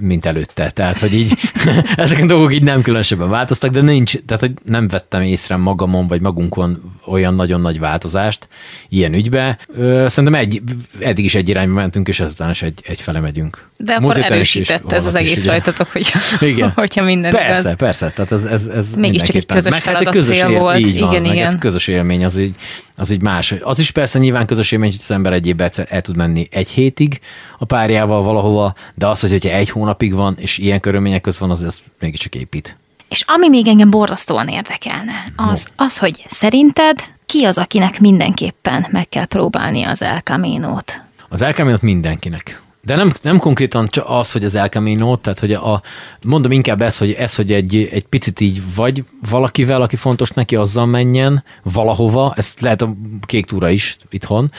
mint 0.00 0.26
előtte. 0.26 0.70
Tehát, 0.70 0.98
hogy 0.98 1.14
így 1.14 1.32
ezek 1.96 2.22
a 2.22 2.26
dolgok 2.26 2.54
így 2.54 2.64
nem 2.64 2.82
különösebben 2.82 3.28
változtak, 3.28 3.70
de 3.70 3.80
nincs, 3.80 4.16
tehát 4.26 4.42
hogy 4.42 4.52
nem 4.64 4.88
vettem 4.88 5.22
észre 5.22 5.56
magamon, 5.56 6.06
vagy 6.06 6.20
magunkon 6.20 6.92
olyan 7.06 7.34
nagyon 7.34 7.60
nagy 7.60 7.78
változást 7.78 8.48
ilyen 8.88 9.14
ügybe. 9.14 9.58
Szerintem 10.06 10.34
egy, 10.34 10.62
eddig 10.98 11.24
is 11.24 11.34
egy 11.34 11.48
irányba 11.48 11.74
mentünk, 11.74 12.08
és 12.08 12.20
ezután 12.20 12.50
is 12.50 12.62
egy, 12.62 12.80
egy 12.82 13.00
fele 13.00 13.20
megyünk 13.20 13.41
megyünk. 13.42 13.70
De 13.76 13.94
akkor 13.94 14.18
erősített 14.18 14.92
ez 14.92 15.04
az 15.04 15.14
egész 15.14 15.38
is, 15.38 15.46
rajtatok, 15.46 15.88
hogy, 15.88 16.12
igen. 16.50 16.72
hogyha 16.76 17.02
minden 17.02 17.30
Persze, 17.30 17.60
igaz. 17.60 17.76
persze, 17.76 18.10
tehát 18.10 18.32
ez, 18.32 18.44
ez, 18.44 18.66
ez 18.66 18.94
Mégiscsak 18.94 19.34
egy 19.34 19.46
közös 19.46 19.70
meg, 19.70 19.80
feladat 19.80 20.06
hát 20.06 20.14
egy 20.14 20.20
közös 20.20 20.38
cél 20.38 20.50
él, 20.50 20.58
volt. 20.58 20.78
Így 20.78 21.00
van, 21.00 21.12
igen, 21.12 21.24
igen. 21.24 21.46
ez 21.46 21.58
közös 21.58 21.88
élmény, 21.88 22.24
az 22.24 22.38
így, 22.38 22.54
az 22.96 23.10
így 23.10 23.22
más. 23.22 23.54
Az 23.62 23.78
is 23.78 23.90
persze 23.90 24.18
nyilván 24.18 24.46
közös 24.46 24.72
élmény, 24.72 24.90
hogy 24.90 25.00
az 25.02 25.10
ember 25.10 25.32
egy 25.32 25.46
évben 25.46 25.70
el 25.88 26.00
tud 26.00 26.16
menni 26.16 26.48
egy 26.50 26.68
hétig 26.68 27.20
a 27.58 27.64
párjával 27.64 28.22
valahova, 28.22 28.74
de 28.94 29.06
az, 29.06 29.20
hogy 29.20 29.30
hogyha 29.30 29.50
egy 29.50 29.70
hónapig 29.70 30.14
van, 30.14 30.36
és 30.38 30.58
ilyen 30.58 30.80
körülmények 30.80 31.20
között 31.20 31.40
van, 31.40 31.50
az, 31.50 31.62
az 31.62 31.80
mégiscsak 31.98 32.34
épít. 32.34 32.76
És 33.08 33.24
ami 33.26 33.48
még 33.48 33.66
engem 33.66 33.90
borzasztóan 33.90 34.48
érdekelne, 34.48 35.24
az, 35.36 35.66
no. 35.76 35.84
az, 35.84 35.98
hogy 35.98 36.24
szerinted 36.26 36.98
ki 37.26 37.44
az, 37.44 37.58
akinek 37.58 38.00
mindenképpen 38.00 38.86
meg 38.90 39.08
kell 39.08 39.24
próbálni 39.24 39.82
az 39.82 40.02
El 40.02 40.20
Camino-t? 40.20 41.02
Az 41.28 41.42
El 41.42 41.52
Camino-t 41.52 41.82
mindenkinek. 41.82 42.60
De 42.84 42.96
nem, 42.96 43.12
nem 43.22 43.38
konkrétan 43.38 43.86
csak 43.86 44.04
az, 44.08 44.32
hogy 44.32 44.44
az 44.44 44.54
El 44.54 44.68
Camino, 44.68 45.16
tehát 45.16 45.38
hogy 45.38 45.52
a, 45.52 45.82
mondom 46.22 46.52
inkább 46.52 46.80
ez, 46.80 46.98
hogy 46.98 47.12
ez, 47.12 47.34
hogy 47.34 47.52
egy, 47.52 47.88
egy 47.92 48.06
picit 48.06 48.40
így 48.40 48.62
vagy 48.74 49.04
valakivel, 49.28 49.82
aki 49.82 49.96
fontos 49.96 50.30
neki, 50.30 50.56
azzal 50.56 50.86
menjen 50.86 51.44
valahova, 51.62 52.32
ez 52.36 52.54
lehet 52.60 52.82
a 52.82 52.94
kék 53.26 53.46
túra 53.46 53.70
is 53.70 53.96
itthon, 54.10 54.50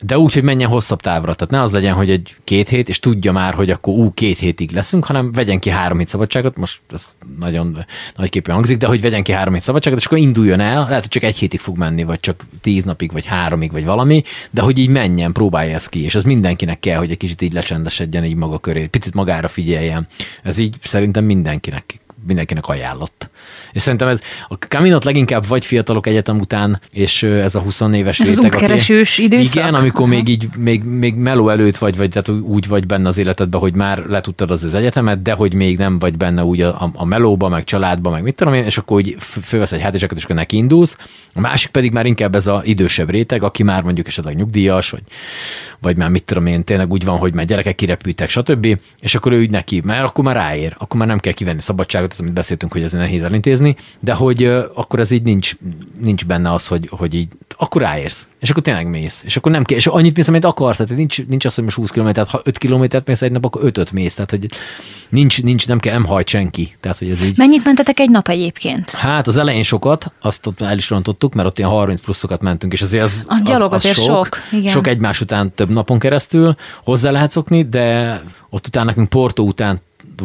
de 0.00 0.18
úgy, 0.18 0.32
hogy 0.32 0.42
menjen 0.42 0.68
hosszabb 0.68 1.00
távra. 1.00 1.34
Tehát 1.34 1.52
ne 1.52 1.62
az 1.62 1.72
legyen, 1.72 1.94
hogy 1.94 2.10
egy 2.10 2.36
két 2.44 2.68
hét, 2.68 2.88
és 2.88 2.98
tudja 2.98 3.32
már, 3.32 3.54
hogy 3.54 3.70
akkor 3.70 3.94
ú, 3.94 4.12
két 4.14 4.38
hétig 4.38 4.70
leszünk, 4.70 5.04
hanem 5.04 5.32
vegyen 5.32 5.58
ki 5.58 5.70
három 5.70 5.98
hét 5.98 6.08
szabadságot, 6.08 6.56
most 6.56 6.80
ez 6.92 7.08
nagyon 7.38 7.84
nagyképpen 8.16 8.54
hangzik, 8.54 8.76
de 8.76 8.86
hogy 8.86 9.00
vegyen 9.00 9.22
ki 9.22 9.32
három 9.32 9.52
hét 9.52 9.62
szabadságot, 9.62 9.98
és 9.98 10.06
akkor 10.06 10.18
induljon 10.18 10.60
el, 10.60 10.74
lehet, 10.74 11.00
hogy 11.00 11.08
csak 11.08 11.22
egy 11.22 11.36
hétig 11.36 11.60
fog 11.60 11.76
menni, 11.76 12.04
vagy 12.04 12.20
csak 12.20 12.44
tíz 12.60 12.84
napig, 12.84 13.12
vagy 13.12 13.26
háromig, 13.26 13.72
vagy 13.72 13.84
valami, 13.84 14.22
de 14.50 14.62
hogy 14.62 14.78
így 14.78 14.88
menjen, 14.88 15.32
próbálja 15.32 15.74
ezt 15.74 15.88
ki, 15.88 16.02
és 16.02 16.14
az 16.14 16.24
mindenkinek 16.24 16.80
kell, 16.80 16.98
hogy 16.98 17.10
egy 17.10 17.16
kicsit 17.16 17.42
így 17.42 17.52
lecsendesedjen 17.52 18.24
így 18.24 18.36
maga 18.36 18.58
köré, 18.58 18.86
picit 18.86 19.14
magára 19.14 19.48
figyeljen. 19.48 20.06
Ez 20.42 20.58
így 20.58 20.76
szerintem 20.80 21.24
mindenkinek 21.24 22.00
mindenkinek 22.26 22.66
ajánlott. 22.66 23.30
És 23.72 23.82
szerintem 23.82 24.08
ez 24.08 24.20
a 24.48 24.54
Caminot 24.54 25.04
leginkább 25.04 25.46
vagy 25.46 25.64
fiatalok 25.64 26.06
egyetem 26.06 26.38
után, 26.38 26.80
és 26.92 27.22
ez 27.22 27.54
a 27.54 27.60
20 27.60 27.80
éves 27.92 28.20
ez 28.20 28.26
réteg. 28.26 28.54
Az 28.54 28.62
aki, 28.62 28.64
időszak? 29.18 29.54
Igen, 29.54 29.74
amikor 29.74 30.00
Aha. 30.00 30.14
még 30.14 30.28
így, 30.28 30.48
még, 30.56 30.82
még 30.84 31.14
meló 31.14 31.48
előtt 31.48 31.76
vagy, 31.76 31.96
vagy 31.96 32.10
tehát 32.10 32.40
úgy 32.42 32.68
vagy 32.68 32.86
benne 32.86 33.08
az 33.08 33.18
életedben, 33.18 33.60
hogy 33.60 33.74
már 33.74 34.04
letudtad 34.08 34.50
az, 34.50 34.64
az 34.64 34.74
egyetemet, 34.74 35.22
de 35.22 35.32
hogy 35.32 35.54
még 35.54 35.78
nem 35.78 35.98
vagy 35.98 36.16
benne 36.16 36.44
úgy 36.44 36.60
a, 36.60 36.68
a, 36.68 36.90
a 36.94 37.04
melóba, 37.04 37.48
meg 37.48 37.64
családba, 37.64 38.10
meg 38.10 38.22
mit 38.22 38.34
tudom 38.34 38.54
én, 38.54 38.64
és 38.64 38.78
akkor 38.78 38.96
úgy 38.96 39.16
fölvesz 39.18 39.72
egy 39.72 39.80
hátizsákot, 39.80 40.16
és 40.16 40.24
akkor 40.24 40.36
neki 40.36 40.56
indulsz. 40.56 40.96
A 41.34 41.40
másik 41.40 41.70
pedig 41.70 41.92
már 41.92 42.06
inkább 42.06 42.34
ez 42.34 42.46
a 42.46 42.60
idősebb 42.64 43.10
réteg, 43.10 43.42
aki 43.42 43.62
már 43.62 43.82
mondjuk 43.82 44.06
esetleg 44.06 44.36
nyugdíjas, 44.36 44.90
vagy, 44.90 45.02
vagy 45.80 45.96
már 45.96 46.08
mit 46.08 46.24
tudom 46.24 46.46
én, 46.46 46.64
tényleg 46.64 46.92
úgy 46.92 47.04
van, 47.04 47.18
hogy 47.18 47.34
már 47.34 47.44
gyerekek 47.44 47.74
kirepültek, 47.74 48.28
stb. 48.28 48.78
És 49.00 49.14
akkor 49.14 49.32
ő 49.32 49.40
úgy 49.40 49.50
neki, 49.50 49.80
mert 49.84 50.04
akkor 50.04 50.24
már 50.24 50.36
ráér, 50.36 50.74
akkor 50.78 50.98
már 50.98 51.08
nem 51.08 51.18
kell 51.18 51.32
kivenni 51.32 51.60
szabadságot, 51.60 52.12
az, 52.12 52.20
amit 52.20 52.32
beszéltünk, 52.32 52.72
hogy 52.72 52.82
ez 52.82 52.92
nehéz 52.92 53.22
elintézni, 53.36 53.76
de 54.00 54.14
hogy 54.14 54.44
akkor 54.74 55.00
ez 55.00 55.10
így 55.10 55.22
nincs, 55.22 55.56
nincs 56.00 56.24
benne 56.24 56.52
az, 56.52 56.66
hogy, 56.66 56.88
hogy 56.90 57.14
így 57.14 57.28
akkor 57.58 57.82
ráérsz, 57.82 58.28
és 58.40 58.50
akkor 58.50 58.62
tényleg 58.62 58.88
mész, 58.88 59.22
és 59.24 59.36
akkor 59.36 59.52
nem 59.52 59.64
kell, 59.64 59.78
és 59.78 59.86
annyit 59.86 60.16
mész, 60.16 60.28
amit 60.28 60.44
akarsz, 60.44 60.76
tehát 60.76 60.96
nincs, 60.96 61.26
nincs 61.26 61.44
az, 61.44 61.54
hogy 61.54 61.64
most 61.64 61.76
20 61.76 61.90
km, 61.90 62.08
ha 62.28 62.40
5 62.44 62.58
kilométert 62.58 63.06
mész 63.06 63.22
egy 63.22 63.32
nap, 63.32 63.44
akkor 63.44 63.64
5 63.64 63.92
mész, 63.92 64.14
tehát 64.14 64.30
hogy 64.30 64.46
nincs, 65.08 65.42
nincs, 65.42 65.68
nem 65.68 65.78
kell, 65.78 65.92
nem 65.92 66.04
hajt 66.04 66.28
senki, 66.28 66.76
tehát 66.80 66.98
hogy 66.98 67.10
ez 67.10 67.24
így. 67.24 67.38
Mennyit 67.38 67.64
mentetek 67.64 68.00
egy 68.00 68.10
nap 68.10 68.28
egyébként? 68.28 68.90
Hát 68.90 69.26
az 69.26 69.36
elején 69.36 69.62
sokat, 69.62 70.12
azt 70.20 70.46
ott 70.46 70.60
el 70.60 70.76
is 70.76 70.90
rontottuk, 70.90 71.34
mert 71.34 71.48
ott 71.48 71.58
ilyen 71.58 71.70
30 71.70 72.00
pluszokat 72.00 72.40
mentünk, 72.40 72.72
és 72.72 72.82
azért 72.82 73.04
az, 73.04 73.24
Az 73.26 73.42
gyalog 73.42 73.72
azért 73.72 74.02
sok, 74.02 74.28
igen. 74.52 74.72
sok 74.72 74.86
egymás 74.86 75.20
után 75.20 75.54
több 75.54 75.70
napon 75.70 75.98
keresztül, 75.98 76.56
hozzá 76.84 77.10
lehet 77.10 77.30
szokni, 77.30 77.62
de 77.68 78.22
ott 78.50 78.66
utána 78.66 78.86
nekünk 78.86 79.08
Porto 79.08 79.42
után 79.42 79.80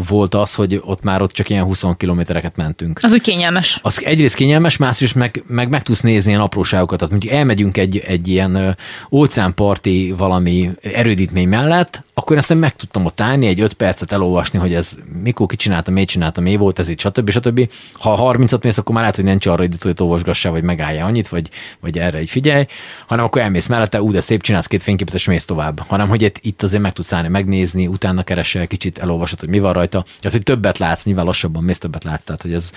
volt 0.07 0.35
az, 0.35 0.55
hogy 0.55 0.81
ott 0.85 1.03
már 1.03 1.21
ott 1.21 1.31
csak 1.31 1.49
ilyen 1.49 1.63
20 1.63 1.83
kilométereket 1.97 2.55
mentünk. 2.55 2.99
Az 3.01 3.11
úgy 3.11 3.21
kényelmes. 3.21 3.79
Az 3.81 4.05
egyrészt 4.05 4.35
kényelmes, 4.35 4.77
másrészt 4.77 5.15
meg, 5.15 5.43
meg, 5.47 5.69
meg 5.69 5.83
tudsz 5.83 6.01
nézni 6.01 6.29
ilyen 6.29 6.43
apróságokat. 6.43 6.97
Tehát 6.97 7.11
mondjuk 7.11 7.33
elmegyünk 7.33 7.77
egy, 7.77 7.97
egy 7.97 8.27
ilyen 8.27 8.77
óceánparti 9.11 10.13
valami 10.17 10.69
erődítmény 10.81 11.47
mellett, 11.47 12.03
akkor 12.21 12.37
ezt 12.37 12.53
meg 12.53 12.75
tudtam 12.75 13.05
ott 13.05 13.21
állni, 13.21 13.47
egy 13.47 13.61
öt 13.61 13.73
percet 13.73 14.11
elolvasni, 14.11 14.59
hogy 14.59 14.73
ez 14.73 14.97
mikor 15.23 15.47
ki 15.47 15.55
csinálta, 15.55 15.91
miért 15.91 16.09
csinálta, 16.09 16.41
mi 16.41 16.55
volt 16.55 16.79
ez 16.79 16.89
itt, 16.89 16.99
stb. 16.99 17.29
stb. 17.29 17.71
Ha 17.93 18.33
30-at 18.37 18.63
mész, 18.63 18.77
akkor 18.77 18.93
már 18.93 19.03
lehet, 19.03 19.15
hogy 19.15 19.25
nincs 19.25 19.45
arra 19.45 19.63
időt, 19.63 19.83
hogy 19.83 19.95
olvasgassál, 19.97 20.51
vagy 20.51 20.63
megállja 20.63 21.05
annyit, 21.05 21.27
vagy, 21.27 21.49
vagy 21.79 21.97
erre 21.97 22.17
egy 22.17 22.29
figyelj, 22.29 22.65
hanem 23.07 23.25
akkor 23.25 23.41
elmész 23.41 23.67
mellette, 23.67 24.01
ú, 24.01 24.11
de 24.11 24.21
szép 24.21 24.41
csinálsz 24.41 24.67
két 24.67 24.83
fényképet, 24.83 25.13
és 25.13 25.25
mész 25.25 25.45
tovább. 25.45 25.79
Hanem, 25.79 26.07
hogy 26.07 26.21
itt, 26.21 26.37
itt 26.41 26.63
azért 26.63 26.81
meg 26.81 26.93
tudsz 26.93 27.13
állni, 27.13 27.27
megnézni, 27.27 27.87
utána 27.87 28.23
keresel, 28.23 28.67
kicsit 28.67 28.99
elolvasod, 28.99 29.39
hogy 29.39 29.49
mi 29.49 29.59
van 29.59 29.73
rajta. 29.73 30.05
Az, 30.21 30.31
hogy 30.31 30.43
többet 30.43 30.77
látsz, 30.77 31.03
nyilván 31.03 31.25
lassabban 31.25 31.63
mész, 31.63 31.77
többet 31.77 32.03
látsz, 32.03 32.23
tehát 32.23 32.41
hogy 32.41 32.53
ez 32.53 32.71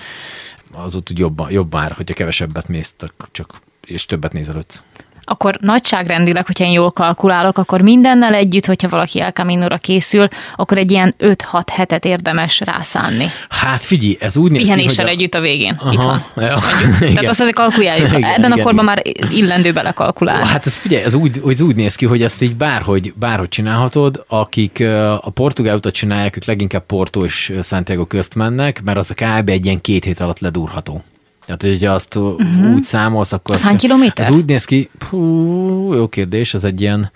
az 0.73 0.95
úgy 0.95 1.19
jobban, 1.19 1.51
jobb 1.51 1.73
már, 1.73 1.91
hogyha 1.91 2.15
kevesebbet 2.15 2.67
mész, 2.67 2.95
csak 3.31 3.61
és 3.85 4.05
többet 4.05 4.33
nézelődsz. 4.33 4.81
Akkor 5.25 5.57
nagyságrendileg, 5.59 6.45
hogyha 6.45 6.63
én 6.63 6.71
jól 6.71 6.91
kalkulálok, 6.91 7.57
akkor 7.57 7.81
mindennel 7.81 8.33
együtt, 8.33 8.65
hogyha 8.65 8.89
valaki 8.89 9.21
El 9.21 9.31
Camino-ra 9.31 9.77
készül, 9.77 10.27
akkor 10.55 10.77
egy 10.77 10.91
ilyen 10.91 11.15
5-6 11.19 11.63
hetet 11.71 12.05
érdemes 12.05 12.59
rászánni. 12.59 13.25
Hát 13.49 13.81
figyelj, 13.81 14.17
ez 14.19 14.37
úgy 14.37 14.51
néz 14.51 14.61
ki, 14.61 14.67
hogy 14.67 14.77
Pihenéssel 14.77 15.05
a... 15.05 15.09
együtt 15.09 15.33
a 15.33 15.39
végén. 15.39 15.75
Aha, 15.79 15.91
Itt 15.91 16.01
van. 16.01 16.23
Ja. 16.35 16.59
Tehát 16.99 17.29
azt 17.29 17.39
azért 17.39 17.55
kalkuláljuk. 17.55 18.07
Igen, 18.07 18.23
Ebben 18.23 18.51
a 18.51 18.53
igen, 18.53 18.65
korban 18.65 18.83
igen. 18.83 18.85
már 18.85 19.31
illendő 19.31 19.71
belekalkulálni. 19.71 20.45
Hát 20.45 20.65
ez 20.65 20.77
figyelj, 20.77 21.03
ez 21.03 21.13
úgy, 21.13 21.39
hogy 21.43 21.53
ez 21.53 21.61
úgy 21.61 21.75
néz 21.75 21.95
ki, 21.95 22.05
hogy 22.05 22.21
ezt 22.21 22.41
így 22.41 22.55
bárhogy, 22.55 23.13
bárhogy 23.13 23.49
csinálhatod, 23.49 24.23
akik 24.27 24.83
a 25.21 25.29
portugál 25.33 25.75
utat 25.75 25.93
csinálják, 25.93 26.35
ők 26.35 26.45
leginkább 26.45 26.85
Porto 26.85 27.23
és 27.23 27.53
Santiago 27.61 28.05
közt 28.05 28.35
mennek, 28.35 28.81
mert 28.83 28.97
az 28.97 29.11
a 29.11 29.13
kb. 29.13 29.49
egy 29.49 29.65
ilyen 29.65 29.81
két 29.81 30.03
hét 30.03 30.19
alatt 30.19 30.39
ledurható. 30.39 31.03
Tehát, 31.45 31.61
hogyha 31.61 31.93
azt 31.93 32.15
uh-huh. 32.15 32.73
úgy 32.73 32.83
számolsz, 32.83 33.31
akkor... 33.31 33.55
Az 33.55 33.63
hány 33.63 33.77
kilométer? 33.77 34.25
Ez 34.25 34.31
úgy 34.31 34.45
néz 34.45 34.65
ki, 34.65 34.89
hú, 35.09 35.93
jó 35.93 36.07
kérdés, 36.07 36.53
az 36.53 36.63
egy 36.63 36.81
ilyen 36.81 37.11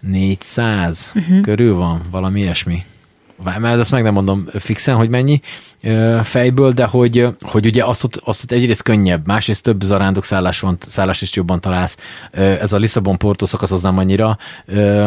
400 0.00 1.10
Mhm. 1.14 1.24
uh-huh. 1.24 1.40
körül 1.40 1.74
van, 1.74 2.00
valami 2.10 2.40
ilyesmi. 2.40 2.84
Mert 3.58 3.78
ezt 3.78 3.90
meg 3.90 4.02
nem 4.02 4.12
mondom 4.12 4.48
fixen, 4.58 4.96
hogy 4.96 5.08
mennyi 5.08 5.40
fejből, 6.22 6.72
de 6.72 6.84
hogy, 6.84 7.28
hogy 7.40 7.66
ugye 7.66 7.84
azt 7.84 8.04
ott, 8.04 8.16
azt 8.24 8.42
ott 8.44 8.50
egyrészt 8.50 8.82
könnyebb, 8.82 9.26
másrészt 9.26 9.62
több 9.62 9.82
zarándok 9.82 10.24
szállás 10.24 10.60
van, 10.60 10.76
szállás 10.86 11.22
is 11.22 11.36
jobban 11.36 11.60
találsz. 11.60 11.96
Ez 12.32 12.72
a 12.72 12.76
Lisszabon-Porto 12.76 13.46
szakasz 13.46 13.70
az 13.70 13.82
nem 13.82 13.98
annyira 13.98 14.38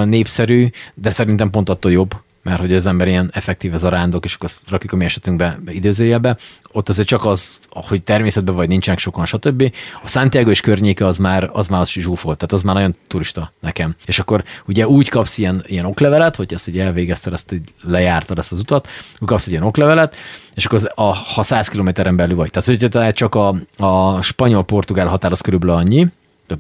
népszerű, 0.06 0.70
de 0.94 1.12
szerintem 1.12 1.50
pont 1.50 1.70
attól 1.70 1.92
jobb, 1.92 2.16
mert 2.48 2.60
hogy 2.60 2.74
az 2.74 2.86
ember 2.86 3.08
ilyen 3.08 3.30
effektíve 3.34 3.78
zarándok, 3.78 4.26
és 4.26 4.34
akkor 4.34 4.48
azt 4.48 4.70
rakjuk 4.70 4.92
a 4.92 4.96
mi 4.96 5.06
esetünkbe 5.06 5.60
idézőjelbe, 5.68 6.38
ott 6.72 6.90
azért 6.90 7.08
csak 7.08 7.26
az, 7.26 7.60
hogy 7.70 8.04
természetben 8.04 8.56
vagy 8.56 8.68
nincsenek 8.68 9.00
sokan, 9.00 9.26
stb. 9.26 9.74
A 10.04 10.08
Santiago 10.08 10.50
és 10.50 10.62
környéke 10.62 11.06
az 11.06 11.18
már 11.18 11.50
az 11.54 11.68
már 11.68 11.82
az 11.82 11.88
is 11.96 12.04
zsúfolt, 12.04 12.38
tehát 12.38 12.54
az 12.54 12.64
már 12.64 12.76
nagyon 12.76 12.96
turista 13.08 13.54
nekem. 13.60 13.96
És 14.06 14.20
akkor 14.20 14.44
ugye 14.68 14.88
úgy 14.88 15.10
kapsz 15.10 15.38
ilyen, 15.38 15.64
ilyen 15.66 15.86
oklevelet, 15.86 16.36
hogy 16.36 16.54
ezt 16.54 16.68
így 16.68 16.80
elvégezted, 16.80 17.34
ezt 17.34 17.52
így 17.52 17.74
lejártad 17.84 18.38
ezt 18.38 18.52
az 18.52 18.60
utat, 18.60 18.88
akkor 19.16 19.28
kapsz 19.28 19.46
egy 19.46 19.52
ilyen 19.52 19.64
oklevelet, 19.64 20.16
és 20.54 20.66
akkor 20.66 20.78
az, 20.78 20.90
a, 20.96 21.14
ha 21.14 21.44
100 21.44 21.68
kilométeren 21.68 22.16
belül 22.16 22.36
vagy. 22.36 22.50
Tehát, 22.50 22.68
hogyha 22.68 22.88
te 22.88 23.12
csak 23.12 23.36
a, 23.36 23.56
a 23.78 24.22
spanyol-portugál 24.22 25.08
határ 25.08 25.32
az 25.32 25.42
körülbelül 25.42 25.76
annyi, 25.76 26.08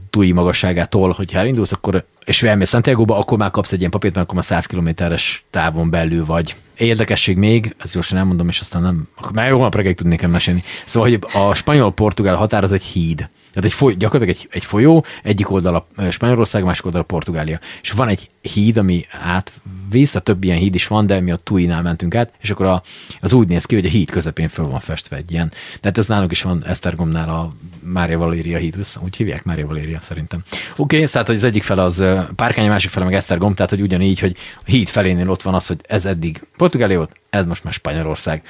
túi 0.09 0.31
magasságától, 0.31 1.11
hogyha 1.11 1.39
elindulsz, 1.39 1.71
akkor, 1.71 2.05
és 2.25 2.43
elmész 2.43 2.69
Santiago-ba, 2.69 3.17
akkor 3.17 3.37
már 3.37 3.51
kapsz 3.51 3.71
egy 3.71 3.79
ilyen 3.79 3.91
papírt, 3.91 4.13
mert 4.13 4.25
akkor 4.25 4.39
már 4.39 4.47
100 4.47 4.65
kilométeres 4.65 5.45
távon 5.49 5.89
belül 5.89 6.25
vagy. 6.25 6.55
Érdekesség 6.77 7.37
még, 7.37 7.75
ezt 7.77 7.93
gyorsan 7.93 8.17
elmondom, 8.17 8.47
és 8.47 8.59
aztán 8.59 8.81
nem, 8.81 9.07
akkor 9.15 9.31
már 9.31 9.49
jó 9.49 9.63
reggelig 9.63 9.95
tudnék 9.95 10.27
mesélni. 10.27 10.63
Szóval, 10.85 11.09
hogy 11.09 11.19
a 11.33 11.53
spanyol-portugál 11.53 12.35
határ 12.35 12.63
az 12.63 12.71
egy 12.71 12.83
híd. 12.83 13.29
Tehát 13.57 13.71
egy 13.71 13.77
foly, 13.77 13.95
gyakorlatilag 13.95 14.39
egy, 14.39 14.47
egy 14.51 14.65
folyó, 14.65 15.05
egyik 15.23 15.51
oldala 15.51 15.87
ö, 15.95 16.09
Spanyolország, 16.09 16.63
másik 16.63 16.85
oldala 16.85 17.03
Portugália. 17.03 17.59
És 17.81 17.91
van 17.91 18.07
egy 18.07 18.29
híd, 18.41 18.77
ami 18.77 19.05
átvisz, 19.21 20.11
tehát 20.11 20.23
több 20.23 20.43
ilyen 20.43 20.57
híd 20.57 20.75
is 20.75 20.87
van, 20.87 21.05
de 21.05 21.19
mi 21.19 21.31
a 21.31 21.35
Tuinál 21.35 21.81
mentünk 21.81 22.15
át, 22.15 22.33
és 22.41 22.49
akkor 22.49 22.65
a, 22.65 22.83
az 23.19 23.33
úgy 23.33 23.47
néz 23.47 23.65
ki, 23.65 23.75
hogy 23.75 23.85
a 23.85 23.89
híd 23.89 24.09
közepén 24.09 24.47
föl 24.47 24.67
van 24.67 24.79
festve 24.79 25.15
egy 25.15 25.31
ilyen. 25.31 25.51
Tehát 25.79 25.97
ez 25.97 26.05
nálunk 26.05 26.31
is 26.31 26.41
van 26.41 26.63
Esztergomnál 26.65 27.29
a 27.29 27.49
Mária 27.79 28.17
Valéria 28.17 28.57
híd, 28.57 28.75
össze, 28.77 28.99
úgy 29.03 29.15
hívják 29.15 29.43
Mária 29.43 29.67
Valéria 29.67 29.99
szerintem. 30.01 30.43
Oké, 30.71 30.95
okay, 30.95 31.07
szóval 31.07 31.23
hogy 31.25 31.35
az 31.35 31.43
egyik 31.43 31.63
fel 31.63 31.79
az 31.79 31.99
ö, 31.99 32.19
Párkány, 32.35 32.67
a 32.67 32.69
másik 32.69 32.91
fele 32.91 33.05
meg 33.05 33.13
Esztergom, 33.13 33.53
tehát 33.53 33.71
hogy 33.71 33.81
ugyanígy, 33.81 34.19
hogy 34.19 34.35
a 34.57 34.69
híd 34.69 34.87
felénél 34.87 35.29
ott 35.29 35.41
van 35.41 35.53
az, 35.53 35.67
hogy 35.67 35.79
ez 35.87 36.05
eddig 36.05 36.41
Portugália 36.57 36.97
volt, 36.97 37.11
ez 37.29 37.45
most 37.45 37.63
már 37.63 37.73
Spanyolország. 37.73 38.41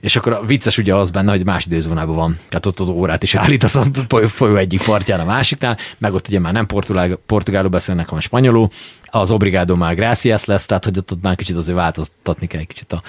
És 0.00 0.16
akkor 0.16 0.32
a 0.32 0.44
vicces 0.44 0.78
ugye 0.78 0.94
az 0.94 1.10
benne, 1.10 1.30
hogy 1.30 1.44
más 1.44 1.66
időzónában 1.66 2.14
van. 2.14 2.38
Tehát 2.48 2.66
ott 2.66 2.80
az 2.80 2.88
órát 2.88 3.22
is 3.22 3.34
állítasz 3.34 3.74
a 3.74 3.86
folyó 4.28 4.56
egyik 4.56 4.84
partján 4.84 5.20
a 5.20 5.24
másiknál, 5.24 5.76
meg 5.98 6.14
ott 6.14 6.28
ugye 6.28 6.38
már 6.38 6.52
nem 6.52 6.66
portugál, 6.66 7.18
portugálul 7.26 7.70
beszélnek, 7.70 8.06
hanem 8.06 8.20
spanyolul. 8.20 8.68
Az 9.10 9.30
obrigado 9.30 9.76
már 9.76 9.94
gracias 9.94 10.44
lesz, 10.44 10.66
tehát 10.66 10.84
hogy 10.84 10.98
ott, 10.98 11.12
ott 11.12 11.22
már 11.22 11.36
kicsit 11.36 11.56
azért 11.56 11.76
változtatni 11.76 12.46
kell 12.46 12.60
egy 12.60 12.66
kicsit 12.66 12.92
a, 12.92 13.02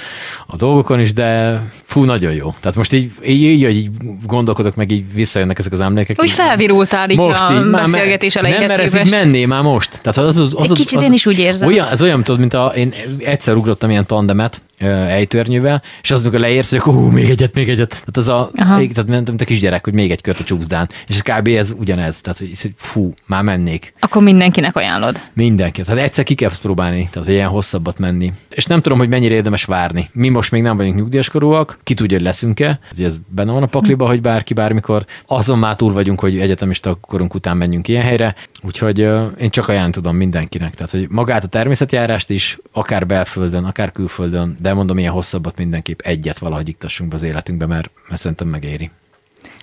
a 0.48 0.56
dolgokon 0.56 1.00
is, 1.00 1.14
de 1.14 1.62
fú, 1.84 2.04
nagyon 2.04 2.34
jó. 2.34 2.54
Tehát 2.60 2.78
most 2.78 2.94
így, 2.94 3.12
így, 3.26 3.42
így, 3.42 3.70
így 3.70 3.90
gondolkodok, 4.26 4.76
meg 4.76 4.92
így 4.92 5.14
visszajönnek 5.14 5.60
ezek 5.60 5.72
az 5.72 5.82
emlékek. 5.82 6.22
Úgy 6.22 6.32
felvirultál 6.32 7.10
így 7.10 7.20
a 7.20 7.54
így 7.54 7.72
beszélgetés 7.72 8.36
elejéhez 8.36 8.68
Nem, 8.68 8.78
mert 8.78 8.94
ez 8.94 9.08
így 9.08 9.14
menné 9.14 9.46
már 9.46 9.62
most. 9.62 10.02
Tehát 10.02 10.18
az, 10.18 10.38
az, 10.38 10.54
az, 10.56 10.64
Egy 10.64 10.72
az, 10.72 10.78
kicsit 10.78 10.98
az, 10.98 11.04
én 11.04 11.14
is 11.14 11.26
úgy 11.26 11.40
érzem. 11.40 11.68
Olyan, 11.68 11.88
ez 11.88 12.02
olyan, 12.02 12.24
tudod, 12.24 12.40
mint 12.40 12.54
a, 12.54 12.74
én 12.76 12.94
egyszer 13.18 13.56
ugrottam 13.56 13.90
ilyen 13.90 14.06
tandemet, 14.06 14.62
ö, 14.82 14.86
ejtörnyűvel, 14.88 15.82
és 16.02 16.12
az, 16.12 16.22
amikor 16.22 16.40
leérsz, 16.40 16.70
hogy 16.70 16.80
akkor 16.80 16.94
hú, 16.94 17.06
még 17.06 17.30
egyet, 17.30 17.54
még 17.54 17.70
egyet. 17.70 17.90
Tehát 17.90 18.18
az 18.18 18.28
a, 18.28 18.50
Aha. 18.56 18.76
tehát 18.76 19.08
mint, 19.08 19.28
mint 19.28 19.42
a 19.42 19.46
kisgyerek, 19.46 19.84
hogy 19.84 19.94
még 19.94 20.12
egy 20.12 20.22
kört 20.22 20.40
a 20.40 20.44
csúszdán. 20.44 20.90
És 21.08 21.22
kb. 21.22 21.48
ez 21.48 21.74
ugyanez. 21.78 22.22
Tehát, 22.22 22.38
hogy 22.38 22.74
fú, 22.76 23.14
már 23.26 23.44
mennék. 23.44 23.94
Akkor 24.00 24.22
mindenkinek 24.22 24.76
ajánlod. 24.76 25.20
Mindenki. 25.34 25.82
Tehát 25.92 26.06
egyszer 26.06 26.24
ki 26.24 26.36
kell 26.36 26.50
próbálni, 26.62 27.10
tehát 27.12 27.28
ilyen 27.28 27.48
hosszabbat 27.48 27.98
menni. 27.98 28.34
És 28.50 28.66
nem 28.66 28.82
tudom, 28.82 28.98
hogy 28.98 29.10
mennyire 29.10 29.34
érdemes 29.34 29.66
várni. 29.66 30.10
Mi 30.14 30.30
most 30.30 30.52
még 30.52 30.62
nem 30.62 30.78
vagyunk 30.78 30.96
nyugdíjaskorúak, 30.96 31.80
ki 31.84 31.94
tudja, 31.94 32.18
hogy 32.18 32.26
leszünk-e. 32.26 32.80
Hogy 32.90 33.04
ez 33.04 33.18
benne 33.28 33.52
van 33.52 33.64
a 33.64 33.66
pakliba, 33.66 34.08
hogy 34.08 34.22
bárki 34.22 34.54
bármikor. 34.54 35.06
Azon 35.26 35.60
már 35.60 35.76
túl 35.76 35.94
vagyunk, 35.94 36.20
hogy 36.20 36.40
egyetemista 36.40 36.96
korunk 36.96 37.34
után 37.34 37.58
menjünk 37.58 37.88
ilyen 37.88 38.04
helyre. 38.04 38.36
Úgyhogy 38.64 39.00
én 39.40 39.50
csak 39.50 39.68
ajánlani 39.68 39.94
tudom 39.94 40.16
mindenkinek. 40.16 40.74
Tehát, 40.74 40.92
hogy 40.92 41.08
magát 41.10 41.44
a 41.44 41.48
természetjárást 41.48 42.30
is, 42.30 42.58
akár 42.72 43.06
belföldön, 43.06 43.64
akár 43.64 43.92
külföldön, 43.92 44.56
de 44.62 44.74
mondom, 44.74 44.98
ilyen 44.98 45.14
hosszabbat 45.14 45.58
mindenképp 45.58 46.00
egyet 46.00 46.40
valahogy 46.40 46.68
iktassunk 46.68 47.10
be 47.10 47.16
az 47.16 47.24
életünkbe, 47.24 47.66
mert, 47.66 47.92
mert 48.10 48.22
szerintem 48.22 48.48
megéri. 48.48 48.92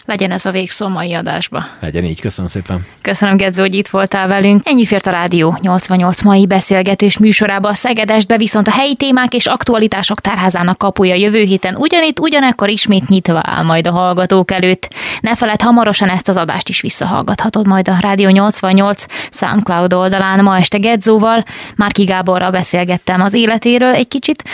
Legyen 0.09 0.31
ez 0.31 0.47
a 0.47 0.51
végszó 0.51 0.87
a 0.87 0.89
mai 0.89 1.15
adásba. 1.15 1.65
Legyen 1.81 2.05
így, 2.05 2.21
köszönöm 2.21 2.51
szépen. 2.51 2.87
Köszönöm, 3.03 3.37
Gedzó, 3.37 3.61
hogy 3.61 3.75
itt 3.75 3.89
voltál 3.89 4.29
velünk. 4.29 4.61
Ennyi 4.65 4.87
fért 4.87 5.07
a 5.07 5.11
Rádió 5.11 5.59
88 5.61 6.23
mai 6.23 6.47
beszélgetős 6.47 7.19
műsorába 7.19 7.69
a 7.69 7.75
Szegedestbe, 7.75 8.37
viszont 8.37 8.69
a 8.69 8.71
helyi 8.71 8.95
témák 8.95 9.35
és 9.35 9.47
aktualitások 9.47 10.21
tárházának 10.21 10.79
kapuja 10.79 11.15
jövő 11.15 11.43
héten 11.43 11.75
ugyanitt, 11.77 12.21
ugyanekkor 12.21 12.69
ismét 12.69 13.09
nyitva 13.09 13.41
áll 13.43 13.65
majd 13.65 13.87
a 13.87 13.91
hallgatók 13.91 14.51
előtt. 14.51 14.95
Ne 15.21 15.37
feled, 15.37 15.63
hamarosan 15.63 16.09
ezt 16.09 16.29
az 16.29 16.37
adást 16.37 16.69
is 16.69 16.81
visszahallgathatod 16.81 17.67
majd 17.67 17.89
a 17.89 17.97
Rádió 18.01 18.29
88 18.29 19.05
SoundCloud 19.31 19.93
oldalán. 19.93 20.45
Ma 20.45 20.57
este 20.57 20.79
Gedzóval, 20.79 21.45
Márki 21.77 22.05
Gáborral 22.05 22.51
beszélgettem 22.51 23.21
az 23.21 23.35
életéről 23.35 23.95
egy 23.95 24.09
kicsit, 24.09 24.45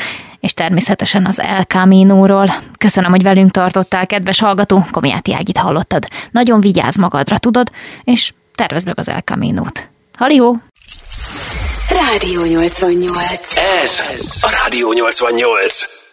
és 0.44 0.54
természetesen 0.54 1.26
az 1.26 1.40
El 1.40 1.62
Camino-ról. 1.62 2.54
Köszönöm, 2.78 3.10
hogy 3.10 3.22
velünk 3.22 3.50
tartottál, 3.50 4.06
kedves 4.06 4.40
hallgató, 4.40 4.84
Komiáti 4.90 5.34
Ágit 5.34 5.58
hallottad. 5.58 6.06
Nagyon 6.30 6.60
vigyázz 6.60 6.96
magadra, 6.96 7.38
tudod, 7.38 7.70
és 8.04 8.32
tervezd 8.54 8.86
meg 8.86 8.98
az 8.98 9.08
El 9.08 9.20
Camino-t. 9.20 9.88
Halió! 10.16 10.56
Rádió 11.88 12.44
88. 12.44 13.56
Ez 13.82 14.06
a 14.40 14.50
Rádió 14.62 14.92
88. 14.92 16.03